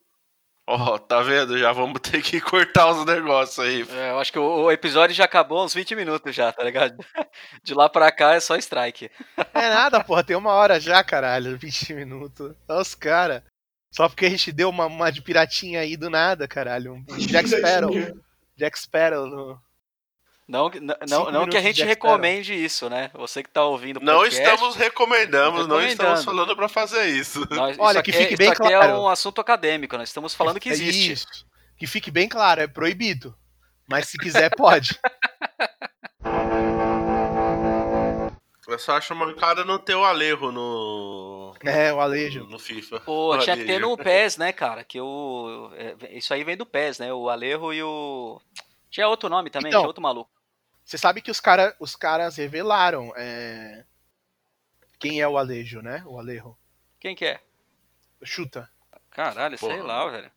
Ó, 0.68 0.98
tá 0.98 1.22
vendo? 1.22 1.56
Já 1.56 1.72
vamos 1.72 1.98
ter 2.02 2.20
que 2.20 2.38
cortar 2.38 2.90
os 2.90 3.06
negócios 3.06 3.58
aí. 3.58 3.86
É, 3.90 4.10
eu 4.10 4.18
acho 4.18 4.30
que 4.30 4.38
o, 4.38 4.64
o 4.64 4.70
episódio 4.70 5.16
já 5.16 5.24
acabou 5.24 5.64
uns 5.64 5.72
20 5.72 5.94
minutos 5.94 6.34
já, 6.34 6.52
tá 6.52 6.62
ligado? 6.62 6.94
De 7.64 7.72
lá 7.72 7.88
pra 7.88 8.12
cá 8.12 8.34
é 8.34 8.40
só 8.40 8.56
strike. 8.56 9.10
É 9.54 9.70
nada, 9.70 10.04
porra, 10.04 10.22
tem 10.22 10.36
uma 10.36 10.52
hora 10.52 10.78
já, 10.78 11.02
caralho, 11.02 11.56
20 11.56 11.94
minutos. 11.94 12.54
Olha 12.68 12.82
os 12.82 12.94
caras. 12.94 13.42
Só 13.90 14.06
porque 14.06 14.26
a 14.26 14.30
gente 14.30 14.52
deu 14.52 14.68
uma, 14.68 14.84
uma 14.84 15.10
de 15.10 15.22
piratinha 15.22 15.80
aí 15.80 15.96
do 15.96 16.10
nada, 16.10 16.46
caralho. 16.46 16.92
Um 16.92 17.04
Jack 17.16 17.48
Sparrow. 17.48 17.94
Jack 18.54 18.78
Sparrow 18.78 19.26
no. 19.26 19.67
Não, 20.48 20.70
não, 20.80 20.96
não, 21.06 21.30
não 21.30 21.46
que 21.46 21.58
a 21.58 21.60
gente 21.60 21.84
recomende 21.84 22.54
isso, 22.54 22.88
né? 22.88 23.10
Você 23.12 23.42
que 23.42 23.50
tá 23.50 23.62
ouvindo 23.64 24.00
Não 24.00 24.20
podcast, 24.20 24.50
estamos 24.50 24.74
recomendando, 24.76 25.68
não 25.68 25.80
estamos 25.82 26.24
falando 26.24 26.56
pra 26.56 26.68
fazer 26.70 27.04
isso. 27.08 27.40
nós- 27.50 27.76
Olha, 27.78 27.98
isso 27.98 28.02
que 28.02 28.10
aqui 28.10 28.18
é- 28.18 28.22
fique 28.22 28.36
bem 28.36 28.52
isso 28.52 28.62
aqui 28.62 28.72
é 28.72 28.76
claro. 28.78 28.94
um 28.98 29.08
assunto 29.08 29.42
acadêmico, 29.42 29.98
nós 29.98 30.08
estamos 30.08 30.34
falando 30.34 30.58
que 30.58 30.70
É 30.70 30.72
existe. 30.72 31.12
isso. 31.12 31.26
Que 31.76 31.86
fique 31.86 32.10
bem 32.10 32.28
claro, 32.28 32.62
é 32.62 32.66
proibido. 32.66 33.36
Mas 33.86 34.08
se 34.08 34.16
quiser, 34.16 34.48
pode. 34.56 34.98
Eu 38.66 38.78
só 38.78 38.96
acho 38.98 39.14
mancada 39.14 39.64
não 39.64 39.78
ter 39.78 39.94
o 39.94 40.04
Alejo 40.04 40.52
no. 40.52 41.54
É, 41.64 41.92
o 41.92 42.00
Alejo. 42.00 42.44
No 42.44 42.58
FIFA. 42.58 43.00
Pô, 43.00 43.34
O 43.34 43.38
tinha 43.38 43.56
que 43.56 43.64
ter 43.64 43.72
Alejo. 43.76 43.88
no 43.88 43.96
PES, 43.96 44.36
né, 44.36 44.52
cara? 44.52 44.84
Que 44.84 45.00
o. 45.00 45.70
é, 45.74 46.16
Isso 46.16 46.34
aí 46.34 46.44
vem 46.44 46.56
do 46.56 46.66
PES, 46.66 46.98
né? 46.98 47.12
O 47.12 47.30
Alejo 47.30 47.72
e 47.72 47.82
o. 47.82 48.38
Tinha 48.90 49.08
outro 49.08 49.28
nome 49.30 49.48
também, 49.48 49.68
Então. 49.70 49.80
tinha 49.80 49.86
outro 49.88 50.02
maluco. 50.02 50.30
Você 50.88 50.96
sabe 50.96 51.20
que 51.20 51.30
os, 51.30 51.38
cara, 51.38 51.76
os 51.78 51.94
caras 51.94 52.36
revelaram 52.36 53.12
é, 53.14 53.84
quem 54.98 55.20
é 55.20 55.28
o 55.28 55.36
Alejo, 55.36 55.82
né? 55.82 56.02
O 56.06 56.18
Alejo. 56.18 56.56
Quem 56.98 57.14
que 57.14 57.26
é? 57.26 57.40
Chuta. 58.24 58.70
Caralho, 59.10 59.58
sei 59.58 59.68
Porra. 59.68 59.82
lá, 59.82 60.08
velho. 60.08 60.32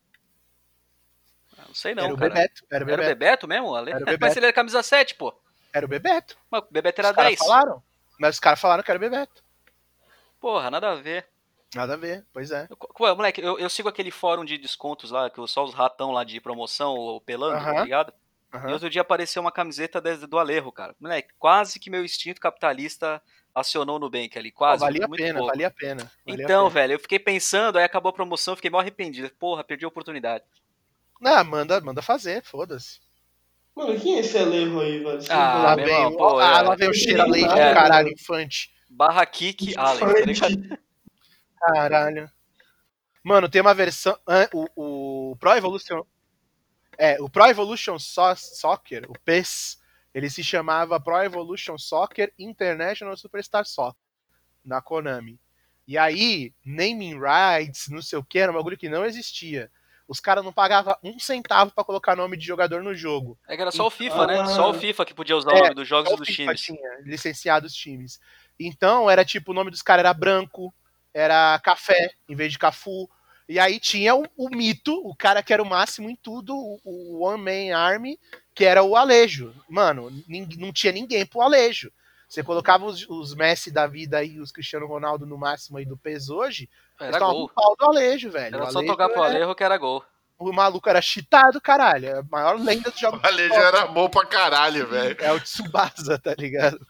Ah, 1.58 1.64
Não 1.70 1.74
sei 1.74 1.96
não, 1.96 2.04
era 2.04 2.14
o 2.14 2.18
cara. 2.18 2.34
Bebeto. 2.34 2.66
Era 2.70 2.84
o 2.86 2.90
Era 2.90 2.94
o 2.94 2.98
Bebeto. 2.98 3.20
Bebeto 3.20 3.48
mesmo? 3.48 3.68
o 3.70 3.76
Ale? 3.78 3.92
Era 3.92 4.00
o 4.00 4.04
Mas 4.20 4.20
Bebeto. 4.20 4.40
ele 4.40 4.46
era 4.48 4.54
camisa 4.54 4.84
7, 4.84 5.16
pô. 5.16 5.34
Era 5.74 5.86
o 5.86 5.90
Bebeto. 5.90 6.38
Mas 6.52 6.62
o 6.64 6.68
Bebeto 6.70 7.00
era 7.00 7.10
os 7.12 7.16
caras 7.16 7.30
10. 7.30 7.40
falaram. 7.40 7.84
Mas 8.20 8.36
os 8.36 8.40
caras 8.42 8.60
falaram 8.60 8.84
que 8.84 8.92
era 8.92 8.98
o 8.98 9.00
Bebeto. 9.00 9.42
Porra, 10.42 10.70
nada 10.70 10.92
a 10.92 10.96
ver. 10.96 11.28
Nada 11.74 11.94
a 11.94 11.98
ver, 11.98 12.26
pois 12.34 12.52
é. 12.52 12.68
Eu- 12.70 12.78
Ué, 13.00 13.14
moleque, 13.16 13.42
eu, 13.42 13.58
eu 13.58 13.70
sigo 13.70 13.88
aquele 13.88 14.12
fórum 14.12 14.44
de 14.44 14.58
descontos 14.58 15.12
lá, 15.12 15.30
que 15.30 15.40
eu- 15.40 15.48
só 15.48 15.64
os 15.64 15.74
ratão 15.74 16.12
lá 16.12 16.26
de 16.26 16.42
promoção, 16.42 16.94
o 16.96 17.22
pelando, 17.22 17.64
tá 17.64 17.72
Aham. 17.72 17.88
Ligado? 18.58 18.70
E 18.70 18.74
outro 18.74 18.90
dia 18.90 19.02
apareceu 19.02 19.42
uma 19.42 19.52
camiseta 19.52 20.02
do 20.02 20.38
Alejo, 20.40 20.72
cara. 20.72 20.96
Moleque, 21.00 21.30
quase 21.40 21.80
que 21.80 21.90
meu 21.90 22.04
instinto 22.04 22.42
capitalista 22.42 23.22
acionou 23.54 24.00
no 24.00 24.06
Nubank 24.06 24.38
ali, 24.38 24.52
Pô, 24.52 24.60
quase. 24.60 24.80
valia 24.82 25.06
a 25.06 25.10
pena, 25.10 25.40
valia 25.46 25.68
a 25.68 25.72
pena. 25.72 26.12
valia 26.26 26.44
a 26.44 26.46
Então, 26.46 26.64
pena. 26.68 26.70
velho, 26.82 26.94
eu 26.94 27.00
fiquei 27.00 27.20
pensando, 27.20 27.78
aí 27.78 27.84
acabou 27.84 28.10
a 28.10 28.14
promoção, 28.14 28.54
eu 28.54 28.56
fiquei 28.56 28.70
mal 28.72 28.82
arrependido. 28.82 29.30
Porra, 29.40 29.64
perdi 29.64 29.84
a 29.86 29.88
oportunidade. 29.88 30.44
Não, 31.20 31.44
manda, 31.46 31.80
manda 31.82 32.02
fazer, 32.02 32.44
foda-se. 32.44 33.00
Mano, 33.76 33.98
quem 34.00 34.16
é 34.16 34.20
esse 34.20 34.38
Alejo 34.38 34.80
aí, 34.82 35.00
velho? 35.04 35.20
Ah, 35.30 35.64
lá, 35.64 35.76
meu 35.76 35.86
vem, 35.86 35.96
irmão, 35.96 36.18
pô, 36.18 36.40
ah, 36.40 36.58
é. 36.58 36.62
lá 36.62 36.76
vem 36.76 36.90
o 36.90 36.94
cheiro 36.94 37.22
a 37.22 37.26
leite 37.26 37.48
do 37.48 37.58
É. 37.60 37.74
caralho, 37.74 38.10
infante. 38.10 38.72
Barra 38.90 39.26
Kick 39.26 39.74
Allen, 39.78 40.00
tá? 40.36 40.78
Caralho. 41.60 42.30
Mano, 43.24 43.48
tem 43.48 43.62
uma 43.62 43.74
versão. 43.74 44.18
ah, 44.28 44.50
O, 44.54 45.32
o 45.32 45.36
Pro 45.38 45.52
Evolution. 45.56 46.04
É, 47.04 47.20
o 47.20 47.28
Pro 47.28 47.48
Evolution 47.48 47.98
So- 47.98 48.36
Soccer, 48.36 49.10
o 49.10 49.14
PES, 49.26 49.80
ele 50.14 50.30
se 50.30 50.44
chamava 50.44 51.00
Pro 51.00 51.18
Evolution 51.24 51.76
Soccer 51.78 52.32
International 52.38 53.18
Superstar 53.18 53.66
Soccer, 53.66 54.00
na 54.64 54.82
Konami. 54.82 55.40
E 55.88 55.98
aí, 55.98 56.54
naming 56.64 57.20
rights, 57.20 57.88
não 57.90 58.04
sei 58.04 58.20
o 58.20 58.24
que, 58.24 58.38
era 58.38 58.52
um 58.52 58.56
bagulho 58.56 58.78
que 58.78 58.88
não 58.88 59.04
existia. 59.04 59.72
Os 60.08 60.20
caras 60.20 60.44
não 60.46 60.54
pagavam 60.54 60.96
um 61.04 61.18
centavo 61.18 61.72
pra 61.72 61.84
colocar 61.84 62.16
nome 62.16 62.38
de 62.38 62.46
jogador 62.46 62.84
no 62.84 62.94
jogo. 62.94 63.36
É 63.48 63.56
que 63.56 63.62
era 63.64 63.72
só 63.72 63.88
o 63.88 63.90
FIFA, 63.90 64.28
né? 64.28 64.40
Ah. 64.42 64.46
Só 64.46 64.70
o 64.70 64.74
FIFA 64.76 65.04
que 65.06 65.14
podia 65.16 65.36
usar 65.36 65.54
o 65.54 65.58
É, 65.58 65.62
nome 65.64 65.74
dos 65.76 65.88
jogos 65.88 66.12
e 66.12 66.14
o 66.14 66.18
dos 66.18 66.28
FIFA 66.28 66.54
times. 66.54 66.62
tinha 66.62 67.00
licenciado 67.04 67.66
os 67.66 67.74
times. 67.74 68.20
Então, 68.60 69.10
era 69.10 69.26
tipo, 69.26 69.52
o 69.52 69.54
nome 69.56 69.72
dos 69.72 69.82
caras 69.82 70.02
era 70.02 70.14
branco, 70.14 70.72
era 71.14 71.60
café, 71.64 72.14
em 72.30 72.36
vez 72.36 72.52
de 72.52 72.60
Cafu. 72.60 73.10
E 73.48 73.60
aí 73.60 73.80
tinha 73.80 74.16
o, 74.16 74.26
o 74.38 74.50
mito, 74.50 74.94
o 75.06 75.16
cara 75.16 75.44
que 75.44 75.54
era 75.54 75.62
o 75.62 75.66
máximo 75.70 76.10
em 76.10 76.16
tudo, 76.16 76.56
o, 76.56 76.80
o 76.86 77.22
One 77.24 77.44
Man 77.44 77.76
Army, 77.76 78.20
que 78.56 78.64
era 78.66 78.84
o 78.84 78.96
Alejo. 78.96 79.54
Mano, 79.70 80.12
não 80.58 80.72
tinha 80.72 80.94
ninguém 80.94 81.26
pro 81.26 81.42
Alejo. 81.42 81.92
Você 82.28 82.42
colocava 82.42 82.86
os, 82.86 83.06
os 83.10 83.36
Messi 83.36 83.70
da 83.72 83.86
vida 83.88 84.18
aí, 84.20 84.40
os 84.40 84.54
Cristiano 84.54 84.88
Ronaldo 84.88 85.26
no 85.26 85.38
máximo 85.38 85.78
aí 85.78 85.84
do 85.86 85.98
PES 85.98 86.30
hoje, 86.30 86.70
Era 86.98 87.20
gol. 87.20 87.44
um 87.44 87.48
pau 87.50 87.76
do 87.78 87.86
Alejo, 87.86 88.32
velho. 88.32 88.56
Era 88.56 88.72
só 88.72 88.82
tocar 88.86 89.10
pro 89.10 89.22
era- 89.22 89.36
Alejo 89.36 89.54
que 89.56 89.64
era 89.66 89.78
gol. 89.78 90.02
O 90.42 90.52
maluco 90.52 90.90
era 90.90 91.00
cheatado, 91.02 91.62
caralho. 91.62 92.08
É 92.08 92.18
a 92.18 92.24
maior 92.24 92.60
lenda 92.60 92.90
do 92.90 92.98
jogo. 92.98 93.22
O 93.22 93.28
Alejo 93.28 93.54
era 93.54 93.86
bom 93.86 94.10
pra 94.10 94.26
caralho, 94.26 94.88
velho. 94.88 95.16
É 95.20 95.32
o 95.32 95.40
Tsubasa, 95.40 96.18
tá 96.18 96.34
ligado? 96.38 96.80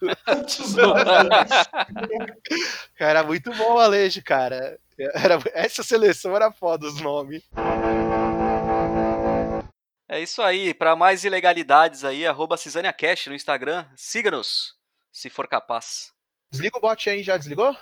Cara, 2.96 3.10
era 3.10 3.22
muito 3.22 3.52
bom 3.52 3.74
o 3.74 3.78
Alejo, 3.78 4.22
cara. 4.24 4.78
Era, 4.98 5.38
essa 5.52 5.82
seleção 5.82 6.34
era 6.34 6.50
foda 6.50 6.86
os 6.86 6.98
nomes. 7.00 7.42
É 10.08 10.20
isso 10.20 10.40
aí. 10.40 10.72
Pra 10.72 10.96
mais 10.96 11.24
ilegalidades 11.24 12.04
aí, 12.04 12.26
arroba 12.26 12.56
CisâniaCast 12.56 13.28
no 13.28 13.34
Instagram. 13.34 13.84
Siga-nos, 13.94 14.74
se 15.12 15.28
for 15.28 15.46
capaz. 15.46 16.10
Desliga 16.50 16.78
o 16.78 16.80
bot 16.80 17.10
aí, 17.10 17.22
já 17.22 17.36
desligou? 17.36 17.76